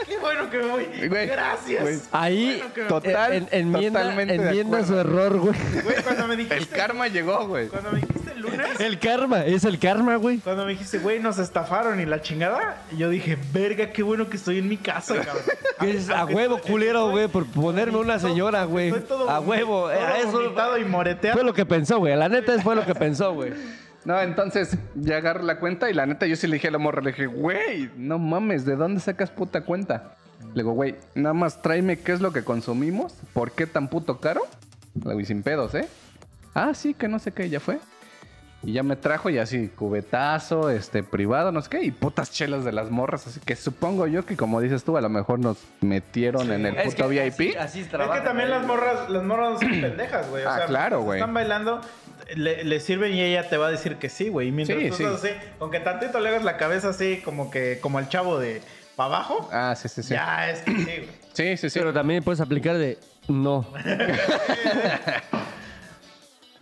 Qué 0.08 0.18
bueno 0.18 0.50
que 0.50 0.58
me 0.60 0.64
fui. 0.72 1.08
Güey, 1.10 1.28
Gracias. 1.28 1.82
güey. 1.82 2.00
Ahí 2.12 2.64
Bueno 2.76 2.88
Total, 2.88 3.34
en- 3.34 3.48
enmienda, 3.52 4.02
totalmente 4.02 4.36
enmienda 4.36 4.86
su 4.86 4.98
error, 4.98 5.38
güey. 5.40 5.56
Güey, 5.84 6.04
cuando 6.04 6.28
me 6.28 6.36
El 6.42 6.68
karma 6.70 7.08
llegó, 7.08 7.48
güey. 7.48 7.68
Cuando 7.68 7.92
me 7.92 8.00
dijiste 8.02 8.32
el 8.32 8.42
lunes. 8.42 8.80
El 8.80 9.00
karma, 9.00 9.46
es 9.46 9.64
el 9.66 9.78
karma, 9.80 10.16
güey. 10.16 10.38
Cuando 10.40 10.66
me 10.66 10.72
dijiste, 10.72 11.00
güey, 11.00 11.20
nos 11.20 11.38
estafaron 11.38 11.81
y 12.00 12.06
la 12.06 12.22
chingada, 12.22 12.84
yo 12.96 13.10
dije, 13.10 13.38
verga, 13.52 13.92
qué 13.92 14.04
bueno 14.04 14.30
que 14.30 14.38
estoy 14.38 14.60
en 14.60 14.70
mi 14.70 14.78
casa, 14.78 15.16
cabrón. 15.16 15.44
Es 15.82 16.12
a 16.12 16.26
huevo 16.26 16.60
culero, 16.60 17.10
güey, 17.10 17.28
por 17.28 17.48
ponerme 17.48 17.98
una 17.98 18.20
señora, 18.20 18.66
güey. 18.66 18.94
A 19.28 19.40
huevo, 19.40 19.88
todo 19.88 19.90
a 19.90 20.18
eso 20.20 20.78
y 20.78 20.86
moreteado. 20.86 21.38
fue 21.38 21.44
lo 21.44 21.54
que 21.54 21.66
pensó, 21.66 21.98
güey. 21.98 22.16
La 22.16 22.30
neta 22.30 22.60
fue 22.62 22.76
lo 22.76 22.86
que 22.86 22.94
pensó, 22.94 23.34
güey. 23.34 23.54
No, 24.06 24.20
entonces 24.22 24.78
ya 24.96 25.18
agarro 25.18 25.42
la 25.44 25.60
cuenta 25.60 25.90
y 25.90 25.94
la 25.94 26.06
neta 26.06 26.28
yo 26.28 26.36
sí 26.36 26.46
le 26.48 26.56
dije 26.56 26.68
a 26.68 26.72
la 26.72 26.78
morra, 26.78 27.02
le 27.02 27.12
dije, 27.12 27.26
güey, 27.26 27.90
no 27.98 28.20
mames, 28.20 28.66
¿de 28.66 28.76
dónde 28.76 29.00
sacas 29.00 29.32
puta 29.32 29.62
cuenta? 29.62 30.16
Le 30.54 30.62
digo, 30.62 30.74
güey, 30.74 30.96
nada 31.16 31.34
más 31.34 31.62
tráeme 31.62 32.00
qué 32.00 32.12
es 32.12 32.22
lo 32.22 32.32
que 32.32 32.44
consumimos, 32.44 33.14
por 33.34 33.52
qué 33.52 33.66
tan 33.66 33.90
puto 33.90 34.20
caro. 34.20 34.42
Le 34.96 35.10
digo, 35.10 35.20
y 35.20 35.26
sin 35.26 35.42
pedos, 35.42 35.74
¿eh? 35.76 35.88
Ah, 36.54 36.74
sí, 36.74 36.94
que 36.94 37.08
no 37.08 37.18
sé 37.18 37.32
qué, 37.32 37.50
ya 37.50 37.60
fue. 37.60 37.80
Y 38.64 38.74
ya 38.74 38.84
me 38.84 38.96
trajo 38.96 39.30
y 39.32 39.40
así, 39.40 39.70
cubetazo, 39.70 40.70
este, 40.70 41.02
privado, 41.02 41.52
no 41.52 41.62
sé 41.64 41.70
qué, 41.70 41.84
y 41.84 41.90
putas 41.90 42.32
chelas 42.32 42.64
de 42.64 42.72
las 42.72 42.92
morras, 42.92 43.26
así 43.26 43.40
que 43.40 43.56
supongo 43.56 44.06
yo 44.06 44.24
que 44.24 44.38
como 44.38 44.62
dices 44.62 44.84
tú, 44.84 44.98
a 44.98 45.02
lo 45.02 45.10
mejor 45.10 45.40
nos 45.40 45.58
metieron 45.82 46.52
en 46.52 46.68
el 46.68 46.76
puto 46.84 47.08
VIP. 47.10 47.58
Así, 47.60 47.80
Es 47.80 47.88
que 47.88 48.22
también 48.24 48.52
las 48.52 48.64
morras, 48.68 49.10
las 49.10 49.24
morras 49.24 49.60
son 49.60 49.70
pendejas, 49.82 50.30
güey. 50.30 50.44
O 50.46 50.50
Ah, 50.50 50.58
sea, 50.58 50.66
claro, 50.68 51.02
güey. 51.02 51.20
Están 51.20 51.34
bailando, 51.34 51.82
le, 52.36 52.64
le 52.64 52.80
sirven 52.80 53.14
y 53.16 53.22
ella 53.22 53.50
te 53.50 53.58
va 53.58 53.66
a 53.68 53.72
decir 53.72 53.96
que 53.96 54.10
sí, 54.10 54.30
güey. 54.30 54.50
Y 54.50 54.52
mientras 54.52 54.80
Sí, 54.80 54.90
tú 54.90 54.96
sí. 54.96 55.04
estás 55.06 55.24
así, 55.24 55.34
aunque 55.60 55.80
tantito 55.80 56.20
le 56.20 56.30
hagas 56.30 56.44
la 56.44 56.58
cabeza 56.58 56.90
así, 56.90 57.20
como 57.26 57.50
que, 57.50 57.80
como 57.82 57.98
el 57.98 58.10
chavo 58.10 58.38
de 58.38 58.62
para 58.96 59.16
abajo, 59.16 59.50
Ah, 59.52 59.74
sí, 59.76 59.88
sí, 59.90 60.04
sí. 60.04 60.14
ya 60.14 60.52
es 60.52 60.62
que 60.62 60.72
sí, 60.72 60.84
güey. 60.84 61.10
Sí, 61.34 61.58
sí, 61.58 61.70
sí. 61.72 61.80
Pero 61.80 61.94
también 61.94 62.24
puedes 62.24 62.40
aplicar 62.42 62.78
de 62.78 63.00
no. 63.28 63.66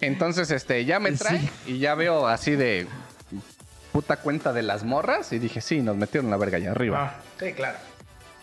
Entonces, 0.01 0.49
este, 0.51 0.85
ya 0.85 0.99
me 0.99 1.11
trae 1.11 1.39
Sí. 1.39 1.49
y 1.67 1.79
ya 1.79 1.95
veo 1.95 2.27
así 2.27 2.51
de 2.55 2.87
puta 3.91 4.17
cuenta 4.17 4.53
de 4.53 4.61
las 4.61 4.83
morras 4.83 5.33
y 5.33 5.39
dije, 5.39 5.61
sí, 5.61 5.81
nos 5.81 5.97
metieron 5.97 6.29
la 6.29 6.37
verga 6.37 6.57
allá 6.57 6.71
arriba. 6.71 7.15
Ah, 7.17 7.21
sí, 7.39 7.53
claro. 7.53 7.77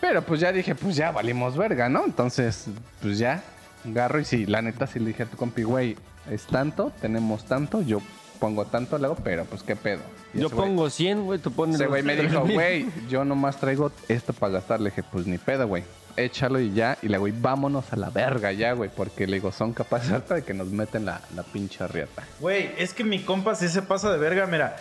Pero 0.01 0.23
pues 0.23 0.41
ya 0.41 0.53
dije, 0.53 0.75
pues 0.75 0.97
ya 0.97 1.13
valimos 1.13 1.57
verga, 1.57 1.89
¿no? 1.89 2.05
Entonces, 2.05 2.67
pues 3.01 3.19
ya, 3.19 3.43
agarro 3.85 4.21
y 4.21 4.25
sí, 4.25 4.45
la 4.47 4.61
neta 4.61 4.87
sí 4.87 4.99
le 4.99 5.07
dije 5.07 5.23
a 5.23 5.27
tu 5.27 5.37
compi, 5.37 5.63
güey, 5.63 5.97
es 6.31 6.47
tanto, 6.47 6.93
tenemos 7.01 7.45
tanto, 7.47 7.81
yo 7.81 8.03
pongo 8.39 8.67
tanto, 8.67 8.99
luego, 8.99 9.17
pero 9.25 9.45
pues 9.47 9.63
qué 9.63 9.77
pedo. 9.77 10.03
Y 10.35 10.41
Yo 10.41 10.51
pongo 10.51 10.91
100, 10.91 11.25
güey, 11.25 11.39
tú 11.39 11.51
pones. 11.53 11.77
Ese 11.77 11.87
güey 11.87 12.03
me 12.03 12.15
dijo, 12.17 12.43
3000. 12.43 12.55
güey, 12.55 12.87
yo 13.09 13.25
nomás 13.25 13.57
traigo 13.59 13.91
esto 14.09 14.35
para 14.35 14.55
gastar. 14.55 14.81
Le 14.81 14.91
dije, 14.91 15.03
pues 15.03 15.27
ni 15.27 15.39
pedo, 15.39 15.67
güey. 15.67 15.85
Échalo 16.17 16.61
y 16.61 16.73
ya. 16.73 16.97
Y 17.03 17.09
le 17.09 17.19
güey, 17.19 17.33
vámonos 17.37 17.93
a 17.93 17.97
la 17.97 18.11
verga 18.11 18.53
ya, 18.53 18.73
güey. 18.73 18.91
Porque 18.95 19.27
le 19.27 19.37
digo, 19.37 19.53
son 19.53 19.73
capaces 19.73 20.13
hasta 20.13 20.37
de 20.37 20.45
que 20.45 20.55
nos 20.55 20.69
meten 20.69 21.05
la, 21.05 21.21
la 21.35 21.43
pinche 21.43 21.87
riata. 21.87 22.25
Güey, 22.41 22.71
es 22.79 22.93
que 22.95 23.05
mi 23.05 23.23
compa 23.23 23.55
sí 23.55 23.69
se 23.69 23.83
pasa 23.83 24.11
de 24.11 24.19
verga, 24.19 24.47
mira. 24.47 24.77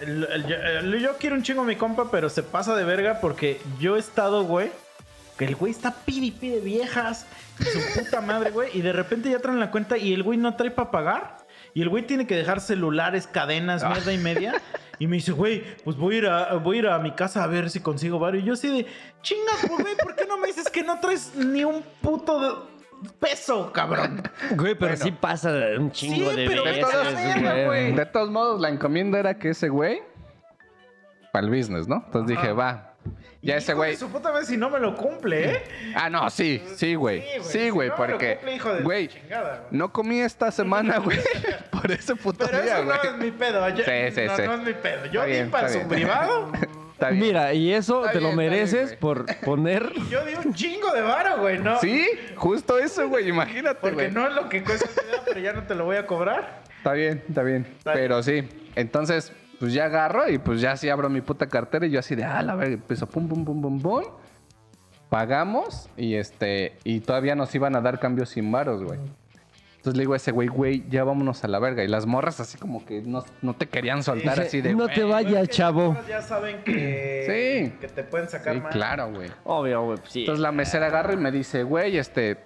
yo, 0.00 1.16
quiero 1.18 1.36
un 1.36 1.42
chingo 1.42 1.62
a 1.62 1.64
mi 1.64 1.76
compa, 1.76 2.10
pero 2.10 2.28
se 2.28 2.42
pasa 2.42 2.76
de 2.76 2.84
verga 2.84 3.20
porque 3.20 3.60
yo 3.78 3.96
he 3.96 3.98
estado, 3.98 4.44
güey, 4.44 4.70
que 5.36 5.44
el 5.44 5.56
güey 5.56 5.72
está 5.72 5.92
pide 5.92 6.26
y 6.26 6.30
pide 6.30 6.60
viejas 6.60 7.26
su 7.58 8.00
puta 8.00 8.20
madre, 8.20 8.50
güey, 8.50 8.70
y 8.76 8.82
de 8.82 8.92
repente 8.92 9.30
ya 9.30 9.40
traen 9.40 9.60
la 9.60 9.70
cuenta 9.70 9.96
y 9.96 10.12
el 10.12 10.22
güey 10.22 10.38
no 10.38 10.54
trae 10.54 10.70
para 10.70 10.90
pagar. 10.90 11.38
Y 11.78 11.82
el 11.82 11.90
güey 11.90 12.02
tiene 12.04 12.26
que 12.26 12.34
dejar 12.34 12.60
celulares, 12.60 13.28
cadenas, 13.28 13.84
Ah. 13.84 13.90
mierda 13.90 14.12
y 14.12 14.18
media. 14.18 14.60
Y 14.98 15.06
me 15.06 15.14
dice, 15.14 15.30
güey, 15.30 15.62
pues 15.84 15.96
voy 15.96 16.16
a, 16.16 16.18
ir 16.18 16.26
a, 16.26 16.54
voy 16.54 16.78
a 16.78 16.78
ir 16.80 16.88
a 16.88 16.98
mi 16.98 17.12
casa 17.12 17.44
a 17.44 17.46
ver 17.46 17.70
si 17.70 17.78
consigo 17.78 18.18
barrio. 18.18 18.40
Y 18.40 18.44
yo 18.46 18.54
así 18.54 18.66
de, 18.68 18.84
chinga, 19.22 19.52
pues, 19.60 19.80
güey, 19.82 19.96
¿por 19.96 20.16
qué 20.16 20.24
no 20.26 20.38
me 20.38 20.48
dices 20.48 20.68
que 20.70 20.82
no 20.82 20.98
traes 20.98 21.36
ni 21.36 21.62
un 21.62 21.84
puto 22.02 22.40
de- 22.40 23.08
peso, 23.20 23.70
cabrón? 23.72 24.20
Güey, 24.56 24.74
pero 24.74 24.90
Bueno. 24.96 25.04
sí 25.04 25.12
pasa 25.12 25.52
un 25.78 25.92
chingo 25.92 26.30
Sí, 26.32 26.36
de 26.36 26.48
pero 26.48 26.62
güey. 27.68 27.92
De 27.94 28.06
todos 28.06 28.28
modos, 28.28 28.60
la 28.60 28.70
encomienda 28.70 29.20
era 29.20 29.38
que 29.38 29.50
ese 29.50 29.68
güey, 29.68 30.02
para 31.32 31.46
el 31.46 31.52
business, 31.56 31.86
¿no? 31.86 32.02
Entonces 32.06 32.36
Ajá. 32.36 32.42
dije, 32.48 32.52
va. 32.54 32.87
Ya 33.48 33.56
ese 33.56 33.72
Hijo 33.72 33.78
güey. 33.78 33.96
Su 33.96 34.08
puta 34.08 34.30
madre 34.30 34.44
si 34.46 34.56
no 34.56 34.68
me 34.70 34.78
lo 34.78 34.94
cumple, 34.94 35.52
¿eh? 35.52 35.62
Ah, 35.94 36.10
no, 36.10 36.28
sí, 36.30 36.62
sí, 36.76 36.94
güey. 36.94 37.22
Sí, 37.42 37.58
Si 37.60 37.70
güey, 37.70 37.88
no 37.88 37.96
me 37.96 38.06
lo 38.06 38.10
porque, 38.12 38.34
cumple, 38.36 38.54
hijo 38.54 38.74
de 38.74 38.82
güey, 38.82 39.08
chingada, 39.08 39.56
güey. 39.60 39.68
no 39.78 39.92
comí 39.92 40.20
esta 40.20 40.50
semana, 40.52 40.98
güey, 41.04 41.18
por 41.70 41.90
ese 41.90 42.14
puto 42.14 42.44
Pero 42.46 42.62
día, 42.62 42.74
eso 42.74 42.84
no 42.84 42.94
güey. 42.98 43.06
es 43.12 43.16
mi 43.18 43.30
pedo. 43.30 43.68
Yo- 43.70 43.84
Sí, 43.84 44.14
sí, 44.14 44.20
no, 44.26 44.36
sí. 44.36 44.42
no 44.44 44.54
es 44.54 44.60
mi 44.60 44.72
pedo. 44.74 45.06
Yo 45.06 45.24
di 45.24 45.42
para 45.44 45.68
su 45.68 45.76
bien. 45.78 45.88
privado. 45.88 46.52
Está 46.92 47.10
bien. 47.10 47.22
Mira, 47.22 47.54
y 47.54 47.72
eso 47.72 48.00
Está 48.00 48.12
te 48.12 48.20
lo 48.20 48.26
bien, 48.28 48.36
mereces 48.36 48.86
güey. 48.88 48.98
por 48.98 49.26
poner. 49.44 49.92
Yo 50.10 50.24
di 50.26 50.34
un 50.34 50.52
chingo 50.52 50.90
de 50.92 51.00
varo, 51.00 51.38
güey, 51.38 51.58
¿no? 51.58 51.78
Sí, 51.80 52.06
justo 52.36 52.76
eso, 52.78 53.08
güey, 53.08 53.28
imagínate, 53.28 53.78
Porque 53.80 53.94
güey. 53.94 54.10
no 54.10 54.26
es 54.26 54.34
lo 54.34 54.48
que 54.48 54.62
cuesta 54.64 54.88
el 54.90 55.06
video, 55.06 55.22
pero 55.24 55.40
ya 55.40 55.52
no 55.52 55.62
te 55.62 55.74
lo 55.74 55.84
voy 55.84 55.96
a 55.96 56.06
cobrar. 56.06 56.64
Está 56.76 56.92
bien, 56.92 57.22
está 57.28 57.42
bien. 57.44 57.66
Está 57.78 57.92
bien. 57.92 58.04
Pero 58.04 58.22
sí, 58.24 58.48
entonces, 58.74 59.32
pues 59.58 59.72
ya 59.72 59.86
agarro 59.86 60.28
y 60.28 60.38
pues 60.38 60.60
ya 60.60 60.76
sí 60.76 60.88
abro 60.88 61.08
mi 61.08 61.20
puta 61.20 61.46
cartera 61.48 61.86
y 61.86 61.90
yo 61.90 61.98
así 62.00 62.14
de, 62.14 62.24
ah, 62.24 62.42
la 62.42 62.54
verga, 62.54 62.74
empiezo 62.74 63.06
pum, 63.06 63.28
pum, 63.28 63.44
pum, 63.44 63.60
pum, 63.60 63.80
pum. 63.80 64.02
Pagamos 65.08 65.88
y 65.96 66.14
este, 66.16 66.76
y 66.84 67.00
todavía 67.00 67.34
nos 67.34 67.54
iban 67.54 67.74
a 67.76 67.80
dar 67.80 67.98
cambios 67.98 68.28
sin 68.30 68.52
varos, 68.52 68.84
güey. 68.84 69.00
Entonces 69.78 69.96
le 69.96 70.02
digo 70.02 70.12
a 70.12 70.16
ese 70.16 70.32
güey, 70.32 70.48
güey, 70.48 70.84
ya 70.90 71.04
vámonos 71.04 71.44
a 71.44 71.48
la 71.48 71.58
verga. 71.60 71.82
Y 71.82 71.88
las 71.88 72.04
morras 72.04 72.40
así 72.40 72.58
como 72.58 72.84
que 72.84 73.00
no, 73.00 73.24
no 73.40 73.54
te 73.54 73.66
querían 73.68 74.02
soltar 74.02 74.34
Dice, 74.34 74.46
así 74.48 74.60
de, 74.60 74.74
no 74.74 74.86
te 74.88 75.04
vayas, 75.04 75.44
Es 75.44 75.48
que 75.48 75.54
chavo. 75.54 75.96
Ya 76.08 76.20
saben 76.20 76.62
que, 76.64 77.70
Sí. 77.72 77.78
que 77.80 77.88
te 77.88 78.02
pueden 78.02 78.28
sacar 78.28 78.54
Sí, 78.54 78.60
más. 78.60 78.72
claro, 78.72 79.10
güey. 79.12 79.30
Obvio, 79.44 79.82
güey, 79.84 79.98
pues 79.98 80.12
sí. 80.12 80.20
Entonces 80.20 80.42
la 80.42 80.52
mesera 80.52 80.88
agarra 80.88 81.14
y 81.14 81.16
me 81.16 81.30
dice, 81.30 81.62
güey, 81.62 81.96
este, 81.96 82.36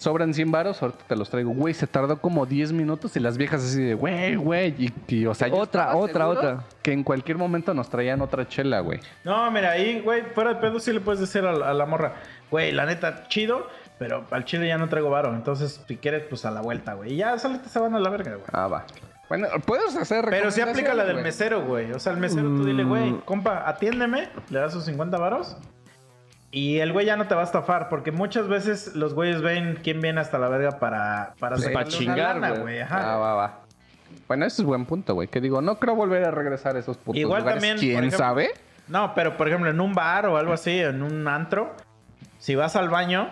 sobran 0.00 0.32
100 0.32 0.50
varos, 0.50 0.82
ahorita 0.82 1.04
te 1.06 1.14
los 1.14 1.28
traigo. 1.28 1.52
Güey, 1.52 1.74
se 1.74 1.86
tardó 1.86 2.20
como 2.20 2.46
10 2.46 2.72
minutos 2.72 3.14
y 3.16 3.20
las 3.20 3.36
viejas 3.36 3.62
así 3.62 3.82
de, 3.82 3.94
güey, 3.94 4.34
güey. 4.34 4.74
Y, 4.78 4.92
y, 5.08 5.26
o 5.26 5.34
sea, 5.34 5.52
Otra, 5.52 5.94
otra, 5.94 6.26
otra. 6.26 6.64
Que 6.82 6.92
en 6.92 7.04
cualquier 7.04 7.36
momento 7.36 7.74
nos 7.74 7.90
traían 7.90 8.22
otra 8.22 8.48
chela, 8.48 8.80
güey. 8.80 8.98
No, 9.24 9.50
mira, 9.50 9.72
ahí, 9.72 10.00
güey, 10.00 10.22
fuera 10.34 10.54
de 10.54 10.60
pedo 10.60 10.80
sí 10.80 10.92
le 10.92 11.00
puedes 11.00 11.20
decir 11.20 11.44
a 11.44 11.52
la, 11.52 11.70
a 11.70 11.74
la 11.74 11.84
morra, 11.84 12.14
güey, 12.50 12.72
la 12.72 12.86
neta, 12.86 13.28
chido, 13.28 13.68
pero 13.98 14.24
al 14.30 14.46
chile 14.46 14.66
ya 14.66 14.78
no 14.78 14.88
traigo 14.88 15.10
varo. 15.10 15.34
Entonces, 15.34 15.84
si 15.86 15.96
quieres, 15.98 16.24
pues 16.28 16.46
a 16.46 16.50
la 16.50 16.62
vuelta, 16.62 16.94
güey. 16.94 17.12
Y 17.12 17.16
ya 17.16 17.38
solitas 17.38 17.70
se 17.70 17.78
van 17.78 17.94
a 17.94 18.00
la 18.00 18.08
verga, 18.08 18.32
güey. 18.32 18.46
Ah, 18.52 18.66
va. 18.66 18.86
Bueno, 19.28 19.46
puedes 19.64 19.94
hacer 19.96 20.26
Pero 20.28 20.50
sí 20.50 20.60
aplica 20.60 20.92
la 20.92 21.04
del 21.04 21.22
mesero, 21.22 21.62
güey. 21.64 21.92
O 21.92 22.00
sea, 22.00 22.12
el 22.12 22.18
mesero 22.18 22.48
tú 22.48 22.64
dile, 22.64 22.82
güey, 22.82 23.12
compa, 23.24 23.68
atiéndeme, 23.68 24.28
le 24.48 24.58
das 24.58 24.72
sus 24.72 24.84
50 24.86 25.18
varos. 25.18 25.56
Y 26.52 26.78
el 26.80 26.92
güey 26.92 27.06
ya 27.06 27.16
no 27.16 27.26
te 27.28 27.34
va 27.34 27.42
a 27.42 27.44
estafar, 27.44 27.88
porque 27.88 28.10
muchas 28.10 28.48
veces 28.48 28.96
los 28.96 29.14
güeyes 29.14 29.40
ven 29.40 29.78
quién 29.82 30.00
viene 30.00 30.20
hasta 30.20 30.38
la 30.38 30.48
verga 30.48 30.78
para, 30.80 31.34
para, 31.38 31.56
Sí, 31.56 31.68
para 31.72 31.86
sacarle 31.90 32.10
una 32.10 32.14
chingar, 32.48 32.60
güey. 32.60 32.80
Ah, 32.80 33.16
va, 33.16 33.34
va. 33.34 33.60
Bueno, 34.26 34.46
ese 34.46 34.62
es 34.62 34.66
buen 34.66 34.84
punto, 34.84 35.14
güey. 35.14 35.28
Que 35.28 35.40
digo, 35.40 35.60
no 35.62 35.78
creo 35.78 35.94
volver 35.94 36.24
a 36.24 36.30
regresar 36.32 36.74
a 36.74 36.80
esos 36.80 36.96
putos 36.96 37.20
Igual 37.20 37.42
lugares. 37.42 37.60
también, 37.62 37.78
¿Quién 37.78 37.98
ejemplo- 38.04 38.18
sabe? 38.18 38.50
No, 38.88 39.14
pero 39.14 39.36
por 39.36 39.46
ejemplo, 39.46 39.70
en 39.70 39.80
un 39.80 39.94
bar 39.94 40.26
o 40.26 40.36
algo 40.36 40.52
así, 40.52 40.80
en 40.80 41.02
un 41.04 41.28
antro, 41.28 41.72
si 42.40 42.56
vas 42.56 42.74
al 42.74 42.88
baño, 42.88 43.28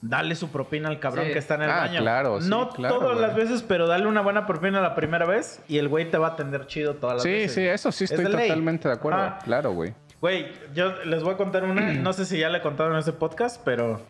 dale 0.00 0.34
su 0.34 0.50
propina 0.50 0.88
al 0.88 0.98
cabrón 0.98 1.26
Sí. 1.26 1.32
que 1.34 1.38
está 1.38 1.54
en 1.54 1.62
el 1.62 1.70
Ah, 1.70 1.78
baño. 1.80 2.00
claro, 2.00 2.40
sí, 2.40 2.48
No 2.48 2.70
claro, 2.70 2.98
todas 2.98 3.14
güey. 3.18 3.26
las 3.28 3.36
veces, 3.36 3.62
pero 3.62 3.86
dale 3.86 4.06
una 4.08 4.20
buena 4.20 4.46
propina 4.46 4.80
la 4.80 4.96
primera 4.96 5.26
vez 5.26 5.60
y 5.68 5.78
el 5.78 5.86
güey 5.88 6.10
te 6.10 6.18
va 6.18 6.28
a 6.28 6.30
atender 6.30 6.66
chido 6.66 6.94
todas 6.96 7.14
las 7.16 7.22
Sí, 7.22 7.30
veces. 7.30 7.52
sí, 7.54 7.64
eso 7.66 7.92
sí 7.92 8.04
Es 8.04 8.10
estoy 8.10 8.24
totalmente 8.32 8.88
de 8.88 8.94
acuerdo. 8.94 9.34
Claro, 9.44 9.70
güey. 9.72 9.94
Güey, 10.20 10.52
yo 10.74 10.92
les 11.04 11.22
voy 11.22 11.34
a 11.34 11.36
contar 11.36 11.64
una, 11.64 11.92
no 11.94 12.12
sé 12.12 12.26
si 12.26 12.38
ya 12.38 12.48
le 12.48 12.58
he 12.58 12.62
contado 12.62 12.90
en 12.92 12.98
este 12.98 13.12
podcast, 13.12 13.60
pero 13.64 14.00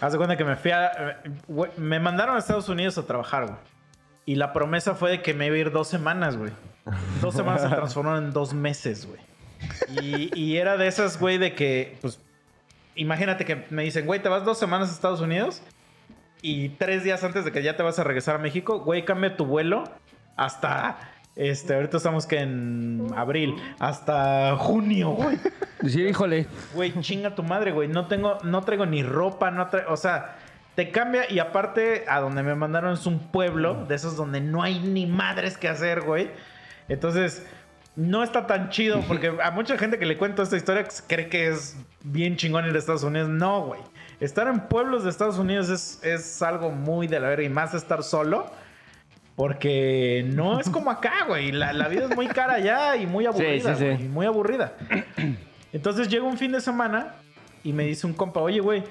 haz 0.00 0.12
de 0.12 0.18
cuenta 0.18 0.36
que 0.36 0.44
me 0.44 0.56
fui 0.56 0.70
a... 0.70 1.20
güey, 1.46 1.70
me 1.76 2.00
mandaron 2.00 2.36
a 2.36 2.38
Estados 2.38 2.68
Unidos 2.68 2.98
a 2.98 3.06
trabajar, 3.06 3.46
güey. 3.46 3.58
Y 4.26 4.34
la 4.34 4.52
promesa 4.52 4.94
fue 4.94 5.10
de 5.10 5.22
que 5.22 5.32
me 5.32 5.46
iba 5.46 5.56
a 5.56 5.58
ir 5.58 5.70
dos 5.70 5.88
semanas, 5.88 6.36
güey. 6.36 6.52
Dos 7.22 7.34
semanas 7.34 7.62
se 7.62 7.68
transformaron 7.68 8.26
en 8.26 8.30
dos 8.32 8.52
meses, 8.52 9.06
güey. 9.06 9.20
Y, 10.02 10.38
y 10.38 10.58
era 10.58 10.76
de 10.76 10.86
esas, 10.86 11.18
güey, 11.18 11.38
de 11.38 11.54
que, 11.54 11.96
pues, 12.02 12.20
imagínate 12.94 13.46
que 13.46 13.64
me 13.70 13.84
dicen, 13.84 14.04
güey, 14.04 14.20
te 14.20 14.28
vas 14.28 14.44
dos 14.44 14.58
semanas 14.58 14.90
a 14.90 14.92
Estados 14.92 15.22
Unidos 15.22 15.62
y 16.42 16.68
tres 16.70 17.04
días 17.04 17.24
antes 17.24 17.44
de 17.44 17.52
que 17.52 17.62
ya 17.62 17.76
te 17.76 17.82
vas 17.82 17.98
a 17.98 18.04
regresar 18.04 18.36
a 18.36 18.38
México, 18.38 18.80
güey, 18.80 19.04
cambia 19.04 19.36
tu 19.36 19.46
vuelo 19.46 19.84
hasta, 20.36 20.98
este, 21.38 21.76
ahorita 21.76 21.98
estamos 21.98 22.26
que 22.26 22.40
en 22.40 23.06
abril, 23.16 23.54
hasta 23.78 24.56
junio, 24.56 25.10
güey. 25.10 25.38
Sí, 25.86 26.02
híjole. 26.02 26.48
Güey, 26.74 26.92
chinga 27.00 27.36
tu 27.36 27.44
madre, 27.44 27.70
güey. 27.70 27.86
No 27.86 28.08
tengo, 28.08 28.38
no 28.42 28.62
traigo 28.62 28.84
ni 28.86 29.04
ropa, 29.04 29.52
no 29.52 29.68
traigo, 29.68 29.92
o 29.92 29.96
sea, 29.96 30.36
te 30.74 30.90
cambia 30.90 31.30
y 31.30 31.38
aparte 31.38 32.04
a 32.08 32.18
donde 32.18 32.42
me 32.42 32.56
mandaron 32.56 32.92
es 32.92 33.06
un 33.06 33.20
pueblo, 33.20 33.84
de 33.86 33.94
esos 33.94 34.16
donde 34.16 34.40
no 34.40 34.64
hay 34.64 34.80
ni 34.80 35.06
madres 35.06 35.56
que 35.56 35.68
hacer, 35.68 36.00
güey. 36.00 36.28
Entonces, 36.88 37.46
no 37.94 38.24
está 38.24 38.48
tan 38.48 38.70
chido 38.70 39.00
porque 39.06 39.32
a 39.40 39.52
mucha 39.52 39.78
gente 39.78 40.00
que 40.00 40.06
le 40.06 40.18
cuento 40.18 40.42
esta 40.42 40.56
historia 40.56 40.88
cree 41.06 41.28
que 41.28 41.46
es 41.46 41.76
bien 42.02 42.36
chingón 42.36 42.66
ir 42.66 42.74
a 42.74 42.78
Estados 42.78 43.04
Unidos. 43.04 43.28
No, 43.28 43.62
güey. 43.62 43.80
Estar 44.18 44.48
en 44.48 44.66
pueblos 44.66 45.04
de 45.04 45.10
Estados 45.10 45.38
Unidos 45.38 45.68
es, 45.68 46.00
es 46.02 46.42
algo 46.42 46.72
muy 46.72 47.06
de 47.06 47.20
la 47.20 47.28
verga 47.28 47.44
y 47.44 47.48
más 47.48 47.74
estar 47.74 48.02
solo. 48.02 48.50
Porque 49.38 50.24
no 50.34 50.58
es 50.58 50.68
como 50.70 50.90
acá, 50.90 51.24
güey. 51.28 51.52
La, 51.52 51.72
la 51.72 51.86
vida 51.86 52.06
es 52.06 52.16
muy 52.16 52.26
cara 52.26 52.54
allá 52.54 52.96
y 52.96 53.06
muy 53.06 53.24
aburrida, 53.24 53.76
sí, 53.76 53.78
sí. 53.78 53.84
güey, 53.84 54.08
Muy 54.08 54.26
aburrida. 54.26 54.72
Entonces 55.72 56.08
llega 56.08 56.24
un 56.24 56.36
fin 56.36 56.50
de 56.50 56.60
semana 56.60 57.14
y 57.62 57.72
me 57.72 57.84
dice 57.84 58.08
un 58.08 58.14
compa, 58.14 58.40
oye, 58.40 58.58
güey, 58.58 58.82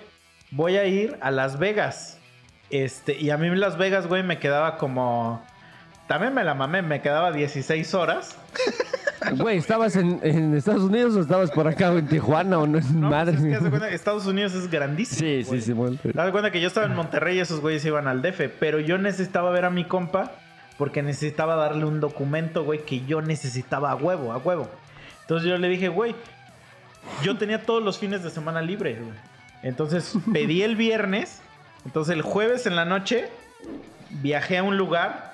voy 0.51 0.77
a 0.77 0.85
ir 0.85 1.17
a 1.19 1.31
Las 1.31 1.59
Vegas. 1.59 2.21
Este, 2.69 3.17
y 3.19 3.29
a 3.29 3.37
mí 3.37 3.53
Las 3.57 3.77
Vegas, 3.77 4.07
güey, 4.07 4.23
me 4.23 4.39
quedaba 4.39 4.77
como... 4.77 5.45
También 6.07 6.33
me 6.33 6.45
la 6.45 6.53
mamé, 6.53 6.81
me 6.81 7.01
quedaba 7.01 7.33
16 7.33 7.93
horas. 7.93 8.37
Güey, 9.35 9.57
¿estabas 9.57 9.95
en, 9.95 10.19
en 10.23 10.55
Estados 10.55 10.83
Unidos 10.83 11.15
o 11.15 11.21
estabas 11.21 11.51
por 11.51 11.67
acá 11.67 11.91
en 11.93 12.07
Tijuana 12.07 12.59
o 12.59 12.67
no? 12.67 12.79
No, 12.93 13.09
Madre 13.09 13.33
pues 13.33 13.45
es 13.45 13.57
que 13.57 13.63
de 13.63 13.69
cuenta 13.69 13.89
que 13.89 13.95
Estados 13.95 14.25
Unidos 14.25 14.53
es 14.53 14.69
grandísimo. 14.69 15.19
Sí, 15.19 15.43
sí, 15.43 15.49
güey. 15.49 15.61
sí, 15.61 15.73
bueno. 15.73 15.97
Te 16.01 16.31
cuenta 16.31 16.51
que 16.51 16.61
yo 16.61 16.67
estaba 16.67 16.85
en 16.85 16.95
Monterrey 16.95 17.37
y 17.37 17.39
esos 17.39 17.59
güeyes 17.59 17.83
iban 17.85 18.07
al 18.07 18.21
DF, 18.21 18.41
pero 18.59 18.79
yo 18.79 18.97
necesitaba 18.97 19.49
ver 19.51 19.65
a 19.65 19.69
mi 19.69 19.85
compa 19.85 20.31
porque 20.77 21.01
necesitaba 21.01 21.55
darle 21.55 21.85
un 21.85 21.99
documento, 21.99 22.63
güey, 22.63 22.85
que 22.85 23.05
yo 23.05 23.21
necesitaba 23.21 23.91
a 23.91 23.95
huevo, 23.95 24.31
a 24.31 24.37
huevo. 24.37 24.69
Entonces 25.21 25.49
yo 25.49 25.57
le 25.57 25.67
dije, 25.67 25.89
güey, 25.89 26.15
yo 27.23 27.37
tenía 27.37 27.63
todos 27.63 27.83
los 27.83 27.97
fines 27.97 28.23
de 28.23 28.29
semana 28.29 28.61
libres, 28.61 28.99
güey. 28.99 29.17
Entonces 29.63 30.13
pedí 30.31 30.61
el 30.61 30.75
viernes, 30.75 31.41
entonces 31.85 32.15
el 32.15 32.21
jueves 32.21 32.67
en 32.67 32.75
la 32.75 32.85
noche 32.85 33.29
viajé 34.09 34.59
a 34.59 34.63
un 34.63 34.77
lugar, 34.77 35.33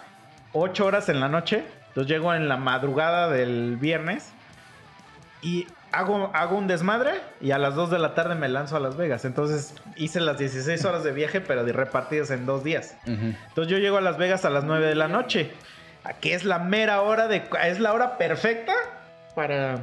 ocho 0.54 0.86
horas 0.86 1.10
en 1.10 1.20
la 1.20 1.28
noche, 1.28 1.66
entonces 1.94 2.10
llego 2.10 2.34
en 2.34 2.50
la 2.50 2.58
madrugada 2.58 3.30
del 3.30 3.78
viernes 3.78 4.34
y 5.44 5.68
hago, 5.92 6.32
hago 6.34 6.58
un 6.58 6.66
desmadre 6.66 7.12
y 7.40 7.52
a 7.52 7.60
las 7.60 7.76
2 7.76 7.92
de 7.92 8.00
la 8.00 8.16
tarde 8.16 8.34
me 8.34 8.50
lanzo 8.50 8.76
a 8.76 8.80
Las 8.80 8.98
Vegas. 8.98 9.26
Entonces 9.26 9.76
hice 9.96 10.20
las 10.20 10.40
16 10.40 10.84
horas 10.86 11.04
de 11.04 11.12
viaje, 11.12 11.40
pero 11.40 11.64
repartidas 11.64 12.32
en 12.32 12.48
dos 12.48 12.64
días. 12.64 12.98
Entonces 13.06 13.72
yo 13.72 13.78
llego 13.78 13.98
a 13.98 14.02
Las 14.02 14.18
Vegas 14.18 14.44
a 14.44 14.50
las 14.50 14.64
9 14.64 14.88
de 14.88 14.96
la 14.96 15.08
noche. 15.08 15.52
Aquí 16.04 16.32
es 16.32 16.46
la 16.46 16.58
mera 16.58 17.02
hora 17.02 17.28
de... 17.28 17.44
Es 17.64 17.80
la 17.80 17.94
hora 17.94 18.18
perfecta 18.18 18.74
para 19.36 19.80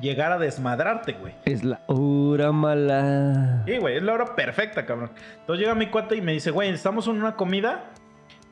llegar 0.00 0.32
a 0.32 0.38
desmadrarte, 0.38 1.12
güey. 1.12 1.34
Es 1.44 1.64
la 1.64 1.80
hora 1.84 2.50
mala. 2.50 3.62
Sí, 3.66 3.76
güey, 3.76 3.98
es 3.98 4.02
la 4.02 4.14
hora 4.14 4.34
perfecta, 4.34 4.86
cabrón. 4.86 5.10
Entonces 5.40 5.60
llega 5.60 5.74
mi 5.74 5.88
cuate 5.88 6.16
y 6.16 6.22
me 6.22 6.32
dice, 6.32 6.50
güey, 6.50 6.70
estamos 6.70 7.06
en 7.08 7.16
una 7.16 7.36
comida. 7.36 7.84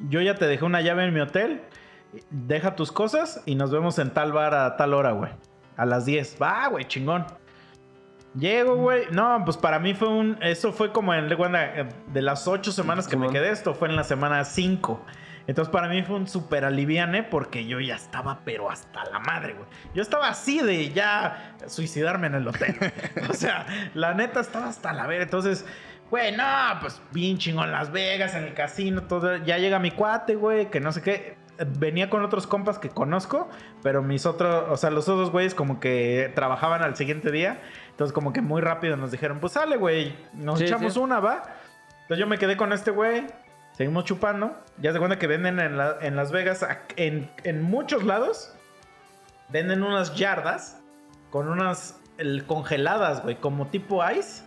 Yo 0.08 0.20
ya 0.20 0.34
te 0.34 0.46
dejé 0.46 0.66
una 0.66 0.82
llave 0.82 1.04
en 1.04 1.14
mi 1.14 1.20
hotel. 1.20 1.62
Deja 2.30 2.76
tus 2.76 2.92
cosas 2.92 3.42
y 3.46 3.54
nos 3.54 3.70
vemos 3.70 3.98
en 3.98 4.10
tal 4.10 4.32
bar 4.32 4.54
a 4.54 4.76
tal 4.76 4.94
hora, 4.94 5.12
güey. 5.12 5.30
A 5.76 5.86
las 5.86 6.04
10. 6.06 6.38
Va, 6.40 6.68
güey, 6.68 6.84
chingón. 6.84 7.26
Llego, 8.38 8.76
güey. 8.76 9.04
No, 9.12 9.42
pues 9.44 9.56
para 9.56 9.78
mí 9.78 9.94
fue 9.94 10.08
un. 10.08 10.38
Eso 10.42 10.72
fue 10.72 10.92
como 10.92 11.14
en. 11.14 11.28
recuerda, 11.28 11.88
De 12.12 12.22
las 12.22 12.48
ocho 12.48 12.72
semanas 12.72 13.06
que 13.06 13.16
me 13.16 13.28
quedé, 13.30 13.50
esto 13.50 13.74
fue 13.74 13.88
en 13.88 13.96
la 13.96 14.04
semana 14.04 14.44
5. 14.44 15.04
Entonces 15.46 15.70
para 15.70 15.88
mí 15.88 16.02
fue 16.02 16.16
un 16.16 16.26
súper 16.26 16.64
aliviane 16.64 17.22
porque 17.22 17.66
yo 17.66 17.78
ya 17.78 17.96
estaba, 17.96 18.40
pero 18.44 18.70
hasta 18.70 19.04
la 19.04 19.18
madre, 19.18 19.52
güey. 19.52 19.66
Yo 19.94 20.02
estaba 20.02 20.28
así 20.28 20.60
de 20.60 20.90
ya 20.90 21.56
suicidarme 21.66 22.28
en 22.28 22.36
el 22.36 22.48
hotel. 22.48 22.76
o 23.30 23.34
sea, 23.34 23.66
la 23.94 24.14
neta 24.14 24.40
estaba 24.40 24.68
hasta 24.68 24.92
la 24.92 25.06
verga. 25.06 25.24
Entonces, 25.24 25.66
güey, 26.10 26.34
no, 26.34 26.44
pues 26.80 27.00
bien 27.12 27.36
chingón 27.36 27.70
Las 27.70 27.92
Vegas, 27.92 28.34
en 28.34 28.44
el 28.44 28.54
casino, 28.54 29.02
todo. 29.02 29.36
Ya 29.44 29.58
llega 29.58 29.78
mi 29.78 29.90
cuate, 29.90 30.34
güey, 30.34 30.70
que 30.70 30.80
no 30.80 30.92
sé 30.92 31.02
qué. 31.02 31.36
Venía 31.78 32.10
con 32.10 32.24
otros 32.24 32.46
compas 32.46 32.78
que 32.78 32.88
conozco, 32.88 33.48
pero 33.82 34.02
mis 34.02 34.26
otros, 34.26 34.64
o 34.70 34.76
sea, 34.76 34.90
los 34.90 35.08
otros 35.08 35.30
güeyes 35.30 35.54
como 35.54 35.78
que 35.80 36.32
trabajaban 36.34 36.82
al 36.82 36.96
siguiente 36.96 37.30
día. 37.30 37.60
Entonces 37.90 38.12
como 38.12 38.32
que 38.32 38.40
muy 38.40 38.60
rápido 38.60 38.96
nos 38.96 39.10
dijeron, 39.12 39.38
pues 39.40 39.52
sale, 39.52 39.76
güey, 39.76 40.16
nos 40.32 40.58
Sí, 40.58 40.64
echamos 40.64 40.94
sí. 40.94 40.98
una, 40.98 41.20
va. 41.20 41.42
Entonces 42.02 42.18
yo 42.18 42.26
me 42.26 42.38
quedé 42.38 42.56
con 42.56 42.72
este 42.72 42.90
güey, 42.90 43.26
seguimos 43.72 44.04
chupando. 44.04 44.56
Ya 44.78 44.92
se 44.92 44.98
cuenta 44.98 45.18
que 45.18 45.26
venden 45.28 45.60
en, 45.60 45.76
la- 45.78 45.96
en 46.00 46.16
Las 46.16 46.32
Vegas, 46.32 46.66
en, 46.96 47.30
en 47.44 47.62
muchos 47.62 48.02
lados, 48.04 48.52
venden 49.48 49.82
unas 49.82 50.14
yardas 50.16 50.80
con 51.30 51.48
unas 51.48 52.00
el- 52.18 52.44
congeladas, 52.46 53.22
güey, 53.22 53.36
como 53.36 53.68
tipo 53.68 54.02
ice. 54.10 54.42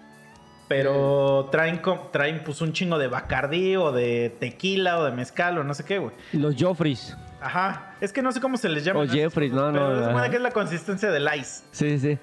Pero 0.67 1.47
traen, 1.51 1.81
traen 2.11 2.43
pues 2.43 2.59
un 2.61 2.73
chingo 2.73 2.97
de 2.97 3.07
bacardí 3.07 3.75
o 3.77 3.91
de 3.91 4.35
tequila 4.39 4.99
o 4.99 5.05
de 5.05 5.11
mezcal 5.11 5.57
o 5.57 5.63
no 5.63 5.73
sé 5.73 5.85
qué, 5.85 5.97
güey. 5.97 6.13
Los 6.33 6.55
Joffreys. 6.61 7.15
Ajá. 7.39 7.95
Es 8.01 8.11
que 8.11 8.21
no 8.21 8.31
sé 8.31 8.41
cómo 8.41 8.57
se 8.57 8.67
les 8.67 8.83
llama. 8.83 9.01
O 9.01 9.07
Jeffries, 9.07 9.53
no, 9.53 9.71
no, 9.71 9.87
Pero 9.87 9.99
ajá. 10.03 10.11
cuenta 10.11 10.29
que 10.29 10.35
es 10.37 10.41
la 10.41 10.51
consistencia 10.51 11.09
del 11.11 11.29
ice. 11.39 11.63
Sí, 11.71 11.97
sí. 11.99 12.17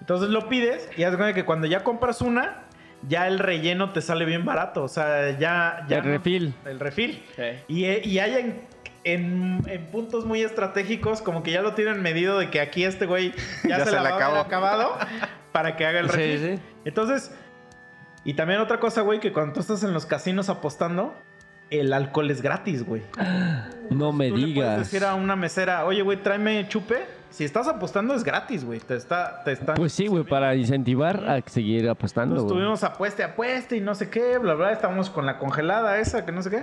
Entonces 0.00 0.28
lo 0.28 0.48
pides 0.48 0.88
y 0.96 1.04
haz 1.04 1.12
de 1.12 1.16
cuenta 1.16 1.34
que 1.34 1.44
cuando 1.44 1.66
ya 1.66 1.82
compras 1.82 2.20
una, 2.20 2.64
ya 3.08 3.26
el 3.28 3.38
relleno 3.38 3.90
te 3.92 4.02
sale 4.02 4.24
bien 4.26 4.44
barato. 4.44 4.82
O 4.82 4.88
sea, 4.88 5.38
ya. 5.38 5.86
ya 5.88 5.98
El 5.98 6.04
refil. 6.04 6.54
El 6.66 6.80
refil. 6.80 7.22
Y, 7.68 7.84
eh, 7.84 8.02
y 8.04 8.18
hay 8.18 8.34
en, 8.34 8.60
en- 9.04 9.62
en 9.66 9.86
puntos 9.86 10.26
muy 10.26 10.42
estratégicos, 10.42 11.22
como 11.22 11.42
que 11.42 11.50
ya 11.52 11.62
lo 11.62 11.72
tienen 11.74 12.02
medido 12.02 12.38
de 12.38 12.50
que 12.50 12.60
aquí 12.60 12.84
este 12.84 13.06
güey 13.06 13.32
ya, 13.64 13.78
Ya 13.78 13.84
se, 13.84 13.90
se 13.90 13.96
la 13.96 14.02
le 14.02 14.10
va 14.10 14.16
a 14.16 14.26
haber 14.26 14.38
acabó. 14.38 14.38
acabado 14.40 14.98
para 15.52 15.76
que 15.76 15.86
haga 15.86 16.00
el 16.00 16.10
Sí, 16.10 16.16
refil. 16.16 16.56
sí. 16.58 16.62
Entonces, 16.84 17.32
y 18.24 18.34
también 18.34 18.60
otra 18.60 18.80
cosa, 18.80 19.00
güey, 19.02 19.20
que 19.20 19.32
cuando 19.32 19.54
tú 19.54 19.60
estás 19.60 19.82
en 19.82 19.92
los 19.92 20.06
casinos 20.06 20.48
apostando, 20.48 21.14
el 21.70 21.92
alcohol 21.92 22.30
es 22.30 22.42
gratis, 22.42 22.84
güey. 22.84 23.02
No 23.90 24.12
me 24.12 24.28
Tú 24.28 24.36
le 24.36 24.42
puedes 24.42 24.54
digas. 24.54 24.78
decir 24.78 25.04
a 25.04 25.16
una 25.16 25.34
mesera, 25.34 25.84
oye, 25.84 26.02
güey, 26.02 26.22
tráeme 26.22 26.68
chupe. 26.68 27.06
Si 27.30 27.44
estás 27.44 27.66
apostando 27.66 28.14
es 28.14 28.22
gratis, 28.22 28.64
güey. 28.64 28.78
Te 28.78 28.94
está, 28.94 29.42
te 29.44 29.50
están 29.52 29.74
Pues 29.74 29.92
sí, 29.92 30.06
güey, 30.06 30.22
para 30.22 30.54
incentivar 30.54 31.28
a 31.28 31.40
seguir 31.48 31.88
apostando, 31.88 32.36
güey. 32.36 32.54
tuvimos 32.54 32.84
apueste, 32.84 33.24
apueste 33.24 33.76
y 33.76 33.80
no 33.80 33.96
sé 33.96 34.08
qué, 34.08 34.38
bla, 34.38 34.54
bla. 34.54 34.70
Estábamos 34.70 35.10
con 35.10 35.26
la 35.26 35.38
congelada 35.38 35.98
esa, 35.98 36.24
que 36.24 36.30
no 36.30 36.40
sé 36.42 36.50
qué. 36.50 36.62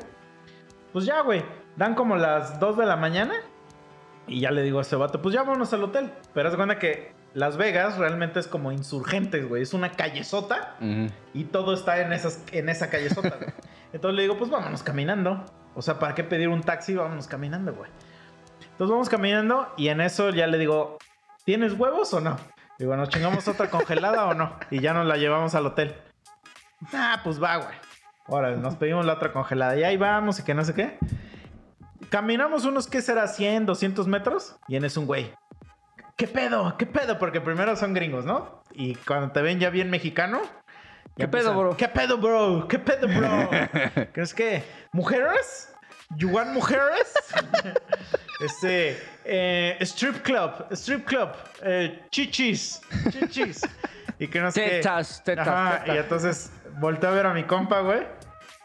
Pues 0.94 1.04
ya, 1.06 1.20
güey. 1.22 1.44
Dan 1.76 1.96
como 1.96 2.16
las 2.16 2.60
2 2.62 2.78
de 2.78 2.86
la 2.86 2.96
mañana. 2.96 3.34
Y 4.26 4.40
ya 4.42 4.52
le 4.52 4.62
digo 4.62 4.80
a 4.80 4.84
ese 4.84 4.96
vato, 4.96 5.22
pues 5.22 5.34
ya 5.36 5.44
vámonos 5.44 5.72
al 5.74 5.84
hotel. 5.84 6.12
Pero 6.34 6.48
haz 6.48 6.56
cuenta 6.56 6.80
que 6.80 7.12
Las 7.38 7.56
Vegas 7.56 8.00
realmente 8.00 8.40
es 8.40 8.48
como 8.48 8.72
insurgentes, 8.72 9.48
güey. 9.48 9.62
Es 9.62 9.76
una 9.76 9.92
callezota 9.92 10.76
y 11.36 11.44
todo 11.44 11.76
está 11.76 12.02
en, 12.02 12.12
esas, 12.12 12.44
en 12.52 12.68
esa 12.68 12.90
callezota, 12.90 13.30
güey. 13.38 13.52
Entonces 13.94 14.16
le 14.16 14.24
digo, 14.24 14.40
pues 14.40 14.50
vámonos 14.50 14.82
caminando. 14.82 15.46
O 15.76 15.84
sea, 15.84 16.00
¿para 16.00 16.16
qué 16.16 16.24
pedir 16.24 16.50
un 16.50 16.64
taxi? 16.64 16.96
Vámonos 16.96 17.28
caminando, 17.28 17.76
güey. 17.76 17.92
Entonces 18.72 18.92
vamos 18.92 19.08
caminando 19.08 19.72
y 19.78 19.90
en 19.90 20.02
eso 20.02 20.32
ya 20.32 20.48
le 20.48 20.58
digo, 20.58 20.98
¿tienes 21.46 21.74
huevos 21.74 22.12
o 22.16 22.22
no? 22.22 22.38
Digo, 22.80 22.96
¿nos 22.96 23.10
chingamos 23.10 23.48
otra 23.48 23.70
congelada 23.70 24.26
o 24.26 24.34
no? 24.34 24.58
Y 24.72 24.80
ya 24.80 24.94
nos 24.94 25.06
la 25.06 25.18
llevamos 25.18 25.54
al 25.54 25.68
hotel. 25.68 25.96
Ah, 26.92 27.22
pues 27.24 27.40
va, 27.40 27.58
güey. 27.58 27.76
Ahora, 28.26 28.56
nos 28.56 28.78
pedimos 28.78 29.06
la 29.06 29.14
otra 29.14 29.32
congelada. 29.32 29.78
Y 29.78 29.84
ahí 29.84 29.96
vamos 29.96 30.40
y 30.40 30.44
que 30.44 30.56
no 30.56 30.66
sé 30.66 30.74
qué. 30.74 30.98
Caminamos 32.10 32.66
unos, 32.66 32.88
¿qué 32.88 33.00
será? 33.04 33.28
100, 33.28 33.68
200 33.68 34.08
metros. 34.08 34.56
Y 34.68 34.76
en 34.76 34.86
eso 34.86 35.02
un 35.02 35.06
güey. 35.06 35.32
¿Qué 36.18 36.28
pedo? 36.28 36.76
¿Qué 36.78 36.86
pedo? 36.86 37.18
Porque 37.20 37.40
primero 37.42 37.76
son 37.76 37.94
gringos, 37.94 38.26
¿no? 38.26 38.64
Y 38.74 38.96
cuando 38.96 39.32
te 39.32 39.42
ven 39.42 39.60
ya 39.60 39.70
bien 39.70 39.90
mexicano. 39.90 40.42
ya 41.16 41.26
¿Qué 41.26 41.28
pedo, 41.28 41.54
bro? 41.58 41.78
¿Qué 41.78 41.88
pedo, 41.88 42.18
bro? 42.18 42.68
¿Qué 42.68 42.80
pedo, 42.80 43.08
bro? 43.08 43.50
¿Crees 44.14 44.34
que? 44.34 44.64
¿Mujeres? 44.92 45.74
¿You 46.16 46.30
want 46.30 46.50
mujeres? 46.54 47.14
este. 48.44 48.98
eh, 49.26 49.78
strip 49.82 50.22
club. 50.24 50.66
Strip 50.72 51.06
club. 51.06 51.30
eh, 51.62 52.02
chichis. 52.12 52.82
Chichis. 53.12 53.62
Y 54.20 54.28
que 54.28 54.40
no 54.42 54.52
sé. 54.52 54.64
qué. 54.64 54.70
Tetas, 54.78 55.24
tetas, 55.24 55.48
Ajá, 55.48 55.80
tetas. 55.82 55.96
Y 55.96 56.00
entonces 56.00 56.52
volteo 56.80 57.10
a 57.12 57.14
ver 57.14 57.26
a 57.28 57.34
mi 57.34 57.44
compa, 57.44 57.82
güey. 57.82 58.02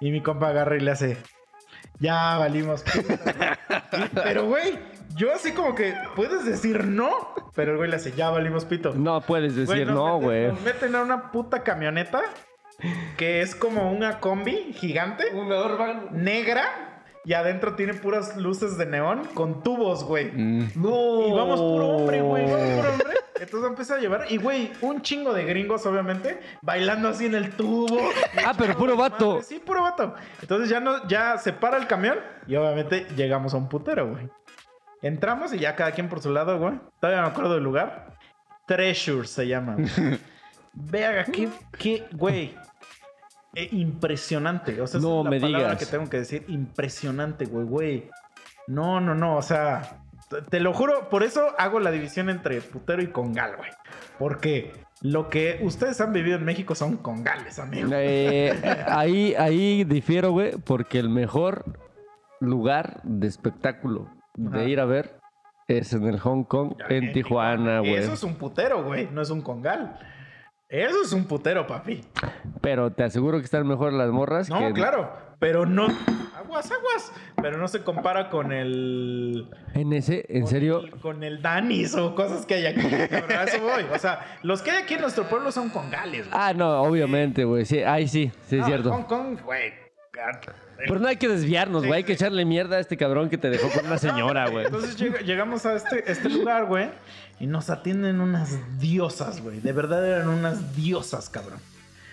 Y 0.00 0.10
mi 0.10 0.22
compa 0.22 0.48
agarra 0.48 0.76
y 0.76 0.80
le 0.80 0.90
hace. 0.90 1.16
Ya 1.98 2.38
valimos. 2.38 2.82
puta, 2.82 3.58
güey". 3.92 4.04
Y- 4.04 4.08
Pero, 4.14 4.46
güey, 4.46 4.78
yo 5.16 5.32
así 5.34 5.52
como 5.52 5.74
que 5.74 5.94
puedes 6.16 6.44
decir 6.44 6.84
no. 6.86 7.10
Pero 7.54 7.72
el 7.72 7.76
güey 7.78 7.90
le 7.90 7.96
hace, 7.96 8.12
ya 8.12 8.30
valimos 8.30 8.64
pito. 8.64 8.94
No 8.94 9.20
puedes 9.20 9.54
decir 9.56 9.86
nos 9.86 9.94
no, 9.94 10.18
meten- 10.18 10.22
güey. 10.22 10.46
Nos 10.48 10.60
meten 10.62 10.94
a 10.94 11.02
una 11.02 11.30
puta 11.32 11.62
camioneta 11.62 12.22
que 13.16 13.42
es 13.42 13.54
como 13.54 13.92
una 13.92 14.18
combi 14.20 14.72
gigante, 14.74 15.24
negra. 16.12 16.88
Y 17.24 17.34
adentro 17.34 17.76
tiene 17.76 17.94
puras 17.94 18.36
luces 18.36 18.76
de 18.76 18.84
neón 18.86 19.22
con 19.34 19.62
tubos, 19.62 20.02
güey. 20.02 20.32
Mm. 20.32 20.70
No. 20.74 21.28
Y 21.28 21.32
vamos 21.32 21.60
puro 21.60 21.88
hombre, 21.90 22.20
güey. 22.20 22.50
Vamos 22.50 22.68
puro 22.76 22.90
hombre. 22.90 23.16
Entonces 23.40 23.70
empieza 23.70 23.94
a 23.94 23.98
llevar. 23.98 24.26
Y, 24.28 24.38
güey, 24.38 24.72
un 24.80 25.02
chingo 25.02 25.32
de 25.32 25.44
gringos, 25.44 25.86
obviamente, 25.86 26.40
bailando 26.62 27.08
así 27.08 27.26
en 27.26 27.36
el 27.36 27.50
tubo. 27.50 27.96
Ah, 28.44 28.54
pero 28.58 28.76
puro 28.76 28.96
vato. 28.96 29.34
Madre, 29.34 29.44
Sí, 29.44 29.60
puro 29.60 29.82
vato. 29.82 30.14
Entonces 30.40 30.68
ya, 30.68 30.80
no, 30.80 31.06
ya 31.06 31.38
se 31.38 31.52
para 31.52 31.76
el 31.76 31.86
camión 31.86 32.18
y 32.48 32.56
obviamente 32.56 33.06
llegamos 33.14 33.54
a 33.54 33.56
un 33.58 33.68
putero, 33.68 34.10
güey. 34.10 34.28
Entramos 35.02 35.52
y 35.52 35.58
ya 35.58 35.74
cada 35.76 35.90
quien 35.92 36.08
por 36.08 36.20
su 36.20 36.30
lado, 36.30 36.58
güey. 36.58 36.74
Todavía 37.00 37.22
me 37.22 37.28
acuerdo 37.28 37.54
del 37.54 37.64
lugar. 37.64 38.16
Treasure 38.66 39.26
se 39.26 39.46
llama. 39.48 39.74
güey. 39.76 40.18
Vea, 40.74 41.24
qué, 41.24 41.48
qué, 41.78 42.06
güey. 42.12 42.54
Eh, 43.54 43.68
impresionante. 43.72 44.80
O 44.80 44.86
sea, 44.86 45.00
No 45.00 45.18
es 45.20 45.24
la 45.24 45.30
me 45.30 45.40
palabra 45.40 45.66
digas. 45.70 45.78
que 45.78 45.86
tengo 45.86 46.08
que 46.08 46.18
decir. 46.18 46.44
Impresionante, 46.48 47.44
güey, 47.44 47.66
güey. 47.66 48.10
No, 48.68 49.00
no, 49.00 49.14
no. 49.14 49.36
O 49.36 49.42
sea, 49.42 49.98
te- 50.30 50.42
te 50.42 50.60
lo 50.60 50.72
juro. 50.72 51.08
Por 51.10 51.22
eso 51.24 51.48
hago 51.58 51.80
la 51.80 51.90
división 51.90 52.30
entre 52.30 52.60
putero 52.62 53.02
y 53.02 53.08
congal, 53.08 53.56
güey. 53.56 53.70
Porque 54.18 54.72
lo 55.02 55.28
que 55.28 55.58
ustedes 55.62 56.00
han 56.00 56.12
vivido 56.12 56.36
en 56.38 56.44
México 56.44 56.74
son 56.76 56.96
congales, 56.96 57.58
amigo. 57.58 57.90
Eh, 57.92 58.56
ahí, 58.86 59.34
ahí 59.34 59.82
difiero, 59.84 60.30
güey, 60.30 60.52
porque 60.58 60.98
el 61.00 61.08
mejor 61.10 61.64
lugar 62.40 63.00
de 63.02 63.26
espectáculo 63.26 64.08
de 64.34 64.68
ir 64.68 64.80
a 64.80 64.84
ver 64.84 65.18
es 65.68 65.92
en 65.92 66.04
el 66.06 66.18
Hong 66.20 66.44
Kong, 66.44 66.74
en 66.88 67.12
Tijuana, 67.12 67.78
güey. 67.80 67.94
Eso 67.94 68.12
es 68.12 68.22
un 68.22 68.34
putero, 68.36 68.84
güey. 68.84 69.08
No 69.10 69.22
es 69.22 69.30
un 69.30 69.40
congal. 69.42 69.98
Eso 70.68 71.02
es 71.04 71.12
un 71.12 71.24
putero, 71.26 71.66
papi. 71.66 72.00
Pero 72.60 72.92
te 72.92 73.04
aseguro 73.04 73.38
que 73.38 73.44
están 73.44 73.66
mejor 73.66 73.92
las 73.92 74.10
morras 74.10 74.48
No, 74.48 74.58
que 74.58 74.72
claro. 74.72 75.12
Pero 75.38 75.66
no. 75.66 75.86
Aguas, 76.36 76.70
aguas. 76.70 77.12
Pero 77.40 77.58
no 77.58 77.68
se 77.68 77.82
compara 77.82 78.30
con 78.30 78.52
el. 78.52 79.48
en 79.74 79.92
ese, 79.92 80.24
en 80.28 80.42
con 80.42 80.50
serio. 80.50 80.80
el- 80.80 80.90
con 81.00 81.22
el 81.24 81.42
Danis 81.42 81.94
o 81.96 82.14
cosas 82.14 82.46
que 82.46 82.54
hay 82.54 82.66
aquí. 82.66 82.86
A 82.86 83.44
eso 83.44 83.60
voy. 83.62 83.84
O 83.94 83.98
sea, 83.98 84.20
los 84.42 84.62
que 84.62 84.70
hay 84.70 84.82
aquí 84.84 84.94
en 84.94 85.00
nuestro 85.02 85.24
pueblo 85.24 85.50
son 85.52 85.68
congales, 85.70 86.28
güey. 86.28 86.40
Ah, 86.40 86.52
no, 86.54 86.82
obviamente, 86.82 87.44
güey. 87.44 87.64
Sí, 87.64 87.80
ahí 87.82 88.08
sí, 88.08 88.30
sí 88.46 88.58
es 88.58 88.64
cierto. 88.66 88.90
Hong 88.92 89.02
Kong, 89.04 89.38
güey. 89.44 89.72
Pero 90.76 90.98
no 91.00 91.08
hay 91.08 91.16
que 91.16 91.28
desviarnos, 91.28 91.82
güey. 91.86 91.98
Hay 91.98 92.04
que 92.04 92.12
echarle 92.12 92.44
mierda 92.44 92.76
a 92.76 92.80
este 92.80 92.96
cabrón 92.96 93.30
que 93.30 93.38
te 93.38 93.48
dejó 93.48 93.70
con 93.70 93.86
una 93.86 93.98
señora, 93.98 94.48
güey. 94.50 94.66
Entonces 94.66 94.96
llega- 94.96 95.20
llegamos 95.20 95.64
a 95.64 95.74
este, 95.74 96.10
este 96.10 96.28
lugar, 96.28 96.66
güey. 96.66 96.90
Y 97.40 97.46
nos 97.46 97.70
atienden 97.70 98.20
unas 98.20 98.58
diosas, 98.78 99.40
güey. 99.40 99.60
De 99.60 99.72
verdad 99.72 100.06
eran 100.06 100.28
unas 100.28 100.76
diosas, 100.76 101.28
cabrón. 101.30 101.58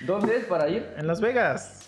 ¿Dónde 0.02 0.38
es 0.38 0.45
para 0.45 0.70
ir? 0.70 0.88
En 0.97 1.08
Las 1.08 1.20
Vegas. 1.20 1.79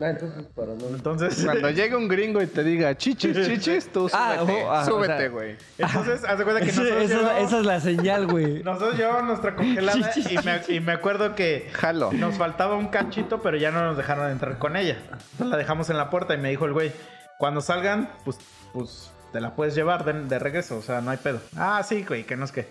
Ah, 0.00 0.10
entonces 0.10 0.44
para 0.54 0.74
no. 0.74 0.86
Entonces. 0.88 1.42
Cuando 1.44 1.70
llegue 1.70 1.96
un 1.96 2.06
gringo 2.06 2.40
y 2.40 2.46
te 2.46 2.62
diga 2.62 2.96
chichis, 2.96 3.36
chichis, 3.46 3.92
tú 3.92 4.08
Ah, 4.12 4.36
súbete, 4.38 4.62
oh, 4.64 4.70
ah, 4.70 4.82
o 4.82 4.84
súbete, 4.86 5.16
sea- 5.18 5.28
güey. 5.28 5.56
Entonces, 5.76 6.24
haz 6.24 6.38
de 6.38 6.44
cuenta 6.44 6.60
que 6.60 6.66
nosotros 6.68 6.92
esa 6.92 7.02
es 7.02 7.10
la- 7.10 7.16
llevamos- 7.32 7.48
esa 7.48 7.58
es 7.58 7.66
la 7.66 7.80
señal, 7.80 8.26
güey. 8.28 8.62
Nosotros 8.62 8.96
llevábamos 8.96 9.26
nuestra 9.26 9.56
congelada 9.56 10.10
y 10.30 10.36
me, 10.44 10.76
y 10.76 10.80
me 10.80 10.92
acuerdo 10.92 11.34
que 11.34 11.68
Jalo. 11.72 12.12
nos 12.12 12.36
faltaba 12.36 12.76
un 12.76 12.88
cachito, 12.88 13.42
pero 13.42 13.56
ya 13.56 13.70
no 13.72 13.82
nos 13.84 13.96
dejaron 13.96 14.30
entrar 14.30 14.58
con 14.58 14.76
ella. 14.76 14.98
Entonces 15.02 15.46
la 15.48 15.56
dejamos 15.56 15.90
en 15.90 15.96
la 15.96 16.10
puerta 16.10 16.32
y 16.34 16.38
me 16.38 16.50
dijo 16.50 16.64
el 16.66 16.72
güey, 16.74 16.92
cuando 17.38 17.60
salgan, 17.60 18.08
pues, 18.24 18.38
pues 18.72 19.10
te 19.32 19.40
la 19.40 19.56
puedes 19.56 19.74
llevar 19.74 20.04
de, 20.04 20.12
de 20.12 20.38
regreso, 20.38 20.76
o 20.78 20.82
sea, 20.82 21.00
no 21.00 21.10
hay 21.10 21.16
pedo. 21.18 21.40
Ah, 21.56 21.82
sí, 21.82 22.04
güey, 22.06 22.22
que 22.24 22.36
no 22.36 22.44
es 22.44 22.52
que. 22.52 22.68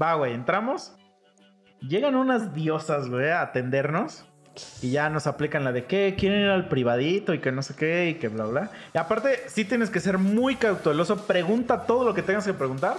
Va, 0.00 0.12
güey, 0.14 0.34
entramos. 0.34 0.92
Llegan 1.80 2.14
unas 2.16 2.52
diosas, 2.54 3.08
güey, 3.08 3.30
a 3.30 3.40
atendernos. 3.40 4.24
Y 4.82 4.90
ya 4.90 5.10
nos 5.10 5.26
aplican 5.26 5.64
la 5.64 5.72
de 5.72 5.84
que 5.84 6.14
quieren 6.18 6.40
ir 6.40 6.48
al 6.48 6.68
privadito 6.68 7.34
y 7.34 7.40
que 7.40 7.52
no 7.52 7.62
sé 7.62 7.74
qué 7.74 8.08
y 8.10 8.14
que 8.14 8.28
bla, 8.28 8.44
bla. 8.46 8.70
Y 8.94 8.98
aparte, 8.98 9.42
sí 9.48 9.64
tienes 9.64 9.90
que 9.90 10.00
ser 10.00 10.18
muy 10.18 10.56
cauteloso. 10.56 11.26
Pregunta 11.26 11.82
todo 11.86 12.04
lo 12.04 12.14
que 12.14 12.22
tengas 12.22 12.44
que 12.46 12.54
preguntar 12.54 12.96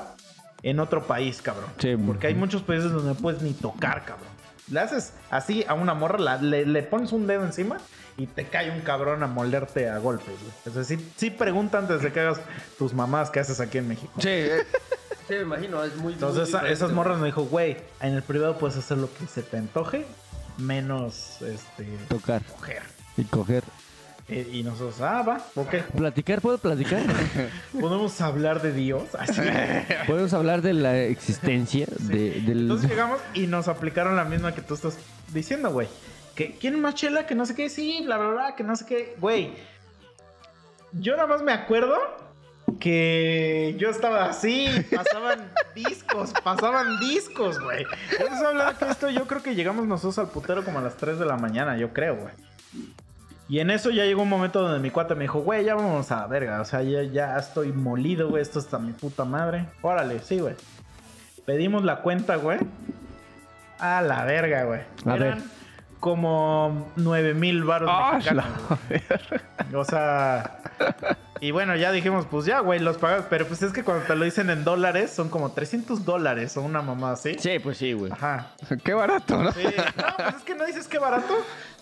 en 0.63 0.79
otro 0.79 1.05
país, 1.05 1.41
cabrón. 1.41 1.69
Sí. 1.79 1.95
Porque 1.97 2.27
hay 2.27 2.35
muchos 2.35 2.61
países 2.63 2.91
donde 2.91 3.09
no 3.09 3.15
puedes 3.15 3.41
ni 3.41 3.53
tocar, 3.53 4.05
cabrón. 4.05 4.27
Le 4.69 4.79
haces 4.81 5.13
así 5.29 5.63
a 5.67 5.73
una 5.73 5.93
morra, 5.93 6.19
la- 6.19 6.37
le, 6.41 6.65
le 6.65 6.83
pones 6.83 7.11
un 7.13 7.25
dedo 7.25 7.43
encima 7.45 7.77
y 8.17 8.27
te 8.27 8.45
cae 8.45 8.69
un 8.71 8.81
cabrón 8.81 9.23
a 9.23 9.27
molerte 9.27 9.87
a 9.89 9.97
golpes, 9.99 10.27
güey. 10.41 10.51
Entonces 10.65 10.87
sí, 10.99 11.11
sí 11.15 11.29
pregunta 11.29 11.77
antes 11.77 12.01
de 12.01 12.11
que 12.11 12.19
hagas 12.19 12.39
tus 12.77 12.93
mamás 12.93 13.29
que 13.29 13.39
haces 13.39 13.59
aquí 13.61 13.77
en 13.77 13.87
México. 13.87 14.11
Sí, 14.19 14.45
sí, 15.27 15.35
me 15.35 15.41
imagino, 15.41 15.83
es 15.83 15.95
muy. 15.95 16.13
Entonces 16.13 16.39
muy 16.41 16.49
esa- 16.49 16.57
diferente, 16.57 16.73
esas 16.73 16.91
morras 16.91 17.19
me 17.19 17.27
dijo, 17.27 17.43
güey, 17.45 17.77
en 18.01 18.13
el 18.15 18.23
privado 18.23 18.57
puedes 18.57 18.75
hacer 18.77 18.97
lo 18.97 19.07
que 19.13 19.25
se 19.27 19.41
te 19.43 19.55
antoje, 19.57 20.05
menos 20.57 21.41
este 21.41 21.85
Tocar 22.09 22.43
coger. 22.43 22.83
y 23.17 23.23
coger. 23.23 23.63
Eh, 24.29 24.49
y 24.51 24.63
nosotros, 24.63 24.99
ah, 24.99 25.21
va, 25.21 25.41
ok. 25.55 25.75
¿Platicar? 25.95 26.41
¿Puedo 26.41 26.57
platicar? 26.57 27.01
Podemos 27.79 28.19
hablar 28.19 28.61
de 28.61 28.73
Dios. 28.73 29.15
Así. 29.17 29.41
¿Podemos 30.07 30.33
hablar 30.33 30.61
de 30.61 30.73
la 30.73 30.97
existencia 30.97 31.87
de, 31.99 32.41
del... 32.41 32.63
Entonces 32.63 32.89
llegamos 32.89 33.21
y 33.33 33.47
nos 33.47 33.69
aplicaron 33.69 34.17
la 34.17 34.25
misma 34.25 34.53
que 34.53 34.61
tú 34.61 34.73
estás 34.73 34.97
diciendo, 35.33 35.71
güey. 35.71 35.87
Que 36.35 36.51
quieren 36.51 36.81
más 36.81 36.95
chela, 36.95 37.25
que 37.25 37.35
no 37.35 37.45
sé 37.45 37.55
qué, 37.55 37.69
sí, 37.69 38.01
bla, 38.03 38.17
bla, 38.17 38.29
bla, 38.29 38.55
que 38.55 38.63
no 38.63 38.75
sé 38.75 38.85
qué. 38.85 39.15
Güey, 39.19 39.53
yo 40.91 41.15
nada 41.15 41.27
más 41.27 41.41
me 41.41 41.53
acuerdo 41.53 41.95
que 42.79 43.75
yo 43.77 43.89
estaba 43.89 44.25
así, 44.25 44.67
pasaban 44.95 45.51
discos, 45.75 46.33
pasaban 46.43 46.99
discos, 46.99 47.59
güey. 47.59 47.85
Yo 48.19 48.29
les 48.29 48.41
hablando 48.41 48.77
que 48.77 48.89
esto, 48.91 49.09
yo 49.09 49.25
creo 49.27 49.41
que 49.41 49.55
llegamos 49.55 49.85
nosotros 49.87 50.19
al 50.19 50.27
putero 50.29 50.63
como 50.63 50.79
a 50.79 50.81
las 50.81 50.95
3 50.97 51.17
de 51.19 51.25
la 51.25 51.37
mañana, 51.37 51.77
yo 51.77 51.93
creo, 51.93 52.15
güey. 52.17 52.33
Y 53.49 53.59
en 53.61 53.71
eso 53.71 53.89
ya 53.91 54.03
llegó 54.03 54.23
un 54.23 54.29
momento 54.29 54.61
donde 54.61 54.79
mi 54.79 54.91
cuate 54.91 55.15
me 55.15 55.21
dijo, 55.23 55.39
güey, 55.39 55.63
ya 55.63 55.73
vamos 55.75 56.11
a 56.11 56.17
la 56.17 56.27
verga. 56.27 56.59
O 56.59 56.65
sea, 56.65 56.81
ya, 56.83 57.03
ya 57.03 57.37
estoy 57.37 57.71
molido, 57.71 58.27
güey. 58.27 58.41
Esto 58.41 58.59
está 58.59 58.77
mi 58.77 58.91
puta 58.91 59.23
madre. 59.23 59.67
Órale, 59.81 60.19
sí, 60.19 60.39
güey. 60.41 60.55
Pedimos 61.45 61.85
la 61.85 62.01
cuenta, 62.01 62.35
güey. 62.35 62.59
A 63.79 64.01
la 64.01 64.25
verga, 64.25 64.65
güey. 64.65 64.81
A 65.05 65.15
Eran 65.15 65.37
ver. 65.37 65.43
como 66.01 66.91
9 66.97 67.33
mil 67.35 67.63
baros 67.63 67.89
Ah, 67.89 68.11
mexicanos. 68.15 68.45
O 69.73 69.85
sea... 69.85 70.59
Y 71.41 71.51
bueno, 71.51 71.75
ya 71.75 71.91
dijimos, 71.91 72.25
pues 72.29 72.45
ya, 72.45 72.59
güey, 72.59 72.79
los 72.79 72.97
pagas. 72.97 73.25
Pero 73.29 73.45
pues 73.47 73.61
es 73.61 73.71
que 73.73 73.83
cuando 73.83 74.05
te 74.05 74.15
lo 74.15 74.25
dicen 74.25 74.49
en 74.49 74.63
dólares, 74.63 75.11
son 75.11 75.29
como 75.29 75.51
300 75.51 76.05
dólares 76.05 76.55
o 76.57 76.61
una 76.61 76.81
mamá 76.81 77.11
así. 77.13 77.35
Sí, 77.39 77.59
pues 77.59 77.77
sí, 77.77 77.93
güey. 77.93 78.11
Ajá. 78.11 78.51
Qué 78.83 78.93
barato, 78.93 79.41
¿no? 79.41 79.51
Sí. 79.51 79.63
No, 79.63 80.03
pues 80.17 80.35
es 80.35 80.43
que 80.43 80.55
no 80.55 80.65
dices 80.65 80.87
que 80.87 80.99
barato, 80.99 81.33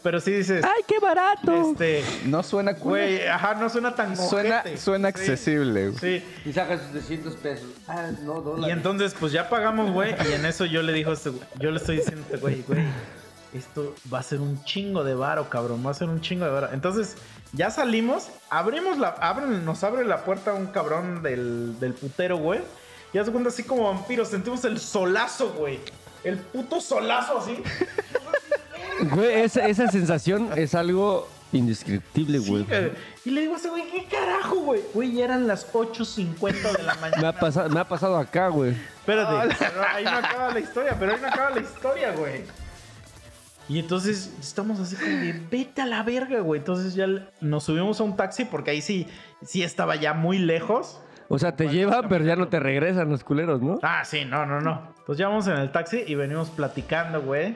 pero 0.04 0.20
sí 0.20 0.32
dices... 0.32 0.64
¡Ay, 0.64 0.84
qué 0.88 1.00
barato! 1.00 1.72
Este... 1.72 2.04
No 2.26 2.44
suena 2.44 2.76
cool. 2.76 2.92
Güey, 2.92 3.28
ajá, 3.28 3.56
no 3.56 3.70
suena 3.70 3.96
tan 3.96 4.16
Suena, 4.16 4.60
ojete. 4.60 4.78
suena 4.78 5.08
Sí, 5.10 5.14
accesible. 5.20 5.90
güey. 5.90 6.00
Sí. 6.20 6.26
Y 6.46 6.54
sacas 6.54 6.82
sus 6.82 6.92
300 6.92 7.34
pesos. 7.38 7.68
Ah, 7.88 8.10
no, 8.24 8.42
dólares. 8.42 8.68
Y 8.68 8.72
entonces, 8.72 9.16
pues 9.20 9.32
ya 9.32 9.50
pagamos, 9.50 9.92
güey. 9.92 10.14
Y 10.30 10.34
en 10.34 10.46
eso 10.46 10.66
yo 10.66 10.84
le 10.84 10.94
digo 10.94 11.10
a 11.12 11.14
este, 11.16 11.32
güey- 11.32 11.42
yo 11.60 11.72
le 11.72 11.78
estoy 11.78 11.98
diciendo 11.98 12.22
a 12.22 12.26
este 12.26 12.38
güey, 12.38 12.62
güey, 12.68 12.82
esto 13.54 13.96
va 14.14 14.20
a 14.20 14.24
ser 14.24 14.42
un 14.42 14.64
chingo 14.64 15.04
de 15.04 15.16
varo, 15.16 15.50
cabrón. 15.50 15.84
Va 15.86 15.92
a 15.92 15.94
ser 15.96 16.10
un 16.10 16.22
chingo 16.22 16.46
de 16.46 16.52
varo. 16.52 16.70
Entonces, 16.74 17.16
ya 17.54 17.70
salimos, 17.70 18.28
abrimos 18.50 18.98
la, 18.98 19.10
abren, 19.10 19.66
nos 19.66 19.84
abre 19.84 20.06
la 20.06 20.24
puerta 20.24 20.54
un 20.54 20.68
cabrón 20.68 21.24
del, 21.24 21.80
del 21.80 21.94
putero, 21.94 22.38
güey. 22.38 22.62
Y 23.14 23.18
haz 23.18 23.28
de 23.28 23.32
cuenta 23.32 23.50
así 23.50 23.64
como 23.64 23.84
vampiros, 23.86 24.28
sentimos 24.30 24.66
el 24.66 24.80
solazo, 24.80 25.54
güey. 25.54 25.80
El 26.24 26.38
puto 26.38 26.82
solazo 26.82 27.40
así. 27.40 27.62
Güey, 29.12 29.42
esa, 29.42 29.68
esa 29.68 29.92
sensación 29.92 30.52
es 30.56 30.74
algo 30.74 31.28
indescriptible, 31.52 32.40
güey. 32.40 32.64
Sí, 32.64 32.70
eh, 32.72 32.94
y 33.26 33.32
le 33.32 33.42
digo 33.42 33.56
a 33.56 33.58
ese 33.58 33.70
güey, 33.70 33.84
¿qué 33.92 34.06
carajo, 34.06 34.56
güey? 34.56 34.82
Güey, 34.94 35.14
ya 35.14 35.26
eran 35.26 35.48
las 35.48 35.72
8.50 35.74 36.78
de 36.78 36.84
la 36.84 36.96
mañana. 37.02 37.22
Me 37.22 37.28
ha, 37.28 37.34
pasado, 37.40 37.70
me 37.70 37.80
ha 37.80 37.88
pasado 37.88 38.18
acá, 38.18 38.48
güey. 38.48 38.72
Espérate, 38.72 39.54
ahí 39.94 40.04
no 40.06 40.12
acaba 40.12 40.54
la 40.54 40.60
historia, 40.60 40.96
pero 41.00 41.14
ahí 41.14 41.20
no 41.22 41.28
acaba 41.28 41.50
la 41.52 41.62
historia, 41.62 42.12
güey. 42.12 42.44
Y 43.68 43.80
entonces 43.80 44.36
estamos 44.40 44.80
así 44.80 44.96
como 44.96 45.10
de, 45.10 45.34
vete 45.50 45.82
a 45.82 45.86
la 45.86 46.04
verga, 46.04 46.40
güey. 46.42 46.60
Entonces 46.60 46.94
ya 46.94 47.08
nos 47.42 47.64
subimos 47.64 48.00
a 48.00 48.04
un 48.04 48.16
taxi 48.16 48.46
porque 48.46 48.72
ahí 48.72 48.82
sí, 48.82 49.08
sí 49.42 49.64
estaba 49.64 49.96
ya 49.96 50.14
muy 50.14 50.38
lejos. 50.38 51.02
O 51.28 51.40
sea, 51.40 51.56
te 51.56 51.70
llevan, 51.70 52.08
pero 52.08 52.24
ya 52.24 52.36
no 52.36 52.48
te 52.48 52.60
regresan 52.60 53.10
los 53.10 53.24
culeros, 53.24 53.62
¿no? 53.62 53.80
Ah, 53.82 54.06
sí, 54.06 54.26
no, 54.26 54.46
no, 54.46 54.62
no. 54.62 54.94
Pues 55.08 55.18
ya 55.18 55.28
vamos 55.28 55.48
en 55.48 55.58
el 55.58 55.72
taxi 55.72 56.04
y 56.06 56.14
venimos 56.14 56.52
platicando, 56.52 57.22
güey. 57.22 57.56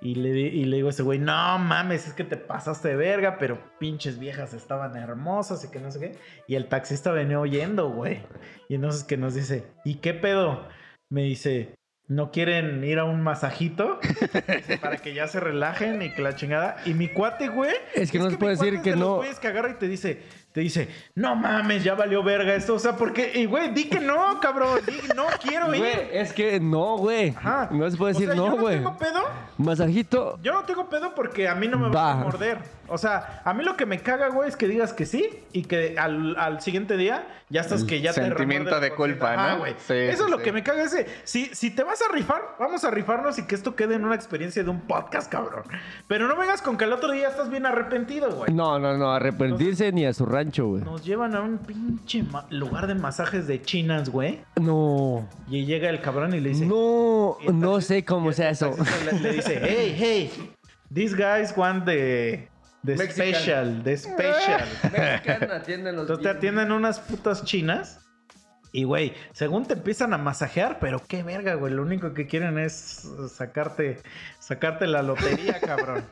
Y 0.00 0.16
le, 0.16 0.30
y 0.30 0.64
le 0.64 0.78
digo 0.78 0.88
a 0.88 0.90
ese 0.90 1.04
güey, 1.04 1.20
no 1.20 1.58
mames, 1.60 2.08
es 2.08 2.14
que 2.14 2.24
te 2.24 2.36
pasaste 2.36 2.88
de 2.88 2.96
verga, 2.96 3.36
pero 3.38 3.60
pinches 3.78 4.18
viejas 4.18 4.52
estaban 4.52 4.96
hermosas 4.96 5.64
y 5.64 5.70
que 5.70 5.78
no 5.78 5.92
sé 5.92 6.00
qué. 6.00 6.18
Y 6.48 6.56
el 6.56 6.66
taxista 6.66 7.12
venía 7.12 7.38
oyendo, 7.38 7.88
güey. 7.88 8.20
Y 8.68 8.74
entonces 8.74 9.04
que 9.04 9.16
nos 9.16 9.34
dice, 9.34 9.64
¿y 9.84 9.96
qué 9.96 10.12
pedo? 10.12 10.66
Me 11.08 11.22
dice, 11.22 11.76
¿no 12.12 12.30
quieren 12.30 12.84
ir 12.84 12.98
a 12.98 13.04
un 13.04 13.22
masajito? 13.22 13.98
Para 14.80 14.98
que 14.98 15.14
ya 15.14 15.26
se 15.28 15.40
relajen 15.40 16.02
y 16.02 16.10
que 16.12 16.20
la 16.20 16.34
chingada. 16.34 16.76
Y 16.84 16.92
mi 16.94 17.08
cuate, 17.08 17.48
güey. 17.48 17.74
Es 17.94 18.10
que 18.10 18.18
no 18.18 18.28
se 18.30 18.36
puede 18.36 18.52
decir 18.56 18.74
es 18.74 18.82
que 18.82 18.90
de 18.90 18.96
no. 18.96 19.22
que 19.40 19.48
agarra 19.48 19.70
y 19.70 19.74
te 19.74 19.88
dice, 19.88 20.22
te 20.52 20.60
dice, 20.60 20.88
no 21.14 21.34
mames, 21.34 21.82
ya 21.82 21.94
valió 21.94 22.22
verga 22.22 22.54
esto. 22.54 22.74
O 22.74 22.78
sea, 22.78 22.96
porque, 22.96 23.32
y 23.34 23.46
güey, 23.46 23.72
di 23.72 23.84
que 23.84 23.98
no, 23.98 24.38
cabrón. 24.40 24.80
Di, 24.86 25.08
no 25.16 25.24
quiero 25.42 25.74
ir. 25.74 25.84
Es 26.12 26.34
que 26.34 26.60
no, 26.60 26.98
güey. 26.98 27.30
Ajá. 27.30 27.68
No 27.70 27.90
se 27.90 27.96
puede 27.96 28.12
O 28.12 28.14
decir 28.14 28.28
sea, 28.28 28.36
no, 28.36 28.54
yo 28.56 28.60
güey. 28.60 28.76
tengo 28.76 28.98
pedo. 28.98 29.22
Masajito. 29.56 30.38
Yo 30.42 30.52
no 30.52 30.64
tengo 30.64 30.88
pedo 30.90 31.14
porque 31.14 31.48
a 31.48 31.54
mí 31.54 31.66
no 31.68 31.78
me 31.78 31.88
Va. 31.88 32.12
a 32.12 32.16
morder. 32.16 32.58
O 32.92 32.98
sea, 32.98 33.40
a 33.44 33.54
mí 33.54 33.64
lo 33.64 33.76
que 33.76 33.86
me 33.86 34.00
caga, 34.00 34.28
güey, 34.28 34.48
es 34.48 34.56
que 34.56 34.68
digas 34.68 34.92
que 34.92 35.06
sí 35.06 35.28
y 35.52 35.62
que 35.62 35.96
al, 35.98 36.36
al 36.36 36.60
siguiente 36.60 36.98
día 36.98 37.26
ya 37.48 37.62
estás 37.62 37.84
que 37.84 38.00
ya 38.00 38.12
te 38.12 38.22
sentimiento 38.22 38.70
la 38.70 38.80
de 38.80 38.94
culpa, 38.94 39.34
¿no? 39.34 39.60
güey. 39.60 39.74
Sí, 39.78 39.94
Eso 39.94 40.18
sí, 40.18 40.24
es 40.24 40.30
lo 40.30 40.38
sí. 40.38 40.44
que 40.44 40.52
me 40.52 40.62
caga 40.62 40.82
ese. 40.84 41.06
Si, 41.24 41.46
si 41.54 41.70
te 41.70 41.84
vas 41.84 42.00
a 42.02 42.12
rifar, 42.12 42.42
vamos 42.58 42.84
a 42.84 42.90
rifarnos 42.90 43.38
y 43.38 43.46
que 43.46 43.54
esto 43.54 43.74
quede 43.74 43.94
en 43.94 44.04
una 44.04 44.14
experiencia 44.14 44.62
de 44.62 44.68
un 44.68 44.82
podcast, 44.82 45.32
cabrón. 45.32 45.64
Pero 46.06 46.28
no 46.28 46.36
vengas 46.36 46.60
con 46.60 46.76
que 46.76 46.84
el 46.84 46.92
otro 46.92 47.12
día 47.12 47.28
estás 47.28 47.48
bien 47.48 47.64
arrepentido, 47.64 48.30
güey. 48.30 48.52
No, 48.52 48.78
no, 48.78 48.96
no, 48.98 49.12
arrepentirse 49.12 49.90
ni 49.92 50.04
a 50.04 50.12
su 50.12 50.26
rancho, 50.26 50.66
güey. 50.66 50.82
Nos 50.82 51.04
llevan 51.04 51.34
a 51.34 51.40
un 51.40 51.58
pinche 51.58 52.24
lugar 52.50 52.86
de 52.86 52.94
masajes 52.94 53.46
de 53.46 53.62
chinas, 53.62 54.10
güey. 54.10 54.40
No. 54.60 55.26
Y 55.48 55.64
llega 55.64 55.88
el 55.88 56.00
cabrón 56.00 56.34
y 56.34 56.40
le 56.40 56.50
dice... 56.50 56.66
No, 56.66 57.38
no 57.52 57.80
sé 57.80 58.04
cómo 58.04 58.32
sea 58.32 58.50
eso. 58.50 58.74
le 59.22 59.32
dice, 59.32 59.60
hey, 59.62 59.96
hey, 59.98 60.52
these 60.92 61.14
guys 61.14 61.54
want 61.56 61.86
the, 61.86 62.48
Mexican. 62.82 63.34
special, 63.34 63.82
the 63.82 63.96
special. 63.96 65.52
atienden 65.52 65.96
los 65.96 66.02
Entonces 66.02 66.22
te 66.22 66.28
atienden 66.28 66.72
unas 66.72 67.00
putas 67.00 67.44
chinas. 67.44 68.00
Y, 68.72 68.84
güey, 68.84 69.12
según 69.32 69.66
te 69.66 69.74
empiezan 69.74 70.14
a 70.14 70.18
masajear, 70.18 70.78
pero 70.80 70.98
qué 71.06 71.22
verga, 71.22 71.54
güey. 71.54 71.74
Lo 71.74 71.82
único 71.82 72.14
que 72.14 72.26
quieren 72.26 72.58
es 72.58 73.06
sacarte, 73.30 74.00
sacarte 74.38 74.86
la 74.86 75.02
lotería, 75.02 75.60
cabrón. 75.64 76.04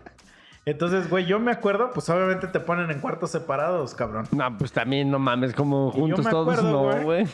Entonces, 0.67 1.09
güey, 1.09 1.25
yo 1.25 1.41
me 1.41 1.53
acuerdo, 1.53 1.91
pues 1.95 2.11
obviamente 2.11 2.47
te 2.49 2.61
ponen 2.61 2.91
en 2.91 3.01
cuartos 3.01 3.31
separados, 3.31 3.95
cabrón. 3.95 4.27
No, 4.31 4.59
pues 4.59 4.73
también 4.73 5.11
no 5.11 5.19
mames, 5.19 5.55
como 5.55 5.91
juntos 5.91 6.27
me 6.27 6.31
todos, 6.31 6.53
acuerdo, 6.59 6.71
no, 6.71 6.83
güey. 6.83 7.03
güey. 7.03 7.27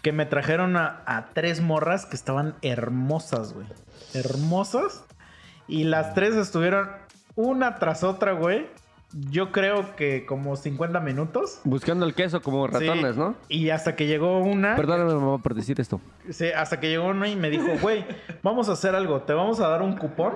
Que 0.00 0.12
me 0.12 0.26
trajeron 0.26 0.76
a, 0.76 1.02
a 1.06 1.30
tres 1.34 1.60
morras 1.60 2.06
que 2.06 2.14
estaban 2.14 2.54
hermosas, 2.62 3.52
güey. 3.52 3.66
Hermosas. 4.14 5.04
Y 5.66 5.84
las 5.84 6.14
tres 6.14 6.36
estuvieron 6.36 6.88
una 7.38 7.76
tras 7.78 8.02
otra, 8.02 8.32
güey. 8.32 8.66
Yo 9.30 9.52
creo 9.52 9.94
que 9.96 10.26
como 10.26 10.56
50 10.56 11.00
minutos. 11.00 11.60
Buscando 11.64 12.04
el 12.04 12.14
queso 12.14 12.42
como 12.42 12.66
ratones, 12.66 13.14
Sí. 13.14 13.18
¿no? 13.20 13.36
Y 13.48 13.70
hasta 13.70 13.94
que 13.96 14.06
llegó 14.06 14.40
una. 14.40 14.74
Perdóname, 14.76 15.14
mamá, 15.14 15.38
por 15.38 15.54
decir 15.54 15.80
esto. 15.80 16.00
Sí, 16.28 16.48
hasta 16.50 16.78
que 16.80 16.88
llegó 16.90 17.06
una 17.06 17.28
y 17.28 17.36
me 17.36 17.48
dijo, 17.48 17.68
güey, 17.80 18.04
vamos 18.42 18.68
a 18.68 18.72
hacer 18.72 18.94
algo. 18.94 19.22
Te 19.22 19.32
vamos 19.32 19.60
a 19.60 19.68
dar 19.68 19.80
un 19.82 19.96
cupón. 19.96 20.34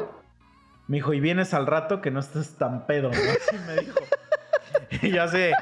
Me 0.87 0.99
dijo, 0.99 1.13
y 1.13 1.21
vienes 1.21 1.53
al 1.55 1.67
rato 1.67 2.01
que 2.01 2.11
no 2.11 2.21
estés 2.21 2.57
tan 2.57 2.87
pedo, 2.87 3.11
¿no? 3.11 3.17
Así 3.17 3.57
me 3.67 3.83
dijo. 3.83 3.99
Y 5.03 5.11
ya 5.11 5.27
sé. 5.27 5.53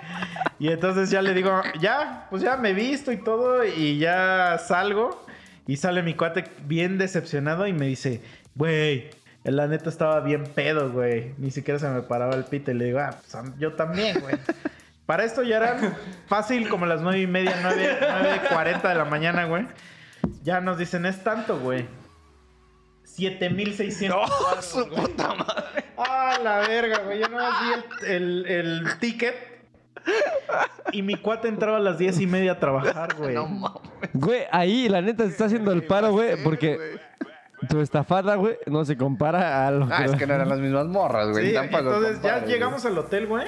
Y 0.58 0.68
entonces 0.68 1.08
ya 1.10 1.22
le 1.22 1.32
digo, 1.34 1.62
ya, 1.80 2.26
pues 2.30 2.42
ya 2.42 2.56
me 2.56 2.70
he 2.70 2.74
visto 2.74 3.10
y 3.10 3.16
todo. 3.16 3.64
Y 3.64 3.98
ya 3.98 4.58
salgo. 4.58 5.24
Y 5.66 5.76
sale 5.76 6.02
mi 6.02 6.14
cuate 6.14 6.44
bien 6.66 6.98
decepcionado 6.98 7.66
y 7.66 7.72
me 7.72 7.86
dice, 7.86 8.22
güey, 8.54 9.08
la 9.44 9.66
neta 9.66 9.88
estaba 9.88 10.20
bien 10.20 10.44
pedo, 10.44 10.90
güey. 10.90 11.34
Ni 11.38 11.50
siquiera 11.50 11.78
se 11.78 11.88
me 11.88 12.02
paraba 12.02 12.34
el 12.34 12.44
pito. 12.44 12.70
Y 12.70 12.74
le 12.74 12.86
digo, 12.86 12.98
ah, 13.00 13.16
pues 13.18 13.44
yo 13.58 13.74
también, 13.74 14.20
güey. 14.20 14.36
Para 15.06 15.24
esto 15.24 15.42
ya 15.42 15.56
eran 15.56 15.96
fácil 16.28 16.68
como 16.68 16.86
las 16.86 17.00
nueve 17.00 17.20
y 17.20 17.26
media, 17.26 17.58
nueve, 17.62 17.98
nueve 18.00 18.40
cuarenta 18.48 18.90
de 18.90 18.94
la 18.94 19.04
mañana, 19.04 19.46
güey. 19.46 19.66
Ya 20.44 20.60
nos 20.60 20.78
dicen, 20.78 21.04
es 21.04 21.24
tanto, 21.24 21.58
güey. 21.58 21.86
7600. 23.04 24.30
¡Oh, 24.30 24.62
su 24.62 24.88
puta 24.88 25.34
madre! 25.34 25.84
¡Ah, 25.96 26.38
la 26.42 26.58
verga, 26.60 27.00
güey! 27.00 27.18
Yo 27.18 27.28
no 27.28 27.38
vi 27.38 28.06
el, 28.06 28.46
el, 28.46 28.46
el 28.46 28.98
ticket. 29.00 29.34
Y 30.92 31.02
mi 31.02 31.16
cuate 31.16 31.48
entraba 31.48 31.76
a 31.76 31.80
las 31.80 31.98
diez 31.98 32.20
y 32.20 32.26
media 32.26 32.52
a 32.52 32.60
trabajar, 32.60 33.14
güey. 33.18 33.36
Güey, 34.12 34.42
ahí 34.50 34.88
la 34.88 35.02
neta 35.02 35.24
se 35.24 35.30
está 35.30 35.46
haciendo 35.46 35.72
el 35.72 35.84
paro, 35.84 36.12
güey, 36.12 36.42
porque 36.42 36.98
tu 37.68 37.80
estafada, 37.80 38.36
güey, 38.36 38.56
no 38.66 38.84
se 38.84 38.96
compara 38.96 39.66
a 39.66 39.70
lo 39.70 39.86
Ah, 39.90 40.04
es 40.04 40.12
que 40.16 40.26
no 40.26 40.34
eran 40.34 40.48
las 40.48 40.58
mismas 40.58 40.86
morras, 40.86 41.28
güey. 41.30 41.48
Sí, 41.48 41.54
Tampoco 41.54 41.78
entonces 41.94 42.22
ya 42.22 42.44
llegamos 42.44 42.84
al 42.86 42.96
hotel, 42.98 43.26
güey. 43.26 43.46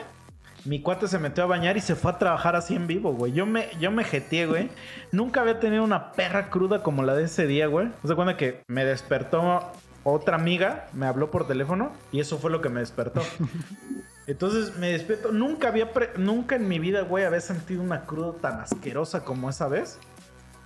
Mi 0.64 0.80
cuate 0.80 1.08
se 1.08 1.18
metió 1.18 1.42
a 1.42 1.46
bañar 1.48 1.76
y 1.76 1.80
se 1.80 1.96
fue 1.96 2.12
a 2.12 2.18
trabajar 2.18 2.54
así 2.54 2.76
en 2.76 2.86
vivo, 2.86 3.12
güey. 3.14 3.32
Yo 3.32 3.46
me, 3.46 3.68
yo 3.80 3.90
me 3.90 4.04
jeteé, 4.04 4.46
güey. 4.46 4.70
Nunca 5.10 5.40
había 5.40 5.58
tenido 5.58 5.82
una 5.82 6.12
perra 6.12 6.50
cruda 6.50 6.82
como 6.84 7.02
la 7.02 7.14
de 7.14 7.24
ese 7.24 7.46
día, 7.48 7.66
güey. 7.66 7.88
Se 8.06 8.14
cuenta 8.14 8.36
que 8.36 8.62
me 8.68 8.84
despertó 8.84 9.72
otra 10.04 10.36
amiga, 10.36 10.86
me 10.92 11.06
habló 11.06 11.30
por 11.32 11.48
teléfono 11.48 11.90
y 12.12 12.20
eso 12.20 12.38
fue 12.38 12.50
lo 12.52 12.60
que 12.60 12.68
me 12.68 12.78
despertó. 12.80 13.22
Entonces 14.28 14.76
me 14.78 14.88
despierto. 14.92 15.32
Nunca 15.32 15.68
había, 15.68 15.92
pre- 15.92 16.10
nunca 16.16 16.54
en 16.54 16.68
mi 16.68 16.78
vida, 16.78 17.00
güey, 17.02 17.24
había 17.24 17.40
sentido 17.40 17.82
una 17.82 18.02
cruda 18.04 18.34
tan 18.40 18.60
asquerosa 18.60 19.24
como 19.24 19.50
esa 19.50 19.66
vez. 19.66 19.98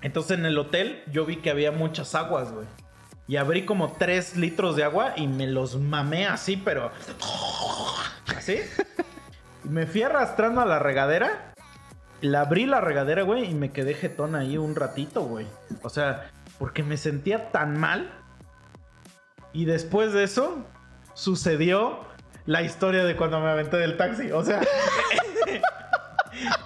Entonces 0.02 0.39
en 0.39 0.44
el 0.44 0.59
hotel 0.59 1.02
yo 1.10 1.24
vi 1.24 1.36
que 1.36 1.51
había 1.51 1.73
muchas 1.73 2.14
aguas, 2.14 2.52
güey. 2.52 2.66
Y 3.28 3.36
abrí 3.36 3.65
como 3.65 3.93
3 3.93 4.36
litros 4.36 4.77
de 4.77 4.85
agua 4.85 5.15
y 5.16 5.27
me 5.27 5.47
los 5.47 5.78
mamé 5.81 6.27
así, 6.27 6.57
pero... 6.57 6.93
Así. 8.36 8.61
Y 9.65 9.69
me 9.69 9.86
fui 9.86 10.03
arrastrando 10.03 10.61
a 10.61 10.66
la 10.66 10.78
regadera. 10.78 11.55
La 12.20 12.43
abrí 12.43 12.66
la 12.66 12.81
regadera, 12.81 13.23
güey, 13.23 13.51
y 13.51 13.55
me 13.55 13.73
quedé 13.73 13.94
jetón 13.94 14.36
ahí 14.36 14.57
un 14.57 14.77
ratito, 14.77 15.23
güey. 15.23 15.47
O 15.82 15.89
sea, 15.89 16.31
porque 16.59 16.82
me 16.82 16.97
sentía 16.97 17.51
tan 17.51 17.78
mal. 17.78 18.11
Y 19.53 19.65
después 19.65 20.12
de 20.12 20.23
eso, 20.23 20.65
sucedió 21.15 22.01
la 22.47 22.62
historia 22.62 23.05
de 23.05 23.16
cuando 23.16 23.40
me 23.40 23.48
aventé 23.48 23.77
del 23.77 23.97
taxi. 23.97 24.31
O 24.31 24.44
sea, 24.44 24.61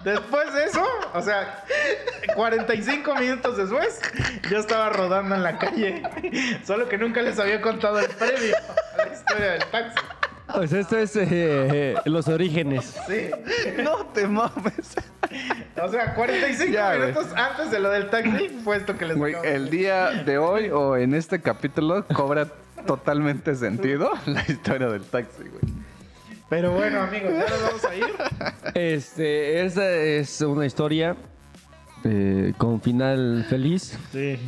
después 0.05 0.53
de 0.55 0.65
eso, 0.65 0.85
o 1.15 1.23
sea, 1.23 1.65
45 2.35 3.15
minutos 3.17 3.57
después, 3.57 4.01
yo 4.51 4.59
estaba 4.59 4.91
rodando 4.91 5.35
en 5.35 5.43
la 5.43 5.59
calle. 5.59 6.03
Solo 6.65 6.89
que 6.89 6.99
nunca 6.99 7.23
les 7.23 7.39
había 7.39 7.61
contado 7.61 7.99
el 7.99 8.09
previo 8.09 8.57
a 8.57 9.07
la 9.07 9.13
historia 9.13 9.53
del 9.53 9.65
taxi. 9.67 10.05
Pues 10.55 10.73
esto 10.73 10.99
es 10.99 11.15
eh, 11.15 11.95
los 12.07 12.27
orígenes. 12.27 12.97
Sí. 13.07 13.31
No 13.83 14.07
te 14.07 14.27
mames. 14.27 14.97
O 15.81 15.89
sea, 15.89 16.15
45 16.15 16.73
Ya, 16.73 16.95
minutos 16.95 17.29
antes 17.37 17.71
de 17.71 17.79
lo 17.79 17.89
del 17.91 18.11
taxi 18.11 18.49
fue 18.65 18.79
esto 18.79 18.99
que 18.99 19.07
les 19.07 19.17
Güey, 19.17 19.37
el 19.45 19.71
día 19.71 20.11
de 20.11 20.39
hoy 20.39 20.71
o 20.71 20.97
en 20.97 21.15
este 21.15 21.41
capítulo 21.41 22.05
cobra 22.13 22.47
totalmente 22.87 23.55
sentido 23.55 24.11
la 24.27 24.43
historia 24.49 24.89
del 24.89 25.05
taxi, 25.05 25.45
güey. 25.45 25.80
Pero 26.51 26.73
bueno, 26.73 27.01
amigos, 27.03 27.31
ya 27.33 27.49
nos 27.49 27.63
vamos 27.63 27.85
a 27.85 27.95
ir. 27.95 28.05
Este, 28.75 29.65
esta 29.65 29.89
es 29.91 30.41
una 30.43 30.67
historia 30.67 31.17
eh, 32.05 32.53
con 32.59 32.81
final 32.83 33.47
feliz, 33.49 33.99
Sí. 34.13 34.39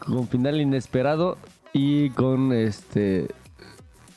con 0.00 0.26
final 0.28 0.60
inesperado 0.60 1.38
y 1.72 2.10
con 2.10 2.52
este. 2.52 3.28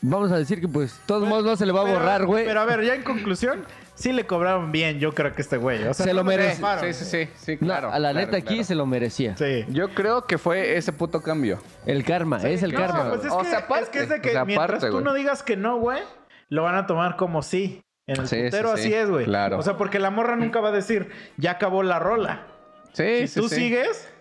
Vamos 0.02 0.32
a 0.32 0.38
decir 0.38 0.60
que 0.62 0.68
pues, 0.68 0.94
de 0.94 1.00
todos 1.06 1.28
modos 1.28 1.46
no 1.46 1.56
se 1.56 1.66
le 1.66 1.72
va 1.72 1.82
a 1.82 1.86
Pero- 1.86 2.00
borrar, 2.00 2.26
güey. 2.26 2.46
Pero 2.46 2.60
a 2.62 2.66
ver, 2.66 2.84
ya 2.84 2.94
en 2.96 3.04
conclusión, 3.04 3.66
sí 3.96 4.12
le 4.12 4.26
cobraron 4.28 4.72
bien, 4.72 5.00
yo 5.00 5.14
creo 5.14 5.32
que 5.34 5.42
este 5.42 5.58
güey. 5.58 5.84
O 5.88 5.94
sea, 5.94 6.06
Se 6.06 6.14
lo 6.14 6.24
merece. 6.24 6.62
Sí, 6.82 6.94
sí, 6.94 7.06
sí, 7.06 7.30
sí, 7.38 7.52
No, 7.62 7.68
claro. 7.68 7.92
a 7.92 8.00
la 8.00 8.12
claro, 8.12 8.26
neta 8.26 8.38
aquí 8.38 8.48
claro. 8.48 8.64
se 8.64 8.76
lo 8.76 8.86
merecía. 8.86 9.36
Sí. 9.38 9.66
Yo 9.70 9.90
creo 9.96 10.26
que 10.26 10.38
fue 10.38 10.76
ese 10.78 10.92
puto 10.94 11.22
cambio. 11.22 11.60
El 11.86 12.04
karma, 12.04 12.38
es 12.44 12.62
el 12.64 12.72
No, 12.74 12.80
karma. 12.80 13.10
pues 13.10 13.26
es, 13.26 13.32
O 13.32 13.40
que, 13.40 13.46
sea, 13.50 13.60
aparte, 13.60 13.84
es 13.86 13.90
que 13.90 14.00
es 14.00 14.10
de 14.10 14.22
que 14.22 14.30
o 14.30 14.32
sea, 14.34 14.46
mientras 14.46 14.70
aparte, 14.70 14.90
tú 14.90 15.02
no 15.02 15.14
digas 15.14 15.42
que 15.44 15.56
no, 15.58 15.78
güey, 15.80 16.02
lo 16.50 16.64
van 16.64 16.76
a 16.76 16.86
tomar 16.88 17.16
como 17.16 17.42
sí. 17.42 17.82
En 18.08 18.20
el 18.22 18.28
Sí, 18.28 18.36
sí, 18.38 18.44
putero 18.44 18.76
sí, 18.78 18.82
así 18.82 18.94
es, 18.94 19.10
güey. 19.10 19.26
claro. 19.26 19.58
O 19.58 19.62
sea, 19.64 19.78
porque 19.78 19.98
la 20.00 20.12
morra 20.12 20.36
nunca 20.36 20.60
va 20.62 20.70
a 20.70 20.72
decir, 20.72 21.10
ya 21.38 21.52
acabó 21.52 21.82
la 21.84 21.98
rola. 22.00 22.46
Sí, 22.94 23.22
Si 23.22 23.28
sí, 23.28 23.40
tú 23.42 23.50
sí. 23.50 23.56
sigues, 23.56 24.12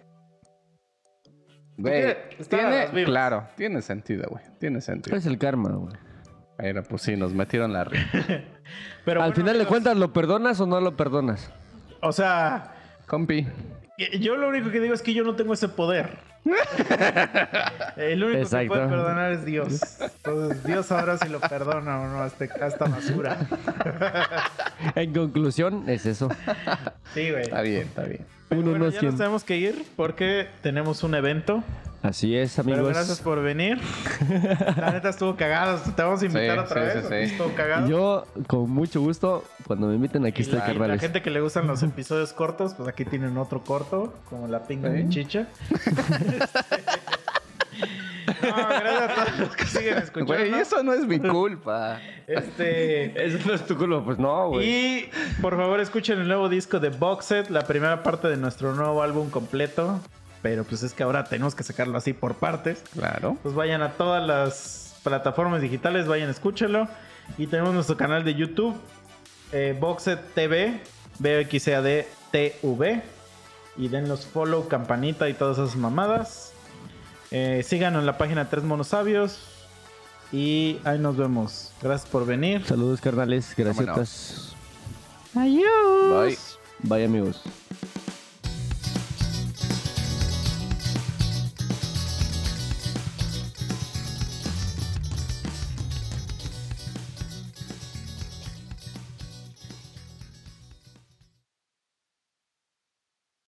Güey, 1.77 2.17
tiene, 2.49 3.05
claro, 3.05 3.49
tiene 3.57 3.83
sentido, 3.83 4.29
güey. 4.31 4.45
Tiene 4.61 4.81
sentido. 4.81 5.17
Es 5.17 5.27
el 5.27 5.39
karma, 5.39 5.71
güey. 5.71 5.93
Pero 6.57 6.85
pues 6.85 7.03
sí, 7.03 7.17
nos 7.17 7.35
metieron 7.35 7.73
la 7.73 7.85
ri- 7.85 8.45
pero 9.05 9.21
Al 9.23 9.31
bueno, 9.31 9.35
final 9.43 9.59
de 9.59 9.67
cuentas, 9.67 9.97
¿lo 9.97 10.13
perdonas 10.13 10.61
o 10.61 10.67
no 10.67 10.81
lo 10.81 10.97
perdonas? 10.97 11.51
O 12.01 12.13
sea, 12.13 12.75
Compi. 13.09 13.47
Yo 14.21 14.37
lo 14.37 14.49
único 14.49 14.71
que 14.71 14.81
digo 14.81 14.95
es 14.95 15.03
que 15.03 15.15
yo 15.15 15.23
no 15.25 15.37
tengo 15.37 15.55
ese 15.55 15.69
poder. 15.69 16.19
El 17.97 18.23
único 18.25 18.49
que 18.49 18.67
puede 18.67 18.89
perdonar 18.89 19.33
es 19.33 19.45
Dios. 19.45 19.81
Entonces, 20.01 20.65
Dios 20.65 20.87
sabrá 20.87 21.17
si 21.17 21.29
lo 21.29 21.41
perdona 21.41 22.01
o 22.01 22.09
no 22.09 22.23
a, 22.23 22.27
este- 22.27 22.51
a 22.61 22.67
esta 22.67 22.87
basura. 22.87 23.39
En 24.97 25.15
conclusión, 25.15 25.89
es 25.89 26.05
eso. 26.05 26.29
Sí, 27.15 27.31
güey. 27.31 27.45
Está 27.45 27.63
bien, 27.63 27.83
está 27.83 28.03
bien. 28.03 28.27
Uno 28.51 28.63
Bueno, 28.71 28.85
no 28.87 28.91
ya 28.91 29.01
nos 29.03 29.17
tenemos 29.17 29.45
que 29.45 29.57
ir 29.57 29.85
porque 29.97 30.49
tenemos 30.63 31.03
un 31.05 31.15
evento. 31.15 31.63
Así 32.05 32.37
es, 32.37 32.53
Pero 32.57 32.75
amigos. 32.75 32.93
gracias 32.93 33.21
por 33.23 33.43
venir. 33.43 33.81
La 34.77 34.91
neta 34.93 35.09
estuvo 35.09 35.37
cagado. 35.37 35.79
Te 35.97 36.03
vamos 36.03 36.21
a 36.21 36.27
invitar 36.27 36.59
Sí, 36.59 36.65
otra 36.65 36.81
sí, 36.93 36.99
vez. 36.99 37.07
sí, 37.07 37.09
sí. 37.09 37.33
Estuvo 37.33 37.55
cagado. 37.55 37.89
Yo, 37.89 38.27
con 38.47 38.69
mucho 38.71 39.01
gusto, 39.01 39.43
cuando 39.67 39.87
me 39.87 39.95
inviten, 39.95 40.27
aquí 40.27 40.43
Y 40.43 40.45
estoy, 40.45 40.59
la, 40.79 40.87
la 40.89 40.99
gente 40.99 41.23
que 41.23 41.31
le 41.31 41.41
gustan 41.41 41.67
los 41.67 41.83
episodios 41.83 42.35
cortos, 42.35 42.75
pues 42.75 42.91
aquí 42.91 43.07
tienen 43.07 43.39
otro 43.39 43.65
corto, 43.65 44.13
como 44.29 44.47
la 44.49 44.65
pinga 44.65 44.91
Sí. 44.91 44.97
de 44.97 45.09
chicha. 45.09 45.49
no, 48.43 48.57
gracias 48.69 49.03
a 49.11 49.15
todos 49.25 49.39
los 49.39 49.57
que 49.57 49.65
siguen 49.65 49.99
escuchando. 49.99 50.35
Güey, 50.35 50.55
eso 50.61 50.83
no 50.83 50.93
es 50.93 51.07
mi 51.07 51.19
culpa. 51.19 52.01
Este. 52.27 53.25
Eso 53.27 53.39
no 53.49 53.55
es 53.55 53.67
tu 53.67 53.79
culpa, 53.79 54.05
pues 54.05 54.19
no, 54.19 54.49
güey. 54.51 54.69
Y 54.69 55.11
por 55.41 55.57
favor 55.57 55.81
escuchen 55.81 56.21
el 56.21 56.29
nuevo 56.29 56.51
disco 56.51 56.81
de 56.81 56.91
Boxet, 56.91 57.49
la 57.49 57.63
primera 57.63 58.03
parte 58.03 58.29
de 58.29 58.37
nuestro 58.37 58.75
nuevo 58.75 59.03
álbum 59.03 59.31
completo. 59.31 60.01
Pero 60.45 60.63
pues 60.63 60.83
es 60.83 60.93
que 60.93 61.03
ahora 61.03 61.25
tenemos 61.25 61.55
que 61.55 61.63
sacarlo 61.63 61.97
así 61.97 62.13
por 62.13 62.35
partes. 62.35 62.85
Claro. 62.93 63.39
Pues 63.43 63.55
vayan 63.55 63.81
a 63.81 63.93
todas 63.93 64.23
las 64.23 64.95
plataformas 65.03 65.63
digitales, 65.63 66.07
vayan, 66.07 66.29
escúchenlo. 66.29 66.87
Y 67.39 67.47
tenemos 67.47 67.73
nuestro 67.73 67.97
canal 67.97 68.25
de 68.25 68.35
YouTube, 68.35 68.77
eh, 69.53 69.75
Boxet 69.81 70.35
TV, 70.35 70.83
B-X-A-D 71.19 72.07
T-V. 72.31 73.03
Y 73.79 73.89
denlos 73.89 74.27
follow, 74.27 74.69
campanita 74.69 75.31
y 75.31 75.33
todas 75.33 75.57
esas 75.57 75.77
mamadas. 75.77 76.53
Eh, 77.31 77.63
síganos 77.67 78.01
en 78.01 78.07
la 78.07 78.19
página 78.19 78.51
Tres 78.51 78.65
Monos 78.65 78.89
Sabios. 78.89 79.39
Y 80.31 80.79
ahí 80.85 80.99
nos 80.99 81.17
vemos. 81.17 81.73
Gracias 81.81 82.11
por 82.11 82.27
venir. 82.27 82.63
Saludos, 82.67 83.01
carnales. 83.01 83.55
Gracias. 83.57 84.55
Bye. 86.83 86.99
Bye, 86.99 87.05
amigos. 87.07 87.43